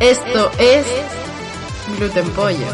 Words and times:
Esto 0.00 0.50
es 0.58 0.86
Gluten 1.98 2.30
Pollo. 2.30 2.66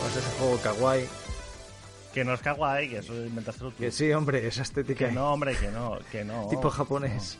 Pues 0.00 0.16
ese 0.16 0.30
juego 0.38 0.58
kawaii. 0.58 1.08
Que 2.14 2.24
no 2.24 2.34
es 2.34 2.40
kawaii, 2.40 2.88
que 2.88 2.98
eso 2.98 3.14
inventaste 3.14 3.60
tú. 3.60 3.72
Que 3.74 3.90
sí, 3.90 4.12
hombre, 4.12 4.46
esa 4.46 4.62
estética 4.62 5.06
Que 5.08 5.12
no, 5.12 5.32
hombre, 5.32 5.54
que 5.56 5.68
no, 5.68 5.98
que 6.10 6.24
no. 6.24 6.48
tipo 6.48 6.70
japonés. 6.70 7.38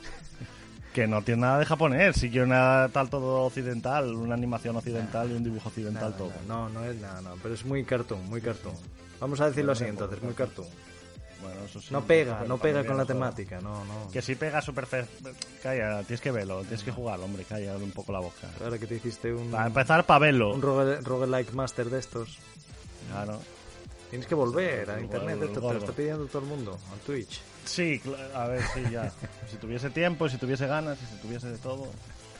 Que 0.98 1.06
no 1.06 1.22
tiene 1.22 1.42
nada 1.42 1.60
de 1.60 1.64
japonés, 1.64 2.16
sí 2.16 2.28
que 2.28 2.42
una 2.42 2.88
tal 2.92 3.08
todo 3.08 3.42
occidental, 3.44 4.12
una 4.16 4.34
animación 4.34 4.74
occidental 4.74 5.30
y 5.30 5.34
un 5.34 5.44
dibujo 5.44 5.68
occidental 5.68 6.12
todo. 6.16 6.32
No, 6.48 6.68
no 6.70 6.84
es 6.84 6.96
nada, 7.00 7.20
no, 7.20 7.34
pero 7.40 7.54
es 7.54 7.64
muy 7.64 7.84
cartoon, 7.84 8.28
muy 8.28 8.40
cartoon. 8.40 8.74
Vamos 9.20 9.40
a 9.40 9.46
decirlo 9.46 9.70
así 9.70 9.84
entonces, 9.84 10.20
muy 10.20 10.34
cartoon. 10.34 10.66
Bueno, 11.40 11.60
eso 11.66 11.80
sí. 11.80 11.86
No 11.92 12.02
pega, 12.02 12.42
no 12.48 12.58
pega 12.58 12.84
con 12.84 12.96
la 12.96 13.04
temática, 13.04 13.60
no, 13.60 13.84
no. 13.84 14.10
Que 14.12 14.20
si 14.20 14.34
pega 14.34 14.60
super. 14.60 14.88
Calla, 15.62 16.02
tienes 16.02 16.20
que 16.20 16.32
verlo, 16.32 16.62
tienes 16.62 16.82
que 16.82 16.90
jugarlo, 16.90 17.26
hombre, 17.26 17.44
calla 17.44 17.76
un 17.76 17.92
poco 17.92 18.10
la 18.10 18.18
boca. 18.18 18.48
Ahora 18.60 18.76
que 18.76 18.88
te 18.88 18.96
hiciste 18.96 19.32
un, 19.32 19.52
Para 19.52 19.68
empezar, 19.68 20.04
para 20.04 20.18
verlo. 20.18 20.52
un 20.52 20.60
rogue- 20.62 21.00
roguelike 21.00 21.52
master 21.52 21.90
de 21.90 22.00
estos, 22.00 22.38
Claro. 23.12 23.38
Tienes 24.10 24.26
que 24.26 24.34
volver 24.34 24.90
a 24.90 25.00
internet, 25.00 25.42
esto 25.42 25.60
te 25.60 25.74
lo 25.74 25.78
está 25.78 25.92
pidiendo 25.92 26.26
todo 26.26 26.42
el 26.42 26.48
mundo, 26.48 26.78
al 26.92 26.98
Twitch. 27.00 27.40
Sí, 27.64 28.00
a 28.34 28.46
ver, 28.46 28.62
sí, 28.74 28.82
ya. 28.90 29.12
si 29.50 29.56
tuviese 29.56 29.90
tiempo, 29.90 30.28
si 30.28 30.38
tuviese 30.38 30.66
ganas, 30.66 30.98
si 30.98 31.16
tuviese 31.20 31.48
de 31.48 31.58
todo. 31.58 31.86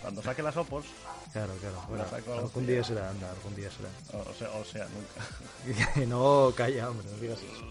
Cuando 0.00 0.22
saque 0.22 0.42
las 0.42 0.56
opos, 0.56 0.84
Claro, 1.32 1.52
claro. 1.60 1.82
Bueno, 1.88 2.04
algún 2.40 2.66
día 2.66 2.82
será, 2.82 3.10
anda, 3.10 3.30
algún 3.30 3.54
día 3.54 3.68
será. 3.70 3.90
o, 4.12 4.30
o 4.30 4.34
sea, 4.34 4.50
o 4.52 4.64
sea, 4.64 4.86
nunca. 4.88 6.06
no, 6.06 6.52
calla, 6.56 6.88
hombre, 6.88 7.06
no 7.10 7.18
digas 7.18 7.38
eso. 7.38 7.64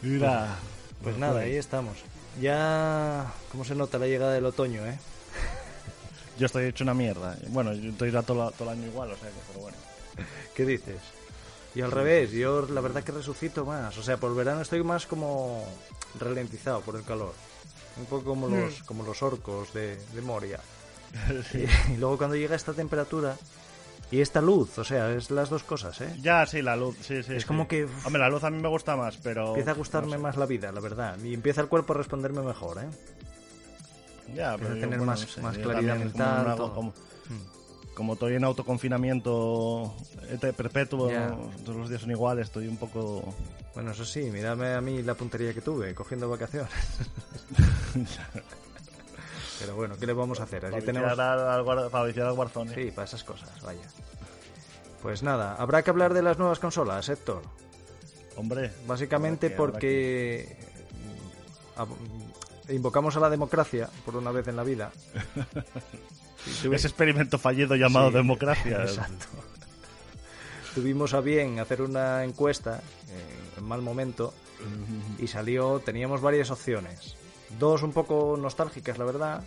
Mira. 0.00 0.56
Pues 1.02 1.18
nada, 1.18 1.40
ahí 1.40 1.56
estamos. 1.56 1.98
Ya, 2.40 3.32
¿cómo 3.50 3.64
se 3.64 3.74
nota 3.74 3.98
la 3.98 4.06
llegada 4.06 4.32
del 4.32 4.46
otoño, 4.46 4.86
eh? 4.86 4.98
Yo 6.38 6.46
estoy 6.46 6.66
hecho 6.66 6.84
una 6.84 6.94
mierda. 6.94 7.36
Bueno, 7.48 7.74
yo 7.74 7.90
estoy 7.90 8.10
ya 8.10 8.22
todo, 8.22 8.50
todo 8.52 8.70
el 8.70 8.78
año 8.78 8.86
igual, 8.88 9.10
o 9.10 9.16
sea 9.16 9.28
que, 9.28 9.34
pero 9.48 9.60
bueno. 9.60 9.76
¿Qué 10.54 10.64
dices? 10.64 11.00
Y 11.74 11.80
al 11.80 11.90
revés, 11.90 12.30
yo 12.32 12.66
la 12.68 12.80
verdad 12.80 13.02
que 13.02 13.12
resucito 13.12 13.64
más. 13.64 13.96
O 13.98 14.02
sea, 14.02 14.16
por 14.18 14.30
el 14.30 14.36
verano 14.36 14.60
estoy 14.60 14.82
más 14.82 15.06
como 15.06 15.64
ralentizado 16.20 16.80
por 16.82 16.96
el 16.96 17.02
calor. 17.04 17.32
Un 17.98 18.06
poco 18.06 18.24
como 18.24 18.48
los, 18.48 18.82
como 18.84 19.02
los 19.04 19.22
orcos 19.22 19.72
de, 19.72 19.96
de 19.96 20.20
Moria. 20.22 20.60
Y, 21.54 21.92
y 21.92 21.96
luego 21.98 22.16
cuando 22.16 22.36
llega 22.36 22.56
esta 22.56 22.72
temperatura 22.72 23.36
y 24.10 24.20
esta 24.22 24.40
luz, 24.40 24.78
o 24.78 24.84
sea, 24.84 25.10
es 25.12 25.30
las 25.30 25.50
dos 25.50 25.62
cosas, 25.62 26.00
¿eh? 26.02 26.14
Ya, 26.22 26.44
sí, 26.46 26.62
la 26.62 26.74
luz, 26.76 26.96
sí, 27.02 27.22
sí. 27.22 27.34
Es 27.34 27.42
sí. 27.42 27.48
como 27.48 27.68
que. 27.68 27.86
Hombre, 28.04 28.20
la 28.20 28.28
luz 28.30 28.44
a 28.44 28.50
mí 28.50 28.58
me 28.60 28.68
gusta 28.68 28.96
más, 28.96 29.16
pero... 29.22 29.48
Empieza 29.48 29.70
a 29.72 29.74
gustarme 29.74 30.12
no 30.12 30.16
sé. 30.16 30.22
más 30.22 30.36
la 30.36 30.46
vida, 30.46 30.72
la 30.72 30.80
verdad. 30.80 31.18
Y 31.22 31.32
empieza 31.34 31.60
el 31.62 31.68
cuerpo 31.68 31.92
a 31.94 31.96
responderme 31.96 32.40
mejor, 32.42 32.78
¿eh? 32.78 32.88
Ya, 34.34 34.54
Empieza 34.54 34.56
pero 34.58 34.68
a 34.70 34.74
yo, 34.74 34.80
tener 34.80 34.98
bueno, 34.98 35.04
más- 35.12 35.20
no 35.22 35.28
sé, 35.28 35.40
más 35.42 35.58
claridad 35.58 35.96
mental, 35.98 36.56
Como. 36.56 36.94
Como, 37.94 38.14
estoy 38.14 38.34
en 38.34 38.44
autoconfinamiento 38.44 39.94
este 40.30 40.52
perpetuo, 40.52 41.10
todos 41.64 41.76
los 41.78 41.88
días 41.88 42.00
son 42.02 42.10
iguales, 42.10 42.46
estoy 42.46 42.68
un 42.68 42.76
poco... 42.76 43.34
Bueno, 43.74 43.92
eso 43.92 44.04
sí, 44.04 44.30
mírame 44.30 44.74
a 44.74 44.80
mí 44.80 45.02
la 45.02 45.14
puntería 45.14 45.54
que 45.54 45.60
tuve 45.60 45.94
cogiendo 45.94 46.28
vacaciones. 46.28 46.70
Pero 49.60 49.76
bueno, 49.76 49.96
¿qué 49.96 50.06
le 50.06 50.12
vamos 50.12 50.40
a 50.40 50.44
hacer? 50.44 50.64
Así 50.66 50.72
para 50.72 50.84
tenemos... 50.84 51.10
viciar 52.06 52.26
al, 52.26 52.32
Warzone. 52.32 52.74
Sí, 52.74 52.90
para 52.90 53.04
esas 53.04 53.22
cosas, 53.24 53.50
vaya. 53.62 53.88
Pues 55.02 55.22
nada, 55.22 55.54
habrá 55.56 55.82
que 55.82 55.90
hablar 55.90 56.14
de 56.14 56.22
las 56.22 56.38
nuevas 56.38 56.58
consolas, 56.58 57.08
Héctor. 57.08 57.42
Hombre. 58.36 58.72
Básicamente 58.86 59.50
que- 59.50 59.56
porque 59.56 60.56
mm, 61.76 62.72
invocamos 62.72 63.16
a 63.16 63.20
la 63.20 63.30
democracia 63.30 63.88
por 64.04 64.16
una 64.16 64.32
vez 64.32 64.48
en 64.48 64.56
la 64.56 64.64
vida. 64.64 64.92
Ese 66.46 66.86
experimento 66.86 67.38
fallido 67.38 67.76
llamado 67.76 68.08
Sí, 68.08 68.14
democracia. 68.14 68.82
Exacto. 68.82 69.26
Tuvimos 70.74 71.14
a 71.14 71.20
bien 71.20 71.58
hacer 71.58 71.82
una 71.82 72.24
encuesta 72.24 72.80
en 73.56 73.64
mal 73.64 73.82
momento 73.82 74.32
y 75.18 75.26
salió, 75.26 75.80
teníamos 75.80 76.20
varias 76.20 76.50
opciones. 76.50 77.16
Dos 77.58 77.82
un 77.82 77.92
poco 77.92 78.36
nostálgicas, 78.38 78.96
la 78.98 79.04
verdad, 79.04 79.44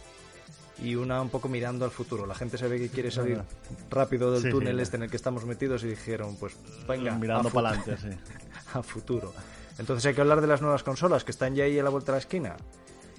y 0.78 0.96
una 0.96 1.22
un 1.22 1.30
poco 1.30 1.50
mirando 1.50 1.86
al 1.86 1.92
futuro. 1.92 2.26
La 2.26 2.36
gente 2.36 2.58
se 2.58 2.68
ve 2.68 2.78
que 2.78 2.90
quiere 2.90 3.10
salir 3.12 3.42
rápido 3.90 4.32
del 4.32 4.44
Sí, 4.44 4.50
túnel 4.50 4.80
este 4.80 4.98
en 4.98 5.04
el 5.04 5.10
que 5.10 5.16
estamos 5.16 5.46
metidos 5.46 5.84
y 5.84 5.88
dijeron, 5.88 6.36
pues 6.36 6.56
venga, 6.88 7.16
Mirando 7.16 7.50
para 7.50 7.70
adelante, 7.70 7.98
sí. 7.98 8.18
a 8.74 8.84
futuro. 8.84 9.34
Entonces 9.78 10.06
hay 10.06 10.14
que 10.14 10.22
hablar 10.22 10.42
de 10.42 10.48
las 10.48 10.62
nuevas 10.62 10.84
consolas 10.84 11.24
que 11.24 11.32
están 11.32 11.56
ya 11.56 11.64
ahí 11.64 11.80
a 11.80 11.84
la 11.84 11.90
vuelta 11.90 12.12
de 12.12 12.18
la 12.18 12.20
esquina. 12.20 12.56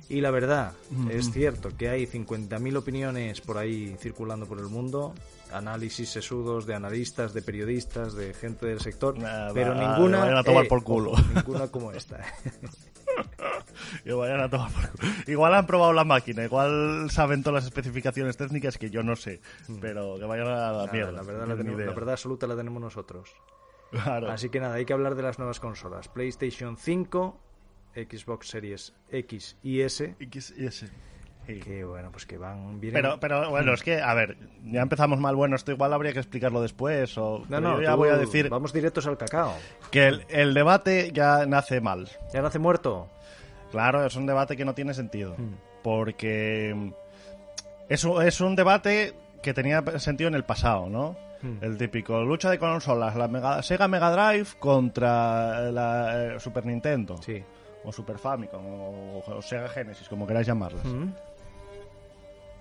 Y 0.09 0.21
la 0.21 0.31
verdad, 0.31 0.73
es 1.11 1.33
cierto 1.33 1.71
que 1.77 1.89
hay 1.89 2.07
50.000 2.07 2.77
opiniones 2.77 3.41
por 3.41 3.59
ahí 3.59 3.97
circulando 3.99 4.47
por 4.47 4.59
el 4.61 4.67
mundo, 4.67 5.13
análisis 5.53 6.11
sesudos 6.11 6.65
de 6.65 6.75
analistas, 6.77 7.35
de 7.35 7.43
periodistas, 7.43 8.15
de 8.15 8.33
gente 8.33 8.67
del 8.67 8.81
sector, 8.81 9.15
pero 9.53 9.75
vale, 9.75 9.87
ninguna 9.89 10.21
vayan 10.21 10.37
a 10.37 10.45
tomar 10.45 10.65
eh, 10.65 10.69
por 10.69 10.85
culo. 10.85 11.11
ojo, 11.13 11.23
ninguna 11.35 11.69
como 11.69 11.91
esta. 11.93 12.21
Que 14.05 14.13
vayan 14.13 14.41
a 14.41 14.49
tomar 14.49 14.71
por 14.73 14.91
culo. 14.91 15.13
Igual 15.27 15.55
han 15.55 15.67
probado 15.67 15.93
la 15.93 16.05
máquina, 16.05 16.45
igual 16.45 17.09
saben 17.11 17.43
todas 17.43 17.63
las 17.63 17.65
especificaciones 17.65 18.37
técnicas 18.37 18.79
que 18.79 18.91
yo 18.91 19.03
no 19.03 19.17
sé, 19.17 19.41
pero 19.81 20.19
que 20.19 20.25
vayan 20.25 20.47
a 20.49 20.51
la 20.51 20.73
Nada, 20.73 20.93
mierda. 20.93 21.13
la, 21.13 21.23
verdad 21.23 21.47
no 21.47 21.55
la, 21.55 21.57
tenemos- 21.57 21.81
la 21.81 21.93
verdad 21.95 22.13
absoluta 22.13 22.47
la 22.47 22.57
tenemos 22.57 22.81
nosotros. 22.81 23.31
Claro. 23.91 24.29
Así 24.31 24.49
que 24.49 24.59
nada, 24.59 24.75
hay 24.75 24.85
que 24.85 24.93
hablar 24.93 25.15
de 25.15 25.23
las 25.23 25.39
nuevas 25.39 25.61
consolas. 25.61 26.09
PlayStation 26.09 26.77
5, 26.77 27.41
Xbox 27.97 28.49
Series 28.49 28.93
X 29.11 29.57
y 29.63 29.81
S, 29.81 30.15
X 30.21 30.55
y 30.57 30.67
S. 30.67 30.89
Sí. 31.47 31.61
que 31.61 31.85
bueno, 31.85 32.11
pues 32.11 32.27
que 32.27 32.39
van... 32.39 32.81
vienen- 32.81 33.01
Pero, 33.01 33.21
pero 33.21 33.51
bueno, 33.51 33.73
es 33.73 33.83
que, 33.85 34.01
a 34.03 34.15
ver, 34.15 34.37
ya 34.65 34.83
empezamos 34.83 35.21
mal. 35.21 35.37
Bueno, 35.37 35.55
esto 35.55 35.71
igual 35.71 35.93
habría 35.93 36.13
que 36.13 36.19
explicarlo 36.19 36.61
después. 36.61 37.17
O, 37.19 37.45
No, 37.49 37.61
no, 37.61 37.77
yo 37.77 37.83
ya 37.83 37.93
tú- 37.93 37.99
voy 37.99 38.09
a 38.09 38.17
decir 38.17 38.49
Vamos 38.49 38.73
directos 38.73 39.07
al 39.07 39.17
cacao. 39.17 39.55
que 39.93 40.09
el, 40.09 40.25
el 40.29 40.55
debate 40.55 41.13
ya 41.15 41.47
nace 41.47 41.81
mal. 41.81 42.09
¿Ya 42.35 42.43
nace 42.43 42.59
muerto? 42.59 43.09
Claro, 43.71 44.05
es 44.05 44.17
un 44.17 44.27
debate 44.27 44.57
que 44.57 44.65
no 44.65 44.75
tiene 44.75 44.93
sentido. 44.93 45.35
Hmm. 45.39 45.55
Porque 45.85 46.93
es, 47.89 48.03
un- 48.05 48.21
es 48.27 48.41
un 48.41 48.57
debate 48.57 49.15
que 49.41 49.55
tenía 49.55 49.85
sentido 50.01 50.27
en 50.27 50.35
el 50.35 50.45
pasado, 50.45 50.89
¿no? 50.89 51.17
Hmm. 51.43 51.59
El 51.63 51.77
típico 51.77 52.25
lucha 52.25 52.51
de 52.51 52.59
consolas, 52.59 53.15
la 53.15 53.29
Mega- 53.29 53.63
Sega 53.63 53.87
Mega 53.87 54.11
Drive 54.11 54.49
contra 54.59 55.71
la 55.71 56.35
eh, 56.35 56.41
Super 56.41 56.67
Nintendo. 56.67 57.23
Sí. 57.23 57.41
O 57.87 57.93
Super 57.93 58.19
Famicom, 58.19 58.67
o, 58.67 59.23
o 59.25 59.41
Sega 59.43 59.69
Genesis, 59.69 60.09
como 60.09 60.27
queráis 60.27 60.47
llamarlas. 60.47 60.85
Mm. 60.85 61.13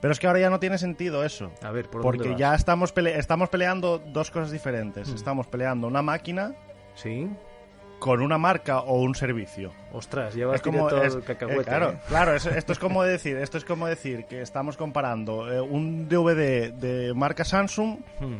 Pero 0.01 0.11
es 0.11 0.19
que 0.19 0.27
ahora 0.27 0.39
ya 0.39 0.49
no 0.49 0.59
tiene 0.59 0.77
sentido 0.77 1.23
eso. 1.25 1.51
A 1.63 1.71
ver, 1.71 1.89
¿por 1.89 2.01
Porque 2.01 2.19
dónde 2.19 2.31
vas? 2.33 2.39
ya 2.39 2.55
estamos, 2.55 2.93
pele- 2.93 3.17
estamos 3.17 3.49
peleando 3.49 3.97
dos 3.97 4.29
cosas 4.29 4.51
diferentes. 4.51 5.09
Hmm. 5.11 5.15
Estamos 5.15 5.47
peleando 5.47 5.87
una 5.87 6.01
máquina 6.03 6.53
Sí. 6.93 7.27
con 7.99 8.21
una 8.21 8.37
marca 8.37 8.81
o 8.81 9.01
un 9.01 9.15
servicio. 9.15 9.71
Ostras, 9.93 10.35
llevas 10.35 10.61
como 10.61 10.89
es- 10.89 11.15
al 11.15 11.23
cacahuete. 11.23 11.61
eh, 11.61 11.63
claro, 11.63 11.89
¿eh? 11.91 11.99
claro, 12.07 12.35
es- 12.35 12.45
esto 12.45 12.73
es 12.73 12.77
como 12.79 13.01
decir, 13.03 13.37
esto 13.37 13.57
es 13.57 13.65
como 13.65 13.87
decir 13.87 14.25
que 14.25 14.41
estamos 14.41 14.77
comparando 14.77 15.51
eh, 15.51 15.59
un 15.59 16.07
DVD 16.07 16.71
de 16.71 17.13
marca 17.15 17.43
Samsung 17.43 17.97
Mm. 18.19 18.35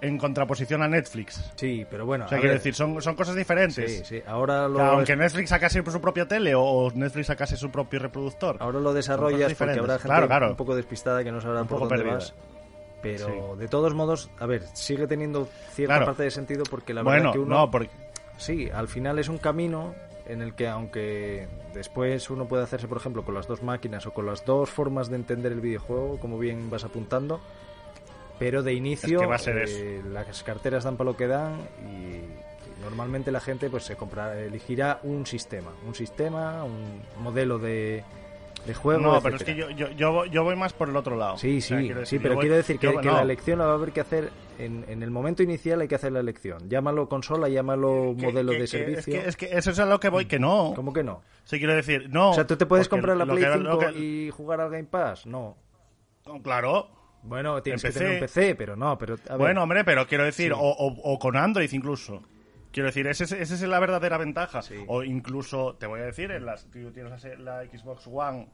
En 0.00 0.16
contraposición 0.18 0.82
a 0.82 0.88
Netflix. 0.88 1.52
Sí, 1.56 1.84
pero 1.90 2.06
bueno. 2.06 2.26
O 2.26 2.28
sea, 2.28 2.38
quiero 2.38 2.54
decir, 2.54 2.74
son, 2.74 3.00
son 3.02 3.16
cosas 3.16 3.34
diferentes. 3.34 3.98
Sí, 3.98 4.04
sí. 4.04 4.22
Ahora 4.26 4.68
lo, 4.68 4.74
O 4.76 4.78
sea, 4.78 4.88
aunque 4.90 5.16
Netflix 5.16 5.50
sacase 5.50 5.82
su 5.84 6.00
propia 6.00 6.26
tele 6.26 6.52
o 6.54 6.90
Netflix 6.94 7.26
sacase 7.26 7.56
su 7.56 7.70
propio 7.70 7.98
reproductor. 7.98 8.56
ahora 8.60 8.78
lo 8.80 8.92
desarrollas 8.92 9.52
porque 9.54 9.78
habrá 9.78 9.94
gente 9.94 10.06
Claro, 10.08 10.26
claro. 10.28 10.50
un 10.50 10.56
poco 10.56 10.76
despistada 10.76 11.24
que 11.24 11.32
no 11.32 11.40
sabrá 11.40 11.62
Un 11.62 11.66
por 11.68 11.78
poco 11.80 11.88
dónde 11.88 12.04
perdida. 12.04 12.14
vas. 12.18 12.34
Pero 13.02 13.26
Sí. 13.54 13.58
de 13.60 13.68
todos 13.68 13.94
modos, 13.94 14.30
a 14.38 14.46
ver, 14.46 14.62
sigue 14.72 15.06
teniendo 15.06 15.48
cierta 15.72 15.94
Claro. 15.94 16.06
parte 16.06 16.22
de 16.24 16.30
sentido 16.30 16.64
porque 16.68 16.92
la 16.94 17.02
bueno, 17.02 17.18
verdad 17.18 17.32
que 17.32 17.38
uno... 17.40 17.56
no, 17.56 17.70
porque 17.70 17.90
Sí, 18.36 18.68
al 18.72 18.86
final 18.88 19.18
es 19.18 19.28
un 19.28 19.38
camino 19.38 19.94
en 20.26 20.42
el 20.42 20.54
que 20.54 20.68
aunque 20.68 21.48
después 21.74 22.28
uno 22.30 22.46
puede 22.46 22.62
hacerse, 22.62 22.86
por 22.86 22.98
ejemplo, 22.98 23.24
con 23.24 23.34
las 23.34 23.48
dos 23.48 23.62
máquinas 23.64 24.06
o 24.06 24.12
con 24.12 24.26
las 24.26 24.44
dos 24.44 24.70
formas 24.70 25.08
de 25.08 25.16
entender 25.16 25.50
el 25.52 25.60
videojuego, 25.60 26.18
como 26.20 26.38
bien 26.38 26.70
vas 26.70 26.84
apuntando, 26.84 27.40
pero 28.38 28.62
de 28.62 28.72
inicio 28.74 29.16
Es 29.18 29.20
que 29.22 29.26
va 29.26 29.34
a 29.36 29.38
ser 29.38 29.64
eh, 29.68 30.02
las 30.10 30.42
carteras 30.42 30.84
dan 30.84 30.96
para 30.96 31.10
lo 31.10 31.16
que 31.16 31.26
dan 31.26 31.56
y, 31.86 32.22
normalmente 32.82 33.32
la 33.32 33.40
gente 33.40 33.68
pues 33.70 33.84
se 33.84 33.96
compra, 33.96 34.38
elegirá 34.38 35.00
un 35.02 35.26
sistema, 35.26 35.70
un 35.86 35.94
sistema, 35.94 36.62
un 36.64 37.02
modelo 37.22 37.58
de, 37.58 38.04
de 38.66 38.74
juego. 38.74 39.00
No, 39.00 39.20
pero 39.20 39.36
es 39.36 39.42
que 39.44 39.54
yo, 39.56 39.68
yo, 39.70 39.90
yo, 39.90 40.12
voy- 40.12 40.30
yo 40.30 40.44
voy 40.44 40.54
más 40.56 40.72
por 40.72 40.88
el 40.88 40.96
otro 40.96 41.16
lado. 41.16 41.36
Sí, 41.38 41.58
O 41.58 41.60
sea, 41.60 41.78
sí, 41.80 41.92
sí, 42.04 42.18
pero 42.20 42.36
voy- 42.36 42.42
quiero 42.42 42.56
decir 42.56 42.78
que, 42.78 42.86
yo- 42.92 43.00
que 43.00 43.08
no, 43.08 43.14
la 43.16 43.22
elección 43.22 43.58
la 43.58 43.66
va 43.66 43.72
a 43.72 43.74
haber 43.74 43.90
que 43.92 44.00
hacer 44.00 44.30
en, 44.60 44.84
en 44.88 45.02
el 45.02 45.10
momento 45.10 45.42
inicial, 45.42 45.80
hay 45.80 45.88
que 45.88 45.96
hacer 45.96 46.12
la 46.12 46.20
elección. 46.20 46.68
Llámalo 46.68 47.08
consola, 47.08 47.48
llámalo 47.48 48.14
que- 48.16 48.26
modelo 48.26 48.52
que- 48.52 48.58
de 48.60 48.66
servicio. 48.68 49.14
Es 49.16 49.22
que, 49.22 49.28
es 49.28 49.36
que 49.52 49.58
eso 49.58 49.70
es 49.72 49.78
a 49.80 49.84
lo 49.86 49.98
que 50.00 50.08
voy, 50.08 50.26
que 50.26 50.38
no. 50.38 50.72
¿Cómo 50.76 50.92
que 50.92 51.02
no? 51.02 51.22
Sí, 51.44 51.58
quiero 51.58 51.74
decir, 51.74 52.08
no. 52.10 52.30
O 52.30 52.34
sea, 52.34 52.46
¿tú 52.46 52.56
te 52.56 52.66
puedes 52.66 52.88
comprar 52.88 53.16
la 53.16 53.26
Play 53.26 53.42
que- 53.42 53.52
5 53.52 53.64
lo 53.64 53.78
que- 53.80 53.98
y 53.98 54.30
jugar 54.30 54.60
al 54.60 54.70
Game 54.70 54.84
Pass? 54.84 55.26
No, 55.26 55.56
Claro. 56.42 56.88
Bueno, 57.22 57.60
tienes 57.62 57.84
En 57.84 57.92
que 57.92 57.98
tener 57.98 58.14
un 58.14 58.20
PC, 58.20 58.54
pero 58.54 58.76
no, 58.76 58.96
pero 58.96 59.14
a 59.14 59.32
ver. 59.32 59.38
Bueno, 59.38 59.62
hombre, 59.64 59.84
pero 59.84 60.06
quiero 60.06 60.24
decir, 60.24 60.52
Sí. 60.52 60.58
o, 60.58 60.68
o- 60.70 61.12
o 61.14 61.18
con 61.18 61.36
Android 61.36 61.70
incluso. 61.72 62.22
Quiero 62.72 62.86
decir, 62.88 63.06
esa 63.06 63.24
es, 63.24 63.32
esa 63.32 63.54
es 63.54 63.62
la 63.62 63.80
verdadera 63.80 64.18
ventaja. 64.18 64.62
Sí. 64.62 64.76
O 64.86 65.02
incluso, 65.02 65.74
te 65.76 65.86
voy 65.86 66.00
a 66.00 66.04
decir, 66.04 66.30
en 66.30 66.46
las, 66.46 66.66
tú 66.70 66.90
tienes 66.92 67.24
la, 67.24 67.62
la 67.62 67.64
Xbox 67.66 68.06
One. 68.06 68.48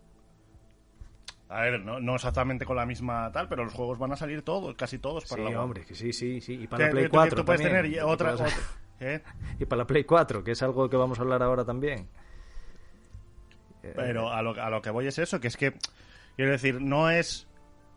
A 1.49 1.61
ver, 1.63 1.81
no, 1.81 2.01
no 2.01 2.15
exactamente 2.15 2.65
con 2.65 2.77
la 2.77 2.87
misma 2.87 3.31
tal, 3.31 3.49
pero 3.49 3.65
los 3.65 3.75
juegos 3.75 3.99
van 3.99 4.13
a 4.13 4.17
salir 4.17 4.43
todos, 4.43 4.75
casi 4.77 4.99
todos 4.99 5.27
para 5.27 5.47
sí, 5.47 5.53
la 5.53 5.63
hombre, 5.63 5.85
que 5.85 5.95
sí, 5.95 6.13
sí, 6.13 6.41
sí. 6.41 6.55
Y 6.63 6.67
para 6.67 6.87
la 6.87 6.91
Play 6.91 7.05
que- 7.05 7.11
que 7.11 7.17
4 7.17 7.37
tú 7.39 7.45
puedes 7.45 7.61
también. 7.61 7.83
tener 7.83 7.93
y 7.93 7.97
Y 7.97 8.01
otra, 8.01 8.33
para- 8.35 8.45
otra- 8.47 8.57
¿eh? 9.01 9.23
Y 9.61 9.65
para 9.67 9.83
la 9.83 9.87
Play 9.87 10.05
4, 10.05 10.43
que 10.43 10.53
es 10.53 10.63
algo 10.63 10.89
que 10.89 10.97
vamos 10.97 11.19
a 11.19 11.23
hablar 11.23 11.43
ahora 11.43 11.65
también. 11.65 12.09
Pero 13.83 14.31
a 14.33 14.41
lo, 14.43 14.51
a 14.61 14.71
lo 14.71 14.81
que 14.81 14.91
voy 14.91 15.07
es 15.07 15.19
eso, 15.19 15.39
que 15.41 15.49
es 15.49 15.57
que, 15.57 15.75
quiero 16.37 16.53
decir, 16.53 16.81
no 16.81 17.11
es... 17.11 17.47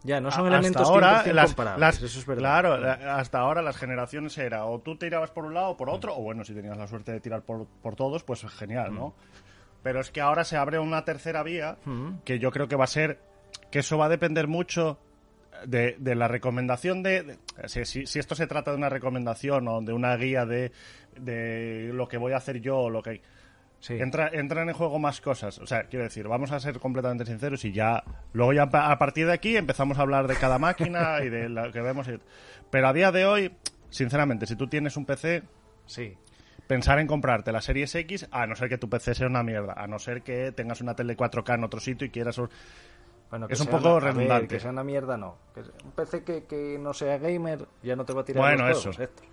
Ya, 0.03 0.21
no 0.21 0.31
son 0.31 0.45
a- 0.45 0.49
elementos 0.49 0.81
hasta 0.83 0.93
ahora 0.93 1.23
100% 1.23 1.33
las, 1.33 1.45
comparables, 1.47 1.79
las- 1.81 2.03
eso 2.03 2.19
es 2.19 2.25
verdad. 2.25 2.41
claro 2.41 2.77
la- 2.77 3.15
hasta 3.17 3.39
ahora 3.39 3.61
las 3.61 3.77
generaciones 3.77 4.37
era 4.37 4.65
o 4.65 4.79
tú 4.79 4.95
tirabas 4.97 5.31
por 5.31 5.45
un 5.45 5.53
lado 5.53 5.69
o 5.69 5.77
por 5.77 5.89
otro 5.89 6.15
o 6.15 6.21
bueno 6.21 6.43
si 6.43 6.53
tenías 6.53 6.77
la 6.77 6.87
suerte 6.87 7.11
de 7.11 7.19
tirar 7.19 7.41
por, 7.41 7.65
por 7.81 7.95
todos 7.95 8.23
pues 8.23 8.45
genial 8.45 8.93
no 8.93 9.13
pero 9.83 9.99
es 9.99 10.11
que 10.11 10.21
ahora 10.21 10.43
se 10.43 10.55
abre 10.57 10.79
una 10.79 11.03
tercera 11.03 11.43
vía 11.43 11.77
que 12.25 12.39
yo 12.39 12.51
creo 12.51 12.67
que 12.67 12.75
va 12.75 12.83
a 12.85 12.87
ser 12.87 13.19
que 13.71 13.79
eso 13.79 13.97
va 13.97 14.05
a 14.05 14.09
depender 14.09 14.47
mucho 14.47 14.97
de, 15.65 15.95
de 15.97 16.13
la 16.15 16.27
recomendación 16.27 17.01
de, 17.03 17.23
de- 17.23 17.37
si, 17.67 17.83
si- 17.85 18.05
si 18.05 18.19
esto 18.19 18.35
se 18.35 18.45
trata 18.47 18.71
de 18.71 18.77
una 18.77 18.89
recomendación 18.89 19.67
o 19.67 19.81
de 19.81 19.91
una 19.93 20.15
guía 20.15 20.45
de, 20.45 20.71
de 21.19 21.89
lo 21.93 22.07
que 22.07 22.17
voy 22.17 22.33
a 22.33 22.37
hacer 22.37 22.61
yo 22.61 22.77
o 22.77 22.89
lo 22.89 23.01
que 23.01 23.21
Sí. 23.79 23.93
Entra, 23.99 24.29
entran 24.33 24.67
en 24.69 24.75
juego 24.75 24.97
más 24.99 25.21
cosas. 25.21 25.59
O 25.59 25.67
sea, 25.67 25.83
quiero 25.83 26.03
decir, 26.03 26.27
vamos 26.27 26.51
a 26.51 26.59
ser 26.59 26.79
completamente 26.79 27.25
sinceros 27.25 27.63
y 27.63 27.71
ya. 27.71 28.03
Luego, 28.33 28.53
ya 28.53 28.63
a 28.63 28.97
partir 28.97 29.27
de 29.27 29.33
aquí, 29.33 29.55
empezamos 29.55 29.99
a 29.99 30.01
hablar 30.01 30.27
de 30.27 30.35
cada 30.35 30.57
máquina 30.59 31.19
y 31.23 31.29
de 31.29 31.47
lo 31.49 31.71
que 31.71 31.81
vemos. 31.81 32.07
y- 32.07 32.19
Pero 32.71 32.87
a 32.87 32.93
día 32.93 33.11
de 33.11 33.25
hoy, 33.25 33.53
sinceramente, 33.89 34.45
si 34.47 34.55
tú 34.55 34.67
tienes 34.67 34.97
un 34.97 35.05
PC, 35.05 35.43
Sí. 35.85 36.17
pensar 36.67 36.99
en 36.99 37.07
comprarte 37.07 37.51
la 37.51 37.61
Series 37.61 37.93
X, 37.95 38.27
a 38.31 38.45
no 38.47 38.55
ser 38.55 38.67
que 38.67 38.77
tu 38.77 38.89
PC 38.89 39.13
sea 39.15 39.27
una 39.27 39.43
mierda, 39.43 39.73
a 39.77 39.87
no 39.87 39.99
ser 39.99 40.21
que 40.23 40.51
tengas 40.51 40.81
una 40.81 40.95
tele 40.95 41.15
4K 41.15 41.53
en 41.55 41.63
otro 41.63 41.79
sitio 41.79 42.07
y 42.07 42.09
quieras. 42.09 42.41
Bueno, 43.29 43.47
Es 43.49 43.59
un 43.61 43.67
poco 43.67 43.89
una- 43.89 43.91
a 43.91 43.93
ver, 43.99 44.03
redundante. 44.15 44.47
que 44.55 44.59
sea 44.59 44.71
una 44.71 44.83
mierda, 44.83 45.17
no. 45.17 45.37
Un 45.85 45.91
PC 45.91 46.23
que, 46.23 46.45
que 46.45 46.77
no 46.79 46.93
sea 46.93 47.17
gamer 47.19 47.67
ya 47.83 47.95
no 47.95 48.05
te 48.05 48.13
va 48.13 48.21
a 48.21 48.25
tirar 48.25 48.41
Bueno, 48.43 48.67
los 48.69 48.79
eso. 48.79 48.91
juegos, 48.91 48.99
Héctor. 49.11 49.25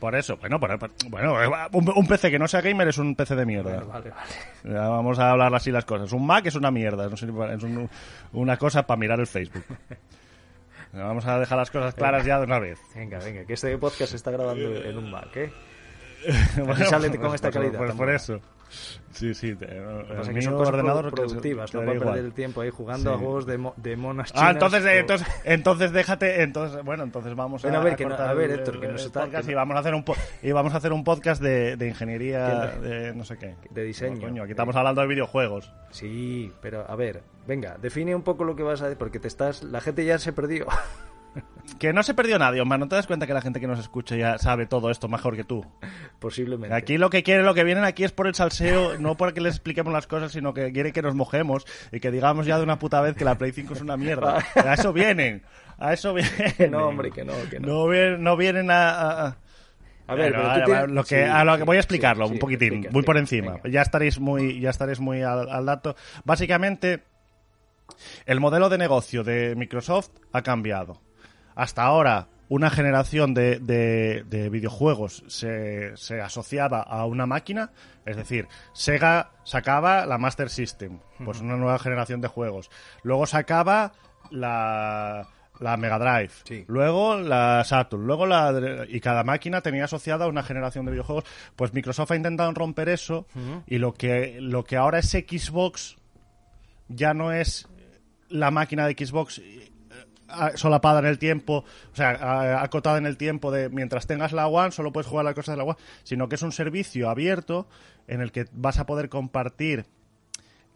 Por 0.00 0.14
eso, 0.14 0.36
bueno, 0.36 0.60
por- 0.60 0.78
bueno 1.08 1.34
un, 1.72 1.88
un 1.96 2.06
PC 2.06 2.30
que 2.30 2.38
no 2.38 2.46
sea 2.46 2.60
gamer 2.60 2.88
es 2.88 2.98
un 2.98 3.14
PC 3.16 3.34
de 3.34 3.46
mierda. 3.46 3.70
Bueno, 3.76 3.86
vale, 3.86 4.10
vale. 4.10 4.74
Ya 4.74 4.88
vamos 4.88 5.18
a 5.18 5.30
hablar 5.30 5.54
así 5.54 5.70
las 5.70 5.84
cosas. 5.84 6.12
Un 6.12 6.26
Mac 6.26 6.44
es 6.46 6.54
una 6.54 6.70
mierda, 6.70 7.06
es 7.06 7.22
un- 7.62 7.88
una 8.32 8.56
cosa 8.58 8.86
para 8.86 8.98
mirar 8.98 9.20
el 9.20 9.26
Facebook. 9.26 9.64
Vamos 10.92 11.26
a 11.26 11.38
dejar 11.38 11.58
las 11.58 11.70
cosas 11.70 11.94
claras 11.94 12.24
ya 12.24 12.38
de 12.38 12.44
una 12.44 12.58
vez. 12.58 12.78
Venga, 12.94 13.18
venga, 13.18 13.44
que 13.44 13.52
este 13.54 13.76
podcast 13.78 14.10
se 14.10 14.16
está 14.16 14.30
grabando 14.30 14.74
en 14.76 14.96
un 14.96 15.10
Mac, 15.10 15.34
¿eh? 15.36 15.52
Bueno, 16.56 16.84
sale 16.86 17.10
con 17.18 17.34
esta 17.34 17.48
pues- 17.50 17.54
calidad 17.54 17.78
Pues 17.78 17.92
por 17.92 18.10
eso. 18.10 18.40
Sí, 19.12 19.32
sí. 19.32 19.54
te- 19.54 19.64
el 19.78 20.34
que 20.34 20.42
son 20.42 20.54
cosas 20.56 20.74
ordenador 20.74 21.06
que- 21.10 21.12
productivas, 21.22 21.70
que 21.70 21.76
no 21.78 21.84
da 21.84 21.86
para 21.98 22.00
perder 22.12 22.24
el 22.24 22.32
tiempo 22.32 22.60
ahí 22.60 22.70
jugando 22.70 23.10
Sí. 23.10 23.16
a 23.16 23.18
juegos 23.18 23.46
de, 23.46 23.58
mo- 23.58 23.74
de 23.76 23.96
monas 23.96 24.30
Ah, 24.34 24.38
chinas. 24.38 24.52
entonces, 24.54 24.84
o- 24.84 24.88
eh, 24.88 24.98
entonces, 24.98 25.28
entonces 25.44 25.92
déjate, 25.92 26.42
entonces, 26.42 26.84
bueno, 26.84 27.04
entonces 27.04 27.34
vamos 27.36 27.62
Bueno, 27.62 27.78
a, 27.78 27.80
a 27.80 27.84
ver, 27.84 27.96
que 27.96 28.04
no- 28.06 28.16
a 28.16 28.34
ver, 28.34 28.50
el- 28.50 28.58
Héctor, 28.58 28.80
que 28.80 28.88
nos 28.88 29.04
está- 29.06 29.20
podcast 29.22 29.46
que 29.46 29.52
y 29.52 29.54
no- 29.54 29.60
vamos 29.60 29.76
a 29.76 29.80
hacer 29.80 29.94
un 29.94 30.02
po- 30.04 30.16
y 30.42 30.50
vamos 30.52 30.74
a 30.74 30.76
hacer 30.78 30.92
un 30.92 31.04
podcast 31.04 31.40
de, 31.40 31.76
de 31.76 31.88
ingeniería, 31.88 32.72
¿Quién 32.80 32.90
de 32.90 33.14
no 33.14 33.24
sé 33.24 33.38
qué, 33.38 33.54
De 33.70 33.84
diseño. 33.84 34.16
No, 34.16 34.20
coño, 34.22 34.42
aquí 34.42 34.50
estamos 34.52 34.74
hablando 34.74 35.00
de 35.00 35.06
videojuegos. 35.06 35.72
Sí, 35.90 36.52
pero 36.60 36.84
a 36.90 36.96
ver, 36.96 37.22
venga, 37.46 37.76
define 37.80 38.16
un 38.16 38.22
poco 38.22 38.42
lo 38.44 38.56
que 38.56 38.64
vas 38.64 38.82
a 38.82 38.86
decir, 38.86 38.98
porque 38.98 39.20
te 39.20 39.28
estás... 39.28 39.62
La 39.62 39.80
gente 39.80 40.04
ya 40.04 40.18
se 40.18 40.32
perdió. 40.32 40.66
Que 41.78 41.92
no 41.92 42.02
se 42.04 42.14
perdió 42.14 42.38
nadie, 42.38 42.60
Omar, 42.60 42.78
¿no 42.78 42.86
te 42.88 42.94
das 42.94 43.06
cuenta 43.08 43.26
que 43.26 43.34
la 43.34 43.40
gente 43.42 43.58
que 43.60 43.66
nos 43.66 43.78
escucha 43.80 44.16
ya 44.16 44.38
sabe 44.38 44.66
todo 44.66 44.90
esto 44.90 45.08
mejor 45.08 45.34
que 45.36 45.42
tú? 45.44 45.66
Posiblemente. 46.20 46.74
Aquí 46.74 46.96
lo 46.96 47.10
que 47.10 47.22
quiere, 47.22 47.42
lo 47.42 47.54
que 47.54 47.64
vienen 47.64 47.84
aquí 47.84 48.04
es 48.04 48.12
por 48.12 48.26
el 48.28 48.34
salseo, 48.34 48.98
no 48.98 49.16
porque 49.16 49.40
les 49.40 49.54
expliquemos 49.54 49.92
las 49.92 50.06
cosas, 50.06 50.30
sino 50.32 50.54
que 50.54 50.72
quiere 50.72 50.92
que 50.92 51.02
nos 51.02 51.14
mojemos 51.16 51.66
y 51.92 51.98
que 52.00 52.10
digamos 52.12 52.46
ya 52.46 52.56
de 52.58 52.62
una 52.64 52.78
puta 52.78 53.00
vez 53.00 53.16
que 53.16 53.24
la 53.24 53.36
Play 53.36 53.50
5 53.52 53.74
es 53.74 53.80
una 53.80 53.96
mierda. 53.96 54.38
A 54.54 54.74
eso 54.74 54.92
vienen, 54.92 55.42
a 55.78 55.92
eso 55.92 56.14
vienen. 56.14 56.70
No, 56.70 56.86
hombre, 56.88 57.10
que 57.10 57.24
no, 57.24 57.32
que 57.50 57.58
no. 57.58 57.66
No 57.68 57.88
vienen, 57.88 58.22
no 58.22 58.36
vienen 58.36 58.70
a... 58.70 58.90
a- 58.90 59.26
a- 59.26 59.36
A 60.08 60.14
ver, 60.14 60.32
Bueno, 60.34 60.48
pero 60.54 60.54
tú 60.54 60.60
a- 60.60 60.64
tienes- 60.76 60.94
lo 60.94 61.02
que, 61.04 61.16
sí, 61.24 61.30
a 61.30 61.44
lo 61.44 61.56
que 61.58 61.64
voy 61.64 61.76
a 61.78 61.80
explicarlo 61.80 62.26
sí, 62.28 62.34
un 62.34 62.38
poquitín, 62.38 62.68
explica, 62.74 62.92
muy 62.92 63.02
por 63.02 63.16
encima. 63.18 63.54
venga. 63.54 63.68
Ya 63.68 63.82
estaréis 63.82 64.20
muy, 64.20 64.60
ya 64.60 64.70
estaréis 64.70 65.00
muy 65.00 65.22
al, 65.22 65.50
al 65.50 65.66
dato. 65.66 65.96
Básicamente, 66.24 67.02
el 68.24 68.38
modelo 68.38 68.68
de 68.68 68.78
negocio 68.78 69.24
de 69.24 69.54
Microsoft 69.56 70.10
ha 70.32 70.42
cambiado. 70.42 71.00
Hasta 71.56 71.82
ahora, 71.82 72.28
una 72.48 72.70
generación 72.70 73.34
de, 73.34 73.58
de- 73.58 74.22
de 74.28 74.48
videojuegos 74.50 75.24
se, 75.26 75.96
se 75.96 76.20
asociaba 76.20 76.80
a 76.82 77.04
una 77.06 77.26
máquina, 77.26 77.72
es 78.04 78.16
decir, 78.16 78.46
Sega 78.72 79.32
sacaba 79.42 80.06
la 80.06 80.16
Master 80.18 80.48
System, 80.48 81.00
pues 81.24 81.40
una 81.40 81.56
nueva 81.56 81.80
generación 81.80 82.20
de 82.20 82.28
juegos. 82.28 82.70
Luego 83.02 83.26
sacaba 83.26 83.92
la, 84.30 85.26
la 85.58 85.76
Mega 85.76 85.98
Drive, 85.98 86.30
Sí. 86.44 86.64
luego 86.68 87.16
la 87.16 87.64
Saturn, 87.64 88.06
luego 88.06 88.26
la 88.26 88.84
y 88.88 89.00
cada 89.00 89.24
máquina 89.24 89.60
tenía 89.60 89.84
asociada 89.86 90.28
una 90.28 90.42
generación 90.44 90.84
de 90.84 90.92
videojuegos. 90.92 91.24
Pues 91.56 91.72
Microsoft 91.74 92.12
ha 92.12 92.16
intentado 92.16 92.52
romper 92.52 92.88
eso 92.90 93.26
y 93.66 93.78
lo 93.78 93.94
que 93.94 94.38
lo 94.40 94.62
que 94.64 94.76
ahora 94.76 94.98
es 95.00 95.10
Xbox 95.10 95.96
ya 96.88 97.14
no 97.14 97.32
es 97.32 97.66
la 98.28 98.50
máquina 98.52 98.86
de 98.86 98.92
Xbox 98.94 99.40
solapada 100.54 100.98
en 101.00 101.06
el 101.06 101.18
tiempo, 101.18 101.64
o 101.92 101.96
sea, 101.96 102.60
acotada 102.62 102.98
en 102.98 103.06
el 103.06 103.16
tiempo 103.16 103.50
de 103.50 103.68
mientras 103.68 104.06
tengas 104.06 104.32
la 104.32 104.46
One 104.48 104.72
solo 104.72 104.92
puedes 104.92 105.06
jugar 105.06 105.24
las 105.24 105.34
cosas 105.34 105.54
de 105.54 105.58
la 105.58 105.64
One, 105.64 105.78
sino 106.02 106.28
que 106.28 106.34
es 106.36 106.42
un 106.42 106.52
servicio 106.52 107.08
abierto 107.10 107.68
en 108.08 108.20
el 108.20 108.32
que 108.32 108.46
vas 108.52 108.78
a 108.78 108.86
poder 108.86 109.08
compartir 109.08 109.86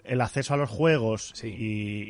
el 0.04 0.20
acceso 0.22 0.54
a 0.54 0.56
los 0.56 0.70
juegos 0.70 1.30
Sí. 1.34 1.48
y, 1.48 2.02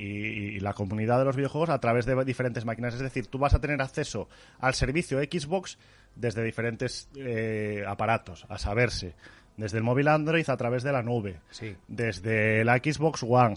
y- 0.52 0.56
y 0.56 0.61
la 0.61 0.75
comunidad 0.75 1.18
de 1.18 1.25
los 1.25 1.37
videojuegos 1.37 1.70
a 1.70 1.80
través 1.80 2.06
de 2.06 2.25
diferentes 2.25 2.64
máquinas. 2.64 2.94
Es 2.94 3.00
decir, 3.00 3.26
tú 3.26 3.38
vas 3.38 3.52
a 3.54 3.61
tener 3.61 3.80
acceso 3.82 4.28
al 4.61 4.75
servicio 4.75 5.18
Xbox 5.18 5.76
desde 6.14 6.42
diferentes 6.44 7.09
eh, 7.16 7.85
aparatos, 7.87 8.47
a 8.49 8.59
saberse, 8.59 9.14
desde 9.56 9.78
el 9.78 9.85
móvil 9.85 10.09
Android 10.09 10.49
a 10.49 10.56
través 10.56 10.82
de 10.85 10.92
la 10.92 11.02
nube, 11.02 11.40
Sí. 11.50 11.76
desde 11.88 12.64
la 12.64 12.76
Xbox 12.78 13.23
One, 13.25 13.56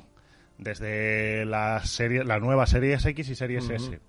desde 0.57 1.45
la 1.45 1.83
serie, 1.85 2.23
la 2.23 2.39
nueva 2.39 2.65
Series 2.65 3.05
X 3.05 3.29
y 3.29 3.35
Series 3.35 3.69
S. 3.69 3.99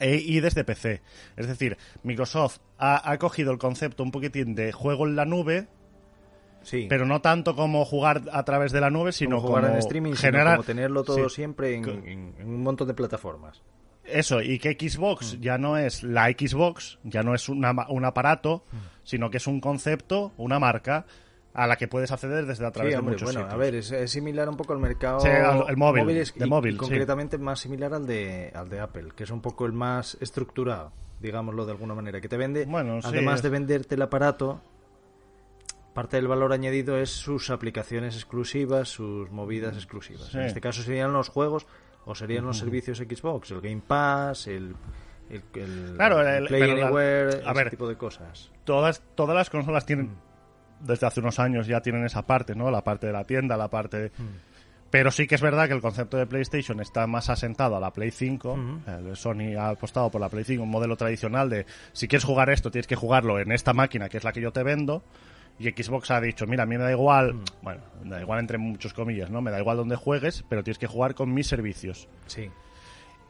E- 0.00 0.16
y 0.16 0.40
desde 0.40 0.64
PC. 0.64 1.00
Es 1.36 1.46
decir, 1.46 1.76
Microsoft 2.02 2.58
ha, 2.78 3.10
ha 3.10 3.18
cogido 3.18 3.52
el 3.52 3.58
concepto 3.58 4.02
un 4.02 4.10
poquitín 4.10 4.54
de 4.54 4.72
juego 4.72 5.06
en 5.06 5.16
la 5.16 5.24
nube, 5.24 5.68
Sí. 6.62 6.86
pero 6.88 7.06
no 7.06 7.20
tanto 7.20 7.54
como 7.56 7.84
jugar 7.84 8.22
a 8.32 8.44
través 8.44 8.72
de 8.72 8.80
la 8.80 8.90
nube, 8.90 9.12
sino 9.12 9.36
como 9.36 9.48
jugar 9.48 9.62
como 9.64 9.74
en 9.74 9.78
streaming, 9.80 10.10
sino 10.12 10.20
generar 10.20 10.56
como 10.56 10.64
tenerlo 10.66 11.02
todo 11.04 11.28
Sí. 11.28 11.36
siempre 11.36 11.74
en, 11.74 11.82
Co- 11.84 11.90
en- 11.90 12.34
en 12.38 12.48
un 12.48 12.62
montón 12.62 12.86
de 12.88 12.94
plataformas. 12.94 13.62
Eso, 14.04 14.40
y 14.42 14.58
que 14.58 14.70
Mm. 14.70 14.88
Xbox 14.88 15.40
ya 15.40 15.58
no 15.58 15.76
es 15.76 16.02
la 16.02 16.26
Xbox, 16.26 16.98
ya 17.04 17.22
no 17.22 17.34
es 17.34 17.48
una 17.48 17.72
un 17.88 18.04
aparato, 18.04 18.64
Mm. 18.72 18.76
sino 19.04 19.30
que 19.30 19.36
es 19.36 19.46
un 19.46 19.60
concepto, 19.60 20.32
una 20.36 20.58
marca 20.58 21.04
a 21.54 21.66
la 21.66 21.76
que 21.76 21.86
puedes 21.88 22.10
acceder 22.10 22.46
desde 22.46 22.64
a 22.66 22.70
través 22.70 22.92
Sí, 22.94 22.96
de 22.96 23.02
muchos 23.02 23.22
bueno, 23.24 23.40
sitios. 23.40 23.52
a 23.54 23.56
ver, 23.56 23.74
es, 23.74 23.90
es 23.92 24.10
similar 24.10 24.48
un 24.48 24.56
poco 24.56 24.72
al 24.72 24.78
mercado 24.78 25.20
Sí, 25.20 25.28
al- 25.28 25.64
el 25.68 25.76
móvil, 25.76 26.02
móviles 26.04 26.34
de 26.34 26.46
y, 26.46 26.48
móvil, 26.48 26.70
y 26.70 26.74
sí. 26.74 26.78
concretamente 26.78 27.36
más 27.38 27.60
similar 27.60 27.92
al 27.94 28.06
de 28.06 28.50
al 28.54 28.68
de 28.70 28.80
Apple, 28.80 29.08
que 29.14 29.24
es 29.24 29.30
un 29.30 29.40
poco 29.42 29.66
el 29.66 29.72
más 29.72 30.16
estructurado, 30.20 30.92
digámoslo 31.20 31.66
de 31.66 31.72
alguna 31.72 31.94
manera, 31.94 32.20
que 32.20 32.28
te 32.28 32.36
vende, 32.38 32.64
Bueno, 32.64 33.02
sí, 33.02 33.08
además 33.08 33.36
es- 33.36 33.42
de 33.42 33.48
venderte 33.50 33.94
el 33.96 34.02
aparato, 34.02 34.62
parte 35.94 36.16
del 36.16 36.26
valor 36.28 36.52
añadido 36.54 36.96
es 36.96 37.10
sus 37.10 37.50
aplicaciones 37.50 38.14
exclusivas, 38.16 38.88
sus 38.88 39.30
movidas 39.30 39.76
exclusivas. 39.76 40.34
En 40.34 40.42
este 40.42 40.60
caso 40.60 40.82
serían 40.82 41.12
los 41.12 41.28
juegos 41.28 41.66
o 42.06 42.14
serían 42.14 42.46
los 42.46 42.58
servicios 42.58 42.98
Xbox, 42.98 43.50
el 43.50 43.60
Game 43.60 43.82
Pass, 43.86 44.46
el 44.46 44.74
el, 45.30 45.42
el- 45.54 45.92
Claro, 45.96 46.20
el 46.22 46.28
el- 46.42 46.46
Play 46.46 46.60
pero 46.62 46.76
la- 46.76 46.86
Anywhere, 46.86 47.28
a 47.36 47.50
ese 47.50 47.52
ver. 47.54 47.70
tipo 47.70 47.88
de 47.88 47.96
cosas. 47.96 48.50
todas, 48.64 49.02
todas 49.14 49.34
las 49.36 49.48
consolas 49.50 49.84
tienen, 49.86 50.06
Mm. 50.06 50.31
Desde 50.82 51.06
hace 51.06 51.20
unos 51.20 51.38
años 51.38 51.66
ya 51.66 51.80
tienen 51.80 52.04
esa 52.04 52.22
parte, 52.22 52.54
¿no? 52.54 52.70
La 52.70 52.82
parte 52.82 53.06
de 53.06 53.12
la 53.12 53.24
tienda, 53.24 53.56
la 53.56 53.68
parte 53.68 53.98
de... 53.98 54.08
Mm. 54.08 54.52
Pero 54.90 55.10
sí 55.10 55.26
que 55.26 55.36
es 55.36 55.40
verdad 55.40 55.68
que 55.68 55.74
el 55.74 55.80
concepto 55.80 56.18
de 56.18 56.26
PlayStation 56.26 56.78
está 56.80 57.06
más 57.06 57.30
asentado 57.30 57.76
a 57.76 57.80
la 57.80 57.92
Play 57.92 58.10
5. 58.10 58.56
Mm. 58.56 58.80
El 59.08 59.16
Sony 59.16 59.56
ha 59.58 59.70
apostado 59.70 60.10
por 60.10 60.20
la 60.20 60.28
Play 60.28 60.44
5, 60.44 60.62
un 60.62 60.70
modelo 60.70 60.96
tradicional 60.96 61.48
de 61.48 61.64
si 61.92 62.08
quieres 62.08 62.24
jugar 62.24 62.50
esto, 62.50 62.70
tienes 62.70 62.86
que 62.86 62.94
jugarlo 62.94 63.40
en 63.40 63.52
esta 63.52 63.72
máquina, 63.72 64.10
que 64.10 64.18
es 64.18 64.24
la 64.24 64.32
que 64.32 64.42
yo 64.42 64.52
te 64.52 64.62
vendo. 64.62 65.02
Y 65.58 65.70
Xbox 65.70 66.10
ha 66.10 66.20
dicho, 66.20 66.46
mira, 66.46 66.64
a 66.64 66.66
mí 66.66 66.76
me 66.76 66.84
da 66.84 66.90
igual, 66.90 67.40
bueno, 67.62 67.80
me 68.02 68.16
da 68.16 68.20
igual 68.20 68.40
entre 68.40 68.58
muchos 68.58 68.92
comillas, 68.92 69.30
¿no? 69.30 69.40
Me 69.40 69.50
da 69.50 69.60
igual 69.60 69.78
donde 69.78 69.96
juegues, 69.96 70.44
pero 70.48 70.62
tienes 70.62 70.78
que 70.78 70.86
jugar 70.86 71.14
con 71.14 71.32
mis 71.32 71.46
servicios. 71.46 72.08
Sí. 72.26 72.50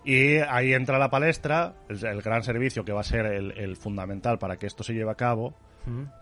Y 0.04 0.38
ahí 0.38 0.72
entra 0.72 0.98
la 0.98 1.10
palestra, 1.10 1.74
el, 1.88 2.04
el 2.04 2.22
gran 2.22 2.42
servicio 2.42 2.84
que 2.84 2.92
va 2.92 3.02
a 3.02 3.04
ser 3.04 3.26
el, 3.26 3.52
el 3.52 3.76
fundamental 3.76 4.38
para 4.38 4.56
que 4.56 4.66
esto 4.66 4.82
se 4.82 4.94
lleve 4.94 5.12
a 5.12 5.14
cabo, 5.14 5.54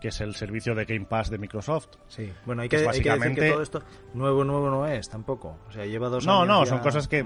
que 0.01 0.07
es 0.09 0.21
el 0.21 0.35
servicio 0.35 0.73
de 0.75 0.85
Game 0.85 1.05
Pass 1.05 1.29
de 1.29 1.37
Microsoft. 1.37 1.89
Sí. 2.07 2.31
Bueno, 2.45 2.61
hay 2.63 2.69
Que 2.69 2.77
que, 2.77 2.83
es 2.83 2.87
hay 2.89 3.01
que 3.01 3.09
decir 3.11 3.35
que 3.35 3.49
todo 3.51 3.61
esto 3.61 3.83
nuevo, 4.13 4.43
nuevo 4.43 4.69
no 4.69 4.87
es 4.87 5.09
tampoco. 5.09 5.57
O 5.67 5.71
sea, 5.71 5.85
lleva 5.85 6.09
dos 6.09 6.25
No, 6.25 6.37
años 6.41 6.47
no, 6.47 6.63
ya- 6.63 6.69
son 6.69 6.79
cosas 6.79 7.07
que 7.07 7.25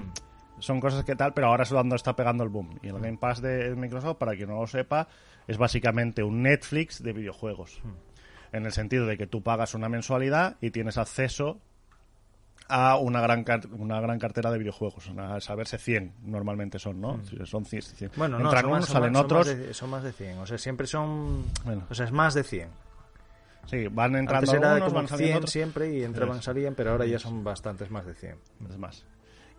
son 0.58 0.80
cosas 0.80 1.04
que 1.04 1.14
tal, 1.16 1.34
pero 1.34 1.48
ahora 1.48 1.64
es 1.64 1.68
cuando 1.70 1.96
está 1.96 2.16
pegando 2.16 2.42
el 2.42 2.48
boom. 2.50 2.78
Y 2.82 2.88
el 2.88 2.94
Game 2.98 3.18
Pass 3.18 3.42
de 3.42 3.74
Microsoft, 3.76 4.16
para 4.16 4.34
quien 4.34 4.48
no 4.48 4.58
lo 4.60 4.66
sepa, 4.66 5.06
es 5.46 5.58
básicamente 5.58 6.22
un 6.22 6.42
Netflix 6.42 7.02
de 7.02 7.12
videojuegos. 7.12 7.80
En 8.52 8.64
el 8.64 8.72
sentido 8.72 9.04
de 9.06 9.18
que 9.18 9.26
tú 9.26 9.42
pagas 9.42 9.74
una 9.74 9.88
mensualidad 9.90 10.56
y 10.62 10.70
tienes 10.70 10.96
acceso 10.96 11.60
a 12.68 12.96
una 12.96 13.20
gran 13.20 13.44
una 13.78 14.00
gran 14.00 14.18
cartera 14.18 14.50
de 14.50 14.58
videojuegos. 14.58 15.08
A 15.18 15.40
saberse 15.40 15.78
100 15.78 16.14
normalmente 16.24 16.78
son, 16.78 17.00
¿no? 17.00 17.20
Son 17.44 17.64
100. 17.64 17.82
100. 17.82 18.10
Bueno, 18.16 18.38
no, 18.38 18.44
Entran 18.46 18.62
son 18.62 18.70
unos, 18.70 18.80
más, 18.80 18.88
salen 18.90 19.14
son 19.14 19.24
otros. 19.24 19.46
más 19.46 19.56
de- 19.58 19.74
son 19.74 19.90
más 19.90 20.02
de 20.02 20.12
100. 20.12 20.38
O 20.38 20.46
sea, 20.46 20.58
siempre 20.58 20.86
son... 20.86 21.44
Bueno. 21.64 21.84
O 21.88 21.94
sea, 21.94 22.06
es 22.06 22.12
más 22.12 22.34
de 22.34 22.42
100. 22.42 22.68
Sí, 23.66 23.88
van 23.88 24.14
entrando 24.14 24.50
Antes 24.50 24.54
era 24.54 24.68
algunos, 24.74 24.88
como 24.88 24.96
van 25.00 25.08
saliendo 25.08 25.26
100 25.32 25.36
otros. 25.38 25.50
siempre 25.52 25.92
y 25.94 26.04
entraban, 26.04 26.40
salían, 26.42 26.74
pero 26.74 26.92
ahora 26.92 27.04
ya 27.06 27.18
son 27.18 27.42
bastantes 27.42 27.90
más 27.90 28.06
de 28.06 28.14
100. 28.14 28.36
Es 28.70 28.78
más. 28.78 29.04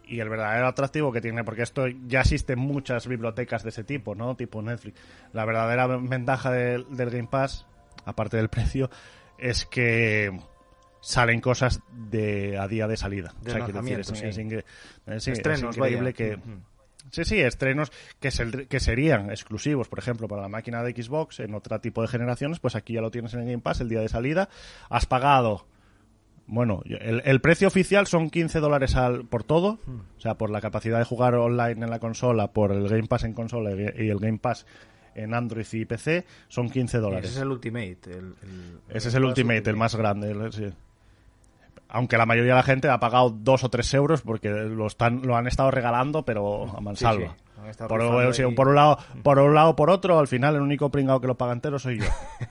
Y 0.06 0.22
el 0.22 0.30
verdadero 0.30 0.68
atractivo 0.68 1.12
que 1.12 1.20
tiene, 1.20 1.44
porque 1.44 1.64
esto 1.64 1.88
ya 2.08 2.22
existen 2.22 2.58
muchas 2.58 3.06
bibliotecas 3.08 3.64
de 3.64 3.70
ese 3.70 3.84
tipo, 3.84 4.16
¿no? 4.16 4.36
Tipo 4.38 4.62
Netflix. 4.62 4.98
La 5.34 5.44
verdadera 5.44 5.88
ventaja 5.88 6.52
del, 6.52 6.86
del 6.96 7.10
Game 7.10 7.28
Pass, 7.30 7.66
aparte 8.06 8.38
del 8.38 8.48
precio, 8.48 8.90
es 9.38 9.66
que 9.66 10.40
salen 11.08 11.40
cosas 11.40 11.80
de 11.94 12.58
a 12.58 12.68
día 12.68 12.86
de 12.86 12.98
salida. 12.98 13.34
De 13.42 13.54
quiero 13.54 13.82
decir, 13.82 14.00
es, 14.02 14.08
sí. 14.08 14.26
es 14.26 14.38
eh, 14.38 14.66
es 15.06 15.28
Estrenos, 15.30 15.78
increíble 15.78 16.12
vaya. 16.12 16.14
que... 16.14 16.38
Sí, 17.12 17.24
sí, 17.24 17.40
estrenos 17.40 17.94
que, 18.20 18.30
serían 18.82 19.30
exclusivos, 19.30 19.88
por 19.88 20.00
ejemplo, 20.00 20.28
para 20.28 20.42
la 20.42 20.50
máquina 20.50 20.84
de 20.84 20.92
Xbox 20.92 21.40
en 21.40 21.56
otro 21.56 21.80
tipo 21.80 22.02
de 22.02 22.10
generaciones, 22.10 22.60
pues 22.60 22.76
aquí 22.76 22.92
ya 22.92 23.00
lo 23.00 23.10
tienes 23.10 23.34
en 23.34 23.40
el 23.40 23.46
Game 23.46 23.60
Pass 23.60 23.80
el 23.80 23.88
día 23.88 24.02
de 24.02 24.10
salida. 24.10 24.50
Has 24.90 25.06
pagado, 25.06 25.66
bueno, 26.46 26.82
el, 26.86 27.22
el 27.24 27.40
precio 27.40 27.70
oficial 27.70 28.08
son 28.08 28.30
15 28.30 28.60
dólares 28.60 28.98
al, 28.98 29.24
por 29.26 29.46
todo, 29.46 29.80
o 30.18 30.20
sea, 30.20 30.36
por 30.36 30.50
la 30.50 30.60
capacidad 30.60 30.98
de 31.00 31.06
jugar 31.06 31.36
online 31.36 31.86
en 31.86 31.90
la 31.90 32.00
consola, 32.00 32.52
por 32.52 32.74
el 32.74 32.90
Game 32.90 33.08
Pass 33.08 33.24
en 33.24 33.32
consola 33.34 33.72
y 33.72 34.10
el 34.10 34.20
Game 34.20 34.40
Pass 34.40 34.66
en 35.16 35.34
Android 35.34 35.66
y 35.72 35.86
PC, 35.86 36.26
son 36.50 36.70
15 36.70 36.98
Y 36.98 37.00
dólares. 37.00 37.30
Ese 37.30 37.38
es 37.40 37.42
el 37.44 37.52
Ultimate. 37.52 38.00
El, 38.06 38.36
el- 38.44 38.80
Ese 38.90 39.08
es 39.08 39.16
el 39.16 39.24
Ultimate, 39.24 39.70
el 39.70 39.78
más 39.78 39.96
grande. 39.96 40.32
el- 40.32 40.52
sí. 40.52 40.66
Aunque 41.90 42.18
la 42.18 42.26
mayoría 42.26 42.52
de 42.54 42.58
la 42.58 42.64
gente 42.64 42.90
ha 42.90 43.00
pagado 43.00 43.30
dos 43.30 43.64
o 43.64 43.70
tres 43.70 43.94
euros 43.94 44.22
porque 44.22 44.50
lo, 44.50 44.88
están, 44.88 45.22
lo 45.22 45.36
han 45.38 45.48
estado 45.48 45.72
regalando, 45.72 46.24
pero 46.24 46.66
a 46.76 46.82
mansalva. 46.82 47.36
Sí, 47.38 47.72
sí, 47.72 47.84
Por, 47.88 48.34
sí, 48.34 48.44
por 48.56 48.68
un 48.68 48.76
lado, 48.76 48.98
por 49.24 49.40
un 49.40 49.56
lado, 49.56 49.76
por 49.76 49.90
otro, 49.90 50.20
al 50.20 50.28
final 50.28 50.56
el 50.56 50.62
único 50.62 50.90
pringado 50.90 51.22
que 51.22 51.28
lo 51.28 51.36
paga 51.36 51.54
entero 51.54 51.80
soy 51.80 52.00
yo. 52.00 52.06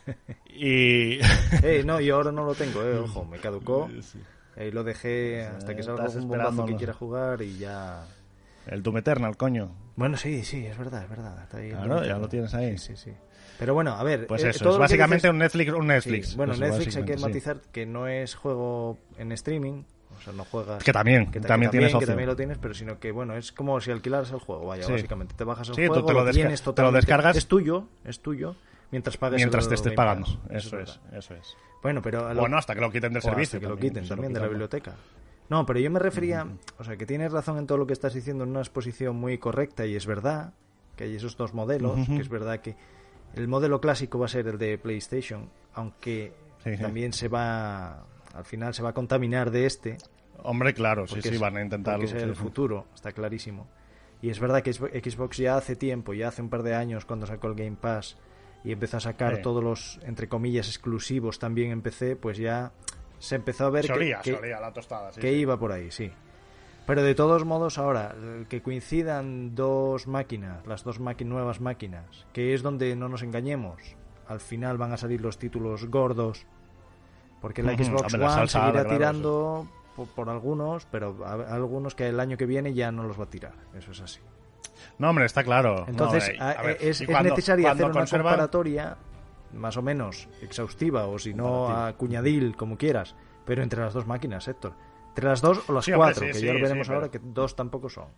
y 0.49 1.19
Eh, 1.63 1.83
no, 1.85 2.01
yo 2.01 2.17
ahora 2.17 2.33
no 2.33 2.45
lo 2.45 2.55
tengo, 2.55 2.83
eh, 2.83 2.99
ojo, 2.99 3.25
me 3.25 3.39
caducó. 3.39 3.89
Ahí 4.57 4.71
lo 4.71 4.85
dejé 4.85 5.45
hasta 5.45 5.77
que 5.77 5.83
salga 5.83 6.09
un 6.09 6.29
bombazo 6.29 6.65
que 6.65 6.77
quiera 6.77 6.95
jugar 6.95 7.43
y 7.43 7.59
ya... 7.59 8.07
el 8.67 8.83
Doom 8.83 8.97
Eternal, 8.97 9.37
coño. 9.37 9.71
Bueno, 9.97 10.17
sí, 10.17 10.45
sí, 10.45 10.65
es 10.65 10.79
verdad, 10.79 11.03
es 11.03 11.11
verdad. 11.11 11.43
está 11.43 11.59
ahí 11.59 11.71
Claro, 11.71 12.03
ya 12.03 12.17
lo 12.17 12.27
tienes 12.27 12.55
ahí. 12.55 12.79
Sí, 12.79 12.97
sí, 12.97 13.11
sí. 13.11 13.17
Pero 13.59 13.75
bueno, 13.75 13.93
a 13.93 14.03
ver... 14.05 14.27
Pues 14.27 14.43
eh, 14.45 14.51
eso, 14.51 14.61
todo 14.61 14.71
es 14.71 14.77
lo 14.77 14.81
básicamente 14.81 15.29
dices- 15.29 15.31
un 15.33 15.39
Netflix. 15.39 15.73
Un 15.73 15.81
Sí, 15.83 15.87
Netflix. 15.89 16.37
Bueno, 16.37 16.53
Eso, 16.53 16.63
Netflix 16.63 16.97
hay 16.97 17.05
que 17.05 17.13
básicamente, 17.13 17.19
sí. 17.19 17.49
matizar 17.49 17.73
que 17.73 17.87
no 17.87 18.07
es 18.09 18.35
juego 18.35 18.99
en 19.19 19.33
streaming, 19.33 19.83
o 20.19 20.21
sea, 20.23 20.33
no 20.33 20.45
juegas... 20.45 20.83
Que 20.85 20.93
también, 20.93 21.31
que, 21.31 21.41
también 21.41 21.71
tienes 21.71 21.95
que 21.95 22.07
también 22.07 22.29
lo 22.29 22.37
tienes, 22.37 22.59
pero 22.59 22.75
sino 22.75 22.99
que, 22.99 23.13
bueno, 23.13 23.37
es 23.37 23.53
como 23.53 23.81
si 23.81 23.91
alquilaras 23.91 24.31
el 24.33 24.39
juego, 24.41 24.67
vaya, 24.67 24.83
Sí. 24.85 24.93
básicamente. 24.93 25.35
Te 25.35 25.45
bajas 25.45 25.69
el 25.71 25.75
Sí, 25.75 25.87
juego, 25.87 26.05
te 26.05 26.13
lo 26.13 26.25
desca- 26.27 26.33
tienes 26.33 26.63
te 26.63 26.83
lo 26.83 26.93
descargas. 26.93 27.37
Es 27.37 27.47
tuyo, 27.47 27.89
es 28.05 28.21
tuyo, 28.21 28.57
mientras 28.91 29.17
pagues 29.17 29.37
Mientras 29.39 29.65
el 29.65 29.69
te 29.71 29.75
estés 29.77 29.93
pagando. 29.95 30.27
Eso 30.51 30.77
verdad. 30.77 31.01
es, 31.13 31.19
eso 31.19 31.35
es. 31.35 31.57
Bueno, 31.83 32.03
pero... 32.03 32.33
lo- 32.35 32.41
Bueno, 32.41 32.59
hasta 32.59 32.75
que 32.75 32.81
lo 32.81 32.91
quiten 32.91 33.13
del 33.13 33.17
o 33.17 33.19
hasta 33.21 33.31
servicio. 33.31 33.61
que 33.61 33.67
lo 33.67 33.75
también, 33.75 33.93
quiten 33.93 34.05
se 34.05 34.11
lo 34.11 34.17
también 34.17 34.33
de 34.35 34.41
la 34.41 34.49
biblioteca. 34.49 34.95
No, 35.49 35.65
pero 35.65 35.79
yo 35.79 35.91
me 35.93 36.01
refería, 36.01 36.45
o 36.79 36.83
sea, 36.85 36.97
que 36.97 37.07
tienes 37.07 37.31
razón 37.31 37.57
en 37.59 37.67
todo 37.67 37.79
lo 37.79 37.87
que 37.87 37.93
estás 37.93 38.13
diciendo, 38.13 38.43
en 38.45 38.51
una 38.51 38.61
exposición 38.61 39.15
muy 39.17 39.39
correcta 39.39 39.87
y 39.87 39.95
es 39.95 40.05
verdad 40.05 40.53
que 40.97 41.05
hay 41.05 41.15
esos 41.15 41.37
dos 41.37 41.55
modelos, 41.55 42.05
que 42.09 42.17
es 42.21 42.29
verdad 42.29 42.59
que 42.61 42.75
el 43.35 43.49
modelo 43.49 43.81
clásico 43.81 44.19
va 44.19 44.27
a 44.27 44.29
ser 44.29 44.47
el 44.49 44.59
de 44.59 44.79
PlayStation, 44.79 45.51
aunque 45.75 46.33
Sí, 46.65 46.77
sí. 46.77 46.83
también 46.83 47.13
se 47.13 47.29
va, 47.29 48.05
al 48.35 48.45
final 48.45 48.75
se 48.75 48.83
va 48.83 48.91
a 48.91 48.95
contaminar 48.95 49.51
de 49.51 49.67
este, 49.67 49.97
Hombre, 50.43 50.75
claro, 50.75 51.07
sí, 51.07 51.21
sí, 51.23 51.29
es- 51.31 51.41
van 51.41 51.57
a 51.57 51.63
intentar. 51.63 51.97
porque 51.97 52.17
es 52.17 52.23
el 52.23 52.37
futuro, 52.37 52.87
está 52.95 53.13
clarísimo. 53.13 53.67
Y 54.23 54.31
es 54.31 54.39
verdad 54.41 54.63
que 54.63 54.73
Xbox 54.73 55.37
ya 55.39 55.57
hace 55.57 55.77
tiempo, 55.77 56.15
ya 56.15 56.29
hace 56.29 56.41
un 56.43 56.49
par 56.51 56.63
de 56.63 56.75
años 56.75 57.05
cuando 57.05 57.27
sacó 57.27 57.49
el 57.49 57.55
Game 57.55 57.77
Pass 57.81 58.17
y 58.65 58.73
empezó 58.73 58.97
a 58.97 59.01
sacar 59.01 59.37
Sí. 59.37 59.43
todos 59.43 59.63
los, 59.63 60.01
entre 60.05 60.29
comillas, 60.29 60.69
exclusivos 60.69 61.39
también 61.39 61.71
en 61.71 61.83
PC, 61.83 62.17
pues 62.17 62.39
ya 62.39 62.73
se 63.19 63.37
empezó 63.37 63.67
a 63.67 63.71
ver 63.71 63.87
que- 63.87 64.11
la 64.61 64.73
tostada. 64.73 65.13
sí, 65.13 65.21
que 65.21 65.31
sí. 65.33 65.37
iba 65.37 65.59
por 65.59 65.73
ahí, 65.73 65.91
sí. 65.91 66.11
Pero 66.87 67.03
de 67.03 67.15
todos 67.17 67.45
modos, 67.45 67.79
ahora, 67.79 68.15
el 68.39 68.47
que 68.47 68.63
coincidan 68.63 69.55
dos 69.57 70.07
máquinas, 70.07 70.65
las 70.67 70.85
dos 70.85 71.01
maqui- 71.01 71.25
nuevas 71.27 71.61
máquinas, 71.61 72.27
que 72.33 72.55
es 72.55 72.63
donde 72.63 72.95
no 72.95 73.09
nos 73.09 73.23
engañemos, 73.23 73.97
al 74.29 74.39
final 74.41 74.79
van 74.79 74.93
a 74.93 74.97
salir 74.97 75.21
los 75.21 75.37
títulos 75.39 75.87
gordos, 75.87 76.47
porque 77.41 77.63
la 77.63 77.73
Xbox 77.77 78.03
hombre, 78.15 78.19
la 78.19 78.27
One 78.27 78.35
salsa, 78.35 78.61
seguirá 78.61 78.83
claro, 78.85 78.97
tirando 78.97 79.69
por, 79.97 80.07
por 80.09 80.29
algunos, 80.31 80.87
pero 80.87 81.17
a- 81.25 81.55
algunos 81.55 81.95
que 81.97 82.07
el 82.09 82.21
año 82.21 82.37
que 82.37 82.47
viene 82.47 82.73
ya 82.73 82.93
no 82.93 83.03
los 83.03 83.19
va 83.19 83.25
a 83.25 83.31
tirar, 83.31 83.53
eso 83.77 83.91
es 83.91 84.01
así. 84.01 84.21
No, 84.99 85.11
hombre, 85.11 85.25
está 85.27 85.43
claro. 85.43 85.85
Entonces, 85.89 86.39
No, 86.39 86.51
eh, 86.51 86.57
ver, 86.63 86.77
es, 86.81 87.01
y 87.01 87.05
es 87.05 87.11
cuando- 87.11 87.31
necesario 87.31 87.69
hacer 87.69 87.85
una 87.87 87.95
conservan- 87.95 88.23
comparatoria 88.23 88.97
más 89.55 89.77
o 89.77 89.83
menos 89.83 90.29
exhaustiva, 90.43 91.07
o 91.07 91.19
si 91.19 91.35
no 91.35 91.69
a 91.69 91.93
cuñadil, 91.95 92.55
como 92.57 92.77
quieras, 92.77 93.17
pero 93.45 93.63
entre 93.65 93.81
las 93.81 93.93
dos 93.95 94.07
máquinas, 94.07 94.47
Héctor. 94.47 94.73
Entre 95.17 95.31
las 95.31 95.41
dos 95.41 95.63
o 95.67 95.73
las 95.73 95.85
Sí, 95.85 95.93
hombre, 95.93 96.09
cuatro, 96.13 96.27
sí, 96.27 96.33
que 96.33 96.39
sí, 96.41 96.45
ya 96.47 96.53
lo 96.53 96.59
sí, 96.59 96.63
veremos 96.65 96.87
pero- 96.89 96.99
ahora, 96.99 97.11
que 97.11 97.21
dos 97.23 97.57
tampoco 97.57 97.89
son. 97.89 98.09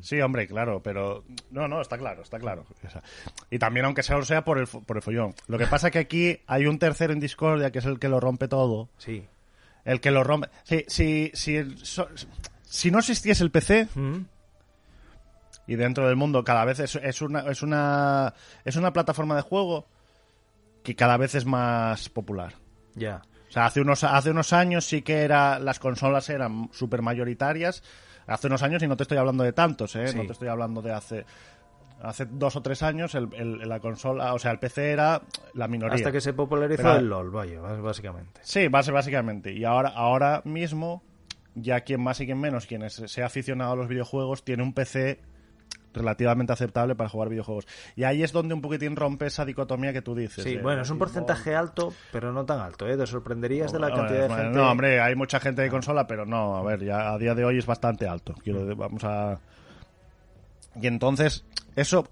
Sí, 0.00 0.20
hombre, 0.20 0.46
claro, 0.46 0.82
pero 0.82 1.24
no, 1.50 1.68
no, 1.68 1.80
está 1.80 1.98
claro, 1.98 2.22
está 2.22 2.38
claro. 2.38 2.64
O 2.70 3.00
y 3.50 3.58
también 3.58 3.84
aunque 3.84 4.02
sea, 4.02 4.22
sea 4.22 4.42
por 4.44 4.58
el, 4.58 4.66
por 4.66 4.96
el 4.96 5.02
follón. 5.02 5.34
Lo 5.46 5.58
que 5.58 5.66
pasa 5.66 5.88
es 5.88 5.92
que 5.92 5.98
aquí 5.98 6.40
hay 6.46 6.66
un 6.66 6.78
tercero 6.78 7.12
en 7.12 7.20
Discordia 7.20 7.70
que 7.70 7.80
es 7.80 7.84
el 7.84 7.98
que 7.98 8.08
lo 8.08 8.18
rompe 8.20 8.48
todo. 8.48 8.88
Sí. 8.98 9.26
El 9.84 10.00
que 10.00 10.10
lo 10.10 10.24
rompe. 10.24 10.48
Si, 10.64 10.84
si, 10.88 11.30
si, 11.34 11.62
si 12.62 12.90
no 12.90 12.98
existiese 12.98 13.44
el 13.44 13.50
PC 13.50 13.88
¿Mm? 13.94 14.20
y 15.66 15.76
dentro 15.76 16.06
del 16.06 16.16
mundo 16.16 16.44
cada 16.44 16.64
vez 16.64 16.78
es, 16.80 16.94
es 16.96 17.20
una 17.22 17.40
es 17.50 17.62
una 17.62 18.32
es 18.64 18.76
una 18.76 18.92
plataforma 18.92 19.36
de 19.36 19.42
juego 19.42 19.86
que 20.82 20.94
cada 20.96 21.18
vez 21.18 21.34
es 21.34 21.44
más 21.44 22.08
popular. 22.08 22.54
Ya. 22.94 23.20
O 23.20 23.33
sea, 23.54 23.66
hace 23.66 23.80
unos, 23.80 24.04
hace 24.04 24.30
unos 24.30 24.52
años 24.52 24.84
sí 24.84 25.02
que 25.02 25.22
era, 25.22 25.58
las 25.58 25.78
consolas 25.78 26.28
eran 26.28 26.68
súper 26.72 27.00
mayoritarias. 27.02 27.82
Hace 28.26 28.46
unos 28.48 28.62
años, 28.62 28.82
y 28.82 28.86
no 28.88 28.96
te 28.96 29.02
estoy 29.04 29.18
hablando 29.18 29.44
de 29.44 29.52
tantos, 29.52 29.94
¿eh? 29.96 30.08
Sí. 30.08 30.16
No 30.16 30.24
te 30.26 30.32
estoy 30.32 30.48
hablando 30.48 30.80
de 30.82 30.92
hace... 30.92 31.24
Hace 32.02 32.26
dos 32.26 32.54
o 32.56 32.60
tres 32.62 32.82
años 32.82 33.14
el, 33.14 33.28
el- 33.34 33.66
la 33.68 33.80
consola, 33.80 34.34
o 34.34 34.38
sea, 34.38 34.50
el 34.50 34.58
PC 34.58 34.90
era 34.90 35.22
la 35.54 35.68
minoría. 35.68 35.94
Hasta 35.94 36.12
que 36.12 36.20
se 36.20 36.34
popularizó 36.34 36.82
Pero- 36.82 36.96
el 36.96 37.08
LOL, 37.08 37.30
vaya, 37.30 37.60
bás- 37.60 37.80
básicamente. 37.80 38.40
Sí, 38.42 38.68
base- 38.68 38.92
básicamente. 38.92 39.52
Y 39.52 39.64
ahora, 39.64 39.90
ahora 39.90 40.42
mismo, 40.44 41.02
ya 41.54 41.80
quien 41.80 42.02
más 42.02 42.20
y 42.20 42.26
quien 42.26 42.38
menos, 42.40 42.66
quien 42.66 42.82
es- 42.82 42.94
sea 43.06 43.26
aficionado 43.26 43.72
a 43.72 43.76
los 43.76 43.88
videojuegos, 43.88 44.44
tiene 44.44 44.62
un 44.62 44.74
PC 44.74 45.20
relativamente 45.94 46.52
aceptable 46.52 46.94
para 46.94 47.08
jugar 47.08 47.28
videojuegos. 47.30 47.66
Y 47.96 48.04
ahí 48.04 48.22
es 48.22 48.32
donde 48.32 48.52
un 48.54 48.60
poquitín 48.60 48.96
rompe 48.96 49.26
esa 49.26 49.44
dicotomía 49.44 49.92
que 49.92 50.02
tú 50.02 50.14
dices. 50.14 50.44
Sí, 50.44 50.56
bueno, 50.58 50.82
es 50.82 50.90
un 50.90 50.98
porcentaje 50.98 51.54
alto, 51.54 51.92
pero 52.12 52.32
no 52.32 52.44
tan 52.44 52.60
alto, 52.60 52.86
¿eh? 52.86 52.96
Te 52.96 53.06
sorprenderías 53.06 53.72
de 53.72 53.78
la 53.78 53.92
cantidad 53.92 54.28
de 54.28 54.34
gente... 54.34 54.58
No, 54.58 54.70
hombre, 54.70 55.00
hay 55.00 55.14
mucha 55.14 55.40
gente 55.40 55.62
de 55.62 55.70
consola, 55.70 56.06
pero 56.06 56.26
no, 56.26 56.56
a 56.56 56.62
ver, 56.62 56.84
ya 56.84 57.12
a 57.12 57.18
día 57.18 57.34
de 57.34 57.44
hoy 57.44 57.58
es 57.58 57.66
bastante 57.66 58.06
alto. 58.06 58.34
Quiero, 58.42 58.66
de- 58.66 58.74
vamos 58.74 59.04
a. 59.04 59.38
Y 60.80 60.86
entonces, 60.88 61.44
eso, 61.76 62.08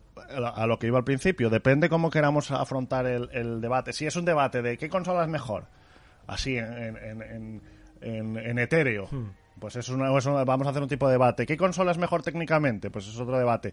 a 0.54 0.66
lo 0.66 0.78
que 0.78 0.86
iba 0.86 0.98
al 0.98 1.04
principio, 1.04 1.50
depende 1.50 1.88
cómo 1.88 2.10
queramos 2.10 2.50
afrontar 2.52 3.06
el, 3.06 3.28
el 3.32 3.60
debate. 3.60 3.92
Si 3.92 4.06
es 4.06 4.14
un 4.16 4.24
debate 4.24 4.62
de 4.62 4.78
qué 4.78 4.88
consola 4.88 5.22
es 5.22 5.28
mejor, 5.28 5.64
así 6.26 6.56
en, 6.56 6.72
en, 6.96 7.22
en, 7.22 7.62
en- 8.00 8.36
en 8.36 8.58
etéreo, 8.58 9.08
Hmm. 9.10 9.30
Pues 9.62 9.76
es 9.76 9.88
una, 9.90 10.14
es 10.18 10.26
una- 10.26 10.42
vamos 10.44 10.66
a 10.66 10.70
hacer 10.70 10.82
un 10.82 10.88
tipo 10.88 11.06
de 11.06 11.12
debate. 11.12 11.46
¿Qué 11.46 11.56
consola 11.56 11.92
es 11.92 11.98
mejor 11.98 12.22
técnicamente? 12.24 12.90
Pues 12.90 13.06
es 13.06 13.16
otro 13.20 13.38
debate. 13.38 13.72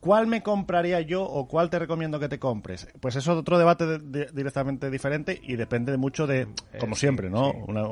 ¿Cuál 0.00 0.26
me 0.28 0.42
compraría 0.44 1.00
yo 1.02 1.22
o 1.24 1.46
cuál 1.48 1.68
te 1.70 1.78
recomiendo 1.78 2.18
que 2.20 2.28
te 2.28 2.38
compres? 2.38 2.86
Pues 3.00 3.16
eso 3.16 3.32
es 3.32 3.38
otro 3.38 3.58
debate 3.58 3.84
de- 3.84 3.98
de- 3.98 4.30
directamente 4.32 4.90
diferente 4.90 5.38
y 5.42 5.56
depende 5.56 5.96
mucho 5.98 6.26
de, 6.26 6.46
como 6.78 6.94
sí, 6.94 7.00
siempre, 7.00 7.28
¿no? 7.28 7.50
sí. 7.50 7.58
Una, 7.66 7.82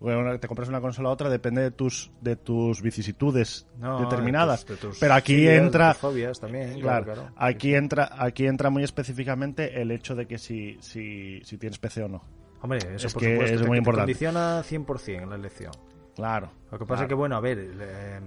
una- 0.00 0.38
te 0.38 0.46
compras 0.46 0.68
una 0.68 0.80
consola 0.82 1.08
a 1.08 1.12
otra, 1.12 1.30
depende 1.30 1.62
de 1.62 1.70
tus 1.72 2.12
de 2.20 2.36
tus 2.36 2.80
vicisitudes 2.82 3.66
No, 3.78 3.98
determinadas. 3.98 4.64
de 4.66 4.76
tus- 4.76 4.80
tus 4.80 4.98
Pero 5.00 5.14
aquí 5.14 5.34
filias, 5.36 5.62
entra, 5.62 5.94
fobias 5.94 6.38
también, 6.38 6.78
claro, 6.80 7.06
claro, 7.06 7.22
claro. 7.22 7.34
aquí 7.38 7.74
entra, 7.74 8.10
aquí 8.18 8.46
entra 8.46 8.68
muy 8.70 8.84
específicamente 8.84 9.80
el 9.80 9.90
hecho 9.90 10.14
de 10.14 10.26
que 10.26 10.36
si 10.38 10.76
si, 10.80 11.40
si 11.44 11.56
tienes 11.58 11.78
PC 11.78 12.02
o 12.04 12.08
no. 12.08 12.22
Hombre, 12.60 12.78
eso 12.94 13.06
Es 13.08 13.12
por 13.14 13.22
que 13.22 13.32
supuesto, 13.32 13.54
es 13.56 13.66
muy 13.66 13.76
te 13.76 13.78
importante. 13.78 14.12
condiciona 14.12 14.62
100% 14.62 15.26
la 15.30 15.34
elección. 15.36 15.72
Claro. 16.16 16.50
Lo 16.70 16.78
que 16.78 16.84
pasa 16.86 16.98
claro. 16.98 17.02
es 17.04 17.08
que, 17.08 17.14
bueno, 17.14 17.36
a 17.36 17.40
ver, 17.40 17.58
eh, 17.80 18.20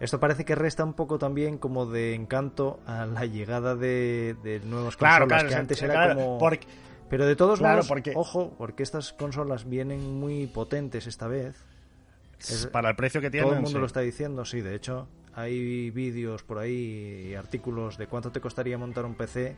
esto 0.00 0.20
parece 0.20 0.44
que 0.44 0.54
resta 0.54 0.84
un 0.84 0.92
poco 0.94 1.18
también 1.18 1.58
como 1.58 1.86
de 1.86 2.14
encanto 2.14 2.80
a 2.86 3.06
la 3.06 3.24
llegada 3.24 3.74
de, 3.74 4.36
de 4.42 4.60
nuevas 4.60 4.96
Claro, 4.96 5.24
consolas, 5.24 5.42
claro, 5.44 5.48
que 5.48 5.60
antes 5.60 5.82
era 5.82 5.94
claro, 5.94 6.14
como... 6.16 6.38
porque- 6.38 6.66
Pero 7.08 7.24
de 7.26 7.36
todos 7.36 7.60
modos, 7.60 7.88
porque- 7.88 8.12
ojo, 8.14 8.52
porque 8.58 8.82
estas 8.82 9.12
consolas 9.12 9.68
vienen 9.68 10.18
muy 10.20 10.46
potentes 10.46 11.06
esta 11.06 11.26
vez. 11.28 11.56
Es- 12.38 12.66
para 12.66 12.90
el 12.90 12.96
precio 12.96 13.20
que 13.20 13.30
tienen. 13.30 13.46
Todo 13.48 13.54
el 13.56 13.62
mundo 13.62 13.78
sí. 13.78 13.80
lo 13.80 13.86
está 13.86 14.00
diciendo, 14.00 14.44
sí. 14.44 14.60
De 14.60 14.74
hecho, 14.74 15.08
hay 15.34 15.90
vídeos 15.90 16.42
por 16.42 16.58
ahí 16.58 17.28
y 17.30 17.34
artículos 17.34 17.96
de 17.96 18.06
cuánto 18.08 18.30
te 18.30 18.40
costaría 18.40 18.76
montar 18.76 19.04
un 19.06 19.14
PC 19.14 19.56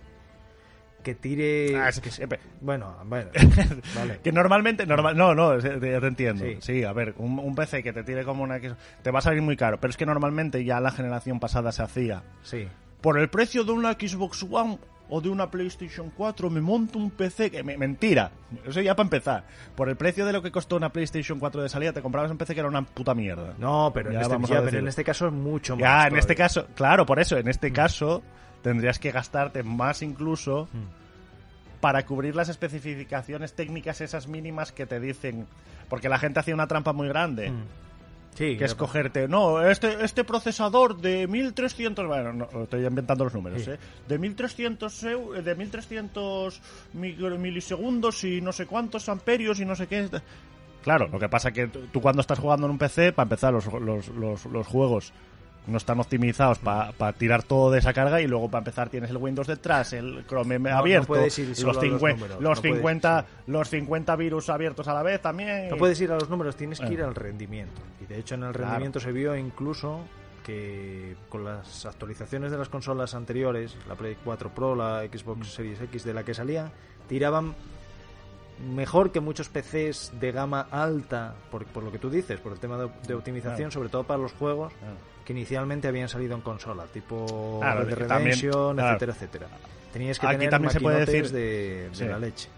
que 1.09 1.15
tire... 1.15 1.75
Ah, 1.77 1.89
es 1.89 2.01
que 2.01 2.11
siempre- 2.11 2.39
Bueno, 2.61 2.95
bueno, 3.07 3.31
vale. 3.97 4.21
Que 4.23 4.31
normalmente, 4.33 4.85
normal, 4.87 5.17
no, 5.17 5.35
no, 5.35 5.57
te, 5.59 5.79
te 5.79 5.95
entiendo. 6.07 6.45
Sí. 6.45 6.57
Sí. 6.61 6.85
a 6.85 6.93
ver, 6.93 7.15
un, 7.19 7.39
un 7.39 7.55
PC 7.55 7.83
que 7.83 7.93
te 7.93 8.03
tire 8.05 8.25
como 8.25 8.43
una... 8.43 8.59
Te 9.03 9.11
va 9.11 9.21
a 9.21 9.23
salir 9.23 9.41
muy 9.43 9.57
caro, 9.57 9.79
pero 9.81 9.91
es 9.91 9.97
que 9.97 10.05
normalmente 10.07 10.65
ya 10.65 10.81
la 10.81 10.91
generación 10.91 11.41
pasada 11.41 11.73
se 11.73 11.83
hacía. 11.83 12.23
Sí. 12.43 12.69
Por 13.01 13.19
el 13.19 13.29
precio 13.31 13.65
de 13.65 13.73
una 13.73 13.93
Xbox 13.93 14.43
One 14.51 14.79
o 15.11 15.23
de 15.23 15.31
una 15.31 15.51
PlayStation 15.51 16.11
4 16.15 16.51
me 16.51 16.61
monto 16.61 16.99
un 16.99 17.11
PC 17.11 17.51
que... 17.51 17.63
me- 17.63 17.79
mentira, 17.79 18.31
eso 18.67 18.81
ya 18.83 18.95
para 18.95 19.07
empezar. 19.07 19.45
Por 19.75 19.89
el 19.89 19.97
precio 19.97 20.27
de 20.27 20.33
lo 20.35 20.43
que 20.43 20.51
costó 20.53 20.77
una 20.77 20.91
PlayStation 20.93 21.39
4 21.39 21.63
de 21.63 21.69
salida, 21.71 21.93
te 21.95 22.03
comprabas 22.03 22.31
un 22.31 22.37
PC 22.37 22.53
que 22.53 22.61
era 22.61 22.69
una 22.69 22.83
puta 22.83 23.15
mierda. 23.15 23.55
No, 23.59 23.91
pero, 23.95 24.11
en 24.11 24.17
Ya 24.17 24.21
este, 24.21 24.33
vamos 24.35 24.51
a 24.51 24.55
ya, 24.57 24.63
pero 24.63 24.79
en 24.81 24.89
este 24.89 25.05
caso 25.05 25.27
es 25.29 25.33
mucho 25.33 25.77
más. 25.77 25.81
Ya, 25.81 26.07
en 26.09 26.17
este 26.17 26.35
todavía. 26.35 26.45
caso, 26.45 26.67
claro, 26.75 27.07
por 27.07 27.19
eso, 27.21 27.39
en 27.39 27.47
Mm. 27.47 27.49
este 27.49 27.73
caso 27.73 28.23
tendrías 28.63 28.99
que 28.99 29.11
gastarte 29.11 29.63
más 29.63 30.03
incluso 30.03 30.69
para 31.81 32.05
cubrir 32.05 32.35
las 32.35 32.49
especificaciones 32.49 33.55
técnicas 33.55 34.01
esas 34.01 34.27
mínimas 34.29 34.73
que 34.73 34.87
te 34.87 34.99
dicen. 35.01 35.47
Porque 35.89 36.09
la 36.09 36.19
gente 36.19 36.41
hacía 36.41 36.55
una 36.55 36.67
trampa 36.67 36.93
muy 36.93 37.09
grande. 37.09 37.51
Mm. 37.51 37.63
Sí, 38.35 38.57
Que 38.57 38.67
es 38.67 38.73
ya- 38.73 38.77
cogerte, 38.77 39.27
no, 39.27 39.63
este, 39.69 40.05
este 40.05 40.23
procesador 40.23 41.01
de 41.01 41.27
1300, 41.27 42.07
bueno, 42.07 42.33
no, 42.33 42.63
estoy 42.63 42.85
inventando 42.87 43.25
los 43.25 43.35
números, 43.35 43.63
Sí. 43.63 43.73
¿eh? 43.73 43.79
De 44.07 44.17
1300, 44.19 45.03
eu- 45.05 45.43
de 45.43 45.55
1300 45.57 46.61
micro- 46.95 47.37
milisegundos 47.37 48.23
y 48.23 48.41
no 48.41 48.53
sé 48.53 48.67
cuántos 48.67 49.09
amperios 49.09 49.59
y 49.59 49.65
no 49.65 49.75
sé 49.75 49.89
qué. 49.89 50.09
Claro, 50.85 51.09
lo 51.09 51.19
que 51.19 51.29
pasa 51.29 51.51
que 51.51 51.67
tú 51.67 51.81
tú 51.93 52.01
cuando 52.01 52.21
estás 52.21 52.39
jugando 52.39 52.67
en 52.67 52.73
un 52.73 52.79
PC, 52.79 53.13
para 53.13 53.25
empezar, 53.25 53.53
los, 53.53 53.67
los, 53.67 54.07
los, 54.09 54.45
los 54.47 54.67
juegos 54.69 55.13
no 55.69 55.77
están 55.77 56.01
optimizados 56.01 56.59
para 56.59 57.13
tirar 57.13 57.43
todo 57.43 57.71
de 57.71 57.79
esa 57.79 57.93
carga 57.93 58.21
y 58.21 58.27
luego 58.27 58.49
para 58.51 58.61
empezar 58.61 58.89
tienes 58.89 59.11
el 59.11 59.19
Windows 59.19 59.47
detrás, 59.47 59.93
el 59.93 60.25
Chrome 60.27 60.59
no 60.59 60.77
abierto, 60.77 61.15
solo 61.15 61.23
los, 61.27 61.39
los 61.63 61.81
50, 61.81 61.87
números, 62.17 62.41
los, 62.41 62.57
no 62.59 62.63
puedes, 62.63 62.77
50, 62.77 63.27
los 63.47 63.69
50 63.71 64.17
virus 64.17 64.49
abiertos 64.51 64.89
a 64.89 64.95
la 64.95 65.03
vez 65.03 65.21
también. 65.23 65.69
No 65.69 65.77
puedes 65.77 66.01
ir 66.01 66.11
a 66.11 66.15
los 66.15 66.29
números, 66.29 66.57
tienes 66.57 66.81
que 66.81 66.93
ir 66.93 67.01
Eh. 67.01 67.05
al 67.05 67.15
rendimiento. 67.15 67.81
Y 68.01 68.07
de 68.07 68.19
hecho 68.19 68.35
en 68.35 68.45
el 68.45 68.53
Claro. 68.53 68.67
rendimiento 68.71 69.01
se 69.01 69.13
vio 69.13 69.37
incluso 69.37 70.01
que 70.45 71.15
con 71.29 71.45
las 71.45 71.85
actualizaciones 71.85 72.51
de 72.51 72.57
las 72.59 72.69
consolas 72.71 73.15
anteriores, 73.15 73.77
la 73.87 73.95
Play 73.95 74.17
4 74.25 74.51
Pro, 74.55 74.75
la 74.75 75.03
Mm. 75.05 75.17
Xbox 75.19 75.49
Series 75.53 75.81
X 75.83 76.05
de 76.05 76.15
la 76.15 76.25
que 76.25 76.33
salía, 76.33 76.71
tiraban 77.07 77.55
mejor 78.61 79.13
que 79.13 79.21
muchos 79.21 79.49
PCs 79.49 80.13
de 80.21 80.33
gama 80.33 80.67
alta, 80.71 81.35
por, 81.51 81.65
por 81.67 81.83
lo 81.85 81.93
que 81.93 81.99
tú 81.99 82.11
dices, 82.11 82.41
por 82.41 82.53
el 82.53 82.59
tema 82.59 82.77
de, 82.79 82.89
de 83.07 83.15
optimización, 83.15 83.57
Claro. 83.57 83.71
sobre 83.73 83.89
todo 83.89 84.05
para 84.05 84.21
los 84.23 84.33
juegos 84.33 84.73
Claro. 84.75 84.95
que 85.25 85.33
inicialmente 85.33 85.89
habían 85.89 86.09
salido 86.09 86.35
en 86.35 86.41
consola, 86.43 86.85
tipo 86.93 87.59
Claro, 87.61 87.85
Red 87.85 87.95
Redemption, 87.95 88.81
etcétera, 88.81 89.13
etcétera. 89.13 89.47
Tenías 89.93 90.19
que 90.19 90.27
Aquí 90.27 90.37
tener 90.37 90.51
también 90.51 90.71
se 90.73 90.81
puede 90.81 91.05
decir- 91.07 91.31
de, 91.31 91.89
de 91.89 91.95
Sí. 91.95 92.05
la 92.05 92.19
leche. 92.19 92.49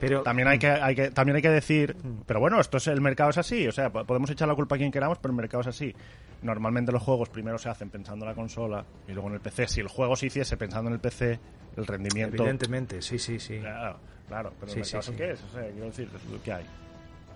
Pero 0.00 0.22
También 0.22 0.48
hay 0.48 0.58
que, 0.58 0.66
hay 0.68 0.94
que, 0.94 1.10
también 1.10 1.36
hay 1.36 1.42
que 1.42 1.50
decir, 1.50 1.94
Mm. 1.94 2.22
pero 2.26 2.40
bueno, 2.40 2.58
esto 2.58 2.78
es 2.78 2.86
el 2.86 3.02
mercado 3.02 3.28
es 3.30 3.36
así, 3.36 3.68
o 3.68 3.72
sea, 3.72 3.90
po- 3.90 4.02
podemos 4.06 4.30
echar 4.30 4.48
la 4.48 4.54
culpa 4.54 4.76
a 4.76 4.78
quien 4.78 4.90
queramos, 4.90 5.18
pero 5.18 5.32
el 5.32 5.36
mercado 5.36 5.60
es 5.60 5.66
así. 5.66 5.94
Normalmente 6.40 6.90
los 6.90 7.02
juegos 7.02 7.28
primero 7.28 7.58
se 7.58 7.68
hacen 7.68 7.90
pensando 7.90 8.24
en 8.24 8.30
la 8.30 8.34
consola 8.34 8.82
y 9.06 9.12
luego 9.12 9.28
en 9.28 9.34
el 9.34 9.40
PC. 9.40 9.66
Si 9.68 9.80
el 9.80 9.88
juego 9.88 10.16
se 10.16 10.26
hiciese 10.26 10.56
pensando 10.56 10.88
en 10.88 10.94
el 10.94 11.00
PC, 11.00 11.38
el 11.76 11.86
rendimiento... 11.86 12.36
evidentemente, 12.42 13.02
sí, 13.02 13.18
sí, 13.18 13.38
sí. 13.38 13.58
Claro, 13.58 13.98
claro, 14.30 14.52
pero 14.58 14.72
Sí, 14.72 14.78
el 14.78 14.84
mercado 14.84 15.02
sí, 15.02 15.22
es 15.22 15.38
sí. 15.40 15.44
o 15.46 15.52
sea, 15.52 15.70
quiero 15.70 15.86
decir, 15.86 16.08
que 16.42 16.52
hay. 16.52 16.64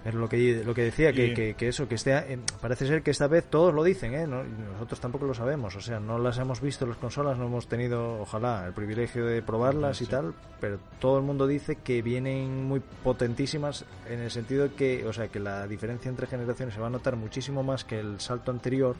Pero 0.04 0.18
lo 0.18 0.28
que, 0.28 0.62
lo 0.66 0.74
que 0.74 0.82
decía, 0.82 1.14
que, 1.14 1.28
Y- 1.28 1.34
que, 1.34 1.54
que 1.54 1.68
eso, 1.68 1.88
que 1.88 1.94
este, 1.94 2.12
eh, 2.14 2.38
parece 2.60 2.86
ser 2.86 3.02
que 3.02 3.10
esta 3.10 3.26
vez 3.26 3.44
todos 3.48 3.72
lo 3.72 3.82
dicen, 3.82 4.12
¿eh? 4.14 4.26
No- 4.26 4.44
nosotros 4.44 5.00
tampoco 5.00 5.24
lo 5.24 5.32
sabemos, 5.32 5.74
o 5.76 5.80
sea, 5.80 5.98
no 5.98 6.18
las 6.18 6.36
hemos 6.36 6.60
visto 6.60 6.84
las 6.84 6.98
consolas, 6.98 7.38
no 7.38 7.46
hemos 7.46 7.68
tenido, 7.68 8.20
ojalá, 8.20 8.66
el 8.66 8.74
privilegio 8.74 9.24
de 9.24 9.40
probarlas 9.40 10.02
y 10.02 10.06
tal, 10.06 10.34
pero 10.60 10.78
todo 11.00 11.16
el 11.16 11.24
mundo 11.24 11.46
dice 11.46 11.76
que 11.76 12.02
vienen 12.02 12.64
muy 12.64 12.80
potentísimas 13.02 13.86
en 14.06 14.20
el 14.20 14.30
sentido 14.30 14.76
que, 14.76 15.06
o 15.06 15.12
sea, 15.14 15.28
que 15.28 15.40
la 15.40 15.66
diferencia 15.66 16.10
entre 16.10 16.26
generaciones 16.26 16.74
se 16.74 16.80
va 16.82 16.88
a 16.88 16.90
notar 16.90 17.16
muchísimo 17.16 17.62
más 17.62 17.84
que 17.86 17.98
el 17.98 18.20
salto 18.20 18.50
anterior 18.50 18.96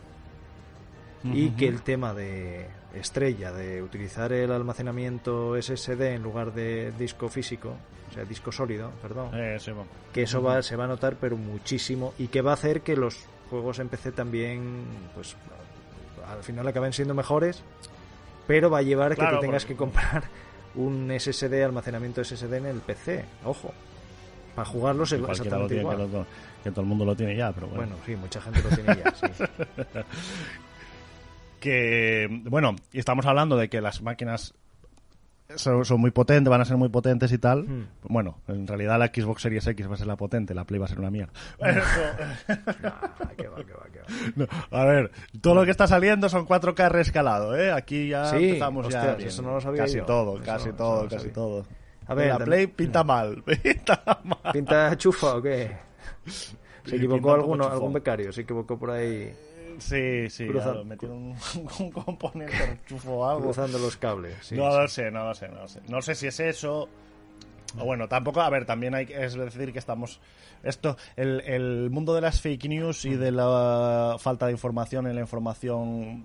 y 1.22 1.50
que 1.50 1.68
el 1.68 1.82
tema 1.82 2.12
de 2.14 2.66
estrella, 2.98 3.52
de 3.52 3.82
utilizar 3.82 4.32
el 4.32 4.50
almacenamiento 4.52 5.56
SSD 5.60 6.14
en 6.14 6.22
lugar 6.22 6.52
de 6.52 6.92
disco 6.98 7.28
físico, 7.28 7.74
o 8.10 8.14
sea, 8.14 8.24
disco 8.24 8.52
sólido, 8.52 8.90
perdón, 9.02 9.30
Eh, 9.34 9.56
sí, 9.60 9.70
bueno. 9.72 9.88
que 10.12 10.22
eso 10.22 10.42
va, 10.42 10.62
se 10.62 10.76
va 10.76 10.84
a 10.84 10.88
notar 10.88 11.16
pero 11.20 11.36
muchísimo 11.36 12.14
y 12.18 12.28
que 12.28 12.40
va 12.42 12.52
a 12.52 12.54
hacer 12.54 12.82
que 12.82 12.96
los 12.96 13.18
juegos 13.50 13.78
en 13.78 13.88
PC 13.88 14.12
también 14.12 14.84
pues 15.14 15.36
al 16.28 16.42
final 16.42 16.66
acaben 16.66 16.92
siendo 16.92 17.14
mejores 17.14 17.62
pero 18.46 18.70
va 18.70 18.78
a 18.78 18.82
llevar 18.82 19.12
a 19.12 19.14
que 19.14 19.20
Claro, 19.20 19.38
te 19.40 19.46
tengas 19.46 19.64
porque- 19.64 19.74
que 19.74 19.78
comprar 19.78 20.24
un 20.74 21.10
SSD 21.10 21.62
almacenamiento 21.64 22.20
SSD 22.24 22.54
en 22.58 22.66
el 22.66 22.80
PC 22.80 23.24
ojo 23.44 23.72
para 24.54 24.66
jugarlos 24.68 25.12
es 25.12 25.20
exactamente 25.20 25.74
que, 25.74 25.80
igual 25.80 25.98
lo- 26.10 26.26
que 26.62 26.70
todo 26.70 26.80
el 26.82 26.86
mundo 26.86 27.04
lo 27.04 27.14
tiene 27.16 27.36
ya, 27.36 27.52
pero 27.52 27.66
bueno. 27.66 27.82
bueno 27.82 27.96
sí 28.06 28.16
mucha 28.16 28.40
gente 28.40 28.62
lo 28.62 28.68
tiene 28.70 28.96
ya 29.04 29.14
sí. 29.14 29.26
que 31.64 32.28
bueno 32.44 32.76
y 32.92 32.98
estamos 32.98 33.24
hablando 33.24 33.56
de 33.56 33.70
que 33.70 33.80
las 33.80 34.02
máquinas 34.02 34.52
son, 35.56 35.84
son 35.84 36.00
muy 36.00 36.10
potentes 36.10 36.50
van 36.50 36.60
a 36.60 36.64
ser 36.66 36.76
muy 36.76 36.88
potentes 36.90 37.32
y 37.32 37.38
tal 37.38 37.64
Hmm. 37.66 37.86
bueno 38.02 38.38
en 38.48 38.66
realidad 38.66 38.98
la 38.98 39.06
Xbox 39.06 39.40
Series 39.42 39.66
X 39.66 39.88
va 39.88 39.94
a 39.94 39.96
ser 39.96 40.06
la 40.06 40.16
potente 40.16 40.54
la 40.54 40.64
Play 40.64 40.78
va 40.78 40.84
a 40.86 40.88
ser 40.88 40.98
una 41.00 41.10
mierda 41.10 41.32
Nah, 41.58 43.28
que 43.36 43.48
va, 43.48 43.56
que 43.64 43.72
va, 43.72 43.86
que 43.92 44.00
va. 44.00 44.06
No, 44.36 44.46
a 44.70 44.84
ver 44.84 45.10
todo 45.40 45.54
lo 45.54 45.64
que 45.64 45.70
está 45.70 45.86
saliendo 45.86 46.28
son 46.28 46.46
4K 46.46 46.90
reescalado 46.90 47.56
¿eh? 47.56 47.72
aquí 47.72 48.08
ya 48.08 48.26
Sí, 48.26 48.44
empezamos 48.50 48.88
ya 48.90 48.98
ostras, 48.98 49.16
bien. 49.16 49.28
eso 49.28 49.42
no 49.42 49.54
lo 49.54 49.60
sabía 49.60 49.82
casi 49.82 49.96
yo. 49.98 50.04
todo 50.04 50.36
Eso 50.36 50.44
casi 50.44 50.72
todo 50.72 51.02
no 51.04 51.08
casi 51.08 51.28
todo 51.30 51.66
A 52.06 52.14
ver, 52.14 52.28
la 52.28 52.38
Play 52.44 52.66
pinta 52.66 53.04
mal 53.04 53.42
pinta 53.62 54.02
mal 54.24 54.52
pinta 54.52 54.96
chufa 54.98 55.36
o 55.36 55.42
qué 55.42 55.70
se 56.84 56.96
equivocó 56.96 57.32
alguno, 57.34 57.66
algún 57.68 57.92
becario 57.94 58.30
se 58.32 58.42
equivocó 58.42 58.78
por 58.78 58.90
ahí 58.90 59.32
sí 59.78 60.28
sí 60.30 60.46
Cruza- 60.46 60.76
ya, 60.78 60.84
metieron 60.84 61.16
un, 61.18 61.36
un 61.80 61.90
componente 61.90 62.80
o 63.06 63.28
algo 63.28 63.44
cruzando 63.44 63.78
los 63.78 63.96
cables 63.96 64.36
sí, 64.42 64.54
no 64.56 64.70
sí. 64.70 64.76
lo 64.78 64.88
sé, 64.88 65.10
no 65.10 65.24
lo 65.24 65.34
sé, 65.34 65.48
no 65.48 65.60
lo 65.62 65.68
sé. 65.68 65.80
No 65.88 66.02
sé 66.02 66.14
si 66.14 66.26
es 66.26 66.40
eso. 66.40 66.88
O 67.78 67.84
bueno, 67.84 68.06
tampoco, 68.08 68.40
a 68.40 68.48
ver, 68.50 68.66
también 68.66 68.94
hay 68.94 69.06
que 69.06 69.24
es 69.24 69.34
decir 69.34 69.72
que 69.72 69.78
estamos. 69.80 70.20
Esto, 70.62 70.96
el, 71.16 71.40
el 71.42 71.90
mundo 71.90 72.14
de 72.14 72.20
las 72.20 72.40
fake 72.40 72.66
news 72.68 73.04
y 73.04 73.16
de 73.16 73.32
la 73.32 74.16
falta 74.18 74.46
de 74.46 74.52
información 74.52 75.06
en 75.08 75.14
la 75.16 75.20
información 75.20 76.24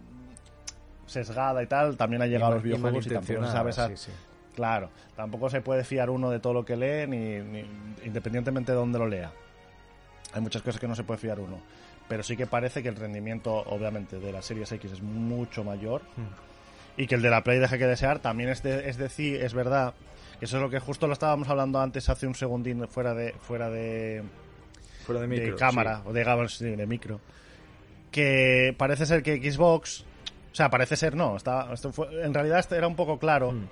sesgada 1.08 1.64
y 1.64 1.68
tal, 1.68 1.98
también 1.98 2.22
ha 2.22 2.28
llegado 2.28 2.52
a 2.52 2.56
los 2.56 2.64
videojuegos 2.64 3.06
y 3.08 3.10
tampoco 3.10 3.46
se 3.46 3.52
sabe 3.52 3.70
esa- 3.72 3.96
sí. 3.98 4.12
Claro, 4.56 4.90
tampoco 5.16 5.50
se 5.50 5.62
puede 5.62 5.84
fiar 5.84 6.10
uno 6.10 6.30
de 6.30 6.40
todo 6.40 6.54
lo 6.54 6.66
que 6.66 6.76
lee, 6.76 7.08
ni, 7.08 7.40
ni- 7.40 7.66
independientemente 8.06 8.72
de 8.74 8.78
dónde 8.78 9.00
lo 9.00 9.08
lea. 9.08 9.32
Hay 10.34 10.42
muchas 10.42 10.62
cosas 10.62 10.80
que 10.80 10.88
no 10.88 10.96
se 10.96 11.04
puede 11.04 11.20
fiar 11.20 11.40
uno. 11.40 11.58
Pero 12.10 12.24
sí 12.24 12.36
que 12.36 12.46
parece 12.48 12.84
que 12.84 12.90
el 12.90 12.96
rendimiento, 12.98 13.54
obviamente, 13.56 14.20
de 14.20 14.32
la 14.34 14.42
Series 14.42 14.70
X 14.74 14.92
es 14.92 15.02
mucho 15.02 15.64
mayor 15.64 16.02
Hmm. 16.18 17.02
y 17.02 17.08
que 17.08 17.16
el 17.16 17.22
de 17.22 17.30
la 17.30 17.44
Play 17.44 17.60
deja 17.60 17.78
que 17.78 17.86
desear. 17.88 18.20
También 18.20 18.50
es, 18.50 18.62
de- 18.64 18.90
es 18.90 18.98
decir, 18.98 19.42
es 19.42 19.54
verdad 19.54 19.94
que 20.40 20.46
eso 20.46 20.58
es 20.58 20.64
lo 20.64 20.70
que 20.70 20.80
justo 20.80 21.08
lo 21.08 21.14
estábamos 21.14 21.48
hablando 21.50 21.80
antes 21.80 22.10
hace 22.10 22.26
un 22.28 22.34
segundín 22.36 22.86
fuera 22.88 23.14
de 23.14 23.34
fuera 23.34 23.70
de, 23.70 24.24
fuera 25.06 25.22
de, 25.22 25.28
de 25.28 25.40
micro, 25.42 25.56
cámara 25.58 25.98
sí. 25.98 26.02
o 26.08 26.14
de, 26.14 26.24
gama- 26.24 26.48
sí, 26.50 26.66
de 26.66 26.88
micro 26.88 27.20
que 28.12 28.74
parece 28.78 29.06
ser 29.06 29.22
que 29.22 29.52
Xbox 29.52 30.04
o 30.52 30.56
sea 30.56 30.70
parece 30.70 30.96
ser 30.96 31.16
no 31.16 31.36
está 31.38 31.72
esto 31.74 31.92
fue, 31.92 32.24
en 32.24 32.34
realidad 32.34 32.60
esto 32.60 32.76
era 32.76 32.88
un 32.88 32.96
poco 32.96 33.20
claro 33.20 33.52
Mm. 33.52 33.68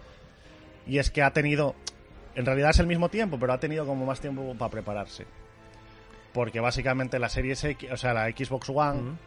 y 0.88 1.00
es 1.00 1.10
que 1.10 1.22
ha 1.24 1.32
tenido 1.32 1.74
en 2.36 2.46
realidad 2.46 2.70
es 2.72 2.80
el 2.80 2.88
mismo 2.88 3.10
tiempo 3.10 3.40
pero 3.40 3.54
ha 3.54 3.60
tenido 3.60 3.86
como 3.86 4.06
más 4.06 4.20
tiempo 4.20 4.54
para 4.58 4.70
prepararse 4.72 5.26
porque 6.34 6.60
básicamente 6.60 7.20
la 7.20 7.30
serie 7.30 7.54
X 7.54 7.92
o 7.92 7.98
sea 7.98 8.14
la 8.14 8.28
Xbox 8.28 8.70
One 8.70 9.18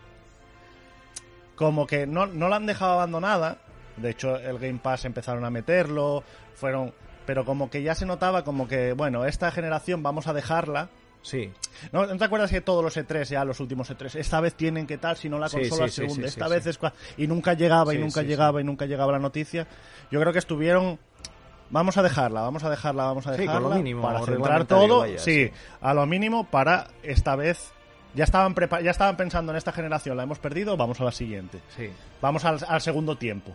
como 1.61 1.87
que 1.87 2.07
no, 2.07 2.27
no 2.27 2.49
la 2.49 2.57
han 2.57 2.65
dejado 2.65 2.93
abandonada 2.93 3.59
De 3.99 4.11
hecho, 4.11 4.37
el 4.37 4.59
Game 4.59 4.81
Pass 4.83 5.05
empezaron 5.05 5.45
a 5.45 5.51
meterlo, 5.51 6.25
fueron, 6.55 6.95
pero 7.27 7.45
como 7.45 7.69
que 7.69 7.83
ya 7.83 7.95
se 7.95 8.07
notaba 8.07 8.45
como 8.45 8.67
que, 8.67 8.95
bueno, 8.95 9.27
esta 9.27 9.51
generación 9.51 10.03
vamos 10.03 10.27
a 10.27 10.33
dejarla. 10.33 10.89
Sí. 11.21 11.53
¿No, 11.93 12.07
¿no 12.07 12.17
te 12.17 12.25
acuerdas 12.25 12.51
que 12.51 12.63
todos 12.63 12.83
los 12.83 12.97
E3, 12.97 13.25
ya 13.25 13.45
los 13.45 13.61
últimos 13.61 13.91
E3, 13.91 14.15
esta 14.19 14.41
vez 14.41 14.55
tienen 14.55 14.87
que 14.87 14.97
tal, 14.97 15.19
si 15.19 15.29
no 15.29 15.39
la 15.39 15.51
consola 15.51 15.89
sí, 15.89 15.93
se 15.93 16.07
sí, 16.07 16.11
hunde, 16.11 16.29
sí, 16.29 16.29
esta 16.29 16.49
vez 16.49 16.67
es 16.67 16.79
y 17.19 17.27
nunca 17.27 17.53
llegaba 17.53 17.95
y 17.95 17.99
nunca 17.99 18.23
llegaba 18.23 18.63
y 18.63 18.65
nunca 18.65 18.87
llegaba 18.87 19.13
la 19.13 19.19
noticia. 19.19 19.67
Yo 20.11 20.19
creo 20.19 20.33
que 20.33 20.39
estuvieron 20.39 20.99
vamos 21.71 21.97
a 21.97 22.03
dejarla, 22.03 22.43
vamos 22.43 22.65
a 22.65 22.71
dejarla, 22.71 23.05
vamos 23.05 23.27
a 23.27 23.35
Sí, 23.35 23.41
dejarla 23.43 23.61
con 23.63 23.71
lo 23.71 23.77
mínimo, 23.77 24.03
para 24.03 24.21
centrar 24.25 24.65
todo, 24.67 25.01
vaya, 25.01 25.19
sí, 25.19 25.47
sí. 25.47 25.53
a 25.81 25.95
lo 25.95 26.07
mínimo 26.07 26.45
para 26.45 26.89
esta 27.03 27.37
vez 27.37 27.73
ya 28.15 28.25
estaban 28.25 28.55
ya 28.83 28.91
estaban 28.91 29.17
pensando 29.17 29.53
en 29.53 29.59
esta 29.59 29.73
generación, 29.73 30.17
la 30.17 30.25
hemos 30.25 30.39
perdido, 30.39 30.77
vamos 30.77 31.01
a 31.01 31.05
la 31.05 31.13
siguiente. 31.13 31.61
Sí. 31.77 31.91
Vamos 32.21 32.45
al, 32.45 32.59
al 32.67 32.81
segundo 32.81 33.17
tiempo. 33.17 33.55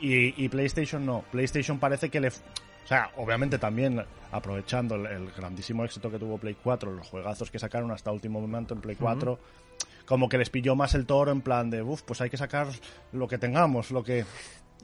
Y, 0.00 0.44
y 0.44 0.48
PlayStation 0.48 1.06
no. 1.06 1.24
PlayStation 1.30 1.78
parece 1.78 2.10
que 2.10 2.20
le... 2.20 2.28
O 2.28 2.88
sea, 2.88 3.10
obviamente 3.16 3.58
también 3.58 4.04
aprovechando 4.30 4.94
el, 4.96 5.06
el 5.06 5.30
grandísimo 5.32 5.84
éxito 5.84 6.10
que 6.10 6.18
tuvo 6.18 6.38
Play 6.38 6.56
4, 6.62 6.92
los 6.92 7.08
juegazos 7.08 7.50
que 7.50 7.58
sacaron 7.58 7.90
hasta 7.90 8.12
último 8.12 8.40
momento 8.40 8.74
en 8.74 8.80
Play 8.80 8.96
4, 8.96 9.38
como 10.06 10.28
que 10.28 10.38
les 10.38 10.50
pilló 10.50 10.76
más 10.76 10.94
el 10.94 11.06
toro 11.06 11.32
en 11.32 11.40
plan 11.40 11.70
de, 11.70 11.82
uff, 11.82 12.02
pues 12.02 12.20
hay 12.20 12.30
que 12.30 12.36
sacar 12.36 12.68
lo 13.12 13.26
que 13.28 13.38
tengamos, 13.38 13.90
lo 13.90 14.04
que... 14.04 14.24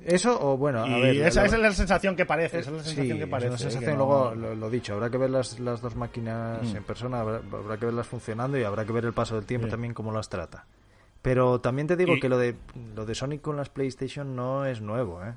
Eso, 0.05 0.37
o 0.41 0.57
bueno, 0.57 0.83
a 0.83 0.89
y 0.89 1.01
ver. 1.01 1.17
esa 1.29 1.41
la- 1.43 1.47
esa 1.47 1.57
es 1.57 1.63
la 1.63 1.73
sensación 1.73 2.17
que 2.17 2.27
parece, 2.27 2.59
esa 2.59 2.71
es 2.71 2.77
la 2.77 2.83
sí, 2.83 2.89
sensación 2.91 3.19
que 3.19 3.25
es 3.25 3.31
parece. 3.31 3.49
una 3.49 3.57
eh, 3.57 3.59
sensación, 3.59 3.85
que 3.85 3.97
no- 3.97 4.05
luego 4.05 4.35
lo, 4.35 4.55
lo 4.57 4.71
dicho, 4.71 4.95
habrá 4.95 5.11
que 5.11 5.19
ver 5.19 5.31
las, 5.31 5.61
las 5.61 5.81
dos 5.81 5.95
máquinas 5.95 6.63
Mm. 6.73 6.77
en 6.77 6.83
persona, 6.85 7.21
habrá, 7.21 7.37
habrá 7.53 7.77
que 7.77 7.87
verlas 7.87 8.07
funcionando 8.07 8.59
y 8.59 8.65
habrá 8.65 8.85
que 8.85 8.93
ver 8.93 9.05
el 9.05 9.13
paso 9.13 9.37
del 9.37 9.45
tiempo 9.47 9.67
Sí. 9.67 9.71
también 9.71 9.95
cómo 9.95 10.11
las 10.13 10.29
trata. 10.29 10.67
Pero 11.23 11.61
también 11.61 11.87
te 11.87 11.95
digo 11.97 12.17
Y- 12.17 12.21
que 12.21 12.29
lo 12.29 12.37
de 12.39 12.57
lo 12.97 13.07
de 13.07 13.15
Sonic 13.15 13.43
con 13.43 13.57
las 13.57 13.69
PlayStation 13.69 14.35
no 14.35 14.65
es 14.67 14.81
nuevo, 14.81 15.23
¿eh? 15.25 15.35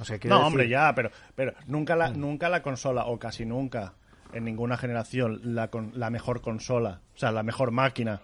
O 0.00 0.04
sea, 0.04 0.18
quiero 0.18 0.36
No, 0.36 0.42
decir- 0.42 0.46
hombre, 0.52 0.68
ya, 0.68 0.92
pero, 0.94 1.10
pero 1.34 1.52
nunca, 1.66 1.96
Mm. 1.96 1.98
la, 1.98 2.10
nunca 2.10 2.48
la 2.48 2.62
consola, 2.62 3.06
o 3.06 3.18
casi 3.18 3.44
nunca, 3.44 3.94
en 4.32 4.44
ninguna 4.44 4.76
generación, 4.76 5.40
la, 5.42 5.68
con- 5.68 5.90
la 5.94 6.10
mejor 6.10 6.40
consola, 6.42 7.00
o 7.14 7.18
sea, 7.18 7.32
la 7.32 7.42
mejor 7.42 7.72
máquina, 7.72 8.20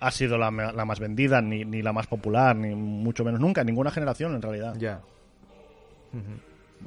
ha 0.00 0.10
sido 0.10 0.36
la, 0.38 0.50
más 0.50 1.00
vendida, 1.00 1.40
ni, 1.40 1.64
ni 1.64 1.82
la 1.82 1.92
más 1.92 2.06
popular, 2.06 2.54
ni 2.56 2.74
mucho 2.74 3.24
menos 3.24 3.40
nunca, 3.40 3.62
en 3.62 3.66
ninguna 3.68 3.90
generación, 3.90 4.34
en 4.34 4.42
realidad. 4.42 4.74
Ya. 4.78 5.00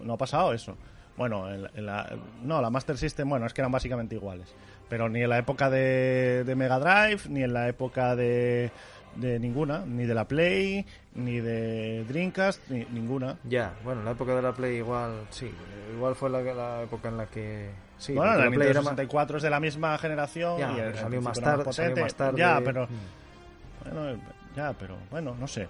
No 0.04 0.14
ha 0.14 0.18
pasado 0.18 0.54
eso. 0.54 0.76
Bueno, 1.18 1.52
en 1.52 1.64
la- 1.64 1.72
en 1.76 1.86
la- 1.86 2.18
no, 2.44 2.62
la 2.62 2.70
Master 2.70 2.98
System, 2.98 3.28
bueno, 3.30 3.46
es 3.46 3.54
que 3.54 3.62
eran 3.62 3.72
básicamente 3.72 4.16
iguales. 4.16 4.54
Pero 4.88 5.10
ni 5.10 5.22
en 5.22 5.30
la 5.30 5.38
época 5.38 5.70
de, 5.70 6.44
de 6.46 6.56
Mega 6.56 6.80
Drive, 6.80 7.24
ni 7.30 7.44
en 7.44 7.54
la 7.54 7.68
época 7.68 8.16
de, 8.16 8.72
de 9.16 9.40
ninguna, 9.40 9.84
ni 9.86 10.06
de 10.06 10.14
la 10.14 10.26
Play, 10.26 10.86
ni 11.16 11.40
de 11.40 12.04
Dreamcast, 12.06 12.70
ni 12.70 12.86
ninguna. 12.86 13.38
Ya, 13.44 13.74
bueno, 13.84 14.04
la 14.04 14.12
época 14.12 14.36
de 14.36 14.42
la 14.42 14.54
Play 14.54 14.78
igual, 14.78 15.26
sí, 15.30 15.52
igual 15.96 16.16
fue 16.16 16.30
la, 16.30 16.42
la 16.42 16.84
época 16.84 17.10
en 17.10 17.18
la 17.18 17.26
que... 17.26 17.70
Sí, 17.98 18.14
bueno, 18.14 18.36
la 18.36 18.50
Play 18.50 18.70
era 18.70 18.82
más- 18.82 18.90
64 18.92 19.38
es 19.38 19.44
de 19.44 19.50
la 19.50 19.60
misma 19.60 19.98
generación 19.98 20.58
Ya, 20.60 20.72
y 20.72 20.76
pero 20.76 20.88
al 20.90 20.96
salió 20.98 21.22
más 21.22 21.40
tarde- 21.40 21.74
salió 21.74 22.04
más 22.04 22.16
tarde. 22.16 22.38
Ya, 22.40 22.62
pero 22.64 22.88
Mm. 22.88 23.94
bueno, 23.94 24.22
ya, 24.56 24.74
pero 24.74 24.98
bueno, 25.12 25.36
no 25.40 25.48
sé. 25.48 25.68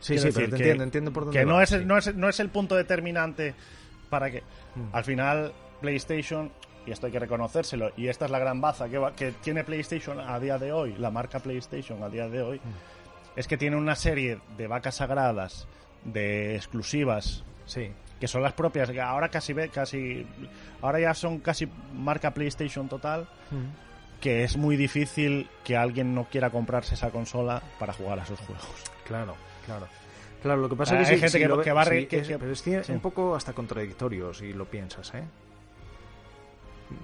Sí, 0.00 0.14
Quiero 0.14 0.22
sí, 0.22 0.28
pero 0.34 0.46
te 0.50 0.50
que- 0.50 0.62
entiendo, 0.62 0.84
entiendo 0.84 1.12
por 1.12 1.24
dónde 1.24 1.38
que 1.40 1.44
no 1.46 1.60
es, 1.60 1.68
sí. 1.70 1.82
no, 1.84 1.96
es, 1.98 2.14
no 2.14 2.28
es 2.28 2.40
el 2.40 2.48
punto 2.50 2.74
determinante 2.76 3.54
para 4.10 4.30
que 4.30 4.42
Mm. 4.74 4.88
al 4.94 5.04
final 5.04 5.52
PlayStation 5.80 6.50
y 6.86 6.90
esto 6.90 7.06
hay 7.06 7.12
que 7.12 7.18
reconocérselo 7.18 7.92
y 7.96 8.08
esta 8.08 8.24
es 8.24 8.30
la 8.30 8.38
gran 8.38 8.60
baza 8.60 8.88
que, 8.88 8.98
va- 8.98 9.12
que 9.12 9.32
tiene 9.32 9.64
PlayStation 9.64 10.18
a 10.20 10.38
día 10.40 10.58
de 10.58 10.72
hoy 10.72 10.94
la 10.98 11.10
marca 11.10 11.38
PlayStation 11.40 12.02
a 12.02 12.08
día 12.08 12.28
de 12.28 12.42
hoy 12.42 12.58
Mm. 12.58 13.38
es 13.38 13.46
que 13.48 13.56
tiene 13.56 13.76
una 13.76 13.94
serie 13.94 14.38
de 14.56 14.66
vacas 14.66 14.96
sagradas 14.96 15.66
de 16.04 16.56
exclusivas 16.56 17.44
Sí, 17.64 17.90
que 18.18 18.26
son 18.26 18.42
las 18.42 18.52
propias 18.54 18.90
que 18.90 19.00
ahora 19.00 19.28
casi 19.28 19.52
ve 19.52 19.68
casi 19.68 20.26
ahora 20.80 20.98
ya 21.00 21.14
son 21.14 21.38
casi 21.38 21.68
marca 21.94 22.32
PlayStation 22.32 22.88
total 22.88 23.28
que 24.20 24.42
es 24.44 24.56
muy 24.56 24.76
difícil 24.76 25.48
que 25.64 25.76
alguien 25.76 26.14
no 26.14 26.24
quiera 26.24 26.50
comprarse 26.50 26.94
esa 26.94 27.10
consola 27.10 27.62
para 27.78 27.92
jugar 27.92 28.18
a 28.18 28.22
esos 28.24 28.40
juegos 28.40 28.64
Claro, 29.06 29.34
claro. 29.66 29.86
Claro, 30.42 30.60
lo 30.60 30.68
que 30.68 30.74
pasa 30.74 30.96
Ah, 30.98 31.02
es 31.02 31.08
hay 31.10 31.14
que, 31.20 31.28
sí, 31.28 31.38
gente 31.38 31.38
que- 31.38 31.72
va 31.72 31.82
a 31.82 31.84
pero 31.84 32.52
es 32.52 32.88
un 32.88 32.98
poco 33.00 33.36
hasta 33.36 33.52
contradictorio 33.52 34.34
si 34.34 34.52
lo 34.52 34.64
piensas, 34.64 35.14
¿eh? 35.14 35.22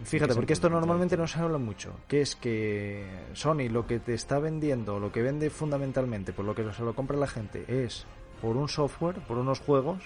Fíjate, 0.04 0.34
porque 0.34 0.52
esto 0.52 0.68
normalmente 0.70 1.16
no 1.16 1.26
se 1.26 1.38
habla 1.38 1.58
mucho, 1.58 1.94
que 2.08 2.20
es 2.20 2.36
que 2.36 3.06
Sony 3.34 3.68
lo 3.70 3.86
que 3.86 3.98
te 3.98 4.14
está 4.14 4.38
vendiendo, 4.38 4.98
lo 4.98 5.12
que 5.12 5.22
vende 5.22 5.50
fundamentalmente, 5.50 6.32
por 6.32 6.44
lo 6.44 6.54
que 6.54 6.70
se 6.72 6.82
lo 6.82 6.94
compra 6.94 7.16
la 7.16 7.26
gente, 7.26 7.64
es 7.84 8.06
por 8.40 8.56
un 8.56 8.68
software, 8.68 9.16
por 9.20 9.38
unos 9.38 9.60
juegos 9.60 10.02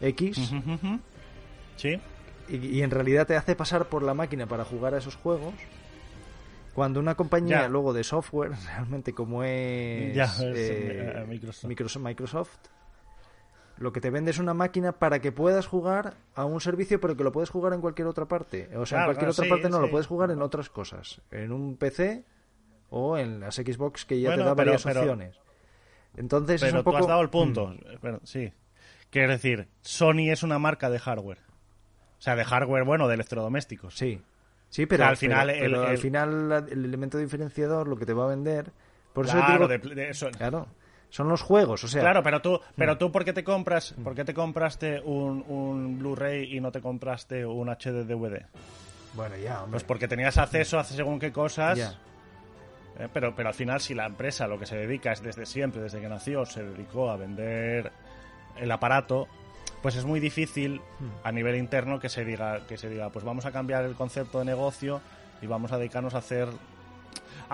X, 0.00 0.52
sí 1.76 2.00
y, 2.48 2.56
y 2.56 2.82
en 2.82 2.90
realidad 2.90 3.26
te 3.26 3.36
hace 3.36 3.56
pasar 3.56 3.86
por 3.88 4.02
la 4.02 4.14
máquina 4.14 4.46
para 4.46 4.64
jugar 4.64 4.94
a 4.94 4.98
esos 4.98 5.16
juegos. 5.16 5.54
Cuando 6.74 6.98
una 7.00 7.14
compañía 7.14 7.62
Ya. 7.62 7.68
luego 7.68 7.92
de 7.92 8.02
software, 8.04 8.52
realmente 8.66 9.12
como 9.12 9.44
es, 9.44 10.14
Ya, 10.14 10.24
es, 10.24 10.40
eh, 10.40 11.14
eh. 11.16 11.24
Microsoft, 11.26 12.02
Microsoft, 12.02 12.56
lo 13.78 13.92
que 13.92 14.00
te 14.00 14.10
vende 14.10 14.30
es 14.30 14.38
una 14.38 14.54
máquina 14.54 14.92
para 14.92 15.20
que 15.20 15.32
puedas 15.32 15.66
jugar 15.66 16.14
a 16.34 16.44
un 16.44 16.60
servicio, 16.60 17.00
pero 17.00 17.16
que 17.16 17.24
lo 17.24 17.32
puedes 17.32 17.50
jugar 17.50 17.72
en 17.72 17.80
cualquier 17.80 18.06
otra 18.08 18.26
parte. 18.26 18.68
O 18.76 18.86
sea, 18.86 19.00
en 19.00 19.04
cualquier 19.06 19.26
claro, 19.28 19.32
otra 19.32 19.44
sí, 19.44 19.50
parte 19.50 19.68
no, 19.68 19.80
lo 19.80 19.90
puedes 19.90 20.06
jugar 20.06 20.30
en 20.30 20.42
otras 20.42 20.68
cosas. 20.70 21.20
En 21.30 21.52
un 21.52 21.76
PC 21.76 22.24
o 22.90 23.18
en 23.18 23.40
las 23.40 23.56
Xbox 23.56 24.04
que 24.04 24.20
ya 24.20 24.30
Bueno, 24.30 24.42
te 24.44 24.48
da 24.50 24.54
pero- 24.56 24.66
varias 24.70 24.82
pero- 24.84 25.00
opciones. 25.00 25.36
Entonces 26.16 26.62
es 26.62 26.68
Pero 26.68 26.78
un 26.78 26.84
poco... 26.84 26.98
tú 26.98 27.04
has 27.04 27.08
dado 27.08 27.22
el 27.22 27.30
punto. 27.30 27.66
Mm, 27.68 27.78
Pero, 28.00 28.20
sí. 28.22 28.52
Quiero 29.10 29.32
decir, 29.32 29.68
Sony 29.80 30.30
es 30.30 30.42
una 30.44 30.58
marca 30.60 30.88
de 30.90 30.98
hardware. 31.00 31.38
O 32.18 32.22
sea, 32.24 32.36
de 32.36 32.44
hardware, 32.44 32.84
bueno, 32.84 33.08
de 33.08 33.14
electrodomésticos. 33.14 33.96
Sí, 33.96 34.20
sí, 34.68 34.86
pero, 34.86 35.02
O 35.02 35.06
sea, 35.06 35.10
al 35.10 35.16
final 35.16 35.50
el- 35.50 35.74
al 35.74 35.90
el- 35.90 35.98
final 35.98 36.52
el 36.70 36.84
elemento 36.84 37.18
diferenciador, 37.18 37.88
lo 37.88 37.96
que 37.96 38.06
te 38.06 38.12
va 38.12 38.24
a 38.24 38.28
vender... 38.28 38.70
Por 39.12 39.26
eso 39.26 39.34
claro, 39.36 39.66
digo- 39.68 39.88
de- 39.88 39.94
de 39.94 40.10
eso- 40.10 40.30
Claro, 40.30 40.66
son 41.14 41.28
los 41.28 41.42
juegos, 41.42 41.84
o 41.84 41.88
sea... 41.88 42.00
claro, 42.00 42.24
pero 42.24 42.42
tú, 42.42 42.54
Mm. 42.54 42.60
pero 42.76 42.98
tú 42.98 43.12
¿por 43.12 43.24
qué 43.24 43.32
te 43.32 43.44
compras, 43.44 43.94
por 44.02 44.16
qué 44.16 44.24
te 44.24 44.34
compraste 44.34 45.00
un, 45.00 45.44
un 45.46 45.96
Blu-ray 46.00 46.56
y 46.56 46.60
no 46.60 46.72
te 46.72 46.80
compraste 46.80 47.46
un 47.46 47.68
HD 47.68 48.04
DVD? 48.04 48.44
Bueno, 49.14 49.36
ya, 49.36 49.58
hombre. 49.62 49.70
Pues 49.72 49.84
porque 49.84 50.08
tenías 50.08 50.36
acceso 50.38 50.76
a 50.76 50.82
según 50.82 51.20
qué 51.20 51.30
cosas. 51.30 51.78
Ya. 51.78 51.94
Eh, 52.98 53.08
pero, 53.12 53.32
pero 53.36 53.48
al 53.50 53.54
final, 53.54 53.80
si 53.80 53.94
la 53.94 54.06
empresa 54.06 54.48
lo 54.48 54.58
que 54.58 54.66
se 54.66 54.76
dedica 54.76 55.12
es 55.12 55.22
desde 55.22 55.46
siempre, 55.46 55.80
desde 55.82 56.00
que 56.00 56.08
nació, 56.08 56.44
se 56.46 56.64
dedicó 56.64 57.08
a 57.10 57.16
vender 57.16 57.92
el 58.56 58.72
aparato, 58.72 59.28
pues 59.82 59.94
es 59.94 60.04
muy 60.04 60.18
difícil 60.18 60.80
Hmm. 60.98 61.10
a 61.22 61.30
nivel 61.30 61.54
interno 61.54 62.00
que 62.00 62.08
se 62.08 62.24
diga, 62.24 62.66
que 62.66 62.76
se 62.76 62.88
diga, 62.88 63.10
pues 63.10 63.24
vamos 63.24 63.46
a 63.46 63.52
cambiar 63.52 63.84
el 63.84 63.94
concepto 63.94 64.40
de 64.40 64.46
negocio 64.46 65.00
y 65.40 65.46
vamos 65.46 65.70
a 65.70 65.78
dedicarnos 65.78 66.14
a 66.14 66.18
hacer. 66.18 66.48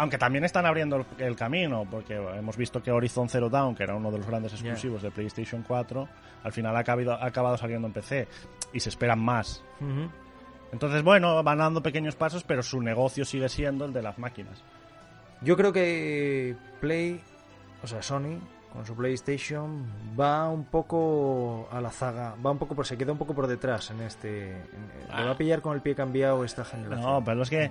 Aunque 0.00 0.18
también 0.18 0.44
están 0.44 0.64
abriendo 0.66 0.96
el, 0.96 1.04
el 1.18 1.36
camino, 1.36 1.86
porque 1.90 2.14
hemos 2.16 2.56
visto 2.56 2.82
que 2.82 2.90
Horizon 2.90 3.28
Zero 3.28 3.48
Dawn, 3.50 3.74
que 3.74 3.82
era 3.82 3.94
uno 3.94 4.10
de 4.10 4.18
los 4.18 4.26
grandes 4.26 4.52
exclusivos 4.52 5.02
de 5.02 5.10
PlayStation 5.10 5.62
4, 5.66 6.08
al 6.42 6.52
final 6.52 6.74
ha 6.76 6.80
acabado, 6.80 7.12
ha 7.12 7.24
acabado 7.26 7.56
saliendo 7.56 7.86
en 7.86 7.92
PC 7.92 8.26
y 8.72 8.80
se 8.80 8.88
esperan 8.88 9.18
más. 9.20 9.62
Entonces, 10.72 11.02
bueno, 11.02 11.42
van 11.42 11.58
dando 11.58 11.82
pequeños 11.82 12.14
pasos, 12.16 12.44
pero 12.44 12.62
su 12.62 12.80
negocio 12.80 13.24
sigue 13.24 13.48
siendo 13.48 13.84
el 13.84 13.92
de 13.92 14.02
las 14.02 14.18
máquinas. 14.18 14.62
Yo 15.42 15.56
creo 15.56 15.72
que 15.72 16.56
Play, 16.80 17.20
o 17.82 17.86
sea, 17.86 18.02
Sony, 18.02 18.38
con 18.72 18.86
su 18.86 18.94
PlayStation, 18.94 19.84
va 20.18 20.48
un 20.48 20.64
poco 20.64 21.68
a 21.72 21.80
la 21.80 21.90
zaga, 21.90 22.34
va 22.44 22.52
un 22.52 22.58
poco 22.58 22.74
por, 22.74 22.86
se 22.86 22.96
queda 22.96 23.10
un 23.12 23.18
poco 23.18 23.34
por 23.34 23.46
detrás 23.48 23.90
en 23.90 24.00
este. 24.02 24.50
en- 24.52 25.16
le 25.16 25.24
va 25.24 25.32
a 25.32 25.36
pillar 25.36 25.60
con 25.60 25.74
el 25.74 25.82
pie 25.82 25.94
cambiado 25.94 26.44
esta 26.44 26.64
generación. 26.64 27.00
No, 27.10 27.24
pero 27.24 27.42
es 27.42 27.50
que 27.50 27.70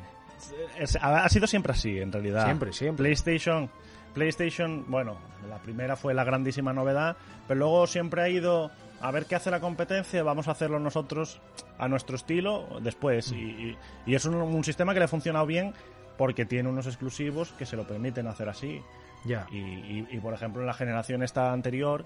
es- 0.77 0.95
ha 0.97 1.23
ha 1.23 1.29
sido 1.29 1.47
siempre 1.47 1.73
así, 1.73 1.97
en 1.99 2.11
realidad. 2.11 2.45
Siempre, 2.45 2.73
siempre. 2.73 3.03
PlayStation, 3.03 3.69
PlayStation, 4.13 4.85
bueno, 4.87 5.17
la 5.49 5.57
primera 5.59 5.95
fue 5.95 6.13
la 6.13 6.23
grandísima 6.23 6.73
novedad, 6.73 7.15
pero 7.47 7.59
luego 7.59 7.87
siempre 7.87 8.21
ha 8.21 8.29
ido 8.29 8.71
a 9.01 9.11
ver 9.11 9.25
qué 9.25 9.35
hace 9.35 9.49
la 9.51 9.59
competencia, 9.59 10.23
vamos 10.23 10.47
a 10.47 10.51
hacerlo 10.51 10.79
nosotros 10.79 11.39
a 11.77 11.87
nuestro 11.87 12.15
estilo 12.15 12.67
después. 12.81 13.31
Y, 13.31 13.35
y- 13.35 13.77
y 14.05 14.15
es 14.15 14.25
un, 14.25 14.35
un 14.35 14.63
sistema 14.63 14.93
que 14.93 14.99
le 14.99 15.05
ha 15.05 15.09
funcionado 15.09 15.45
bien 15.45 15.73
porque 16.17 16.45
tiene 16.45 16.67
unos 16.67 16.85
exclusivos 16.87 17.51
que 17.53 17.65
se 17.65 17.77
lo 17.77 17.87
permiten 17.87 18.27
hacer 18.27 18.49
así. 18.49 18.81
Ya. 19.25 19.45
Y, 19.51 19.57
y- 19.57 20.07
y, 20.11 20.19
por 20.19 20.33
ejemplo, 20.33 20.61
en 20.61 20.67
la 20.67 20.73
generación 20.73 21.23
esta 21.23 21.53
anterior, 21.53 22.03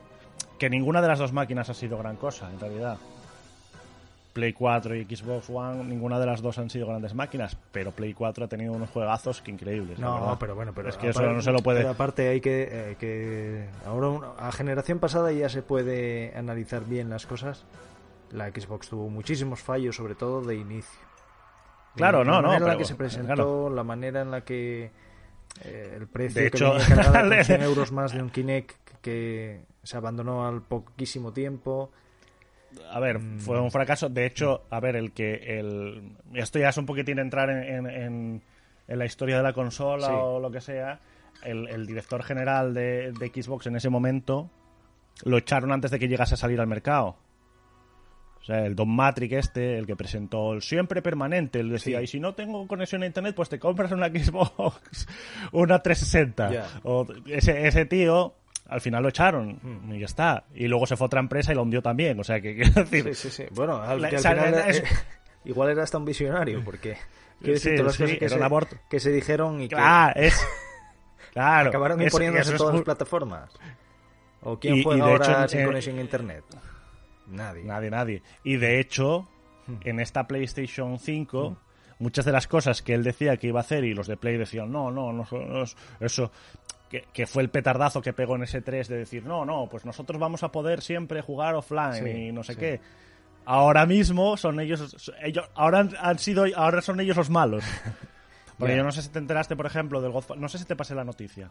que 0.59 0.69
ninguna 0.69 1.01
de 1.01 1.07
las 1.07 1.19
dos 1.19 1.33
máquinas 1.33 1.69
ha 1.69 1.73
sido 1.73 1.97
gran 1.97 2.15
cosa, 2.17 2.49
en 2.51 2.59
realidad. 2.59 2.97
Play 4.33 4.53
4 4.53 4.95
y 4.95 5.05
Xbox 5.05 5.47
One, 5.49 5.83
ninguna 5.83 6.19
de 6.19 6.25
las 6.25 6.41
dos 6.41 6.57
han 6.57 6.69
sido 6.71 6.87
grandes 6.87 7.13
máquinas, 7.13 7.55
pero 7.71 7.91
Play 7.91 8.13
4 8.15 8.45
ha 8.45 8.47
tenido 8.47 8.73
unos 8.73 8.89
juegazos 8.89 9.41
que 9.41 9.51
increíbles. 9.51 9.99
la 9.99 10.07
No, 10.07 10.19
verdad. 10.21 10.37
pero 10.39 10.55
bueno, 10.55 10.71
pero 10.73 10.89
es 10.89 10.97
que 10.97 11.09
eso 11.09 11.19
aparte- 11.19 11.35
no 11.35 11.41
se 11.41 11.51
lo 11.51 11.59
puede. 11.59 11.79
pero 11.81 11.91
aparte 11.91 12.27
hay 12.29 12.41
que, 12.41 12.67
eh, 12.71 12.95
que 12.99 13.67
ahora 13.85 14.31
a 14.39 14.51
generación 14.51 14.97
pasada 14.99 15.31
ya 15.31 15.49
se 15.49 15.61
puede 15.61 16.33
analizar 16.35 16.83
bien 16.85 17.09
las 17.11 17.27
cosas. 17.27 17.63
La 18.31 18.49
Xbox 18.49 18.89
tuvo 18.89 19.09
muchísimos 19.09 19.59
fallos, 19.61 19.95
sobre 19.95 20.15
todo 20.15 20.41
de 20.41 20.55
inicio. 20.55 20.99
Claro, 21.95 22.23
la 22.23 22.31
no, 22.31 22.41
no, 22.41 22.47
manera 22.47 22.65
en 22.65 22.71
la 22.71 22.77
que 22.79 22.85
se 22.85 22.95
presentó, 22.95 23.27
claro. 23.35 23.69
la 23.69 23.83
manera 23.83 24.21
en 24.21 24.31
la 24.31 24.41
que 24.41 24.89
eh, 25.63 25.93
el 25.95 26.07
precio 26.07 26.41
De 26.41 26.49
que 26.49 26.57
hecho, 26.57 26.73
venía 26.73 26.87
cargado 26.87 27.29
con 27.35 27.43
100 27.45 27.61
euros 27.61 27.91
más 27.91 28.11
de 28.13 28.21
un 28.23 28.31
Kinect 28.31 28.75
que 29.01 29.61
se 29.83 29.95
abandonó 29.97 30.47
al 30.47 30.63
poquísimo 30.63 31.33
tiempo. 31.33 31.91
A 32.91 32.99
ver, 32.99 33.19
Mm. 33.19 33.39
fue 33.39 33.59
un 33.59 33.71
fracaso. 33.71 34.09
De 34.09 34.25
hecho, 34.25 34.63
a 34.69 34.79
ver, 34.79 34.95
el 34.95 35.11
que. 35.11 35.59
El... 35.59 36.13
Esto 36.33 36.59
ya 36.59 36.69
es 36.69 36.77
un 36.77 36.85
poquitín 36.85 37.19
entrar 37.19 37.49
en, 37.49 37.63
en- 37.63 37.87
en- 37.89 38.41
en 38.87 38.99
la 38.99 39.05
historia 39.05 39.37
de 39.37 39.43
la 39.43 39.53
consola 39.53 40.07
Sí. 40.07 40.13
o 40.15 40.39
lo 40.39 40.51
que 40.51 40.61
sea. 40.61 40.99
El, 41.43 41.67
el 41.69 41.85
director 41.87 42.23
general 42.23 42.73
de, 42.73 43.11
de 43.11 43.27
Xbox 43.41 43.67
en 43.67 43.75
ese 43.75 43.89
momento 43.89 44.49
lo 45.25 45.37
echaron 45.37 45.71
antes 45.71 45.91
de 45.91 45.99
que 45.99 46.07
llegase 46.07 46.33
a 46.35 46.37
salir 46.37 46.59
al 46.59 46.67
mercado. 46.67 47.17
O 48.41 48.45
sea, 48.45 48.65
el 48.65 48.75
Don 48.75 48.89
Matrix 48.89 49.33
este, 49.35 49.77
el 49.77 49.85
que 49.87 49.95
presentó 49.95 50.51
el 50.53 50.61
siempre 50.61 51.01
permanente, 51.01 51.61
él 51.61 51.69
decía, 51.69 51.99
Sí. 51.99 52.03
y 52.03 52.07
si 52.07 52.19
no 52.19 52.33
tengo 52.35 52.67
conexión 52.67 53.03
a 53.03 53.05
internet, 53.05 53.33
pues 53.35 53.47
te 53.47 53.57
compras 53.57 53.91
una 53.93 54.07
Xbox, 54.09 55.07
una 55.53 55.79
360. 55.79 56.51
Ya. 56.51 56.67
O 56.83 57.07
ese, 57.27 57.67
ese 57.67 57.85
tío, 57.85 58.33
al 58.67 58.81
final 58.81 59.03
lo 59.03 59.09
echaron 59.09 59.59
Hmm. 59.61 59.93
y 59.93 59.99
ya 59.99 60.05
está. 60.05 60.45
Y 60.55 60.67
luego 60.67 60.85
se 60.87 60.95
fue 60.97 61.05
a 61.05 61.07
otra 61.07 61.19
empresa 61.19 61.51
y 61.51 61.55
lo 61.55 61.63
hundió 61.63 61.81
también. 61.81 62.19
O 62.19 62.23
sea, 62.23 62.39
que 62.41 62.55
quiero 62.57 62.83
decir, 62.83 63.03
Sí, 63.15 63.29
sí, 63.29 63.43
sí. 63.43 63.45
Bueno, 63.51 63.81
al, 63.81 64.01
La- 64.01 64.09
que 64.09 64.15
al 64.15 64.19
o 64.19 64.21
sea, 64.23 64.31
final 64.35 64.69
es- 64.69 64.79
eh, 64.79 64.83
igual 65.45 65.69
era 65.71 65.83
hasta 65.83 65.97
un 65.97 66.05
visionario, 66.05 66.63
porque 66.63 66.97
quiero 67.39 67.53
decir, 67.53 67.75
todas 67.75 67.87
las 67.87 67.97
cosas 67.97 68.17
que 68.17 68.29
se, 68.29 68.35
un 68.35 68.43
aborto. 68.43 68.75
que 68.89 68.99
se 68.99 69.11
dijeron 69.11 69.61
y 69.61 69.67
que 69.67 69.75
es. 70.15 70.47
Claro. 71.33 71.69
acabaron 71.69 71.99
es- 72.01 72.07
imponiéndose 72.07 72.51
en 72.51 72.57
todas 72.57 72.73
muy- 72.73 72.79
las 72.79 72.85
plataformas. 72.85 73.51
¿O 74.41 74.59
quién 74.59 74.75
Y- 74.75 74.79
y 74.79 74.83
juega 74.83 75.05
de 75.05 75.11
ahora 75.11 75.25
hecho, 75.43 75.47
sin 75.49 75.59
eh, 75.61 75.65
conexión 75.65 75.97
a 75.97 76.01
internet? 76.01 76.43
Nadie. 77.27 77.63
Nadie, 77.63 77.89
nadie. 77.89 78.23
Y 78.43 78.57
de 78.57 78.79
hecho, 78.79 79.27
Hmm. 79.65 79.75
en 79.85 79.99
esta 80.01 80.27
PlayStation 80.27 80.99
5, 80.99 81.57
muchas 81.99 82.25
de 82.25 82.33
las 82.33 82.47
cosas 82.47 82.81
que 82.81 82.93
él 82.93 83.03
decía 83.03 83.37
que 83.37 83.47
iba 83.47 83.61
a 83.61 83.63
hacer 83.63 83.85
y 83.85 83.93
los 83.93 84.07
de 84.07 84.17
Play 84.17 84.35
decían, 84.37 84.69
no, 84.71 84.91
no, 84.91 85.13
no, 85.13 85.25
no 85.31 85.63
es- 85.63 85.77
eso. 86.01 86.31
Que, 86.93 87.05
que 87.11 87.25
fue 87.25 87.41
el 87.41 87.49
petardazo 87.49 88.03
que 88.03 88.13
pegó 88.13 88.35
en 88.35 88.43
ese 88.43 88.61
3 88.61 88.87
de 88.87 88.97
decir, 88.97 89.25
no, 89.25 89.45
no, 89.45 89.67
pues 89.67 89.83
nosotros 89.83 90.19
vamos 90.19 90.43
a 90.43 90.51
poder 90.51 90.83
siempre 90.83 91.21
jugar 91.21 91.55
offline 91.55 92.03
Sí, 92.03 92.09
y 92.27 92.31
no 92.31 92.43
sé 92.43 92.53
sí. 92.53 92.59
qué. 92.59 92.81
Ahora 93.45 93.87
mismo 93.87 94.37
son 94.37 94.59
ellos, 94.59 95.11
ellos 95.23 95.49
ahora 95.55 95.79
han, 95.79 95.89
han 95.99 96.19
sido, 96.19 96.45
ahora 96.55 96.83
son 96.83 96.99
ellos 96.99 97.17
los 97.17 97.31
malos. 97.31 97.63
Porque 98.59 98.77
yo 98.77 98.83
no 98.83 98.91
sé 98.91 99.01
si 99.01 99.09
te 99.09 99.17
enteraste, 99.17 99.55
por 99.55 99.65
ejemplo, 99.65 100.01
del 100.01 100.11
Godfall, 100.11 100.39
no 100.39 100.47
sé 100.47 100.59
si 100.59 100.65
te 100.65 100.75
pasé 100.75 100.93
la 100.93 101.03
noticia. 101.03 101.49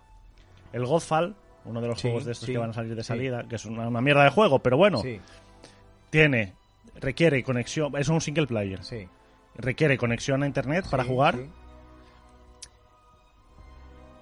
El 0.73 0.87
Godfall, 0.87 1.35
uno 1.65 1.81
de 1.81 1.89
los 1.89 1.99
Sí, 1.99 2.03
juegos 2.07 2.25
de 2.25 2.31
estos 2.31 2.49
que 2.49 2.57
van 2.59 2.71
a 2.71 2.73
salir 2.73 2.95
de 2.95 3.03
salida, 3.03 3.43
que 3.49 3.57
es 3.57 3.65
una, 3.65 3.89
una 3.89 4.01
mierda 4.01 4.23
de 4.23 4.31
juego, 4.31 4.61
pero 4.61 4.77
bueno, 4.77 5.03
tiene 6.11 6.55
requiere 7.01 7.43
conexión 7.43 7.97
es 7.97 8.09
un 8.09 8.21
single 8.21 8.47
player 8.47 8.79
requiere 9.57 9.97
conexión 9.99 10.43
a 10.45 10.47
internet 10.47 10.85
para 10.89 11.03
jugar 11.05 11.37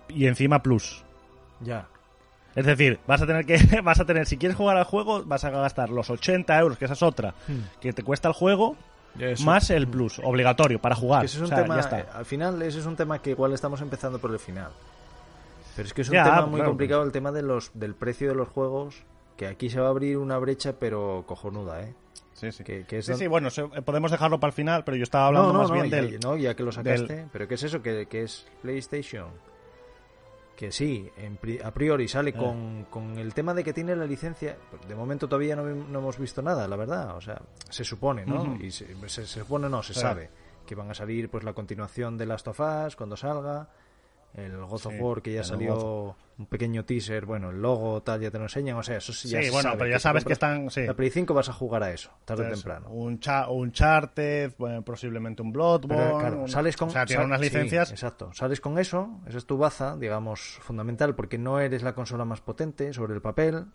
y 0.09 0.27
encima 0.27 0.63
plus 0.63 1.05
Ya. 1.61 1.87
es 2.55 2.67
decir 2.67 2.99
vas 3.07 3.21
a 3.23 3.27
tener 3.27 3.47
que 3.47 3.59
vas 3.85 4.01
a 4.01 4.05
tener 4.05 4.27
si 4.27 4.37
quieres 4.37 4.57
jugar 4.57 4.77
al 4.77 4.85
juego 4.85 5.23
vas 5.25 5.45
a 5.45 5.51
gastar 5.51 5.91
los 5.91 6.11
80 6.11 6.59
euros 6.59 6.79
que 6.79 6.85
esa 6.87 6.95
es 6.95 7.03
otra 7.03 7.35
que 7.81 7.93
te 7.93 8.03
cuesta 8.03 8.29
el 8.29 8.35
juego 8.35 8.77
Eso. 9.19 9.45
más 9.45 9.71
el 9.71 9.87
plus 9.87 10.19
obligatorio 10.25 10.81
para 10.81 10.95
jugar 10.97 11.21
Que 11.21 11.27
es 11.27 11.37
un 11.39 11.45
O 11.45 11.47
sea, 11.47 11.63
tema, 11.63 11.75
ya 11.77 11.81
está. 11.81 11.99
eh, 12.01 12.07
al 12.15 12.25
final 12.25 12.61
ese 12.63 12.79
es 12.81 12.87
un 12.87 12.97
tema 12.97 13.21
que 13.21 13.31
igual 13.31 13.53
estamos 13.53 13.81
empezando 13.83 14.19
por 14.19 14.31
el 14.33 14.39
final. 14.39 14.71
Pero 15.77 15.87
es 15.87 15.95
que 15.95 16.03
es 16.03 16.09
un 16.09 16.15
Ya, 16.15 16.25
tema 16.25 16.47
muy 16.47 16.57
claro, 16.57 16.71
complicado 16.71 17.03
el 17.05 17.13
tema 17.13 17.31
de 17.33 17.43
los 17.43 17.71
del 17.75 17.95
precio 17.95 18.29
de 18.29 18.35
los 18.35 18.49
juegos, 18.49 19.05
que 19.37 19.47
aquí 19.47 19.71
se 19.71 19.79
va 19.81 19.87
a 19.87 19.91
abrir 19.91 20.19
una 20.19 20.37
brecha 20.39 20.75
pero 20.79 21.25
cojonuda, 21.27 21.83
¿eh? 21.83 21.95
sí 22.35 22.51
sí 22.53 22.65
Que, 22.65 22.85
que 22.85 22.99
es 22.99 23.07
Sí, 23.07 23.13
don- 23.13 23.19
sí, 23.21 23.27
bueno 23.29 23.51
se- 23.51 23.65
podemos 23.83 24.11
dejarlo 24.11 24.41
para 24.41 24.49
el 24.51 24.55
final 24.55 24.83
pero 24.85 24.97
yo 24.97 25.03
estaba 25.05 25.27
hablando 25.29 25.49
no, 25.49 25.53
no, 25.55 25.59
más 25.61 25.69
no, 25.69 25.75
bien 25.75 25.89
ya, 25.91 25.97
del 25.97 26.19
no, 26.21 26.37
ya 26.37 26.55
que 26.55 26.63
lo 26.65 26.73
sacaste. 26.73 27.15
del- 27.17 27.27
Pero 27.33 27.47
¿qué 27.49 27.55
es 27.55 27.63
eso? 27.63 27.81
Que 27.83 28.07
es 28.11 28.47
PlayStation. 28.63 29.29
Que 30.61 30.71
sí, 30.71 31.11
en 31.17 31.39
pri- 31.39 31.59
a 31.65 31.73
priori 31.73 32.05
Eh. 32.05 32.09
sale 32.09 32.35
con, 32.35 32.85
con 32.91 33.17
el 33.19 33.33
tema 33.33 33.55
de 33.55 33.65
que 33.65 33.73
tiene 33.73 33.97
la 33.97 34.05
licencia. 34.05 34.59
De 34.87 34.95
momento 34.95 35.27
todavía 35.27 35.57
no, 35.57 35.65
no 35.65 35.99
hemos 36.01 36.19
visto 36.19 36.43
nada, 36.43 36.69
la 36.69 36.77
verdad. 36.77 37.17
O 37.17 37.21
sea, 37.23 37.41
se 37.71 37.83
supone, 37.83 38.27
¿no? 38.27 38.57
Y 38.61 38.71
se, 38.71 38.95
se- 39.09 39.27
se 39.27 39.41
supone, 39.41 39.71
no, 39.71 39.83
se 39.83 39.95
Sí. 39.95 40.01
sabe. 40.01 40.29
Que 40.67 40.75
van 40.75 40.91
a 40.91 40.95
salir 40.95 41.31
pues 41.31 41.45
la 41.45 41.55
continuación 41.55 42.19
de 42.19 42.27
Last 42.27 42.47
of 42.49 42.61
Us 42.61 42.95
cuando 42.95 43.17
salga. 43.17 43.71
El 44.35 44.57
God 44.59 44.73
of 44.73 44.83
Sí, 44.93 44.99
War 45.01 45.23
que 45.23 45.33
ya 45.33 45.43
salió 45.45 46.17
un 46.39 46.47
pequeño 46.47 46.85
teaser, 46.85 47.27
bueno, 47.27 47.51
el 47.51 47.61
logo 47.61 48.01
tal 48.03 48.21
ya 48.21 48.31
te 48.31 48.39
lo 48.39 48.45
enseñan, 48.45 48.77
o 48.77 48.83
sea, 48.83 48.97
eso 48.99 49.13
sí, 49.13 49.29
ya 49.29 49.39
Sí, 49.41 49.47
se 49.47 49.51
bueno, 49.51 49.65
sabe, 49.71 49.79
pero 49.79 49.91
ya 49.91 49.99
sabes 49.99 50.25
que 50.25 50.33
están- 50.33 50.71
sí. 50.71 50.87
La 50.87 50.95
Play 50.95 51.11
5 51.11 51.35
vas 51.35 51.49
a 51.49 51.53
jugar 51.53 51.83
a 51.83 51.91
eso, 51.93 52.11
tarde 52.25 52.47
o 52.47 52.51
temprano. 52.53 52.89
un, 52.91 53.19
cha 53.19 53.49
un 53.49 53.73
Charted, 53.73 54.53
bueno, 54.57 54.83
posiblemente 54.83 55.43
un 55.43 55.53
Bloodborne. 55.53 56.03
Pero, 56.05 56.19
claro, 56.19 56.39
un- 56.43 56.49
sales 56.49 56.77
con, 56.77 56.89
o 56.89 56.93
sea, 56.93 57.05
tiene 57.07 57.25
unas 57.25 57.41
sí, 57.41 57.47
licencias. 57.47 57.91
exacto. 57.91 58.33
Sales 58.33 58.61
con 58.61 58.79
eso, 58.79 59.21
esa 59.27 59.37
es 59.39 59.47
tu 59.47 59.59
baza, 59.59 59.97
digamos, 59.97 60.59
fundamental, 60.63 61.15
porque 61.17 61.37
no 61.37 61.59
eres 61.61 61.83
la 61.83 61.95
consola 61.95 62.25
más 62.25 62.41
potente 62.41 62.93
sobre 62.93 63.15
el 63.15 63.21
papel, 63.21 63.67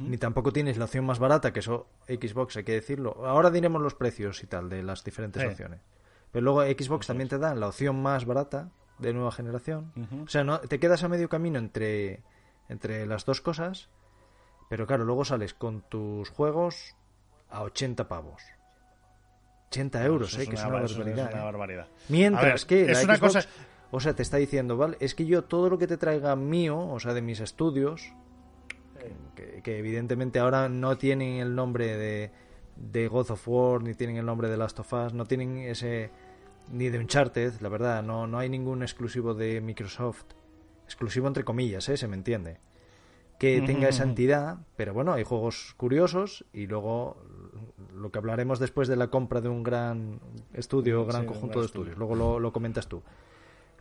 ni 0.00 0.16
tampoco 0.18 0.52
tienes 0.52 0.78
la 0.78 0.86
opción 0.86 1.04
más 1.04 1.18
barata, 1.20 1.52
que 1.52 1.60
eso 1.60 1.86
Xbox, 2.08 2.56
hay 2.56 2.64
que 2.64 2.72
decirlo. 2.72 3.24
Ahora 3.24 3.50
diremos 3.50 3.80
los 3.80 3.94
precios 3.94 4.42
y 4.42 4.46
tal 4.46 4.68
de 4.68 4.82
las 4.82 5.04
diferentes 5.04 5.42
Sí. 5.42 5.48
opciones. 5.48 5.80
Pero 6.36 6.52
luego 6.52 6.60
Xbox 6.64 7.06
también 7.06 7.30
te 7.30 7.38
da 7.38 7.54
la 7.54 7.68
opción 7.68 8.02
más 8.02 8.26
barata 8.26 8.68
de 8.98 9.14
nueva 9.14 9.32
generación. 9.32 9.90
O 10.22 10.28
sea, 10.28 10.44
no, 10.44 10.60
te 10.60 10.78
quedas 10.78 11.02
a 11.02 11.08
medio 11.08 11.30
camino 11.30 11.58
entre, 11.58 12.20
entre 12.68 13.06
las 13.06 13.24
dos 13.24 13.40
cosas, 13.40 13.88
pero 14.68 14.86
claro, 14.86 15.06
luego 15.06 15.24
sales 15.24 15.54
con 15.54 15.80
tus 15.80 16.28
juegos 16.28 16.94
a 17.48 17.62
80 17.62 18.06
pavos. 18.06 18.42
80 19.68 20.04
euros, 20.04 20.32
Eso 20.34 20.42
eh, 20.42 20.46
que 20.46 20.56
es 20.56 20.60
una, 20.60 20.72
barbaridad. 20.72 21.26
es 21.28 21.32
una 21.32 21.40
eh. 21.40 21.44
barbaridad. 21.44 21.88
Mientras 22.10 22.66
ver, 22.66 22.84
que 22.84 22.92
es 22.92 23.02
una 23.02 23.16
Xbox, 23.16 23.32
cosa- 23.34 23.48
o 23.90 24.00
sea, 24.00 24.14
te 24.14 24.20
está 24.22 24.36
diciendo, 24.36 24.76
vale, 24.76 24.98
es 25.00 25.14
que 25.14 25.24
yo 25.24 25.44
todo 25.44 25.70
lo 25.70 25.78
que 25.78 25.86
te 25.86 25.96
traiga 25.96 26.36
mío, 26.36 26.78
o 26.78 27.00
sea, 27.00 27.14
de 27.14 27.22
mis 27.22 27.40
estudios, 27.40 28.12
que, 29.34 29.62
que 29.62 29.78
evidentemente 29.78 30.38
ahora 30.38 30.68
no 30.68 30.98
tienen 30.98 31.36
el 31.40 31.54
nombre 31.54 31.96
de, 31.96 32.30
de 32.76 33.08
God 33.08 33.30
of 33.30 33.48
War, 33.48 33.82
ni 33.82 33.94
tienen 33.94 34.18
el 34.18 34.26
nombre 34.26 34.50
de 34.50 34.58
Last 34.58 34.78
of 34.80 34.92
Us, 34.92 35.14
no 35.14 35.24
tienen 35.24 35.56
ese 35.56 36.10
ni 36.70 36.88
de 36.88 36.98
Uncharted, 36.98 37.60
la 37.60 37.68
verdad, 37.68 38.02
no, 38.02 38.26
no 38.26 38.38
hay 38.38 38.48
ningún 38.48 38.82
exclusivo 38.82 39.34
de 39.34 39.60
Microsoft, 39.60 40.24
exclusivo 40.84 41.26
entre 41.28 41.44
comillas, 41.44 41.88
¿eh? 41.88 41.96
se 41.96 42.08
me 42.08 42.16
entiende, 42.16 42.58
que 43.38 43.60
tenga 43.60 43.88
esa 43.88 44.04
entidad, 44.04 44.58
pero 44.76 44.94
bueno, 44.94 45.12
hay 45.12 45.24
juegos 45.24 45.74
curiosos 45.76 46.46
y 46.52 46.66
luego 46.66 47.16
lo 47.94 48.10
que 48.10 48.18
hablaremos 48.18 48.58
después 48.58 48.88
de 48.88 48.96
la 48.96 49.08
compra 49.08 49.40
de 49.40 49.48
un 49.48 49.62
gran 49.62 50.20
estudio, 50.54 51.04
gran 51.04 51.26
conjunto 51.26 51.54
gran 51.54 51.60
de 51.60 51.66
estudio. 51.66 51.92
estudios, 51.92 51.98
luego 51.98 52.14
lo, 52.14 52.40
lo 52.40 52.52
comentas 52.52 52.88
tú. 52.88 53.02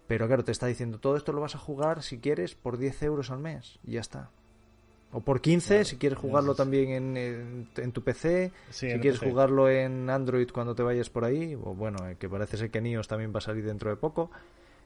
Pero 0.08 0.28
claro, 0.28 0.44
te 0.44 0.52
está 0.52 0.68
diciendo, 0.68 1.00
todo 1.00 1.16
esto 1.18 1.32
lo 1.32 1.42
vas 1.42 1.56
a 1.56 1.60
jugar 1.60 2.04
si 2.04 2.20
quieres 2.20 2.54
por 2.54 2.78
10 2.78 3.04
euros 3.04 3.32
al 3.32 3.40
mes 3.40 3.80
y 3.84 3.94
ya 3.94 4.02
está. 4.02 4.30
O 5.18 5.22
por 5.22 5.40
15 5.40 5.86
si 5.86 5.96
quieres 5.98 6.20
jugarlo 6.20 6.52
es- 6.52 6.58
también 6.58 6.90
en, 6.90 7.16
en- 7.18 7.68
en 7.78 7.92
tu 7.94 8.04
PC, 8.04 8.52
Sí, 8.70 8.88
si 8.88 8.92
en 8.92 9.00
quieres 9.00 9.20
PC. 9.20 9.32
jugarlo 9.32 9.70
en 9.70 10.10
Android 10.10 10.50
cuando 10.52 10.76
te 10.76 10.84
vayas 10.84 11.10
por 11.10 11.24
ahí, 11.24 11.56
o 11.56 11.74
bueno, 11.74 12.06
eh, 12.10 12.18
que 12.20 12.28
parece 12.28 12.58
ser 12.58 12.70
que 12.70 12.82
Nios 12.82 13.08
también 13.08 13.34
va 13.34 13.38
a 13.38 13.42
salir 13.42 13.64
dentro 13.66 13.90
de 13.90 13.96
poco. 13.96 14.30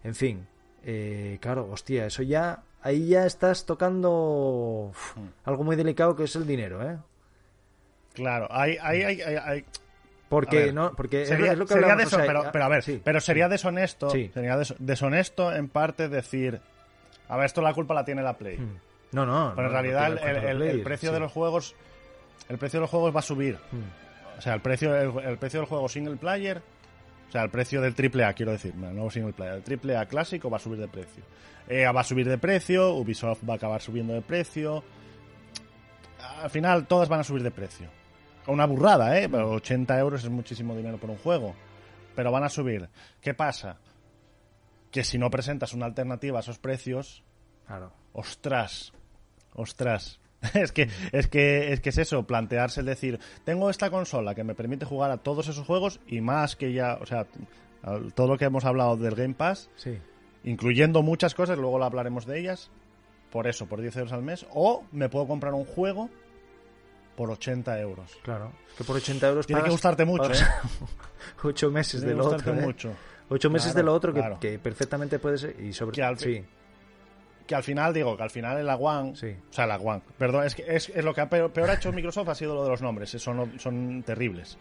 En 0.04 0.14
fin, 0.14 0.46
eh, 0.86 1.40
claro, 1.42 1.68
hostia, 1.72 2.06
eso 2.06 2.22
ya, 2.22 2.62
ahí 2.84 3.08
ya 3.08 3.26
estás 3.26 3.66
tocando 3.66 4.90
uf, 4.92 5.18
Hmm. 5.18 5.30
algo 5.46 5.64
muy 5.64 5.76
delicado 5.76 6.16
que 6.16 6.26
es 6.26 6.36
el 6.36 6.46
dinero, 6.46 6.88
¿eh? 6.88 6.98
Claro, 8.14 8.48
hay, 8.52 8.78
hay, 8.82 9.04
hay, 9.04 9.66
Porque, 10.30 10.72
no, 10.74 10.94
porque 10.96 11.26
sería, 11.26 11.54
es 11.54 11.58
lo 11.58 11.66
que 11.66 11.74
sería 11.74 11.92
hablamos, 11.94 12.14
o 12.14 12.18
deso- 12.18 12.24
sea, 12.24 12.52
pero, 12.52 12.64
a 12.66 12.70
ver, 12.70 12.84
sí. 12.84 13.02
pero 13.04 13.20
sería 13.20 13.48
deshonesto, 13.50 14.10
Sí. 14.12 14.30
sería 14.34 14.58
des- 14.58 14.76
deshonesto 14.78 15.52
en 15.54 15.70
parte 15.70 16.08
decir, 16.08 16.60
a 17.28 17.36
ver, 17.38 17.46
esto 17.48 17.62
la 17.62 17.74
culpa 17.74 17.94
la 17.96 18.06
tiene 18.06 18.22
la 18.22 18.38
Play. 18.38 18.58
Hmm. 18.58 18.78
No, 19.12 19.26
no. 19.26 19.54
Pero 19.56 19.68
en 19.68 19.74
no 19.74 19.82
realidad 19.82 20.08
el, 20.62 20.82
precio 20.84 21.10
sí. 21.10 21.14
de 21.14 21.20
los 21.20 21.32
juegos, 21.32 21.76
el 22.48 22.58
precio 22.58 22.80
de 22.80 22.82
los 22.82 22.90
juegos 22.90 23.16
va 23.16 23.20
a 23.20 23.24
subir. 23.24 23.58
Hmm. 23.72 24.38
O 24.38 24.42
sea, 24.42 24.54
el 24.54 24.62
precio, 24.62 24.96
el, 24.96 25.26
el 25.26 25.38
precio 25.38 25.60
del 25.60 25.68
juego 25.68 25.90
single 25.90 26.16
player, 26.16 26.62
o 27.28 27.32
sea, 27.32 27.44
el 27.44 27.50
precio 27.50 27.82
del 27.82 27.94
triple 27.94 28.24
A, 28.24 28.34
quiero 28.34 28.52
decir, 28.52 28.74
no 28.76 28.92
no 28.92 29.10
single 29.10 29.34
player, 29.34 29.56
el 29.56 29.64
triple 29.64 29.98
A 29.98 30.06
clásico 30.06 30.50
va 30.50 30.58
a 30.58 30.60
subir 30.60 30.80
de 30.80 30.88
precio. 30.88 31.24
EA 31.68 31.92
va 31.92 32.02
a 32.02 32.04
subir 32.04 32.28
de 32.28 32.38
precio, 32.40 32.96
Ubisoft 32.96 33.48
va 33.48 33.54
a 33.54 33.58
acabar 33.58 33.82
subiendo 33.82 34.14
de 34.14 34.22
precio. 34.22 34.84
Al 36.42 36.50
final, 36.50 36.88
todas 36.88 37.10
van 37.10 37.20
a 37.20 37.24
subir 37.24 37.44
de 37.44 37.52
precio. 37.52 37.88
Una 38.48 38.66
burrada, 38.66 39.20
¿eh? 39.20 39.30
Pero 39.30 39.52
80 39.52 40.00
euros 40.00 40.24
es 40.24 40.30
muchísimo 40.30 40.76
dinero 40.76 40.98
por 40.98 41.12
un 41.12 41.18
juego. 41.18 41.54
Pero 42.16 42.32
van 42.32 42.44
a 42.44 42.50
subir. 42.50 42.90
¿Qué 43.22 43.36
pasa? 43.36 43.78
Que 44.90 45.04
si 45.04 45.20
no 45.20 45.30
presentas 45.30 45.74
una 45.74 45.86
alternativa 45.86 46.40
a 46.40 46.42
esos 46.42 46.58
precios, 46.58 47.24
Claro. 47.68 47.94
ostras, 48.14 48.92
ostras. 49.54 50.20
Es 50.54 50.72
que, 50.72 50.88
es 51.12 51.28
que 51.28 51.74
es 51.74 51.82
que 51.82 51.90
es 51.90 51.98
eso, 51.98 52.24
plantearse 52.26 52.80
el 52.80 52.86
decir, 52.86 53.20
tengo 53.44 53.70
esta 53.70 53.90
consola 53.90 54.34
que 54.36 54.46
me 54.46 54.56
permite 54.56 54.86
jugar 54.86 55.12
a 55.12 55.18
todos 55.18 55.50
esos 55.50 55.68
juegos 55.68 56.00
y 56.08 56.22
más 56.22 56.56
que 56.56 56.72
ya, 56.72 56.98
o 57.02 57.06
sea, 57.06 57.28
todo 58.16 58.28
lo 58.28 58.38
que 58.38 58.46
hemos 58.46 58.64
hablado 58.64 58.96
del 58.96 59.16
Game 59.16 59.34
Pass, 59.34 59.70
Sí. 59.76 59.98
incluyendo 60.46 61.02
muchas 61.02 61.36
cosas, 61.36 61.58
luego 61.58 61.78
lo 61.78 61.84
hablaremos 61.84 62.26
de 62.26 62.40
ellas, 62.40 62.72
por 63.32 63.48
eso, 63.48 63.66
por 63.68 63.82
10 63.82 63.98
euros 63.98 64.14
al 64.14 64.22
mes, 64.24 64.46
o 64.54 64.86
me 64.94 65.10
puedo 65.10 65.28
comprar 65.28 65.54
un 65.54 65.66
juego 65.66 66.10
por 67.18 67.30
80 67.32 67.78
euros. 67.82 68.18
Claro. 68.24 68.54
Que 68.78 68.86
por 68.86 68.96
80 68.96 69.28
euros 69.28 69.46
Tiene 69.46 69.60
que 69.60 69.64
pagas- 69.64 69.74
gustarte 69.74 70.06
mucho, 70.06 70.32
¿eh? 70.32 70.38
ocho 71.44 71.70
meses 71.70 72.00
Tiene 72.00 72.06
que 72.06 72.16
del 72.16 72.22
gustarte 72.22 72.50
otro, 72.52 72.62
¿eh? 72.62 72.66
mucho. 72.66 72.94
Ocho 73.28 73.50
meses 73.50 73.74
Claro, 73.74 73.78
de 73.78 73.84
lo 73.84 73.94
otro 73.94 74.14
que, 74.14 74.20
claro. 74.22 74.40
que 74.40 74.58
perfectamente 74.58 75.20
puede 75.20 75.38
ser. 75.38 75.60
Y 75.60 75.74
sobre 75.74 75.96
Que 75.96 76.04
al 76.04 76.18
sí, 76.18 76.44
Que 77.50 77.56
al 77.56 77.64
final, 77.64 77.92
digo, 77.96 78.16
que 78.16 78.22
al 78.22 78.30
final 78.30 78.60
en 78.60 78.66
la 78.68 78.76
One, 78.76 79.16
Sí. 79.16 79.36
o 79.50 79.52
sea, 79.52 79.66
la 79.66 79.78
One, 79.78 80.02
perdón, 80.20 80.46
es 80.46 80.54
que 80.54 80.64
es, 80.68 80.90
es 80.90 81.04
lo 81.04 81.16
que 81.16 81.22
ha 81.22 81.28
peor, 81.28 81.52
peor 81.52 81.72
ha 81.72 81.74
hecho 81.74 81.92
Microsoft 81.92 82.30
ha 82.30 82.36
sido 82.36 82.54
lo 82.54 82.64
de 82.64 82.70
los 82.70 82.80
nombres, 82.84 83.12
eh, 83.16 83.18
son, 83.18 83.60
son 83.60 84.04
terribles. 84.04 84.56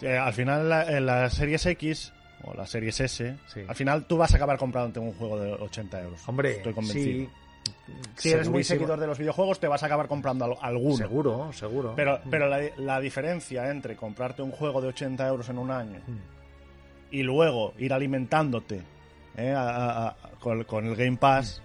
Eh, 0.00 0.16
al 0.16 0.32
final 0.32 0.68
la- 0.68 0.96
en 0.96 1.06
la 1.06 1.28
Series 1.28 1.66
X 1.66 2.12
o 2.44 2.54
la 2.54 2.66
Series 2.68 3.00
S, 3.00 3.36
Sí. 3.48 3.62
al 3.66 3.74
final 3.74 4.04
tú 4.06 4.16
vas 4.16 4.32
a 4.32 4.36
acabar 4.36 4.56
comprándote 4.58 5.00
un 5.00 5.12
juego 5.12 5.40
de 5.40 5.52
80 5.54 6.00
euros. 6.00 6.20
Hombre, 6.28 6.52
estoy 6.58 6.72
convencido. 6.72 7.26
sí. 7.26 7.28
si 8.16 8.30
eres 8.30 8.48
muy 8.48 8.62
seguidor 8.62 8.98
de 9.00 9.06
los 9.08 9.18
videojuegos, 9.18 9.58
te 9.58 9.66
vas 9.66 9.82
a 9.82 9.86
acabar 9.86 10.06
comprando 10.06 10.44
al- 10.44 10.56
alguno. 10.62 10.96
Seguro, 10.96 11.52
seguro. 11.52 11.94
Pero, 11.96 12.20
pero 12.30 12.48
la, 12.48 12.60
la 12.78 13.00
diferencia 13.00 13.68
entre 13.70 13.96
comprarte 13.96 14.40
un 14.42 14.52
juego 14.52 14.80
de 14.80 14.86
80 14.88 15.26
euros 15.26 15.48
en 15.48 15.58
un 15.58 15.72
año 15.72 15.98
Mm. 16.06 16.16
y 17.10 17.22
luego 17.24 17.74
ir 17.78 17.92
alimentándote 17.92 18.82
¿eh? 19.36 19.52
a- 19.52 19.68
a- 19.68 20.08
a- 20.08 20.16
con, 20.40 20.64
con 20.64 20.86
el 20.86 20.96
Game 20.96 21.16
Pass 21.16 21.62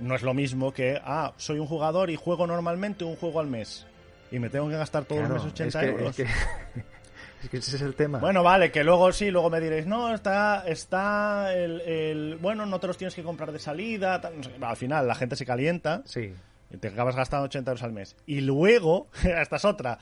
no 0.00 0.14
es 0.14 0.22
lo 0.22 0.34
mismo 0.34 0.72
que, 0.72 1.00
ah, 1.04 1.32
soy 1.38 1.58
un 1.58 1.66
jugador 1.66 2.10
y 2.10 2.16
juego 2.16 2.46
normalmente 2.46 3.04
un 3.04 3.16
juego 3.16 3.40
al 3.40 3.46
mes 3.46 3.86
y 4.30 4.38
me 4.38 4.50
tengo 4.50 4.68
que 4.68 4.76
gastar 4.76 5.04
todos 5.04 5.20
Claro, 5.20 5.34
los 5.36 5.44
meses 5.44 5.54
80 5.72 5.78
es 5.80 5.84
que, 5.84 5.90
euros. 5.90 6.10
Es 6.10 6.16
que, 6.16 6.22
es 7.44 7.50
que 7.50 7.56
ese 7.58 7.76
es 7.76 7.82
el 7.82 7.94
tema. 7.94 8.18
Bueno, 8.18 8.42
vale, 8.42 8.70
que 8.70 8.84
luego 8.84 9.10
sí, 9.12 9.30
luego 9.30 9.48
me 9.50 9.60
diréis, 9.60 9.86
no, 9.86 10.14
está, 10.14 10.64
está 10.66 11.54
el, 11.54 11.80
el- 11.82 12.36
bueno, 12.40 12.66
no 12.66 12.78
te 12.80 12.86
los 12.88 12.98
tienes 12.98 13.14
que 13.14 13.22
comprar 13.22 13.52
de 13.52 13.58
salida, 13.58 14.20
tal, 14.20 14.36
no 14.36 14.42
sé 14.42 14.50
al 14.60 14.76
final 14.76 15.06
la 15.08 15.14
gente 15.14 15.36
se 15.36 15.46
calienta 15.46 16.02
Sí. 16.04 16.34
y 16.70 16.76
te 16.76 16.88
acabas 16.88 17.16
gastando 17.16 17.44
80 17.46 17.70
euros 17.70 17.82
al 17.82 17.92
mes. 17.92 18.16
Y 18.26 18.40
luego, 18.42 19.08
esta 19.24 19.56
es 19.56 19.64
otra, 19.64 19.98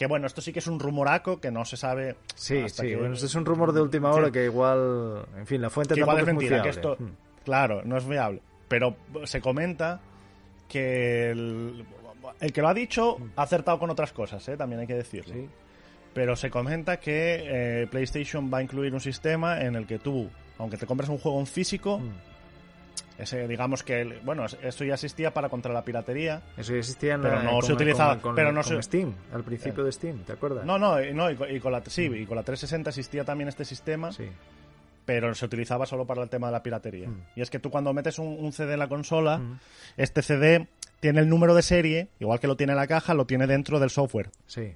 que 0.00 0.06
bueno, 0.06 0.26
esto 0.26 0.40
sí 0.40 0.50
que 0.50 0.60
es 0.60 0.66
un 0.66 0.80
rumoraco 0.80 1.38
que 1.42 1.50
no 1.50 1.62
se 1.66 1.76
sabe. 1.76 2.16
Sí, 2.34 2.66
sí. 2.70 2.86
que- 2.86 2.96
Bueno, 2.96 3.12
es 3.14 3.34
un 3.34 3.44
rumor 3.44 3.74
de 3.74 3.82
última 3.82 4.10
hora 4.10 4.28
Sí. 4.28 4.32
que 4.32 4.44
igual. 4.46 5.26
En 5.36 5.46
fin, 5.46 5.60
la 5.60 5.68
fuente 5.68 5.92
que 5.92 6.00
igual 6.00 6.16
tampoco 6.16 6.30
es 6.30 6.36
mentira, 6.38 6.56
muy 6.62 6.66
que 6.66 6.72
fiable. 6.72 6.92
esto, 6.96 7.04
Mm. 7.04 7.44
claro, 7.44 7.82
no 7.84 7.98
es 7.98 8.08
viable. 8.08 8.40
Pero 8.66 8.96
se 9.24 9.42
comenta 9.42 10.00
que 10.68 11.30
el, 11.32 11.84
el 12.40 12.50
que 12.52 12.62
lo 12.62 12.68
ha 12.68 12.72
dicho 12.74 13.18
ha 13.36 13.42
acertado 13.42 13.78
con 13.78 13.90
otras 13.90 14.10
cosas, 14.14 14.48
¿eh? 14.48 14.56
también 14.56 14.80
hay 14.80 14.86
que 14.86 14.94
decirlo. 14.94 15.34
Sí. 15.34 15.46
Pero 16.14 16.34
se 16.34 16.48
comenta 16.50 16.98
que 16.98 17.82
eh, 17.82 17.86
PlayStation 17.90 18.50
va 18.50 18.56
a 18.58 18.62
incluir 18.62 18.94
un 18.94 19.00
sistema 19.00 19.60
en 19.60 19.76
el 19.76 19.86
que 19.86 19.98
tú, 19.98 20.30
aunque 20.56 20.78
te 20.78 20.86
compres 20.86 21.10
un 21.10 21.18
juego 21.18 21.38
en 21.40 21.46
físico, 21.46 21.98
Mm. 21.98 22.10
Ese, 23.18 23.46
digamos 23.48 23.82
que, 23.82 24.18
bueno, 24.24 24.46
esto 24.62 24.84
ya 24.84 24.94
existía 24.94 25.32
para 25.34 25.48
contra 25.48 25.72
la 25.72 25.84
piratería. 25.84 26.42
Eso 26.56 26.72
ya 26.72 26.78
existía 26.78 27.14
en 27.14 27.22
Pero 27.22 27.36
la- 27.36 27.42
no 27.42 27.50
con- 27.52 27.62
se 27.62 27.72
utilizaba- 27.74 28.12
con- 28.14 28.20
con- 28.20 28.34
pero 28.34 28.50
no 28.52 28.62
se- 28.62 28.82
Steam, 28.82 29.14
al 29.32 29.44
principio 29.44 29.84
de 29.84 29.92
Steam, 29.92 30.18
¿te 30.24 30.32
acuerdas? 30.32 30.64
No, 30.64 30.78
no, 30.78 31.02
y, 31.02 31.12
no, 31.12 31.30
y 31.30 31.36
con, 31.36 31.54
y 31.54 31.60
con 31.60 31.72
la, 31.72 31.82
sí, 31.86 32.04
y 32.04 32.26
con 32.26 32.36
la 32.36 32.42
360 32.42 32.90
existía 32.90 33.24
también 33.24 33.48
este 33.48 33.64
sistema, 33.64 34.10
Sí. 34.12 34.24
pero 35.04 35.34
se 35.34 35.44
utilizaba 35.44 35.84
solo 35.86 36.06
para 36.06 36.22
el 36.22 36.30
tema 36.30 36.46
de 36.46 36.52
la 36.52 36.62
piratería. 36.62 37.08
Mm. 37.08 37.22
Y 37.36 37.42
es 37.42 37.50
que 37.50 37.58
tú 37.58 37.70
cuando 37.70 37.92
metes 37.92 38.18
un, 38.18 38.28
un 38.38 38.52
CD 38.52 38.72
en 38.74 38.78
la 38.78 38.88
consola, 38.88 39.38
Mm. 39.38 39.58
este 39.98 40.22
CD 40.22 40.68
tiene 41.00 41.20
el 41.20 41.28
número 41.28 41.54
de 41.54 41.62
serie, 41.62 42.08
igual 42.20 42.40
que 42.40 42.46
lo 42.46 42.56
tiene 42.56 42.74
la 42.74 42.86
caja, 42.86 43.12
lo 43.14 43.26
tiene 43.26 43.46
dentro 43.46 43.80
del 43.80 43.90
software. 43.90 44.30
Sí. 44.46 44.74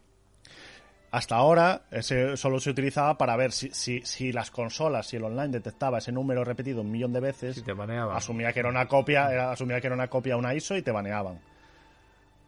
Hasta 1.15 1.37
ahora 1.37 1.83
ese 1.93 2.37
solo 2.37 2.59
se 2.59 2.71
utilizaba 2.71 3.17
para 3.17 3.37
ver 3.37 3.53
si, 3.53 3.71
si, 3.71 4.01
si 4.03 4.33
las 4.33 4.51
consolas, 4.51 5.07
si 5.07 5.17
el 5.17 5.23
online 5.23 5.49
detectaba 5.49 5.99
ese 5.99 6.11
número 6.11 6.43
repetido 6.43 6.81
un 6.81 6.91
millón 6.91 7.13
de 7.13 7.21
veces, 7.21 7.63
te 7.65 7.73
asumía 8.17 8.53
que 8.53 8.59
era 8.59 8.69
una 8.69 8.87
copia, 8.89 9.31
era- 9.33 9.53
asumía 9.53 9.81
que 9.81 9.87
era 9.87 9.95
una 9.95 10.09
copia 10.09 10.37
una 10.37 10.55
ISO 10.55 10.77
y 10.77 10.83
te 10.83 10.91
baneaban. 10.91 11.39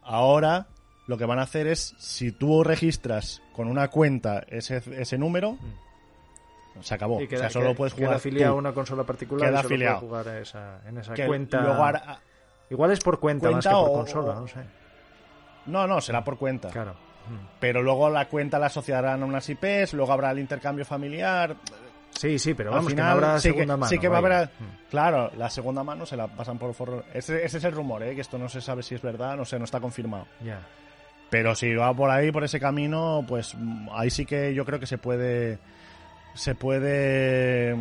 Ahora 0.03 0.67
lo 1.07 1.17
que 1.17 1.25
van 1.25 1.39
a 1.39 1.43
hacer 1.43 1.67
es, 1.67 1.95
si 1.97 2.31
tú 2.33 2.63
registras 2.63 3.41
con 3.53 3.67
una 3.69 3.87
cuenta 3.87 4.43
ese, 4.49 4.81
ese 5.01 5.17
número, 5.17 5.57
se 6.81 6.93
acabó. 6.93 7.21
Mm. 7.21 7.27
Queda, 7.27 7.37
o 7.37 7.41
sea, 7.43 7.49
solo 7.49 7.65
queda- 7.67 7.75
puedes 7.77 7.93
queda 7.93 8.05
jugar 8.07 8.17
afiliado 8.17 8.53
a 8.53 8.57
una 8.57 8.73
consola 8.73 9.03
particular 9.05 9.47
Queda 9.49 9.59
y 9.59 9.63
solo 9.63 9.69
puedes 9.77 9.99
jugar 9.99 10.27
a 10.27 10.39
esa, 10.39 10.81
en 10.87 10.97
esa 10.97 11.13
Que 11.13 11.25
cuenta. 11.25 11.61
luego 11.61 11.83
hará- 11.83 12.19
Igual 12.69 12.91
es 12.91 12.99
por 12.99 13.19
cuenta, 13.21 13.49
más 13.49 13.65
que 13.65 13.71
por 13.71 13.89
o- 13.89 13.93
consola, 13.93 14.31
o- 14.33 14.41
no 14.41 14.47
sé. 14.47 14.59
No, 15.67 15.87
no, 15.87 16.01
será 16.01 16.21
por 16.25 16.37
cuenta. 16.37 16.69
Claro. 16.69 17.06
Pero 17.59 17.81
luego 17.81 18.09
la 18.09 18.25
cuenta 18.27 18.59
la 18.59 18.67
asociarán 18.67 19.23
a 19.23 19.25
unas 19.25 19.49
IPs, 19.49 19.93
luego 19.93 20.11
habrá 20.11 20.31
el 20.31 20.39
intercambio 20.39 20.85
familiar. 20.85 21.55
Sí, 22.11 22.39
sí, 22.39 22.53
pero 22.53 22.69
Al 22.71 22.77
vamos, 22.77 22.91
final, 22.91 23.05
que 23.05 23.09
no 23.21 23.27
habrá 23.27 23.39
sí, 23.39 23.49
segunda 23.49 23.73
que, 23.75 23.79
mano. 23.79 23.89
sí 23.89 23.99
que 23.99 24.07
va 24.07 24.15
a 24.15 24.19
haber. 24.19 24.49
Claro, 24.89 25.31
la 25.37 25.49
segunda 25.49 25.83
mano 25.83 26.05
se 26.05 26.17
la 26.17 26.27
pasan 26.27 26.57
por 26.57 26.73
forro. 26.73 27.03
Ese, 27.13 27.43
ese 27.45 27.57
es 27.57 27.63
el 27.63 27.73
rumor, 27.73 28.01
¿eh? 28.03 28.15
que 28.15 28.21
esto 28.21 28.37
no 28.37 28.49
se 28.49 28.61
sabe 28.61 28.81
si 28.81 28.95
es 28.95 29.01
verdad, 29.01 29.35
no 29.37 29.45
sé, 29.45 29.59
no 29.59 29.65
está 29.65 29.79
confirmado. 29.79 30.25
Ya. 30.43 30.59
Pero 31.29 31.53
si 31.55 31.73
va 31.75 31.93
por 31.93 32.09
ahí, 32.09 32.31
por 32.31 32.43
ese 32.43 32.59
camino, 32.59 33.23
pues 33.27 33.53
mm, 33.55 33.89
ahí 33.93 34.09
sí 34.09 34.25
que 34.25 34.53
yo 34.53 34.65
creo 34.65 34.79
que 34.79 34.87
se 34.87 34.97
puede. 34.97 35.59
Se 36.33 36.55
puede 36.55 37.75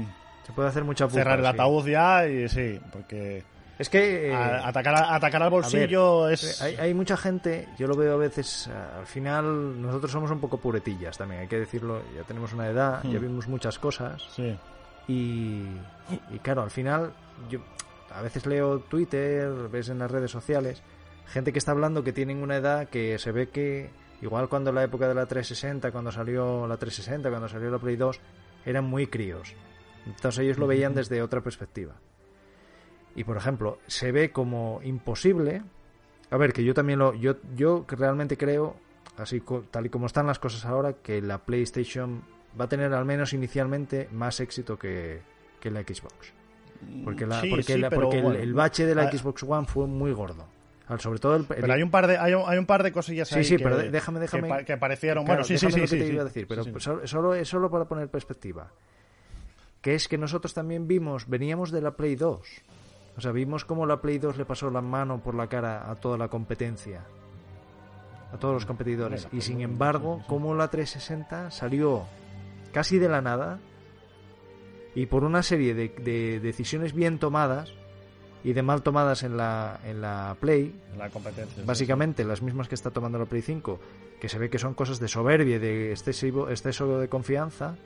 Se 0.46 0.52
puede 0.54 0.68
hacer 0.68 0.84
mucha 0.84 1.06
pupa, 1.06 1.18
cerrar 1.18 1.38
el 1.38 1.44
sí. 1.44 1.50
ataúd 1.50 1.86
ya 1.88 2.26
y 2.26 2.48
sí, 2.48 2.80
porque 2.92 3.42
Es 3.78 3.88
que. 3.90 4.28
eh, 4.30 4.34
a- 4.34 4.68
atacar, 4.68 4.94
a- 4.94 5.14
atacar 5.14 5.42
al 5.42 5.50
bolsillo 5.50 6.28
es. 6.28 6.62
Hay, 6.62 6.76
hay 6.76 6.94
mucha 6.94 7.16
gente, 7.16 7.68
yo 7.78 7.86
lo 7.86 7.96
veo 7.96 8.14
a 8.14 8.16
veces, 8.16 8.68
eh, 8.68 8.98
al 8.98 9.06
final 9.06 9.80
nosotros 9.82 10.10
somos 10.10 10.30
un 10.30 10.40
poco 10.40 10.58
puretillas 10.58 11.18
también, 11.18 11.42
hay 11.42 11.48
que 11.48 11.58
decirlo, 11.58 12.00
ya 12.14 12.22
tenemos 12.22 12.52
una 12.52 12.68
edad, 12.68 13.02
ya 13.04 13.18
Hmm. 13.18 13.22
vimos 13.22 13.48
muchas 13.48 13.78
cosas 13.78 14.26
Sí. 14.34 14.56
y, 15.08 15.66
y 16.30 16.38
claro, 16.42 16.62
al 16.62 16.70
final 16.70 17.12
yo 17.50 17.60
a 18.10 18.22
veces 18.22 18.46
leo 18.46 18.78
Twitter, 18.80 19.50
ves 19.70 19.88
en 19.90 19.98
las 19.98 20.10
redes 20.10 20.30
sociales, 20.30 20.82
gente 21.26 21.52
que 21.52 21.58
está 21.58 21.72
hablando 21.72 22.02
que 22.02 22.12
tienen 22.12 22.42
una 22.42 22.56
edad 22.56 22.88
que 22.88 23.18
se 23.18 23.30
ve 23.32 23.50
que 23.50 23.90
igual 24.22 24.48
cuando 24.48 24.72
la 24.72 24.84
época 24.84 25.06
de 25.06 25.14
la 25.14 25.26
360, 25.26 25.92
cuando 25.92 26.10
salió 26.10 26.66
la 26.66 26.76
360, 26.78 27.28
cuando 27.28 27.48
salió 27.48 27.70
la 27.70 27.78
Play 27.78 27.96
2, 27.96 28.18
eran 28.64 28.84
muy 28.84 29.06
críos. 29.08 29.54
Entonces 30.06 30.44
ellos 30.44 30.56
lo 30.56 30.66
veían 30.66 30.94
desde 30.94 31.20
otra 31.20 31.42
perspectiva. 31.42 31.92
Y 33.16 33.24
por 33.24 33.36
ejemplo, 33.36 33.78
se 33.86 34.12
ve 34.12 34.30
como 34.30 34.80
imposible. 34.84 35.62
A 36.30 36.36
ver, 36.36 36.52
que 36.52 36.62
yo 36.62 36.74
también 36.74 36.98
lo. 36.98 37.14
Yo, 37.14 37.36
yo 37.56 37.84
realmente 37.88 38.36
creo, 38.36 38.76
así 39.16 39.42
tal 39.70 39.86
y 39.86 39.88
como 39.88 40.06
están 40.06 40.26
las 40.26 40.38
cosas 40.38 40.64
ahora, 40.66 40.92
que 40.94 41.20
la 41.22 41.38
PlayStation 41.38 42.22
va 42.60 42.66
a 42.66 42.68
tener 42.68 42.92
al 42.92 43.04
menos 43.04 43.32
inicialmente 43.32 44.08
más 44.12 44.40
éxito 44.40 44.78
que, 44.78 45.20
que 45.60 45.70
la 45.70 45.80
Xbox. 45.82 46.32
Porque, 47.04 47.26
la, 47.26 47.40
Sí, 47.40 47.48
porque, 47.48 47.62
sí, 47.62 47.78
la- 47.78 47.90
porque 47.90 48.18
el- 48.18 48.22
bueno. 48.22 48.38
el, 48.38 48.52
bache 48.52 48.84
de 48.86 48.94
la 48.94 49.04
Ah, 49.04 49.10
Xbox 49.10 49.42
One 49.44 49.66
fue 49.66 49.86
muy 49.86 50.12
gordo. 50.12 50.44
Sobre 50.98 51.18
todo 51.18 51.36
el. 51.36 51.42
el- 51.42 51.46
Pero 51.48 51.72
hay 51.72 51.82
un 51.82 51.90
par 51.90 52.06
de, 52.06 52.18
hay 52.18 52.34
un, 52.34 52.42
hay 52.46 52.58
un 52.58 52.66
par 52.66 52.82
de 52.82 52.92
cosillas 52.92 53.28
Sí, 53.28 53.36
ahí 53.36 53.44
sí, 53.44 53.56
que, 53.56 53.64
pero 53.64 53.78
déjame- 53.80 54.20
déjame- 54.20 54.58
que, 54.58 54.64
que 54.66 54.76
parecieron. 54.76 55.24
Claro, 55.24 55.38
bueno, 55.38 55.44
sí, 55.44 55.56
sí, 55.58 55.66
sí. 55.70 55.76
lo 55.76 55.82
que 55.82 55.88
sí, 55.88 55.98
te 55.98 56.06
iba 56.06 56.22
a 56.22 56.26
sí. 56.28 56.40
decir, 56.40 56.46
pero 56.46 57.34
es 57.34 57.48
solo 57.48 57.70
para 57.70 57.86
poner 57.86 58.08
perspectiva. 58.10 58.70
Que 59.80 59.94
es 59.94 60.06
que 60.08 60.18
nosotros 60.18 60.52
también 60.52 60.86
vimos, 60.86 61.28
veníamos 61.28 61.70
de 61.70 61.80
la 61.80 61.96
Play 61.96 62.16
2. 62.16 62.40
O 63.16 63.20
sea, 63.20 63.32
vimos 63.32 63.64
cómo 63.64 63.86
la 63.86 64.00
Play 64.00 64.18
2 64.18 64.36
le 64.36 64.44
pasó 64.44 64.70
la 64.70 64.80
mano 64.82 65.18
por 65.20 65.34
la 65.34 65.46
cara 65.48 65.90
a 65.90 65.94
toda 65.96 66.18
la 66.18 66.28
competencia. 66.28 67.02
A 68.32 68.36
todos 68.38 68.54
los 68.54 68.66
competidores. 68.66 69.22
Bueno, 69.24 69.38
Y 69.38 69.40
sin 69.40 69.60
embargo, 69.60 70.22
cómo 70.26 70.54
la 70.54 70.68
360 70.68 71.50
salió 71.50 72.04
casi 72.72 72.98
de 72.98 73.08
la 73.08 73.22
nada 73.22 73.58
y 74.94 75.06
por 75.06 75.24
una 75.24 75.42
serie 75.42 75.74
de, 75.74 75.88
de 75.88 76.40
decisiones 76.40 76.92
bien 76.92 77.18
tomadas 77.18 77.72
y 78.44 78.52
de 78.52 78.62
mal 78.62 78.82
tomadas 78.82 79.22
en 79.22 79.36
la, 79.36 79.80
en 79.84 80.00
la 80.00 80.36
Play, 80.38 80.78
La 80.98 81.08
competencia. 81.08 81.62
sí, 81.62 81.66
básicamente 81.66 82.24
las 82.24 82.42
mismas 82.42 82.68
que 82.68 82.74
está 82.74 82.90
tomando 82.90 83.18
la 83.18 83.24
Play 83.24 83.42
5, 83.42 83.80
que 84.20 84.28
se 84.28 84.38
ve 84.38 84.50
que 84.50 84.58
son 84.58 84.74
cosas 84.74 85.00
de 85.00 85.08
soberbia, 85.08 85.58
de 85.58 85.90
excesivo, 85.90 86.48
exceso 86.50 86.98
de 87.00 87.08
confianza, 87.08 87.76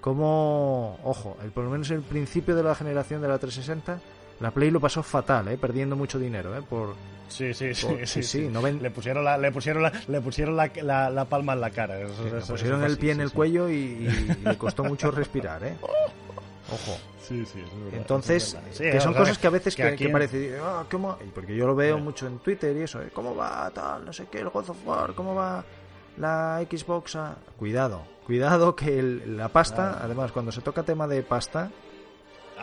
como, 0.00 0.98
ojo, 1.04 1.36
el, 1.42 1.50
por 1.50 1.64
lo 1.64 1.70
menos 1.70 1.90
el 1.90 2.02
principio 2.02 2.54
de 2.56 2.62
la 2.62 2.74
generación 2.74 3.22
de 3.22 3.28
la 3.28 3.38
360, 3.38 4.00
la 4.40 4.50
Play 4.50 4.70
lo 4.70 4.80
pasó 4.80 5.02
fatal, 5.02 5.48
¿eh? 5.48 5.56
perdiendo 5.58 5.96
mucho 5.96 6.18
dinero, 6.18 6.56
¿eh? 6.56 6.62
por, 6.68 6.94
Sí, 7.28 7.54
sí, 7.54 7.74
sí. 7.74 7.86
por- 7.86 7.98
sí, 8.06 8.06
sí, 8.06 8.22
sí. 8.22 8.48
no 8.50 8.60
ven- 8.60 8.82
Le 8.82 8.90
pusieron 8.90 9.24
la, 9.24 9.38
le 9.38 9.50
pusieron 9.50 9.82
la, 9.82 9.92
le 10.08 10.20
pusieron 10.20 10.56
la, 10.56 10.70
la, 10.82 11.10
la 11.10 11.24
palma 11.24 11.54
en 11.54 11.60
la 11.60 11.70
cara. 11.70 11.98
Eso- 12.00 12.22
le 12.22 12.28
eso- 12.28 12.38
eso 12.38 12.52
pusieron 12.52 12.82
el 12.84 12.98
pie 12.98 13.12
en 13.12 13.20
el 13.20 13.32
cuello 13.32 13.68
y, 13.68 13.74
y 13.74 14.36
le 14.44 14.56
costó 14.58 14.84
mucho 14.84 15.10
respirar, 15.10 15.64
¿eh? 15.64 15.76
Ojo. 15.82 16.96
Sí, 17.20 17.44
sí, 17.46 17.58
eso 17.60 17.68
es 17.68 17.84
verdad, 17.84 17.94
Entonces, 18.00 18.56
es 18.70 18.78
que 18.78 19.00
son 19.00 19.14
cosas 19.14 19.38
que 19.38 19.46
a 19.46 19.50
veces 19.50 19.74
que, 19.74 19.96
que 19.96 20.04
en- 20.06 20.12
parece, 20.12 20.58
ah, 20.62 20.84
Porque 21.34 21.56
yo 21.56 21.66
lo 21.66 21.74
veo 21.74 21.98
mucho 21.98 22.26
en 22.26 22.38
Twitter 22.40 22.76
y 22.76 22.82
eso, 22.82 23.00
¿eh? 23.00 23.08
¿cómo 23.14 23.34
va 23.34 23.70
tal, 23.70 24.04
no 24.04 24.12
sé 24.12 24.26
qué, 24.30 24.40
el 24.40 24.50
God 24.50 24.68
of 24.70 24.86
War, 24.86 25.14
cómo 25.14 25.34
va 25.34 25.64
la 26.18 26.62
Xbox? 26.70 27.16
a-?". 27.16 27.36
Cuidado, 27.58 28.02
cuidado 28.26 28.76
que 28.76 28.98
el- 28.98 29.36
la 29.38 29.48
pasta, 29.48 30.00
además, 30.02 30.32
cuando 30.32 30.52
se 30.52 30.60
toca 30.60 30.82
tema 30.82 31.06
de 31.08 31.22
pasta 31.22 31.70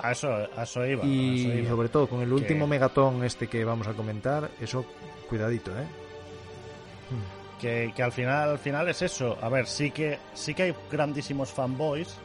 A 0.01 0.11
eso, 0.13 0.29
a 0.31 0.63
eso 0.63 0.85
iba. 0.85 1.03
a 1.03 1.05
eso 1.05 1.07
y 1.07 1.41
iba. 1.59 1.69
sobre 1.69 1.89
todo 1.89 2.07
con 2.09 2.21
el 2.21 2.31
último 2.33 2.65
Que- 2.65 2.69
megatón 2.71 3.23
este 3.23 3.47
que 3.47 3.63
vamos 3.63 3.87
a 3.87 3.93
comentar, 3.93 4.49
eso, 4.59 4.85
cuidadito, 5.29 5.71
¿eh? 5.71 5.85
que, 7.59 7.91
que 7.95 8.01
al 8.03 8.11
final 8.11 8.49
al 8.49 8.57
final 8.59 8.87
es 8.89 9.01
eso 9.01 9.37
a 9.41 9.49
ver 9.49 9.67
sí 9.67 9.91
que 9.91 10.17
sí 10.33 10.53
que 10.53 10.63
hay 10.63 10.75
grandísimos 10.91 11.51
fanboys 11.51 12.15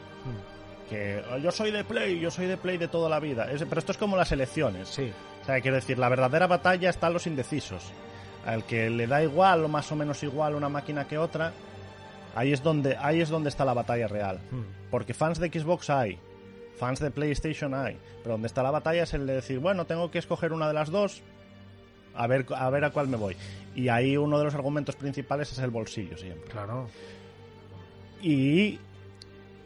que 0.89 1.21
"Oh, 1.31 1.37
yo 1.37 1.51
soy 1.51 1.69
de 1.71 1.83
play 1.83 2.19
yo 2.19 2.31
soy 2.31 2.47
de 2.47 2.57
play 2.57 2.77
de 2.77 2.87
toda 2.87 3.07
la 3.09 3.19
vida 3.19 3.51
Es- 3.51 3.63
pero 3.65 3.79
esto 3.79 3.91
es 3.91 3.97
como 3.97 4.17
las 4.17 4.31
elecciones 4.31 4.87
Sí, 4.87 5.11
o 5.41 5.45
sea 5.45 5.61
quiero 5.61 5.75
decir 5.75 5.99
la 5.99 6.09
verdadera 6.09 6.47
batalla 6.47 6.89
está 6.89 7.07
en 7.07 7.13
los 7.13 7.27
indecisos 7.27 7.83
al 8.45 8.63
que 8.63 8.89
le 8.89 9.05
da 9.07 9.21
igual 9.21 9.65
o 9.65 9.67
más 9.67 9.91
o 9.91 9.95
menos 9.95 10.23
igual 10.23 10.55
una 10.55 10.69
máquina 10.69 11.07
que 11.07 11.17
otra 11.17 11.51
Ahí 12.35 12.53
es 12.53 12.61
donde, 12.61 12.95
ahí 12.99 13.19
es 13.19 13.29
donde 13.29 13.49
está 13.49 13.65
la 13.65 13.73
batalla 13.73 14.07
real. 14.07 14.39
Mm. 14.51 14.89
Porque 14.91 15.15
fans 15.15 15.39
de 15.39 15.47
Xbox 15.49 15.89
hay, 15.89 16.19
fans 16.77 16.99
de 16.99 17.11
PlayStation 17.11 17.73
hay, 17.73 17.97
pero 18.23 18.33
donde 18.33 18.47
está 18.47 18.63
la 18.63 18.71
batalla 18.71 19.03
es 19.03 19.13
el 19.13 19.27
de 19.27 19.33
decir, 19.33 19.59
bueno, 19.59 19.85
tengo 19.85 20.11
que 20.11 20.19
escoger 20.19 20.53
una 20.53 20.67
de 20.67 20.73
las 20.73 20.89
dos, 20.89 21.21
a 22.15 22.27
ver, 22.27 22.45
a 22.55 22.69
ver 22.69 22.85
a 22.85 22.91
cuál 22.91 23.07
me 23.07 23.17
voy. 23.17 23.35
Y 23.75 23.89
ahí 23.89 24.17
uno 24.17 24.37
de 24.37 24.45
los 24.45 24.55
argumentos 24.55 24.95
principales 24.95 25.51
es 25.51 25.59
el 25.59 25.69
bolsillo 25.69 26.17
siempre. 26.17 26.49
Claro. 26.49 26.87
Y 28.21 28.79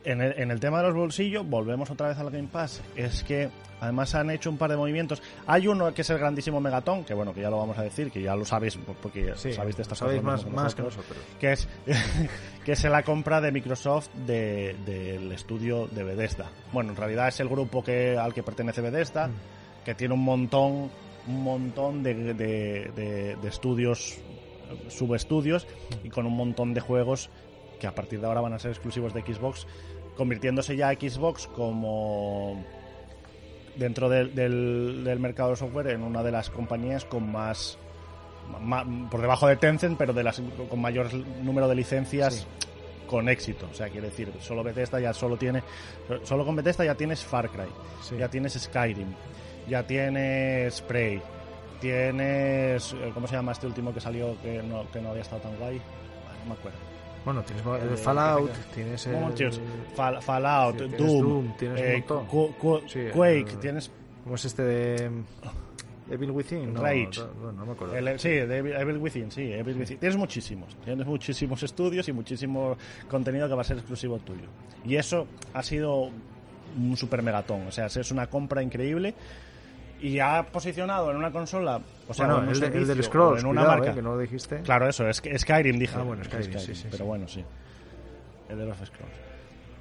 en 0.03 0.21
el, 0.21 0.33
en 0.39 0.51
el 0.51 0.59
tema 0.59 0.77
de 0.81 0.87
los 0.87 0.95
bolsillos, 0.95 1.47
volvemos 1.47 1.89
otra 1.91 2.07
vez 2.09 2.17
al 2.17 2.29
Game 2.31 2.47
Pass. 2.51 2.81
Es 2.95 3.23
que 3.23 3.49
además 3.79 4.13
han 4.15 4.29
hecho 4.31 4.49
un 4.49 4.57
par 4.57 4.69
de 4.71 4.77
movimientos. 4.77 5.21
Hay 5.47 5.67
uno 5.67 5.93
que 5.93 6.01
es 6.01 6.09
el 6.09 6.17
grandísimo 6.19 6.59
Megatón, 6.59 7.03
que 7.03 7.13
bueno, 7.13 7.33
que 7.33 7.41
ya 7.41 7.49
lo 7.49 7.57
vamos 7.57 7.77
a 7.77 7.83
decir, 7.83 8.11
que 8.11 8.21
ya 8.21 8.35
lo 8.35 8.45
sabéis 8.45 8.77
porque 9.01 9.33
Sí, 9.35 9.53
sabéis 9.53 9.75
de 9.77 9.83
estas 9.83 9.97
sabéis 9.97 10.21
cosas 10.21 10.45
más, 10.45 10.53
más 10.53 10.75
que 10.75 10.81
nosotros, 10.83 11.17
que 11.39 11.51
es 11.51 11.67
que 12.65 12.71
es 12.73 12.83
la 12.85 13.03
compra 13.03 13.41
de 13.41 13.51
Microsoft 13.51 14.09
de- 14.25 14.75
del 14.85 15.31
estudio 15.31 15.87
de 15.87 16.03
Bethesda. 16.03 16.49
Bueno, 16.71 16.91
en 16.91 16.95
realidad 16.95 17.27
es 17.27 17.39
el 17.39 17.49
grupo 17.49 17.83
que 17.83 18.17
al 18.17 18.33
que 18.33 18.43
pertenece 18.43 18.81
Bethesda, 18.81 19.27
Mm. 19.27 19.83
que 19.85 19.95
tiene 19.95 20.13
un 20.13 20.23
montón 20.23 20.89
un 21.27 21.43
montón 21.43 22.01
de, 22.01 22.15
de- 22.15 22.33
de- 22.95 23.35
de 23.39 23.47
estudios 23.47 24.17
subestudios 24.89 25.67
y 26.03 26.09
con 26.09 26.25
un 26.25 26.35
montón 26.35 26.73
de 26.73 26.81
juegos 26.81 27.29
que 27.81 27.87
a 27.87 27.95
partir 27.95 28.21
de 28.21 28.27
ahora 28.27 28.41
van 28.41 28.53
a 28.53 28.59
ser 28.59 28.69
exclusivos 28.69 29.11
de 29.11 29.21
Xbox, 29.23 29.65
convirtiéndose 30.15 30.75
ya 30.77 30.91
Xbox 30.93 31.47
como 31.47 32.63
dentro 33.75 34.07
del, 34.07 34.35
del, 34.35 35.01
del 35.03 35.19
mercado 35.19 35.49
de 35.49 35.55
software 35.55 35.87
en 35.87 36.03
una 36.03 36.21
de 36.21 36.31
las 36.31 36.51
compañías 36.51 37.05
con 37.05 37.31
más 37.31 37.79
por 39.09 39.21
debajo 39.21 39.47
de 39.47 39.55
Tencent, 39.55 39.97
pero 39.97 40.13
de 40.13 40.23
las 40.23 40.41
con 40.69 40.79
mayor 40.79 41.11
número 41.41 41.67
de 41.67 41.73
licencias 41.75 42.35
Sí. 42.35 42.45
con 43.07 43.27
éxito. 43.29 43.67
O 43.71 43.73
sea, 43.73 43.89
quiere 43.89 44.09
decir, 44.09 44.31
solo 44.41 44.61
Bethesda 44.63 44.99
ya 44.99 45.11
solo 45.13 45.35
tiene 45.37 45.63
solo 46.23 46.45
con 46.45 46.55
Bethesda 46.55 46.85
ya 46.85 46.93
tienes 46.95 47.23
Far 47.23 47.49
Cry, 47.49 47.69
Sí. 48.03 48.15
ya 48.17 48.27
tienes 48.29 48.53
Skyrim, 48.53 49.07
ya 49.67 49.87
tienes 49.87 50.81
Prey, 50.81 51.19
tienes 51.79 52.93
eh, 52.93 53.09
¿cómo 53.13 53.25
se 53.27 53.35
llama 53.35 53.53
este 53.53 53.65
último 53.65 53.91
que 53.93 54.01
salió 54.01 54.39
que 54.43 54.61
no, 54.61 54.85
que 54.91 55.01
no 55.01 55.09
había 55.09 55.23
estado 55.23 55.41
tan 55.41 55.55
guay? 55.57 55.81
No 56.43 56.53
me 56.53 56.59
acuerdo. 56.59 56.90
Bueno, 57.23 57.43
tienes 57.43 57.63
El 57.65 57.97
Fallout, 57.97 58.51
tienes 58.73 59.05
el... 59.07 59.15
Fall- 59.95 60.21
Fallout, 60.21 60.73
Sí, 60.79 60.79
tienes 60.87 60.97
Doom, 60.97 61.21
Doom, 61.21 61.57
tienes 61.57 61.79
un 61.79 61.85
eh, 61.85 62.05
montón. 62.09 62.89
Sí, 62.89 62.99
Quake, 63.13 63.51
el- 63.51 63.59
tienes 63.59 63.91
¿Cómo 64.23 64.35
es 64.35 64.45
este 64.45 64.63
de... 64.63 65.11
Evil 66.09 66.31
Within? 66.31 66.73
No, 66.73 66.81
Rage. 66.81 67.21
No, 67.41 67.51
no 67.53 67.65
me 67.65 67.71
acuerdo. 67.71 67.95
El- 67.95 68.19
sí, 68.19 68.29
de 68.29 68.57
Evil, 68.57 68.73
Evil 68.73 68.97
Within, 68.97 69.31
sí, 69.31 69.51
Evil 69.53 69.77
Within. 69.77 69.97
Tienes 69.97 70.17
muchísimos, 70.17 70.75
tienes 70.83 71.05
muchísimos 71.07 71.63
estudios 71.63 72.07
y 72.09 72.11
muchísimo 72.13 72.75
contenido 73.09 73.47
que 73.47 73.53
va 73.55 73.61
a 73.61 73.65
ser 73.65 73.77
exclusivo 73.77 74.17
tuyo. 74.19 74.47
Y 74.83 74.95
eso 74.95 75.27
ha 75.53 75.63
sido 75.63 76.09
un 76.77 76.97
super 76.97 77.21
megatón, 77.21 77.67
o 77.67 77.71
sea, 77.71 77.85
es 77.85 78.11
una 78.11 78.27
compra 78.27 78.61
increíble 78.63 79.13
y 80.01 80.19
ha 80.19 80.43
posicionado 80.51 81.11
en 81.11 81.17
una 81.17 81.31
consola, 81.31 81.79
o 82.07 82.13
sea, 82.13 82.25
bueno, 82.25 82.41
en 82.43 82.49
un 82.49 82.53
el, 82.55 82.59
de- 82.59 82.65
el 82.67 82.71
servicio 82.73 82.95
del 82.95 83.03
Scrolls, 83.03 83.41
en 83.43 83.47
una 83.49 83.61
cuidado, 83.61 83.77
marca. 83.77 83.91
eh, 83.91 83.95
que 83.95 84.01
no 84.01 84.15
lo 84.15 84.19
dijiste. 84.19 84.61
Claro, 84.61 84.89
eso, 84.89 85.07
es 85.07 85.21
Skyrim 85.37 85.77
dije. 85.79 85.95
Ah, 85.97 86.03
bueno, 86.03 86.23
Skyrim, 86.23 86.59
sí, 86.59 86.75
sí, 86.75 86.83
pero 86.85 86.97
sí. 86.97 87.03
bueno, 87.03 87.27
sí. 87.27 87.43
El 88.49 88.57
de 88.57 88.65
los 88.65 88.77
Scrolls. 88.77 89.15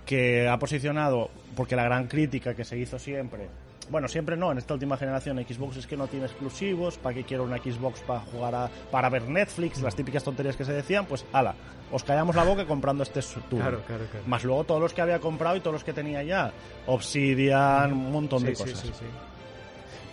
Que 0.07 0.49
ha 0.49 0.59
posicionado, 0.59 1.31
porque 1.57 1.77
la 1.77 1.85
gran 1.85 2.07
crítica 2.07 2.55
que 2.55 2.64
se 2.64 2.77
hizo 2.79 2.99
siempre, 2.99 3.49
bueno, 3.91 4.09
siempre 4.09 4.37
no, 4.37 4.51
en 4.53 4.59
esta 4.59 4.75
última 4.75 4.97
generación 4.97 5.39
Xbox 5.39 5.77
es 5.79 5.87
que 5.87 5.97
no 5.97 6.07
tiene 6.09 6.27
exclusivos, 6.27 6.99
¿para 6.99 7.14
qué 7.14 7.25
quiero 7.25 7.45
una 7.45 7.59
Xbox 7.59 8.01
para 8.03 8.21
jugar 8.21 8.55
a, 8.55 8.71
para 8.91 9.09
ver 9.09 9.29
Netflix? 9.29 9.81
Las 9.83 9.95
típicas 9.97 10.23
tonterías 10.25 10.57
que 10.57 10.64
se 10.64 10.73
decían, 10.73 11.07
pues 11.07 11.25
ala, 11.33 11.55
os 11.93 12.03
callamos 12.05 12.35
la 12.37 12.45
boca 12.45 12.64
comprando 12.66 13.03
este 13.05 13.21
turno. 13.49 13.64
Claro, 13.64 13.83
claro, 13.87 14.05
claro. 14.11 14.27
Más 14.27 14.45
luego 14.45 14.64
todos 14.64 14.81
los 14.81 14.93
que 14.95 15.01
había 15.03 15.18
comprado 15.21 15.57
y 15.57 15.61
todos 15.61 15.75
los 15.75 15.85
que 15.85 15.93
tenía 15.93 16.23
ya. 16.23 16.53
Obsidian, 16.87 17.93
un 17.93 18.12
montón 18.12 18.43
de 18.45 18.55
Sí, 18.55 18.62
sí, 18.64 18.71
cosas. 18.73 18.87
sí, 18.87 18.93
sí. 19.01 19.05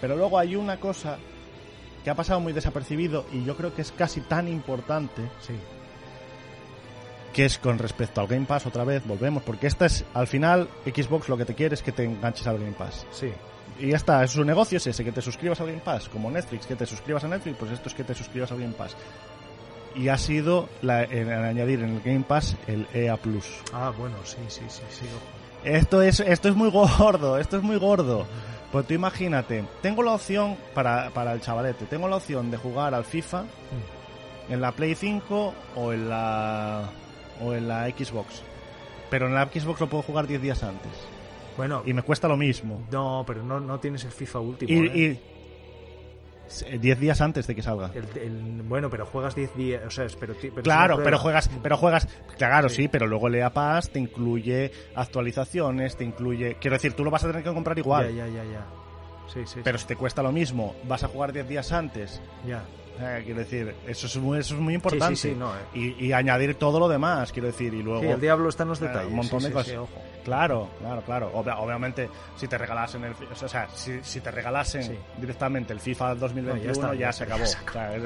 Pero 0.01 0.15
luego 0.15 0.37
hay 0.37 0.55
una 0.55 0.79
cosa 0.79 1.17
que 2.03 2.09
ha 2.09 2.15
pasado 2.15 2.39
muy 2.39 2.53
desapercibido 2.53 3.25
y 3.33 3.43
yo 3.43 3.55
creo 3.57 3.73
que 3.73 3.81
es 3.81 3.91
casi 3.91 4.21
tan 4.21 4.47
importante 4.47 5.23
Sí. 5.41 5.53
que 7.33 7.45
es 7.45 7.57
con 7.59 7.77
respecto 7.77 8.21
al 8.21 8.27
Game 8.27 8.45
Pass 8.45 8.65
otra 8.65 8.83
vez, 8.83 9.05
volvemos, 9.05 9.43
porque 9.43 9.67
esta 9.67 9.85
es, 9.85 10.05
al 10.13 10.27
final, 10.27 10.67
Xbox 10.85 11.29
lo 11.29 11.37
que 11.37 11.45
te 11.45 11.53
quiere 11.53 11.75
es 11.75 11.83
que 11.83 11.91
te 11.91 12.03
enganches 12.03 12.47
al 12.47 12.57
Game 12.57 12.71
Pass. 12.71 13.05
Sí. 13.11 13.31
Y 13.79 13.89
ya 13.89 13.97
está, 13.97 14.25
su 14.27 14.43
negocio 14.43 14.77
es 14.77 14.87
ese, 14.87 15.03
que 15.03 15.11
te 15.11 15.21
suscribas 15.21 15.59
al 15.61 15.67
Game 15.67 15.81
Pass, 15.81 16.09
como 16.09 16.31
Netflix, 16.31 16.65
que 16.65 16.75
te 16.75 16.85
suscribas 16.85 17.23
a 17.25 17.27
Netflix, 17.27 17.57
pues 17.57 17.71
esto 17.71 17.89
es 17.89 17.93
que 17.95 18.03
te 18.03 18.15
suscribas 18.15 18.51
al 18.51 18.59
Game 18.59 18.73
Pass. 18.73 18.95
Y 19.95 20.07
ha 20.09 20.17
sido 20.17 20.69
la, 20.81 21.03
el 21.03 21.31
añadir 21.31 21.81
en 21.81 21.95
el 21.95 22.01
Game 22.01 22.23
Pass 22.27 22.55
el 22.67 22.87
EA 22.93 23.17
Plus. 23.17 23.45
Ah, 23.73 23.91
bueno, 23.95 24.15
sí, 24.23 24.37
sí, 24.47 24.61
sí, 24.69 24.81
sí. 24.89 25.05
ojo. 25.05 25.25
Esto 25.67 26.01
es, 26.01 26.19
esto 26.19 26.49
es 26.49 26.55
muy 26.55 26.69
gordo, 26.69 27.37
esto 27.37 27.57
es 27.57 27.63
muy 27.63 27.77
gordo. 27.77 28.25
Pues 28.71 28.85
tú 28.87 28.93
imagínate, 28.93 29.63
tengo 29.81 30.03
la 30.03 30.13
opción, 30.13 30.55
para, 30.73 31.09
para 31.11 31.33
el 31.33 31.41
chavalete, 31.41 31.85
tengo 31.85 32.07
la 32.07 32.17
opción 32.17 32.51
de 32.51 32.57
jugar 32.57 32.93
al 32.93 33.05
FIFA 33.05 33.43
en 34.49 34.61
la 34.61 34.71
Play 34.71 34.95
5 34.95 35.53
o 35.75 35.93
en 35.93 36.09
la, 36.09 36.89
o 37.41 37.53
en 37.53 37.67
la 37.67 37.87
Xbox. 37.89 38.41
Pero 39.09 39.27
en 39.27 39.35
la 39.35 39.45
Xbox 39.45 39.79
lo 39.79 39.87
puedo 39.87 40.03
jugar 40.03 40.27
10 40.27 40.41
días 40.41 40.63
antes. 40.63 40.91
Bueno, 41.55 41.81
Y 41.85 41.93
me 41.93 42.01
cuesta 42.03 42.27
lo 42.27 42.37
mismo. 42.37 42.81
no, 42.91 43.23
pero 43.25 43.41
no, 43.41 43.59
no 43.59 43.79
tienes 43.79 44.03
el 44.03 44.11
FIFA 44.11 44.39
último. 44.39 44.71
Y, 44.71 44.85
¿eh? 44.87 44.91
y- 44.93 45.05
eh, 45.05 45.21
10 46.79 46.99
días 46.99 47.21
antes 47.21 47.47
de 47.47 47.55
que 47.55 47.61
salga. 47.61 47.91
El- 47.93 48.17
el- 48.21 48.61
bueno, 48.63 48.89
pero 48.89 49.05
juegas 49.05 49.35
10 49.35 49.55
días, 49.55 49.81
o 49.85 49.89
sea, 49.91 50.05
pero, 50.19 50.33
Claro, 50.63 50.99
pero 51.03 51.17
juegas, 51.17 51.49
pero 51.61 51.77
juegas, 51.77 52.07
claro, 52.37 52.69
Sí. 52.69 52.75
sí, 52.83 52.87
pero 52.87 53.07
luego 53.07 53.27
el 53.27 53.35
EA 53.35 53.49
Pass 53.51 53.89
te 53.89 53.99
incluye 53.99 54.71
actualizaciones, 54.95 55.95
te 55.97 56.03
incluye, 56.03 56.57
quiero 56.59 56.75
decir, 56.75 56.93
tú 56.93 57.03
lo 57.03 57.11
vas 57.11 57.23
a 57.23 57.27
tener 57.27 57.43
que 57.43 57.53
comprar 57.53 57.77
igual, 57.77 58.09
Ya, 58.15 58.25
ya, 58.25 58.33
ya, 58.33 58.43
ya. 58.43 58.65
Sí, 59.33 59.41
sí, 59.45 59.59
pero 59.63 59.77
si 59.77 59.85
te 59.87 59.95
cuesta 59.95 60.23
lo 60.23 60.31
mismo, 60.31 60.75
vas 60.87 61.03
a 61.03 61.07
jugar 61.09 61.33
10 61.33 61.47
días 61.47 61.71
antes. 61.71 62.21
Ya. 62.45 62.63
Eh, 62.99 63.21
quiero 63.25 63.41
decir, 63.41 63.75
eso 63.85 64.07
es 64.07 64.17
muy, 64.17 64.39
eso 64.39 64.55
es 64.55 64.59
muy 64.61 64.73
importante. 64.73 65.15
Sí, 65.15 65.21
sí, 65.29 65.29
sí, 65.33 65.35
no, 65.39 65.53
eh. 65.53 65.59
y, 65.99 66.05
y 66.07 66.13
añadir 66.13 66.55
todo 66.55 66.79
lo 66.79 66.87
demás, 66.87 67.31
quiero 67.31 67.47
decir, 67.47 67.73
y 67.73 67.83
luego... 67.83 68.01
Sí, 68.01 68.07
el 68.07 68.19
diablo 68.21 68.49
está 68.49 68.63
en 68.63 68.69
los 68.69 68.81
eh, 68.81 68.85
detalles. 68.87 69.09
un 69.09 69.15
montón 69.17 69.43
de 69.43 69.51
cosas. 69.51 69.75
ojo. 69.75 69.89
Claro, 70.27 70.67
claro, 70.79 71.01
claro. 71.03 71.31
Obvia- 71.33 71.57
obviamente, 71.57 72.09
si 72.35 72.49
te 72.49 72.57
regalasen 72.57 73.01
el... 73.05 73.13
O 73.31 73.47
sea, 73.47 73.69
si, 73.69 74.03
si 74.03 74.19
te 74.19 74.29
regalasen 74.29 74.83
Sí. 74.83 74.97
directamente 75.17 75.71
el 75.71 75.79
FIFA 75.79 76.15
2021, 76.15 76.53
No, 76.53 76.63
ya 76.65 76.71
está, 76.71 76.93
ya, 76.95 77.13
se 77.13 77.23
acabó. 77.23 77.39
ya 77.39 77.45
se 77.47 77.57
O 77.57 77.71
sea, 77.71 77.89
se. 77.91 78.01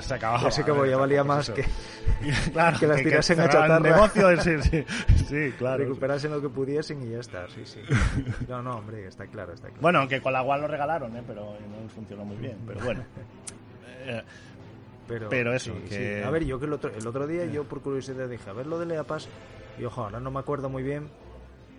Ya 0.45 0.51
se 0.51 0.61
acabó, 0.61 0.85
ya 0.85 0.97
valía 0.97 1.23
más 1.23 1.49
que 1.49 1.65
claro, 2.53 2.77
que 2.79 2.85
las 2.85 3.01
tirasen 3.01 3.39
a 3.39 3.49
chatarra. 3.49 3.79
negocio, 3.79 4.39
sí, 4.43 4.61
sí, 4.61 4.85
sí, 5.27 5.51
claro. 5.57 5.83
recuperasen 5.83 6.29
lo 6.29 6.39
que 6.39 6.49
pudiesen 6.49 7.01
y 7.07 7.09
ya 7.13 7.19
está, 7.21 7.47
sí, 7.49 7.65
sí. 7.65 7.79
No, 8.47 8.61
no, 8.61 8.75
hombre, 8.77 9.07
está 9.07 9.25
claro, 9.25 9.53
está 9.53 9.69
claro. 9.69 9.81
Bueno, 9.81 9.99
aunque 10.01 10.21
con 10.21 10.33
la 10.33 10.43
One 10.43 10.61
lo 10.61 10.67
regalaron, 10.67 11.17
¿eh? 11.17 11.23
pero 11.25 11.41
no 11.43 11.89
funcionó 11.89 12.23
muy 12.23 12.37
bien. 12.37 12.57
Pero 12.67 12.81
bueno. 12.81 13.03
Eh, 14.03 14.23
Pero, 15.07 15.29
Pero 15.29 15.53
eso, 15.53 15.73
sí, 15.73 15.89
que- 15.89 16.19
sí. 16.21 16.27
A 16.27 16.29
ver, 16.29 16.43
yo 16.45 16.59
que 16.59 16.65
el 16.65 16.73
otro, 16.73 16.91
el 16.95 17.05
otro 17.05 17.25
día, 17.27 17.45
yo 17.45 17.63
por 17.65 17.81
curiosidad 17.81 18.27
dije, 18.29 18.49
a 18.49 18.53
ver 18.53 18.65
lo 18.67 18.79
de 18.79 18.85
Leapas, 18.85 19.27
y 19.79 19.83
ojo, 19.83 20.03
ahora 20.03 20.19
no 20.19 20.31
me 20.31 20.39
acuerdo 20.39 20.69
muy 20.69 20.81
bien, 20.83 21.09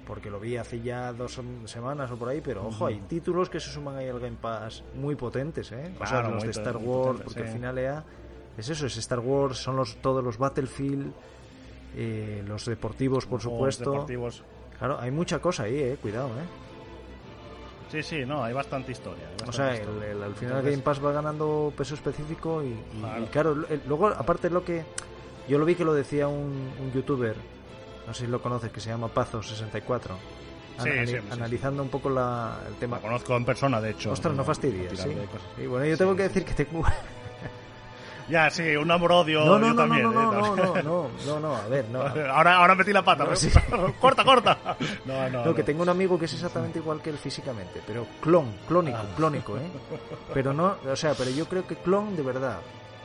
porque 0.07 0.31
lo 0.31 0.41
vi 0.41 0.57
hace 0.57 0.81
ya 0.81 1.13
dos 1.13 1.39
sem- 1.39 1.67
semanas 1.67 2.11
o 2.11 2.17
por 2.17 2.29
ahí, 2.29 2.41
pero 2.41 2.67
ojo, 2.67 2.87
hay 2.87 3.01
títulos 3.09 3.49
que 3.49 3.61
se 3.61 3.71
suman 3.71 3.97
ahí 3.97 4.09
al 4.09 4.19
Game 4.21 4.37
Pass 4.41 4.83
muy 4.95 5.15
potentes, 5.17 5.71
¿eh? 5.73 5.95
o 6.01 6.07
sea, 6.07 6.23
los 6.29 6.43
de 6.43 6.51
Star 6.51 6.77
Wars, 6.77 6.87
potentes, 7.21 7.25
porque 7.25 7.41
sí. 7.41 7.47
al 7.47 7.53
final 7.55 7.79
EA 7.79 8.05
es 8.59 8.69
eso, 8.69 8.87
es 8.87 8.97
Star 8.97 9.21
Wars, 9.21 9.59
son 9.59 9.77
los 9.77 9.97
todos 10.03 10.23
los 10.25 10.39
Battlefield, 10.39 11.13
eh, 11.97 12.43
los 12.47 12.65
deportivos, 12.67 13.27
por 13.27 13.41
supuesto. 13.41 13.91
deportivos. 13.93 14.43
Claro, 14.79 14.99
hay 15.01 15.11
mucha 15.11 15.39
cosa 15.39 15.65
ahí, 15.65 15.79
eh, 15.79 15.97
cuidado, 16.01 16.29
eh. 16.31 17.91
Sí, 17.91 18.03
sí, 18.03 18.25
no, 18.27 18.43
hay 18.43 18.55
bastante 18.55 18.93
historia. 18.93 19.25
hay 19.43 19.49
O 19.49 19.53
sea, 19.53 19.77
el- 19.77 20.23
al 20.23 20.35
final 20.35 20.57
Entonces- 20.59 20.71
Game 20.71 20.83
Pass 20.83 21.05
va 21.05 21.13
ganando 21.13 21.73
peso 21.77 21.95
específico 21.95 22.63
y, 22.63 22.69
y- 22.69 23.01
Claro. 23.01 23.23
y 23.23 23.27
claro, 23.27 23.53
el- 23.69 23.83
luego 23.87 24.09
aparte 24.09 24.49
lo 24.49 24.65
que 24.65 24.83
yo 25.49 25.59
lo 25.59 25.65
vi 25.67 25.75
que 25.75 25.85
lo 25.85 25.93
decía 25.93 26.27
un, 26.27 26.71
un 26.81 26.93
youtuber, 26.95 27.37
no 28.07 28.15
sé 28.15 28.25
si 28.27 28.31
lo 28.31 28.41
conoces, 28.43 28.71
que 28.71 28.81
se 28.81 28.91
llama 28.91 29.09
Pazo64, 29.09 30.01
Sí, 30.83 30.89
ana- 30.89 31.07
sí, 31.07 31.13
sí, 31.13 31.17
analizando 31.31 31.83
un 31.83 31.89
poco 31.91 32.09
la, 32.11 32.59
el 32.67 32.75
tema. 32.77 32.97
La 32.97 33.03
conozco 33.03 33.37
en 33.37 33.45
persona, 33.45 33.81
de 33.81 33.91
hecho. 33.91 34.13
Ostras, 34.13 34.35
no 34.35 34.43
fastidies. 34.45 35.07
Y 35.59 35.67
bueno, 35.67 35.85
yo 35.87 35.97
tengo 35.99 36.17
que 36.17 36.25
decir 36.25 36.45
que 36.45 36.55
tengo... 36.55 36.85
Ya, 38.29 38.49
sí, 38.51 38.63
un 38.77 38.89
amor-odio. 38.91 39.45
No, 39.45 39.59
no, 39.59 39.67
yo 39.67 39.75
no, 39.75 39.83
también, 39.83 40.03
no, 40.05 40.11
¿eh? 40.13 40.15
no, 40.15 40.57
no, 40.57 40.83
no, 40.83 41.09
no, 41.27 41.41
no, 41.41 41.57
a 41.57 41.67
ver, 41.67 41.85
no. 41.91 42.01
Ahora, 42.33 42.57
ahora 42.57 42.75
metí 42.77 42.93
la 42.93 43.05
pata. 43.05 43.25
No, 43.25 43.35
sí. 43.35 43.51
corta, 44.01 44.25
corta. 44.25 44.77
No, 45.05 45.29
no, 45.29 45.45
No, 45.47 45.55
que 45.55 45.65
tengo 45.65 45.83
un 45.83 45.89
amigo 45.89 46.17
que 46.19 46.27
es 46.27 46.33
exactamente 46.33 46.79
igual 46.79 47.03
que 47.03 47.11
él 47.11 47.19
físicamente, 47.19 47.83
pero 47.85 48.07
clon, 48.23 48.55
clónico, 48.69 48.97
Ah. 48.99 49.15
clónico, 49.17 49.57
¿eh? 49.59 49.69
Pero 50.33 50.53
no, 50.55 50.77
o 50.89 50.97
sea, 50.97 51.15
pero 51.15 51.31
yo 51.31 51.47
creo 51.47 51.67
que 51.67 51.75
clon 51.77 52.15
de 52.17 52.23
verdad. 52.23 52.59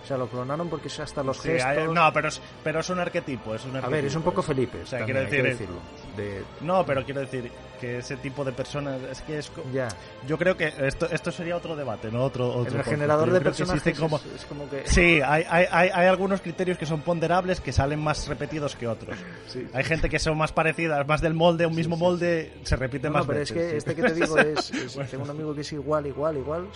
O 0.08 0.10
sea, 0.10 0.18
lo 0.18 0.30
clonaron 0.30 0.70
porque 0.70 0.88
es 0.88 0.98
hasta 1.02 1.22
los 1.22 1.36
Sí, 1.36 1.50
gestos. 1.50 1.66
hay- 1.66 1.88
no, 1.90 2.14
pero 2.14 2.30
es, 2.30 2.40
pero 2.64 2.80
es 2.80 2.90
un 2.90 3.00
arquetipo. 3.00 3.54
Es 3.56 3.66
un 3.66 3.72
A 3.76 3.80
arquetipo, 3.80 3.92
ver, 3.92 4.06
es 4.06 4.16
un 4.16 4.24
poco 4.24 4.42
Felipe. 4.42 4.84
O 4.84 4.86
sea, 4.86 5.00
también 5.00 5.18
quiero 5.28 5.44
decir, 5.44 5.66
decirlo. 5.66 5.82
De, 6.18 6.44
No, 6.62 6.86
pero 6.86 7.06
quiero 7.06 7.22
decir, 7.22 7.50
que 7.80 8.00
ese 8.00 8.18
tipo 8.18 8.44
de 8.44 8.52
personas 8.52 9.00
es 9.04 9.22
que 9.22 9.38
es 9.38 9.52
Ya. 9.72 9.88
yo 10.28 10.38
creo 10.38 10.58
que 10.58 10.74
esto 10.80 11.08
esto 11.12 11.32
sería 11.32 11.56
otro 11.56 11.76
debate 11.76 12.12
no 12.12 12.24
otro, 12.24 12.48
otro 12.50 12.62
el 12.64 12.68
podcast. 12.70 12.90
generador 12.90 13.28
Yo 13.28 13.34
de 13.36 13.94
como 13.94 14.18
es, 14.18 14.26
es 14.36 14.46
como 14.46 14.70
que... 14.70 14.82
Sí, 14.88 15.22
hay, 15.24 15.46
hay, 15.48 15.66
hay, 15.72 15.90
hay 15.94 16.08
algunos 16.08 16.42
criterios 16.42 16.78
que 16.80 16.86
son 16.88 17.02
ponderables 17.02 17.62
que 17.62 17.72
salen 17.72 18.00
más 18.00 18.28
repetidos 18.28 18.76
que 18.76 18.88
otros. 18.88 19.16
Sí. 19.48 19.66
Hay 19.74 19.84
gente 19.84 20.10
que 20.10 20.20
son 20.20 20.38
más 20.38 20.52
parecidas, 20.52 21.08
más 21.08 21.22
del 21.22 21.34
molde, 21.34 21.66
un 21.66 21.76
mismo 21.76 21.96
molde 21.96 22.52
se 22.64 22.76
repite 22.76 23.08
No, 23.08 23.14
más 23.14 23.22
no, 23.24 23.28
pero 23.30 23.42
es 23.42 23.52
que 23.52 23.78
este 23.78 23.96
que 23.96 24.04
te 24.04 24.14
digo 24.14 24.38
es, 24.40 24.72
es- 24.72 25.10
tengo 25.10 25.24
un 25.24 25.30
amigo 25.30 25.54
que 25.56 25.62
es 25.62 25.72
igual, 25.72 26.06
igual, 26.08 26.36
igual, 26.38 26.68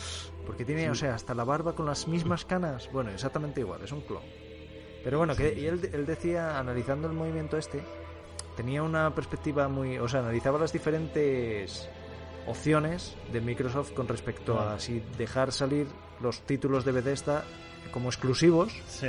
porque 0.45 0.63
tiene, 0.63 0.89
o 0.89 0.95
sea, 0.95 1.15
hasta 1.15 1.33
la 1.33 1.43
barba 1.43 1.73
con 1.75 1.85
las 1.85 2.07
mismas 2.07 2.45
canas, 2.45 2.87
bueno, 2.93 3.09
exactamente 3.11 3.59
igual, 3.61 3.81
es 3.83 3.91
un 3.91 4.01
clon. 4.01 4.21
Pero 5.03 5.17
bueno, 5.17 5.35
que 5.35 5.53
y 5.59 5.65
él, 5.65 5.89
él 5.91 6.05
decía, 6.05 6.59
analizando 6.59 7.07
el 7.07 7.13
movimiento 7.13 7.57
este, 7.57 7.81
tenía 8.61 8.83
una 8.83 9.09
perspectiva 9.15 9.67
muy, 9.67 9.97
o 9.97 10.07
sea, 10.07 10.19
analizaba 10.19 10.59
las 10.59 10.71
diferentes 10.71 11.89
opciones 12.45 13.15
de 13.33 13.41
Microsoft 13.41 13.91
con 13.93 14.07
respecto 14.07 14.59
a 14.59 14.79
si 14.79 15.01
dejar 15.17 15.51
salir 15.51 15.87
los 16.21 16.41
títulos 16.41 16.85
de 16.85 16.91
Bethesda 16.91 17.43
como 17.91 18.09
exclusivos 18.09 18.71
Sí. 18.87 19.07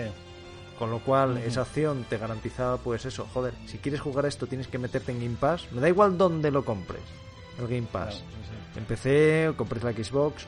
con 0.78 0.90
lo 0.90 1.00
cual 1.00 1.36
esa 1.36 1.62
opción 1.62 2.06
te 2.08 2.16
garantizaba 2.16 2.78
pues 2.78 3.04
eso, 3.04 3.26
joder, 3.34 3.52
si 3.66 3.76
quieres 3.76 4.00
jugar 4.00 4.24
esto 4.24 4.46
tienes 4.46 4.68
que 4.68 4.78
meterte 4.78 5.12
en 5.12 5.20
Game 5.20 5.36
Pass, 5.38 5.70
me 5.70 5.82
da 5.82 5.88
igual 5.90 6.16
dónde 6.16 6.50
lo 6.50 6.64
compres, 6.64 7.02
el 7.58 7.68
Game 7.68 7.88
Pass. 7.92 8.22
Claro, 8.26 8.44
sí, 8.72 8.78
En 8.78 8.84
PC 8.86 9.48
o 9.50 9.56
compres 9.56 9.84
la 9.84 9.92
Xbox, 9.92 10.46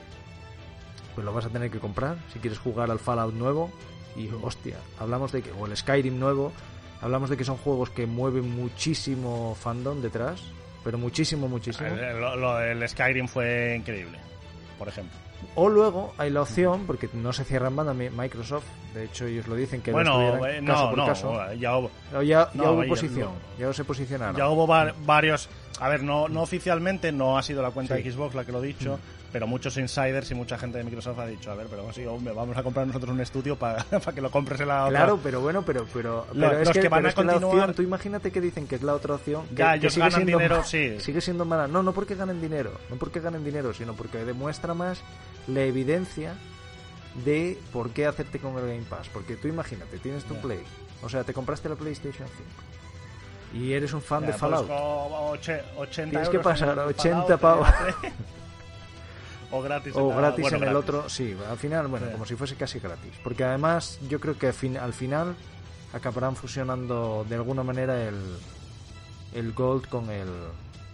pues 1.13 1.23
lo 1.23 1.31
vas 1.31 1.45
a 1.45 1.49
tener 1.49 1.69
que 1.69 1.77
comprar 1.79 2.17
si 2.33 2.39
quieres 2.39 2.57
jugar 2.57 2.89
al 2.89 2.97
Fallout 2.99 3.35
nuevo 3.35 3.69
y 4.15 4.29
hostia, 4.41 4.77
hablamos 4.99 5.31
de 5.31 5.43
que 5.43 5.51
o 5.51 5.67
el 5.67 5.77
Skyrim 5.77 6.17
nuevo, 6.19 6.51
hablamos 7.05 7.29
de 7.29 7.37
que 7.37 7.43
son 7.45 7.57
juegos 7.57 7.89
que 7.91 8.05
mueven 8.07 8.49
muchísimo 8.55 9.55
fandom 9.59 10.01
detrás, 10.01 10.41
pero 10.83 10.97
muchísimo 10.97 11.47
muchísimo. 11.47 11.87
El- 11.87 12.19
Lo, 12.19 12.35
lo 12.35 12.55
del 12.57 12.87
Skyrim 12.89 13.27
fue 13.27 13.75
increíble, 13.77 14.17
por 14.77 14.87
ejemplo. 14.87 15.17
O 15.55 15.69
luego 15.69 16.13
hay 16.17 16.31
la 16.31 16.41
opción, 16.41 16.85
porque 16.87 17.07
no 17.13 17.31
se 17.31 17.43
cierra 17.43 17.67
en 17.67 17.75
banda 17.75 17.93
mi- 17.93 18.09
Microsoft, 18.09 18.65
de 18.93 19.05
hecho 19.05 19.25
ellos 19.25 19.47
lo 19.47 19.55
dicen 19.55 19.81
que 19.81 19.91
lo 19.91 19.97
bueno, 19.97 20.19
estudiarán 20.33 20.63
eh, 20.63 20.67
caso 20.67 20.83
no, 20.83 20.89
por 20.89 20.97
no, 20.97 21.05
caso. 21.05 21.53
ya 21.53 21.77
hubo, 21.77 21.91
ya, 22.13 22.23
ya 22.23 22.49
No, 22.55 22.71
hubo 22.71 22.83
ya- 22.83 22.89
posición, 22.89 23.29
no. 23.29 23.59
ya 23.67 23.73
se 23.73 23.83
posicionaron. 23.83 24.35
ya 24.35 24.49
hubo 24.49 24.65
va- 24.67 24.93
varios. 25.05 25.49
A 25.79 25.89
ver, 25.89 26.03
no, 26.03 26.27
no 26.29 26.41
oficialmente, 26.41 27.11
no 27.11 27.37
ha 27.37 27.43
sido 27.43 27.61
la 27.61 27.71
cuenta 27.71 27.95
Sí. 27.97 28.03
de 28.03 28.11
Xbox 28.11 28.33
la 28.33 28.45
que 28.45 28.51
lo 28.51 28.57
ha 28.59 28.61
dicho, 28.61 28.97
pero 29.35 29.47
muchos 29.47 29.75
insiders 29.75 30.31
y 30.31 30.33
mucha 30.33 30.57
gente 30.57 30.77
de 30.77 30.85
Microsoft 30.85 31.19
ha 31.19 31.25
dicho, 31.27 31.51
a 31.51 31.55
ver, 31.55 31.67
pero 31.69 31.91
sí, 31.91 32.05
hombre, 32.05 32.33
vamos 32.33 32.55
a 32.55 32.63
comprar 32.63 32.87
nosotros 32.87 33.11
un 33.11 33.19
estudio 33.19 33.57
para, 33.57 33.83
para 33.89 34.13
que 34.13 34.21
lo 34.21 34.31
compres 34.31 34.61
en 34.61 34.69
la 34.69 34.85
otra. 34.85 34.97
Claro, 34.97 35.19
pero 35.21 35.41
bueno, 35.41 35.61
pero, 35.65 35.85
pero, 35.93 36.25
pero 36.31 36.51
es 36.59 36.67
los 36.69 36.73
que, 36.73 36.79
que 36.79 36.87
van 36.87 36.99
pero 36.99 37.07
a 37.07 37.09
es 37.09 37.15
que 37.15 37.23
la 37.25 37.33
continuar- 37.33 37.55
opción, 37.69 37.75
tú 37.75 37.81
imagínate 37.81 38.31
que 38.31 38.39
dicen 38.39 38.65
que 38.65 38.75
es 38.75 38.81
la 38.81 38.93
otra 38.93 39.15
opción. 39.15 39.45
Que, 39.47 39.55
Ya, 39.55 39.71
que 39.73 39.77
ellos 39.79 39.93
sigue 39.93 40.05
ganan 40.05 40.15
siendo 40.21 40.37
dinero, 40.37 40.57
ma- 40.59 40.63
sí. 40.63 40.99
Sigue 41.01 41.19
siendo 41.19 41.43
mala. 41.43 41.67
No, 41.67 41.83
no 41.83 41.91
porque 41.91 42.15
ganen 42.15 42.39
dinero, 42.39 42.71
no 42.89 42.95
porque 42.95 43.19
ganen 43.19 43.43
dinero, 43.43 43.73
sino 43.73 43.93
porque 43.93 44.19
demuestra 44.23 44.73
más 44.73 45.01
la 45.47 45.63
evidencia 45.63 46.35
de 47.25 47.59
por 47.73 47.89
qué 47.89 48.05
hacerte 48.05 48.39
con 48.39 48.55
el 48.57 48.61
Game 48.67 48.85
Pass. 48.89 49.09
Porque 49.09 49.35
tú 49.35 49.49
imagínate, 49.49 49.97
tienes 49.97 50.23
tu 50.23 50.35
Ya. 50.35 50.41
Play, 50.43 50.63
o 51.03 51.09
sea, 51.09 51.25
te 51.25 51.33
compraste 51.33 51.67
la 51.67 51.75
PlayStation 51.75 52.25
5 53.51 53.63
y 53.65 53.73
eres 53.73 53.91
un 53.91 54.01
fan 54.01 54.21
de 54.21 54.27
pues, 54.27 54.37
Fallout. 54.39 54.69
oche- 54.69 55.61
80 55.75 56.09
Tienes 56.11 56.29
que 56.29 56.39
pasar 56.39 56.69
en 56.69 56.79
el 56.79 56.85
80 56.85 57.37
Fallout, 57.37 57.41
pavos. 57.41 57.67
o 59.57 59.61
gratis 59.61 59.93
O 59.95 60.11
en 60.11 60.17
gratis 60.17 60.41
bueno, 60.41 60.57
en 60.57 60.63
el 60.63 60.75
otro, 60.75 61.09
sí, 61.09 61.35
al 61.49 61.57
final, 61.57 61.87
bueno, 61.87 62.05
Sí. 62.07 62.11
como 62.13 62.25
si 62.25 62.35
fuese 62.35 62.55
casi 62.55 62.79
gratis. 62.79 63.11
Porque 63.23 63.43
además 63.43 63.99
yo 64.09 64.19
creo 64.19 64.37
que 64.37 64.47
al 64.47 64.53
fin- 64.53 64.77
al 64.77 64.93
final 64.93 65.35
acabarán 65.93 66.35
fusionando 66.35 67.25
de 67.27 67.35
alguna 67.35 67.63
manera 67.63 68.01
el, 68.07 68.15
el 69.33 69.53
Gold 69.53 69.87
con 69.87 70.09
el, 70.09 70.27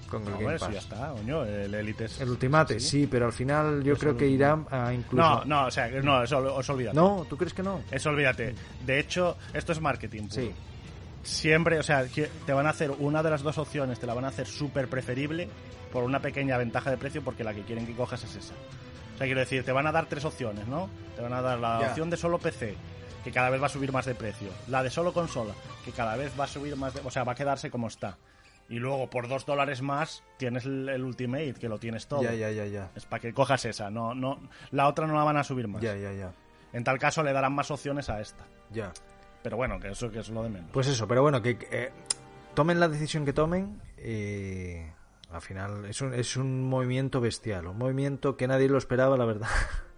con 0.10 0.24
el 0.24 0.32
No, 0.32 0.38
Game 0.40 0.56
eso 0.56 0.66
Pass. 0.66 0.74
ya 0.74 0.80
está, 0.80 1.12
coño, 1.12 1.44
el 1.46 1.74
Elite 1.74 2.06
es... 2.06 2.20
El 2.22 2.30
Ultimate, 2.30 2.80
sí. 2.80 3.08
pero 3.10 3.26
al 3.28 3.34
final 3.34 3.84
yo 3.84 3.96
creo 3.98 4.16
que 4.18 4.28
irán 4.28 4.66
a 4.70 4.94
incluso... 4.94 5.24
No, 5.24 5.46
no, 5.46 5.66
o 5.68 5.72
sea, 5.72 5.88
no, 6.02 6.22
eso 6.24 6.38
os 6.56 6.70
olvídate. 6.70 6.96
No, 6.96 7.26
¿tú 7.30 7.38
crees 7.38 7.54
que 7.54 7.64
no? 7.64 7.82
Eso 7.90 8.10
olvídate. 8.10 8.54
De 8.86 9.00
hecho, 9.00 9.38
esto 9.54 9.72
es 9.72 9.80
marketing. 9.82 10.24
puro. 10.28 10.34
Sí. 10.42 10.52
Siempre, 11.24 11.78
o 11.80 11.84
sea, 11.84 12.06
te 12.06 12.54
van 12.54 12.66
a 12.68 12.72
hacer 12.72 12.92
una 12.92 13.22
de 13.22 13.30
las 13.30 13.44
dos 13.44 13.58
opciones, 13.58 14.00
te 14.00 14.08
la 14.08 14.14
van 14.14 14.26
a 14.26 14.30
hacer 14.30 14.48
súper 14.48 14.88
preferible 14.88 15.48
por 15.92 16.04
una 16.04 16.20
pequeña 16.20 16.58
ventaja 16.58 16.90
de 16.90 16.98
precio 16.98 17.22
porque 17.24 17.44
la 17.44 17.54
que 17.54 17.62
quieren 17.62 17.86
que 17.86 17.96
cojas 17.96 18.24
es 18.24 18.36
esa. 18.36 18.54
O 19.16 19.18
sea, 19.18 19.28
quiero 19.28 19.40
decir, 19.40 19.64
te 19.64 19.72
van 19.72 19.86
a 19.86 19.92
dar 19.92 20.08
tres 20.08 20.26
opciones, 20.26 20.68
¿no? 20.68 20.90
Te 21.16 21.22
van 21.22 21.34
a 21.34 21.42
dar 21.42 21.60
la 21.60 21.80
Ya. 21.82 21.88
opción 21.90 22.10
de 22.10 22.18
solo 22.18 22.40
PC, 22.40 22.76
que 23.24 23.32
cada 23.32 23.50
vez 23.52 23.62
va 23.62 23.68
a 23.68 23.70
subir 23.70 23.92
más 23.92 24.06
de 24.06 24.16
precio. 24.16 24.50
La 24.68 24.82
de 24.82 24.90
solo 24.90 25.14
consola, 25.14 25.54
que 25.86 25.92
cada 25.92 26.16
vez 26.16 26.32
va 26.40 26.46
a 26.46 26.48
subir 26.48 26.76
más 26.76 26.94
de... 26.96 27.02
O 27.04 27.12
sea, 27.12 27.24
va 27.24 27.34
a 27.34 27.36
quedarse 27.36 27.70
como 27.70 27.88
está. 27.88 28.18
Y 28.68 28.76
luego, 28.80 29.10
por 29.10 29.28
dos 29.28 29.46
dólares 29.46 29.82
más, 29.82 30.24
tienes 30.38 30.66
el, 30.66 30.88
el 30.90 31.04
Ultimate, 31.04 31.54
que 31.56 31.68
lo 31.70 31.78
tienes 31.78 32.08
todo. 32.08 32.24
Ya, 32.24 32.34
ya, 32.34 32.50
ya, 32.52 32.66
ya. 32.66 32.90
Es 32.96 33.06
para 33.06 33.20
que 33.20 33.34
cojas 33.34 33.66
esa, 33.66 33.90
no, 33.92 34.16
no, 34.16 34.40
la 34.72 34.88
otra 34.88 35.06
no 35.06 35.14
la 35.16 35.24
van 35.26 35.38
a 35.38 35.44
subir 35.44 35.68
más. 35.68 35.82
Ya, 35.84 35.96
ya, 35.98 36.14
ya. 36.14 36.32
En 36.74 36.84
tal 36.86 36.98
caso 36.98 37.22
le 37.22 37.34
darán 37.34 37.54
más 37.54 37.70
opciones 37.70 38.10
a 38.10 38.22
esta. 38.22 38.46
Ya. 38.72 38.94
Pero 39.44 39.58
bueno, 39.58 39.80
que 39.80 39.90
eso 39.90 40.12
que 40.12 40.20
es 40.20 40.30
lo 40.30 40.44
de 40.44 40.50
menos. 40.50 40.70
Pues 40.72 40.88
eso, 40.88 41.08
pero 41.08 41.22
bueno, 41.22 41.42
que 41.42 41.58
eh, 41.72 41.92
tomen 42.54 42.80
la 42.80 42.88
decisión 42.88 43.26
que 43.26 43.34
tomen, 43.34 43.82
eh, 43.98 44.92
al 45.32 45.42
final 45.42 45.86
es 45.86 46.02
un, 46.02 46.14
es 46.14 46.38
un 46.38 46.68
movimiento 46.70 47.20
bestial, 47.22 47.68
un 47.68 47.78
movimiento 47.78 48.38
que 48.38 48.48
nadie 48.48 48.70
lo 48.70 48.78
esperaba, 48.78 49.18
la 49.18 49.26
verdad. 49.26 49.50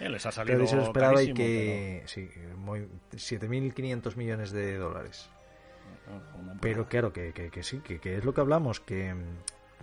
Eh, 0.00 0.08
les 0.08 0.26
ha 0.26 0.32
salido 0.32 0.56
nadie 0.58 0.68
se 0.68 0.74
lo 0.74 0.82
esperaba 0.82 1.22
y 1.22 1.32
que... 1.32 2.02
Sí, 2.06 2.28
muy- 2.56 2.88
7.500 3.12 4.16
millones 4.16 4.50
de 4.50 4.76
dólares. 4.76 5.30
pero- 6.04 6.42
una 6.42 6.54
Pero 6.60 6.88
claro, 6.88 7.12
que, 7.12 7.32
que, 7.32 7.48
que 7.48 7.62
sí, 7.62 7.78
que, 7.78 8.00
que 8.00 8.16
es 8.16 8.24
lo 8.24 8.34
que 8.34 8.40
hablamos, 8.40 8.80
que, 8.80 9.14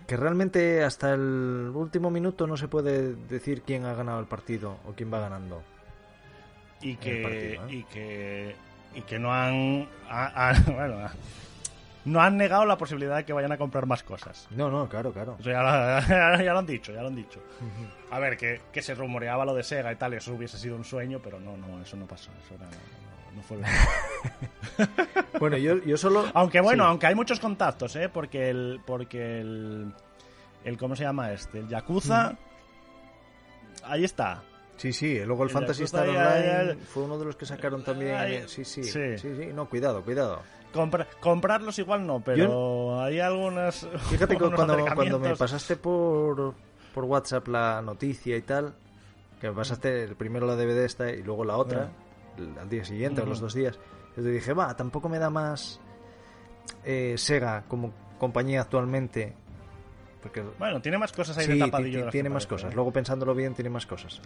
que 0.06 0.16
realmente 0.18 0.84
hasta 0.84 1.14
el 1.14 1.72
último 1.74 2.10
minuto 2.10 2.46
no 2.46 2.58
se 2.58 2.68
puede 2.68 3.14
decir 3.14 3.62
quién 3.62 3.86
ha 3.86 3.94
ganado 3.94 4.20
el 4.20 4.26
partido 4.26 4.76
o 4.86 4.92
quién 4.92 5.10
va 5.10 5.18
ganando. 5.18 5.62
Y 6.82 6.96
que 6.96 7.22
partido, 7.22 7.68
¿eh? 7.68 7.74
y 7.74 7.82
que 7.84 8.56
y 8.94 9.00
que 9.02 9.18
no 9.18 9.32
han 9.32 9.88
ha- 10.10 10.50
ha- 10.50 10.60
bueno, 10.72 11.08
no 12.04 12.20
han 12.20 12.36
negado 12.36 12.66
la 12.66 12.76
posibilidad 12.76 13.16
de 13.16 13.24
que 13.24 13.32
vayan 13.32 13.52
a 13.52 13.56
comprar 13.56 13.86
más 13.86 14.02
cosas. 14.02 14.48
No, 14.50 14.70
no, 14.70 14.88
claro, 14.88 15.12
claro. 15.12 15.36
Eso 15.40 15.50
ya, 15.50 15.62
lo, 15.62 16.38
ya 16.44 16.52
lo 16.52 16.58
han 16.58 16.66
dicho, 16.66 16.92
ya 16.92 17.00
lo 17.02 17.08
han 17.08 17.14
dicho. 17.16 17.40
A 18.10 18.18
ver, 18.18 18.36
que, 18.36 18.60
que 18.72 18.82
se 18.82 18.94
rumoreaba 18.94 19.44
lo 19.44 19.54
de 19.54 19.62
Sega 19.62 19.92
y 19.92 19.96
tal, 19.96 20.12
y 20.14 20.16
eso 20.16 20.32
hubiese 20.34 20.58
sido 20.58 20.74
un 20.76 20.84
sueño, 20.84 21.20
pero 21.22 21.38
no, 21.40 21.56
no, 21.56 21.80
eso 21.80 21.96
no 21.96 22.06
pasó. 22.06 22.30
Eso 22.44 22.54
era- 22.56 22.66
no, 22.66 23.36
no 23.36 23.42
fue. 23.42 23.58
Bueno, 25.38 25.56
yo, 25.56 25.78
yo 25.84 25.96
solo... 25.96 26.24
Aunque 26.34 26.60
bueno, 26.60 26.84
Sí. 26.84 26.88
aunque 26.90 27.06
hay 27.06 27.14
muchos 27.14 27.40
contactos, 27.40 27.96
¿eh? 27.96 28.08
Porque 28.08 28.50
el. 28.50 28.80
Porque 28.86 29.40
el. 29.40 29.92
el 30.64 30.76
¿Cómo 30.78 30.94
se 30.94 31.02
llama 31.04 31.32
este? 31.32 31.58
El 31.60 31.68
Yakuza. 31.68 32.34
Ahí 33.84 34.04
está. 34.04 34.42
Sí, 34.76 34.92
sí, 34.92 35.18
luego 35.24 35.44
el 35.44 35.50
El 35.50 35.52
Fantasy 35.54 35.84
Star 35.84 36.08
Online 36.08 36.76
fue 36.86 37.04
uno 37.04 37.18
de 37.18 37.24
los 37.26 37.36
que 37.36 37.46
sacaron 37.46 37.84
también. 37.84 38.16
Ay, 38.16 38.34
eh, 38.34 38.44
sí, 38.48 38.64
sí, 38.64 38.82
sí. 38.82 39.16
sí, 39.18 39.36
sí, 39.36 39.46
no, 39.52 39.68
cuidado, 39.68 40.02
cuidado. 40.02 40.40
Compra- 40.72 41.06
comprarlos 41.20 41.78
igual 41.78 42.06
no, 42.06 42.20
pero 42.24 43.00
hay 43.00 43.20
algunas. 43.20 43.86
Fíjate 44.08 44.36
que 44.36 44.50
cuando, 44.50 44.84
cuando 44.94 45.18
me 45.18 45.36
pasaste 45.36 45.76
por, 45.76 46.54
por 46.94 47.04
WhatsApp 47.04 47.46
la 47.48 47.82
noticia 47.82 48.36
y 48.36 48.42
tal, 48.42 48.74
que 49.40 49.48
me 49.48 49.54
pasaste 49.54 50.04
el 50.04 50.16
primero 50.16 50.46
la 50.46 50.56
DVD 50.56 50.84
esta 50.84 51.10
y 51.10 51.22
luego 51.22 51.44
la 51.44 51.58
otra, 51.58 51.90
al 52.58 52.68
día 52.68 52.84
siguiente 52.84 53.20
o 53.20 53.24
Ujú. 53.24 53.30
los 53.30 53.40
dos 53.40 53.54
días, 53.54 53.78
yo 54.16 54.22
te 54.22 54.30
dije, 54.30 54.52
va, 54.54 54.74
tampoco 54.76 55.08
me 55.08 55.18
da 55.18 55.28
más 55.30 55.78
eh, 56.84 57.14
Sega 57.18 57.64
como 57.68 57.92
compañía 58.18 58.62
actualmente. 58.62 59.34
Porque 60.22 60.42
Bueno, 60.58 60.80
tiene 60.80 60.98
más 60.98 61.12
cosas 61.12 61.36
ahí 61.38 61.46
sí, 61.46 61.52
de 61.54 61.58
tapadillo. 61.58 62.04
de 62.06 62.10
tiene 62.12 62.28
más 62.30 62.46
cosas. 62.46 62.74
Luego 62.74 62.92
pensándolo 62.92 63.34
bien, 63.34 63.54
tiene 63.54 63.70
más 63.70 63.86
cosas. 63.86 64.20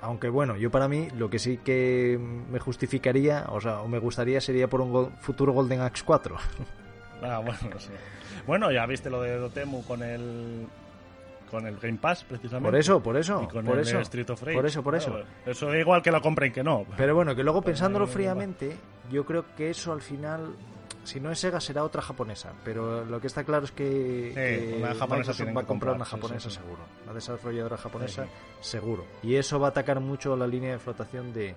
Aunque 0.00 0.28
bueno, 0.28 0.56
yo 0.56 0.70
para 0.70 0.88
mí 0.88 1.08
lo 1.16 1.28
que 1.30 1.38
sí 1.38 1.58
que 1.58 2.18
me 2.50 2.58
justificaría, 2.58 3.44
o 3.48 3.60
sea, 3.60 3.80
o 3.82 3.88
me 3.88 3.98
gustaría 3.98 4.40
sería 4.40 4.68
por 4.68 4.80
un 4.80 4.90
gol- 4.92 5.12
futuro 5.20 5.52
Golden 5.52 5.80
Axe 5.82 6.02
4. 6.04 6.36
Ah, 7.24 7.38
bueno, 7.38 7.78
sí. 7.78 7.90
Bueno, 8.48 8.72
ya 8.72 8.84
viste 8.84 9.08
lo 9.08 9.22
de 9.22 9.36
Dotemu 9.36 9.84
con 9.84 10.02
el. 10.02 10.66
Con 11.52 11.66
el 11.68 11.76
Game 11.78 11.98
Pass, 12.00 12.24
precisamente. 12.24 12.68
Por 12.68 12.76
eso, 12.76 13.00
por 13.00 13.16
eso, 13.16 13.42
Y 13.44 13.46
con 13.52 13.64
por 13.64 13.76
el 13.76 13.82
eso. 13.86 14.00
Street 14.00 14.28
of 14.30 14.42
Rage. 14.42 14.56
Por 14.56 14.66
eso, 14.66 14.82
por 14.82 14.98
Claro, 14.98 15.18
eso. 15.20 15.26
Eso 15.50 15.66
da 15.68 15.78
igual 15.78 16.02
que 16.02 16.10
lo 16.10 16.20
compren 16.20 16.52
que 16.52 16.64
no. 16.64 16.84
Pero 16.96 17.14
bueno, 17.14 17.36
que 17.36 17.44
luego 17.44 17.62
pensándolo 17.62 18.08
fríamente, 18.08 18.76
yo 19.12 19.24
creo 19.24 19.44
que 19.56 19.70
eso 19.70 19.92
al 19.92 20.02
final, 20.02 20.56
si 21.04 21.20
no 21.20 21.30
es 21.30 21.38
Sega, 21.38 21.60
será 21.60 21.84
otra 21.84 22.02
japonesa. 22.02 22.52
Pero 22.64 23.04
lo 23.04 23.20
que 23.20 23.26
está 23.26 23.44
claro 23.44 23.64
es 23.64 23.72
que, 23.72 24.32
que 24.34 24.78
una 24.78 24.94
japonesa 24.94 25.32
va 25.32 25.36
a 25.36 25.44
comprar 25.44 25.66
comprar, 25.66 25.96
una 25.96 26.04
japonesa 26.04 26.48
sí, 26.48 26.56
sí. 26.56 26.62
seguro. 26.62 26.82
Una 27.04 27.14
desarrolladora 27.14 27.76
japonesa 27.76 28.26
seguro. 28.60 29.04
Y 29.22 29.36
eso 29.36 29.58
va 29.58 29.68
a 29.68 29.70
atacar 29.70 30.00
mucho 30.00 30.36
la 30.36 30.46
línea 30.46 30.72
de 30.72 30.78
flotación 30.78 31.32
de, 31.32 31.54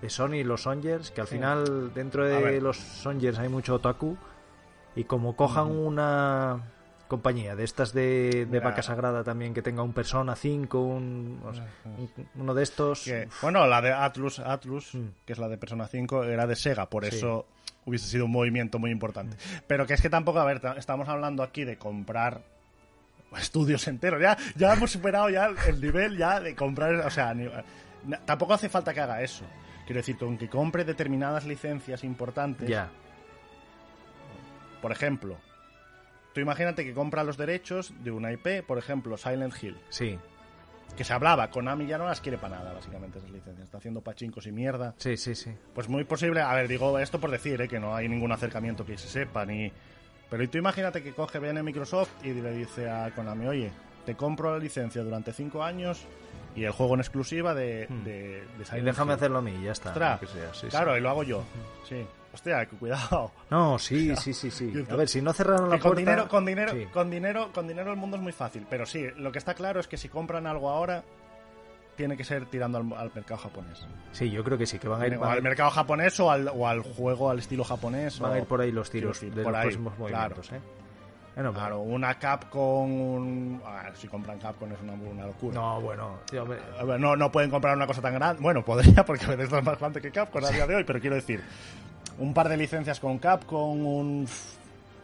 de 0.00 0.10
Sony 0.10 0.34
y 0.34 0.44
los 0.44 0.62
Songers, 0.62 1.10
que 1.10 1.20
al 1.20 1.26
final 1.26 1.92
dentro 1.94 2.26
de 2.26 2.60
los 2.60 2.76
Songers 2.76 3.38
hay 3.38 3.48
mucho 3.48 3.74
otaku. 3.74 4.16
Y 4.94 5.04
como 5.04 5.36
cojan 5.36 5.70
una 5.70 6.60
compañía 7.12 7.54
de 7.54 7.64
estas 7.64 7.92
de, 7.92 8.30
de 8.30 8.46
Mira. 8.46 8.64
vaca 8.70 8.82
sagrada 8.82 9.22
también, 9.22 9.52
que 9.52 9.60
tenga 9.60 9.82
un 9.82 9.92
Persona 9.92 10.34
5, 10.34 10.78
un, 10.80 11.40
o 11.44 11.52
sea, 11.54 11.66
un- 11.84 12.10
uno 12.36 12.54
de 12.54 12.62
estos... 12.62 13.04
Que- 13.04 13.28
bueno, 13.42 13.66
la 13.66 13.82
de 13.82 13.92
Atlus, 13.92 14.38
Atlus 14.38 14.94
Mm. 14.94 15.08
que 15.26 15.32
es 15.34 15.38
la 15.38 15.48
de 15.48 15.58
Persona 15.58 15.86
5, 15.86 16.24
era 16.24 16.46
de 16.46 16.56
Sega, 16.56 16.86
por 16.88 17.04
Sí. 17.04 17.16
eso 17.16 17.46
hubiese 17.84 18.06
sido 18.08 18.24
un 18.24 18.30
movimiento 18.32 18.78
muy 18.78 18.90
importante. 18.90 19.36
Pero 19.66 19.86
que 19.86 19.92
es 19.94 20.00
que 20.00 20.08
tampoco, 20.08 20.38
a 20.40 20.44
ver, 20.44 20.60
ta- 20.60 20.76
estamos 20.78 21.06
hablando 21.08 21.42
aquí 21.42 21.64
de 21.64 21.76
comprar 21.76 22.40
estudios 23.38 23.86
enteros. 23.88 24.20
Ya, 24.22 24.36
ya 24.56 24.72
hemos 24.72 24.90
superado 24.90 25.28
ya 25.30 25.50
el 25.68 25.80
nivel 25.80 26.16
ya 26.16 26.40
de 26.40 26.54
comprar, 26.56 26.94
o 26.94 27.10
sea, 27.10 27.34
ni- 27.34 27.50
tampoco 28.24 28.54
hace 28.54 28.68
falta 28.68 28.94
que 28.94 29.00
haga 29.00 29.20
eso. 29.22 29.44
Quiero 29.86 29.98
decir, 29.98 30.16
con 30.16 30.38
que 30.38 30.48
compre 30.48 30.84
determinadas 30.84 31.44
licencias 31.44 32.04
importantes, 32.04 32.68
Ya. 32.68 32.88
por 34.80 34.92
ejemplo, 34.92 35.36
tú 36.32 36.40
imagínate 36.40 36.84
que 36.84 36.94
compra 36.94 37.24
los 37.24 37.36
derechos 37.36 37.92
de 38.02 38.10
una 38.10 38.32
IP, 38.32 38.62
por 38.66 38.78
ejemplo, 38.78 39.16
Silent 39.16 39.54
Hill, 39.62 39.76
Sí, 39.88 40.18
que 40.96 41.04
se 41.04 41.12
hablaba, 41.12 41.50
Konami 41.50 41.86
ya 41.86 41.96
no 41.98 42.06
las 42.06 42.20
quiere 42.20 42.36
para 42.38 42.56
nada, 42.58 42.72
básicamente, 42.74 43.18
esas 43.18 43.30
licencias, 43.30 43.64
está 43.64 43.78
haciendo 43.78 44.00
pachincos 44.02 44.46
y 44.46 44.52
mierda. 44.52 44.94
sí, 44.98 45.16
sí, 45.16 45.34
sí. 45.34 45.50
Pues 45.74 45.88
muy 45.88 46.04
posible, 46.04 46.40
a 46.42 46.52
ver, 46.54 46.68
digo 46.68 46.98
esto 46.98 47.18
por 47.20 47.30
decir, 47.30 47.60
¿eh? 47.62 47.68
que 47.68 47.80
no 47.80 47.94
hay 47.96 48.08
ningún 48.08 48.32
acercamiento 48.32 48.84
que 48.84 48.98
se 48.98 49.08
sepa, 49.08 49.44
ni... 49.46 49.72
Pero 50.30 50.48
tú 50.48 50.56
imagínate 50.58 51.02
que 51.02 51.12
coge, 51.12 51.38
viene 51.38 51.62
Microsoft 51.62 52.10
y 52.24 52.32
le 52.32 52.52
dice 52.52 52.88
a 52.90 53.10
Konami, 53.14 53.46
oye, 53.46 53.70
te 54.06 54.14
compro 54.16 54.50
la 54.52 54.58
licencia 54.58 55.02
durante 55.02 55.32
cinco 55.32 55.62
años 55.62 56.06
y 56.56 56.64
el 56.64 56.72
juego 56.72 56.94
en 56.94 57.00
exclusiva 57.00 57.54
de, 57.54 57.86
Hmm. 57.88 58.04
de, 58.04 58.44
de 58.58 58.78
Y 58.78 58.80
déjame 58.82 59.12
Hill". 59.12 59.16
hacerlo 59.16 59.38
a 59.38 59.42
mí, 59.42 59.62
ya 59.62 59.72
está. 59.72 59.90
Ostras, 59.90 60.20
lo 60.22 60.26
que 60.28 60.32
sea, 60.34 60.54
sí, 60.54 60.60
sí. 60.62 60.66
claro, 60.68 60.96
y 60.96 61.00
lo 61.00 61.10
hago 61.10 61.22
yo. 61.22 61.44
Sí. 61.88 62.04
Hostia, 62.34 62.66
cuidado. 62.66 63.30
No, 63.50 63.78
sí, 63.78 64.14
sí, 64.20 64.32
sí, 64.32 64.50
sí. 64.50 64.72
A 64.90 64.96
ver, 64.96 65.08
si 65.08 65.20
no 65.20 65.32
cerraron 65.32 65.68
la 65.68 65.76
con 65.78 65.92
puerta... 65.92 65.98
dinero, 66.00 66.28
con 66.28 66.44
dinero, 66.46 66.72
Sí. 66.72 66.86
con 66.92 67.10
dinero, 67.10 67.50
con 67.52 67.68
dinero 67.68 67.90
el 67.90 67.96
mundo 67.98 68.16
es 68.16 68.22
muy 68.22 68.32
fácil. 68.32 68.66
Pero 68.70 68.86
sí, 68.86 69.06
lo 69.16 69.30
que 69.32 69.38
está 69.38 69.54
claro 69.54 69.80
es 69.80 69.86
que 69.88 69.96
si 69.98 70.08
compran 70.08 70.46
algo 70.46 70.70
ahora, 70.70 71.02
tiene 71.96 72.16
que 72.16 72.24
ser 72.24 72.46
tirando 72.46 72.78
al, 72.78 72.90
al 72.96 73.12
mercado 73.14 73.38
japonés. 73.38 73.86
Sí, 74.12 74.30
yo 74.30 74.42
creo 74.42 74.56
que 74.56 74.64
sí, 74.66 74.78
que 74.78 74.88
van 74.88 75.02
a 75.02 75.06
ir, 75.06 75.16
O 75.18 75.24
al 75.24 75.42
mercado 75.42 75.70
japonés 75.70 76.18
o 76.20 76.30
al, 76.30 76.48
o 76.48 76.66
al 76.66 76.80
juego 76.80 77.28
al 77.30 77.38
estilo 77.38 77.64
japonés. 77.64 78.18
van 78.18 78.30
o- 78.30 78.34
a 78.34 78.38
ir 78.38 78.44
por 78.44 78.60
ahí 78.62 78.72
los 78.72 78.88
tiros 78.90 79.20
decir, 79.20 79.34
de 79.34 79.42
por 79.42 79.52
los 79.52 79.58
ahí, 79.60 79.64
próximos 79.66 79.94
claro. 79.96 80.36
movimientos, 80.36 80.52
¿eh? 80.52 80.60
Bueno, 81.34 81.52
Claro, 81.54 81.80
una 81.80 82.18
Capcom, 82.18 82.90
un... 83.00 83.62
a 83.64 83.84
ver, 83.84 83.96
si 83.96 84.06
compran 84.06 84.38
Capcom 84.38 84.70
es 84.70 84.78
una, 84.82 84.92
una 84.92 85.26
locura. 85.26 85.54
No, 85.54 85.80
bueno, 85.80 86.18
tío, 86.30 86.46
no, 86.98 87.16
no 87.16 87.32
pueden 87.32 87.50
comprar 87.50 87.74
una 87.74 87.86
cosa 87.86 88.02
tan 88.02 88.12
grande. 88.14 88.42
Bueno, 88.42 88.62
podría, 88.64 89.02
porque 89.04 89.24
Bethesda 89.26 89.58
es 89.60 89.64
más 89.64 89.78
grande 89.78 90.00
que 90.02 90.10
Capcom 90.10 90.44
a 90.44 90.50
día 90.50 90.66
de 90.66 90.74
hoy, 90.76 90.84
pero 90.84 91.00
quiero 91.00 91.16
decir, 91.16 91.42
un 92.18 92.34
par 92.34 92.48
de 92.48 92.56
licencias 92.56 93.00
con 93.00 93.18
Capcom, 93.18 93.86
un... 93.86 94.26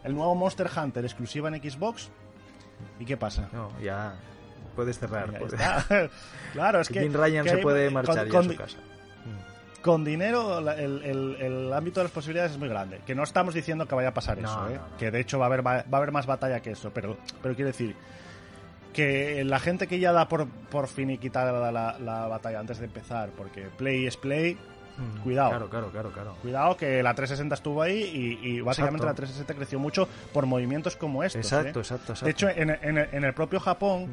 el 0.04 0.14
nuevo 0.14 0.34
Monster 0.34 0.68
Hunter 0.76 1.04
exclusiva 1.04 1.48
en 1.48 1.60
Xbox. 1.70 2.10
¿Y 3.00 3.04
qué 3.04 3.16
pasa? 3.16 3.48
no, 3.52 3.70
ya 3.80 4.14
puedes 4.76 4.98
cerrar. 4.98 5.32
Ya 5.32 5.38
puedes- 5.38 5.60
claro, 6.52 6.80
es 6.80 6.88
que... 6.88 7.00
Jim 7.00 7.12
Ryan 7.12 7.44
que 7.44 7.50
se 7.50 7.58
puede 7.58 7.86
con- 7.86 7.94
marchar 7.94 8.26
ya 8.26 8.30
con, 8.32 8.46
a 8.46 8.50
su 8.52 8.56
casa. 8.56 8.78
con 9.82 10.04
dinero 10.04 10.60
la- 10.60 10.76
el, 10.76 11.02
el- 11.04 11.36
el 11.40 11.72
ámbito 11.72 12.00
de 12.00 12.04
las 12.04 12.12
posibilidades 12.12 12.52
es 12.52 12.58
muy 12.58 12.68
grande. 12.68 13.00
Que 13.06 13.14
no 13.14 13.22
estamos 13.24 13.54
diciendo 13.54 13.86
que 13.86 13.94
vaya 13.94 14.08
a 14.10 14.14
pasar 14.14 14.38
No, 14.38 14.48
eso, 14.48 14.68
¿eh? 14.70 14.76
no, 14.78 14.96
que 14.96 15.10
de 15.10 15.20
hecho 15.20 15.38
va 15.38 15.46
a 15.46 15.48
haber 15.48 15.66
va, 15.66 15.72
va 15.82 15.84
a 15.92 15.96
haber 15.96 16.12
más 16.12 16.26
batalla 16.26 16.60
que 16.60 16.70
eso, 16.72 16.90
pero 16.94 17.16
pero 17.42 17.54
quiero 17.56 17.68
decir 17.68 17.96
que 18.92 19.44
la 19.44 19.58
gente 19.60 19.86
que 19.86 19.98
ya 20.00 20.12
da 20.12 20.28
por, 20.28 20.48
por 20.48 20.88
finiquitada 20.88 21.70
la, 21.70 21.98
la 21.98 22.26
batalla 22.26 22.58
antes 22.60 22.78
de 22.78 22.86
empezar, 22.86 23.30
porque 23.36 23.68
play 23.76 24.06
es 24.06 24.16
play, 24.16 24.56
Cuidado. 25.22 25.50
Claro, 25.50 25.68
claro, 25.70 25.90
claro, 25.90 26.10
claro. 26.12 26.34
cuidado 26.42 26.76
que 26.76 27.02
la 27.02 27.14
360 27.14 27.54
estuvo 27.54 27.82
ahí 27.82 28.38
y, 28.42 28.48
y 28.48 28.60
básicamente 28.60 29.04
Exacto. 29.04 29.06
la 29.06 29.14
360 29.14 29.54
creció 29.54 29.78
mucho 29.78 30.08
por 30.32 30.46
movimientos 30.46 30.96
como 30.96 31.22
estos. 31.24 31.40
Exacto, 31.44 31.78
¿eh? 31.78 31.82
exacto, 31.82 32.12
exacto. 32.12 32.24
De 32.24 32.30
hecho, 32.30 32.48
en, 32.48 32.70
en- 32.70 32.98
en 33.14 33.24
el 33.24 33.34
propio 33.34 33.60
Japón, 33.60 34.08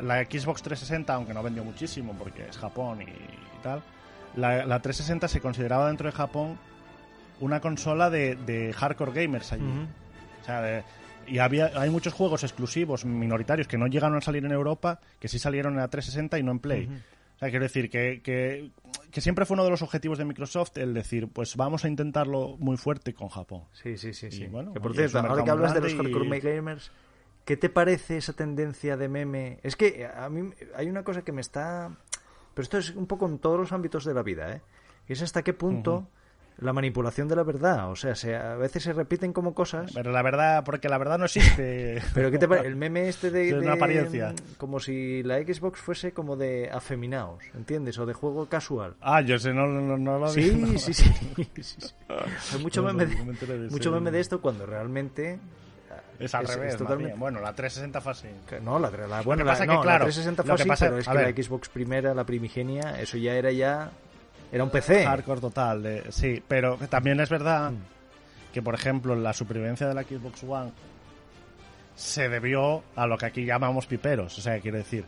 la 0.00 0.22
Xbox 0.24 0.62
360, 0.62 1.12
aunque 1.14 1.34
no 1.34 1.42
vendió 1.42 1.64
muchísimo 1.64 2.14
porque 2.18 2.46
es 2.48 2.56
Japón 2.56 3.02
y, 3.02 3.04
y 3.06 3.62
tal, 3.62 3.82
la, 4.36 4.64
la 4.64 4.80
360 4.80 5.26
se 5.28 5.40
consideraba 5.40 5.88
dentro 5.88 6.06
de 6.06 6.12
Japón 6.12 6.58
una 7.40 7.60
consola 7.60 8.10
de, 8.10 8.36
de 8.36 8.72
hardcore 8.72 9.12
gamers 9.12 9.52
allí. 9.52 9.64
O 10.40 10.44
sea, 10.44 10.60
de- 10.62 10.84
y 11.26 11.40
había, 11.40 11.70
hay 11.74 11.90
muchos 11.90 12.14
juegos 12.14 12.42
exclusivos, 12.42 13.04
minoritarios, 13.04 13.68
que 13.68 13.76
no 13.76 13.86
llegaron 13.86 14.16
a 14.16 14.20
salir 14.22 14.44
en 14.46 14.52
Europa, 14.52 14.98
que 15.20 15.28
sí 15.28 15.38
salieron 15.38 15.74
en 15.74 15.80
la 15.80 15.88
360 15.88 16.38
y 16.38 16.42
no 16.42 16.52
en 16.52 16.58
Play. 16.58 16.88
O 17.38 17.40
sea, 17.40 17.50
quiero 17.50 17.62
decir 17.66 17.88
que, 17.88 18.20
que, 18.20 18.72
que 19.12 19.20
siempre 19.20 19.46
fue 19.46 19.54
uno 19.54 19.62
de 19.62 19.70
los 19.70 19.82
objetivos 19.82 20.18
de 20.18 20.24
Microsoft 20.24 20.76
el 20.76 20.92
decir, 20.92 21.28
pues 21.28 21.54
vamos 21.54 21.84
a 21.84 21.88
intentarlo 21.88 22.56
muy 22.58 22.76
fuerte 22.76 23.14
con 23.14 23.28
Japón. 23.28 23.62
Sí, 23.72 23.96
sí, 23.96 24.12
sí, 24.12 24.32
sí. 24.32 24.46
bueno, 24.48 24.72
que 24.72 24.80
por 24.80 24.92
cierto, 24.92 25.20
ahora 25.20 25.44
que 25.44 25.50
hablas 25.50 25.72
de 25.72 25.80
los 25.82 25.94
hardcore 25.94 26.36
y- 26.36 26.40
gamers, 26.40 26.90
¿qué 27.44 27.56
te 27.56 27.68
parece 27.68 28.16
esa 28.16 28.32
tendencia 28.32 28.96
de 28.96 29.08
meme? 29.08 29.60
Es 29.62 29.76
que 29.76 30.04
a 30.12 30.28
mí 30.28 30.50
hay 30.74 30.88
una 30.88 31.04
cosa 31.04 31.22
que 31.22 31.30
me 31.30 31.40
está... 31.40 31.96
Pero 32.54 32.64
esto 32.64 32.76
es 32.78 32.90
un 32.96 33.06
poco 33.06 33.26
en 33.26 33.38
todos 33.38 33.56
los 33.60 33.70
ámbitos 33.70 34.04
de 34.04 34.14
la 34.14 34.24
vida, 34.24 34.56
¿eh? 34.56 34.62
Y 35.08 35.12
es 35.12 35.22
hasta 35.22 35.44
qué 35.44 35.52
punto 35.52 36.08
la 36.60 36.72
manipulación 36.72 37.28
de 37.28 37.36
la 37.36 37.44
verdad. 37.44 37.90
O 37.90 37.94
sea, 37.96 38.14
se, 38.16 38.34
a 38.34 38.56
veces 38.56 38.82
se 38.82 38.92
repiten 38.92 39.32
como 39.32 39.54
cosas... 39.54 39.92
Pero 39.94 40.10
la 40.10 40.22
verdad, 40.22 40.64
porque 40.64 40.88
la 40.88 40.98
verdad 40.98 41.16
no 41.18 41.26
existe. 41.26 42.02
Pero 42.14 42.30
¿qué 42.32 42.38
te 42.38 42.48
parece? 42.48 42.66
El 42.66 42.74
meme 42.76 43.08
este 43.08 43.30
de, 43.30 43.48
Es 43.50 43.54
una 43.54 43.62
de- 43.62 43.70
apariencia. 43.76 44.34
Como 44.56 44.80
si 44.80 45.22
la 45.22 45.38
Xbox 45.38 45.78
fuese 45.78 46.12
como 46.12 46.36
de 46.36 46.68
afeminados, 46.72 47.44
¿entiendes? 47.54 47.96
O 47.98 48.06
de 48.06 48.12
juego 48.14 48.46
casual. 48.46 48.94
Ah, 49.00 49.20
yo 49.20 49.38
sé, 49.38 49.54
no, 49.54 49.66
no, 49.68 49.96
no 49.96 50.18
lo 50.18 50.28
Sí, 50.28 50.50
vi, 50.50 50.78
sí, 50.78 50.92
sí, 50.94 51.04
sí, 51.04 51.62
sí. 51.62 51.76
Hay 52.54 52.60
mucho 52.62 52.82
No, 52.82 52.88
meme 52.88 53.06
de, 53.06 53.14
de 53.14 53.70
mucho 53.70 53.92
meme 53.92 54.10
de 54.10 54.20
esto 54.20 54.40
cuando 54.40 54.66
realmente 54.66 55.38
Es 56.18 56.34
al 56.34 56.44
Es- 56.44 56.54
revés, 56.56 56.72
es 56.72 56.78
totalmente-. 56.78 57.16
Bueno, 57.16 57.40
la 57.40 57.54
360 57.54 58.00
fue 58.00 58.10
así. 58.12 58.28
No, 58.62 58.80
la, 58.80 58.90
la- 58.90 59.22
bueno, 59.22 59.44
la, 59.44 59.52
no, 59.52 59.58
que, 59.60 59.66
la 59.66 59.80
claro, 59.82 60.04
360 60.06 60.42
fue 60.42 60.54
así, 60.54 60.68
pero 60.84 60.98
es 60.98 61.06
que 61.06 61.16
ver. 61.16 61.36
la 61.36 61.42
Xbox 61.44 61.68
primera, 61.68 62.14
la 62.14 62.24
primigenia, 62.24 63.00
eso 63.00 63.16
ya 63.16 63.34
era 63.34 63.52
ya... 63.52 63.92
Era 64.52 64.64
un 64.64 64.70
PC. 64.70 65.04
Hardcore 65.04 65.40
total, 65.40 65.82
de, 65.82 66.04
sí. 66.10 66.42
Pero 66.46 66.76
también 66.88 67.20
es 67.20 67.28
verdad 67.28 67.70
Mm. 67.72 67.76
que, 68.52 68.62
por 68.62 68.74
ejemplo, 68.74 69.14
la 69.14 69.32
supervivencia 69.32 69.86
de 69.86 69.94
la 69.94 70.02
Xbox 70.02 70.42
One 70.44 70.72
se 71.94 72.28
debió 72.28 72.82
a 72.96 73.06
lo 73.06 73.18
que 73.18 73.26
aquí 73.26 73.44
llamamos 73.44 73.86
piperos. 73.86 74.38
O 74.38 74.40
sea, 74.40 74.58
quiero 74.60 74.78
decir, 74.78 75.04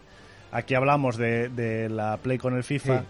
aquí 0.53 0.75
hablamos 0.75 1.17
de, 1.17 1.49
de 1.49 1.89
la 1.89 2.17
Play 2.19 2.39
con 2.39 2.57
el 2.57 2.65
FIFA. 2.65 3.01
Sí. 3.01 3.07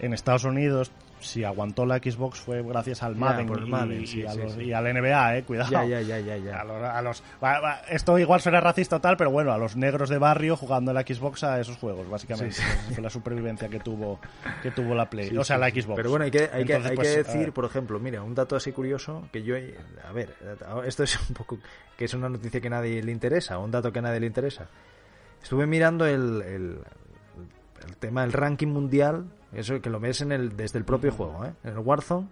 En 0.00 0.12
Estados 0.14 0.44
Unidos, 0.44 0.92
si 1.20 1.44
aguantó 1.44 1.84
la 1.86 1.98
Xbox 1.98 2.38
fue 2.40 2.62
gracias 2.62 3.02
al 3.02 3.16
Madden, 3.16 3.48
el 3.48 3.66
y- 3.66 3.70
Madden, 3.70 4.02
y, 4.02 4.06
sí, 4.06 4.24
a 4.26 4.32
sí, 4.32 4.38
los- 4.38 4.52
sí. 4.52 4.62
y 4.62 4.72
al 4.72 4.86
NBA, 4.86 5.36
eh, 5.38 5.42
cuidado. 5.44 5.70
Ya, 5.70 5.84
ya, 5.84 6.00
ya, 6.00 6.18
ya, 6.20 6.34
A 6.34 6.36
ya. 6.38 6.64
los, 6.64 6.82
a 6.84 7.02
los- 7.02 7.22
va- 7.42 7.60
va- 7.60 7.80
esto 7.88 8.18
igual 8.18 8.40
suena 8.40 8.60
racista 8.60 9.00
tal, 9.00 9.16
pero 9.16 9.30
bueno, 9.30 9.52
a 9.52 9.58
los 9.58 9.76
negros 9.76 10.08
de 10.08 10.18
barrio 10.18 10.56
jugando 10.56 10.90
en 10.90 10.94
la 10.96 11.02
Xbox 11.02 11.44
a 11.44 11.60
esos 11.60 11.76
juegos, 11.76 12.08
básicamente. 12.08 12.56
Fue 12.92 13.02
la 13.02 13.10
supervivencia 13.10 13.68
que 13.68 13.80
tuvo 13.80 14.20
que 14.62 14.70
tuvo 14.70 14.94
la 14.94 15.08
Play, 15.10 15.36
o 15.36 15.44
sea, 15.44 15.58
la. 15.58 15.68
Xbox. 15.70 15.96
Pero 15.96 16.10
bueno, 16.10 16.24
hay 16.24 16.30
que, 16.30 16.48
hay 16.52 16.64
que, 16.64 16.74
hay 16.74 16.94
pues, 16.96 17.08
que 17.08 17.16
decir, 17.24 17.52
por 17.52 17.64
ejemplo, 17.64 17.98
mira, 17.98 18.22
un 18.22 18.34
dato 18.34 18.56
así 18.56 18.72
curioso 18.72 19.28
que 19.32 19.42
yo, 19.42 19.54
a 20.08 20.12
ver, 20.12 20.34
esto 20.86 21.02
es 21.02 21.18
un 21.28 21.34
poco, 21.34 21.58
que 21.96 22.04
es 22.06 22.14
una 22.14 22.28
noticia 22.28 22.60
que 22.60 22.70
nadie 22.70 23.02
le 23.02 23.12
interesa, 23.12 23.58
un 23.58 23.70
dato 23.70 23.92
que 23.92 23.98
a 23.98 24.02
nadie 24.02 24.20
le 24.20 24.26
interesa. 24.26 24.66
Estuve 25.42 25.66
mirando 25.66 26.06
el, 26.06 26.42
el, 26.42 26.78
el 27.86 27.96
tema 27.96 28.22
del 28.22 28.32
ranking 28.32 28.68
mundial, 28.68 29.26
eso 29.52 29.80
que 29.80 29.90
lo 29.90 30.00
ves 30.00 30.20
en 30.20 30.32
el, 30.32 30.56
desde 30.56 30.78
el 30.78 30.84
propio 30.84 31.12
juego, 31.12 31.44
¿eh? 31.44 31.52
en 31.64 31.70
el 31.70 31.78
Warzone, 31.78 32.28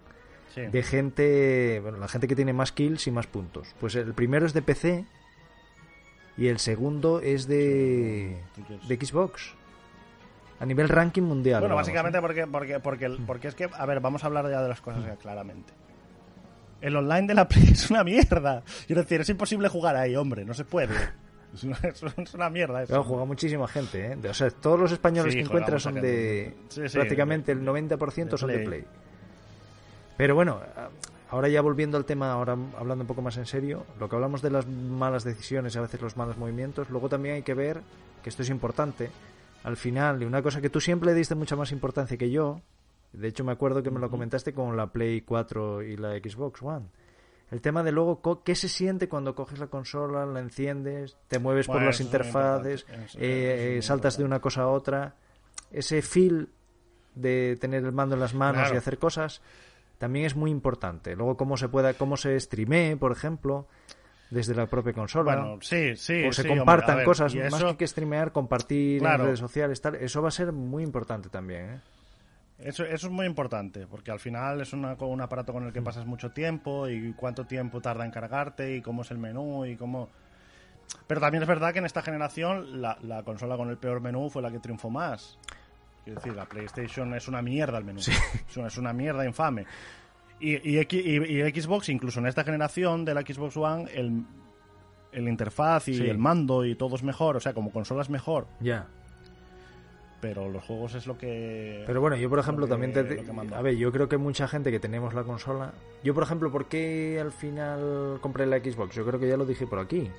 Sí. 0.53 0.61
de 0.61 0.81
gente, 0.81 1.79
bueno, 1.81 1.97
la 1.97 2.07
gente 2.07 2.27
que 2.27 2.35
tiene 2.35 2.51
más 2.53 2.71
kills 2.71 3.05
y 3.07 3.11
más 3.11 3.27
puntos. 3.27 3.75
Pues 3.79 3.95
el 3.95 4.13
primero 4.13 4.45
es 4.45 4.53
de 4.53 4.61
PC 4.63 5.05
y 6.37 6.47
el 6.47 6.57
segundo 6.59 7.19
es 7.19 7.47
de, 7.47 8.41
de 8.87 8.95
Xbox. 8.95 9.53
A 10.59 10.65
nivel 10.65 10.89
ranking 10.89 11.21
mundial. 11.21 11.59
Bueno, 11.59 11.75
vamos, 11.75 11.85
básicamente 11.87 12.17
¿eh? 12.17 12.21
porque, 12.21 12.47
porque, 12.47 12.79
porque, 12.79 13.17
porque 13.27 13.47
es 13.49 13.55
que, 13.55 13.69
a 13.71 13.85
ver, 13.85 13.99
vamos 13.99 14.23
a 14.23 14.27
hablar 14.27 14.49
ya 14.49 14.61
de 14.63 14.69
las 14.69 14.81
cosas 14.81 15.05
ya 15.05 15.15
claramente. 15.17 15.71
El 16.81 16.95
online 16.95 17.27
de 17.27 17.33
la 17.35 17.47
Play 17.49 17.67
es 17.73 17.91
una 17.91 18.03
mierda. 18.03 18.63
Quiero 18.87 19.03
decir, 19.03 19.21
es 19.21 19.29
imposible 19.29 19.67
jugar 19.67 19.95
ahí, 19.95 20.15
hombre, 20.15 20.45
no 20.45 20.55
se 20.55 20.65
puede. 20.65 20.95
Es 21.83 22.03
una, 22.03 22.13
es 22.17 22.33
una 22.33 22.49
mierda 22.49 22.83
eso. 22.83 22.91
Pero 22.91 23.03
juega 23.03 23.25
muchísima 23.25 23.67
gente, 23.67 24.13
¿eh? 24.13 24.29
O 24.29 24.33
sea, 24.33 24.49
todos 24.49 24.79
los 24.79 24.91
españoles 24.91 25.33
Sí, 25.33 25.39
que 25.39 25.45
encuentras 25.45 25.83
son 25.83 25.95
de... 25.95 26.53
gente. 26.55 26.57
Sí, 26.69 26.89
sí, 26.89 26.97
prácticamente 26.97 27.51
el 27.51 27.61
90% 27.61 28.29
de 28.29 28.37
son 28.37 28.49
de 28.49 28.59
Play. 28.59 28.85
Pero 30.17 30.35
bueno, 30.35 30.59
ahora 31.29 31.47
ya 31.47 31.61
volviendo 31.61 31.97
al 31.97 32.05
tema, 32.05 32.31
ahora 32.31 32.57
hablando 32.77 33.03
un 33.03 33.07
poco 33.07 33.21
más 33.21 33.37
en 33.37 33.45
serio, 33.45 33.85
lo 33.99 34.09
que 34.09 34.15
hablamos 34.15 34.41
de 34.41 34.49
las 34.49 34.67
malas 34.67 35.23
decisiones, 35.23 35.75
a 35.77 35.81
veces 35.81 36.01
los 36.01 36.17
malos 36.17 36.37
movimientos, 36.37 36.89
luego 36.89 37.09
también 37.09 37.35
hay 37.35 37.43
que 37.43 37.53
ver, 37.53 37.81
que 38.23 38.29
esto 38.29 38.41
es 38.41 38.49
importante, 38.49 39.11
al 39.63 39.77
final, 39.77 40.21
y 40.21 40.25
una 40.25 40.41
cosa 40.41 40.61
que 40.61 40.69
tú 40.69 40.81
siempre 40.81 41.07
le 41.07 41.13
diste 41.13 41.35
mucha 41.35 41.55
más 41.55 41.71
importancia 41.71 42.17
que 42.17 42.31
yo, 42.31 42.61
de 43.13 43.27
hecho 43.27 43.43
me 43.43 43.51
acuerdo 43.51 43.83
que 43.83 43.91
me 43.91 43.99
lo 43.99 44.09
comentaste 44.09 44.53
con 44.53 44.75
la 44.75 44.87
Play 44.87 45.21
4 45.21 45.83
y 45.83 45.97
la 45.97 46.13
Xbox 46.17 46.61
One. 46.61 46.87
El 47.49 47.61
tema 47.61 47.81
de 47.83 47.91
luego, 47.93 48.43
¿qué 48.43 48.55
se 48.55 48.67
siente 48.67 49.07
cuando 49.07 49.33
coges 49.33 49.59
la 49.59 49.67
consola, 49.67 50.25
la 50.25 50.39
enciendes, 50.41 51.15
te 51.29 51.39
mueves 51.39 51.67
por 51.67 51.81
las 51.81 52.01
interfaces, 52.01 52.85
eso- 52.89 53.17
eh, 53.19 53.77
eso 53.77 53.79
eh, 53.79 53.81
saltas 53.81 54.17
de 54.17 54.25
una 54.25 54.39
cosa 54.41 54.63
a 54.63 54.67
otra? 54.67 55.15
Ese 55.71 56.01
feel 56.01 56.49
de 57.15 57.57
tener 57.59 57.83
el 57.85 57.91
mando 57.93 58.15
en 58.15 58.21
las 58.21 58.33
manos 58.33 58.61
Claro. 58.63 58.75
y 58.75 58.77
hacer 58.77 58.97
cosas 58.99 59.41
también 59.97 60.25
es 60.25 60.35
muy 60.35 60.51
importante. 60.51 61.15
Luego, 61.15 61.37
cómo 61.37 61.55
se 61.57 61.69
pueda, 61.69 61.93
cómo 61.93 62.17
se 62.17 62.37
streamee, 62.39 62.95
por 62.97 63.11
ejemplo, 63.13 63.67
desde 64.29 64.53
la 64.53 64.65
propia 64.67 64.91
consola. 64.93 65.35
Bueno, 65.37 65.57
sí, 65.61 65.95
sí. 65.95 66.25
o 66.27 66.33
se 66.33 66.43
sí, 66.43 66.49
compartan 66.49 66.97
ver, 66.97 67.05
cosas, 67.05 67.33
más 67.33 67.63
que, 67.63 67.77
que 67.77 67.87
streamear, 67.87 68.33
compartir 68.33 68.99
Claro. 68.99 69.23
en 69.23 69.27
redes 69.27 69.39
sociales, 69.39 69.81
tal. 69.81 69.95
Eso 69.95 70.21
va 70.21 70.27
a 70.27 70.31
ser 70.31 70.51
muy 70.51 70.83
importante 70.83 71.29
también, 71.29 71.69
¿eh? 71.69 71.79
Eso, 72.59 72.83
eso 72.85 73.07
es 73.07 73.13
muy 73.13 73.25
importante, 73.27 73.85
porque 73.85 74.09
al 74.11 74.19
final 74.19 74.61
es 74.61 74.73
una, 74.73 74.93
un 74.93 75.21
aparato 75.21 75.53
con 75.53 75.65
el 75.65 75.71
que 75.73 75.81
pasas 75.81 76.05
mucho 76.07 76.31
tiempo 76.31 76.87
y 76.89 77.13
cuánto 77.13 77.45
tiempo 77.45 77.81
tarda 77.81 78.03
en 78.03 78.09
cargarte 78.11 78.75
y 78.75 78.81
cómo 78.81 79.03
es 79.03 79.11
el 79.11 79.19
menú 79.19 79.65
y 79.65 79.75
cómo... 79.75 80.09
Pero 81.05 81.21
también 81.21 81.43
es 81.43 81.47
verdad 81.47 81.71
que 81.73 81.79
en 81.79 81.85
esta 81.85 82.01
generación 82.01 82.81
la, 82.81 82.97
la 83.03 83.21
consola 83.23 83.57
con 83.57 83.69
el 83.69 83.77
peor 83.77 84.01
menú 84.01 84.29
fue 84.29 84.41
la 84.41 84.49
que 84.51 84.59
triunfó 84.59 84.89
más. 84.89 85.37
Quiero 86.03 86.19
decir, 86.19 86.33
la 86.35 86.45
PlayStation 86.45 87.13
es 87.13 87.27
una 87.27 87.41
mierda 87.41 87.77
el 87.77 87.83
menú. 87.83 87.99
Es, 87.99 88.57
una, 88.57 88.67
es 88.67 88.77
una 88.77 88.93
mierda 88.93 89.23
infame. 89.25 89.65
Y, 90.39 90.71
y, 90.71 90.79
X- 90.79 91.05
y- 91.05 91.41
y 91.41 91.61
Xbox, 91.61 91.89
incluso 91.89 92.19
en 92.19 92.27
esta 92.27 92.43
generación 92.43 93.03
de 93.05 93.13
la 93.13 93.21
Xbox 93.21 93.57
One, 93.57 93.91
el, 93.93 94.23
el 95.11 95.27
interfaz 95.27 95.89
y 95.89 95.95
Sí. 95.95 96.07
el 96.09 96.17
mando 96.17 96.65
y 96.65 96.75
todo 96.75 96.95
es 96.95 97.03
mejor. 97.03 97.35
O 97.35 97.39
sea, 97.39 97.53
como 97.53 97.71
consola 97.71 98.01
es 98.01 98.09
mejor. 98.09 98.47
Ya. 98.61 98.87
Pero 100.19 100.49
los 100.49 100.63
juegos 100.63 100.95
es 100.95 101.05
lo 101.05 101.17
que. 101.17 101.83
Pero 101.85 102.01
bueno, 102.01 102.15
yo 102.17 102.27
por 102.29 102.39
ejemplo 102.39 102.65
que- 102.65 102.71
también 102.71 102.91
te... 102.91 103.55
A 103.55 103.61
ver, 103.61 103.75
yo 103.75 103.91
creo 103.91 104.09
que 104.09 104.17
mucha 104.17 104.47
gente 104.47 104.71
que 104.71 104.79
tenemos 104.79 105.13
la 105.13 105.23
consola... 105.23 105.73
Yo 106.03 106.13
por 106.15 106.23
ejemplo, 106.23 106.51
¿por 106.51 106.65
qué 106.65 107.19
al 107.21 107.31
final 107.31 108.17
compré 108.21 108.45
la 108.47 108.57
Xbox? 108.59 108.95
Yo 108.95 109.05
creo 109.05 109.19
que 109.19 109.27
ya 109.27 109.37
lo 109.37 109.45
dije 109.45 109.67
por 109.67 109.77
aquí. 109.79 110.09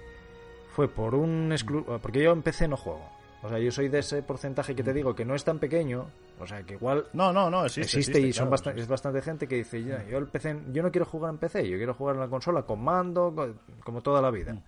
Fue 0.70 0.86
por 0.88 1.14
un 1.16 1.50
exclu... 1.50 1.84
Porque 2.00 2.22
yo 2.22 2.30
en 2.32 2.42
PC 2.42 2.68
no 2.68 2.76
juego. 2.76 3.02
O 3.42 3.48
sea, 3.48 3.58
yo 3.58 3.70
soy 3.72 3.88
de 3.88 3.98
ese 4.00 4.22
porcentaje 4.22 4.74
que 4.76 4.82
te 4.84 4.92
digo 4.92 5.14
que 5.14 5.24
no 5.24 5.34
es 5.34 5.42
tan 5.44 5.58
pequeño. 5.58 6.06
O 6.40 6.46
sea, 6.46 6.62
que 6.62 6.74
igual 6.74 7.06
No, 7.12 7.32
no, 7.32 7.50
no, 7.50 7.64
existe. 7.64 7.98
existe, 7.98 8.20
y 8.20 8.32
son 8.32 8.48
claro, 8.50 8.78
es 8.78 8.86
bastante 8.86 9.20
gente 9.22 9.48
que 9.48 9.56
dice, 9.56 9.82
ya, 9.82 10.04
yo 10.08 10.18
el 10.18 10.26
PC, 10.28 10.56
yo 10.72 10.82
no 10.84 10.90
quiero 10.92 11.06
jugar 11.06 11.32
en 11.32 11.38
PC, 11.38 11.68
yo 11.68 11.76
quiero 11.76 11.94
jugar 11.94 12.14
en 12.14 12.20
la 12.20 12.28
consola 12.28 12.62
con 12.62 12.80
mando, 12.82 13.32
co- 13.34 13.54
como 13.84 14.00
toda 14.00 14.22
la 14.22 14.30
vida. 14.30 14.52
Mm. 14.54 14.62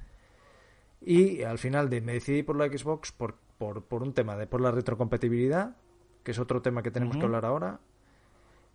Y 1.01 1.43
al 1.43 1.59
final 1.59 1.89
de, 1.89 2.01
me 2.01 2.13
decidí 2.15 2.43
por 2.43 2.57
la 2.57 2.67
Xbox 2.67 3.13
por, 3.13 3.37
por, 3.59 3.85
por 3.85 4.03
un 4.03 4.13
tema 4.13 4.37
de 4.37 4.47
por 4.47 4.61
la 4.61 4.71
retrocompatibilidad, 4.71 5.77
que 6.23 6.33
es 6.33 6.39
otro 6.39 6.61
tema 6.63 6.83
que 6.83 6.91
tenemos 6.91 7.17
que 7.17 7.25
hablar 7.25 7.45
ahora, 7.47 7.81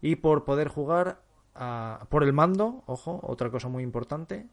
y 0.02 0.16
por 0.18 0.44
poder 0.46 0.68
jugar 0.68 1.22
a- 1.54 2.08
por 2.10 2.24
el 2.24 2.34
mando, 2.34 2.84
ojo, 2.88 3.20
otra 3.24 3.50
cosa 3.52 3.68
muy 3.70 3.84
importante, 3.84 4.48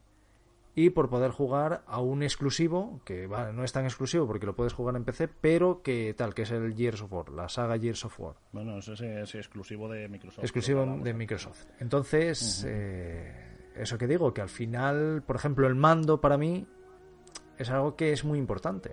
y 0.75 0.89
por 0.91 1.07
poder 1.09 1.29
jugar 1.31 1.83
a 1.85 1.99
un 1.99 2.23
exclusivo, 2.23 2.99
que 3.05 3.27
vale, 3.27 3.53
no 3.53 3.63
es 3.63 3.71
tan 3.71 3.85
exclusivo 3.85 4.25
porque 4.25 4.45
lo 4.47 4.55
puedes 4.55 4.73
jugar 4.73 4.95
en 4.95 5.03
PC, 5.03 5.27
pero 5.27 5.81
que 5.83 6.13
tal, 6.17 6.33
que 6.33 6.43
es 6.43 6.51
el 6.51 6.75
Gears 6.75 7.01
of 7.03 7.13
War, 7.13 7.29
la 7.29 7.47
saga 7.49 7.77
Gears 7.77 8.05
of 8.05 8.19
War. 8.19 8.35
Bueno, 8.51 8.77
eso 8.79 8.93
es, 8.93 9.35
exclusivo 9.35 9.87
de 9.89 10.07
Microsoft. 10.09 10.43
exclusivo 10.43 10.83
de. 11.03 11.13
Microsoft. 11.13 11.65
Entonces, 11.79 12.65
eh, 12.67 13.71
eso 13.75 13.97
que 13.99 14.07
digo, 14.07 14.33
que 14.33 14.41
al 14.41 14.49
final, 14.49 15.21
por 15.27 15.35
ejemplo, 15.35 15.67
el 15.67 15.75
mando 15.75 16.19
para 16.21 16.37
mí 16.39 16.65
es 17.57 17.69
algo 17.69 17.95
que 17.95 18.11
es 18.13 18.23
muy 18.23 18.37
importante. 18.39 18.91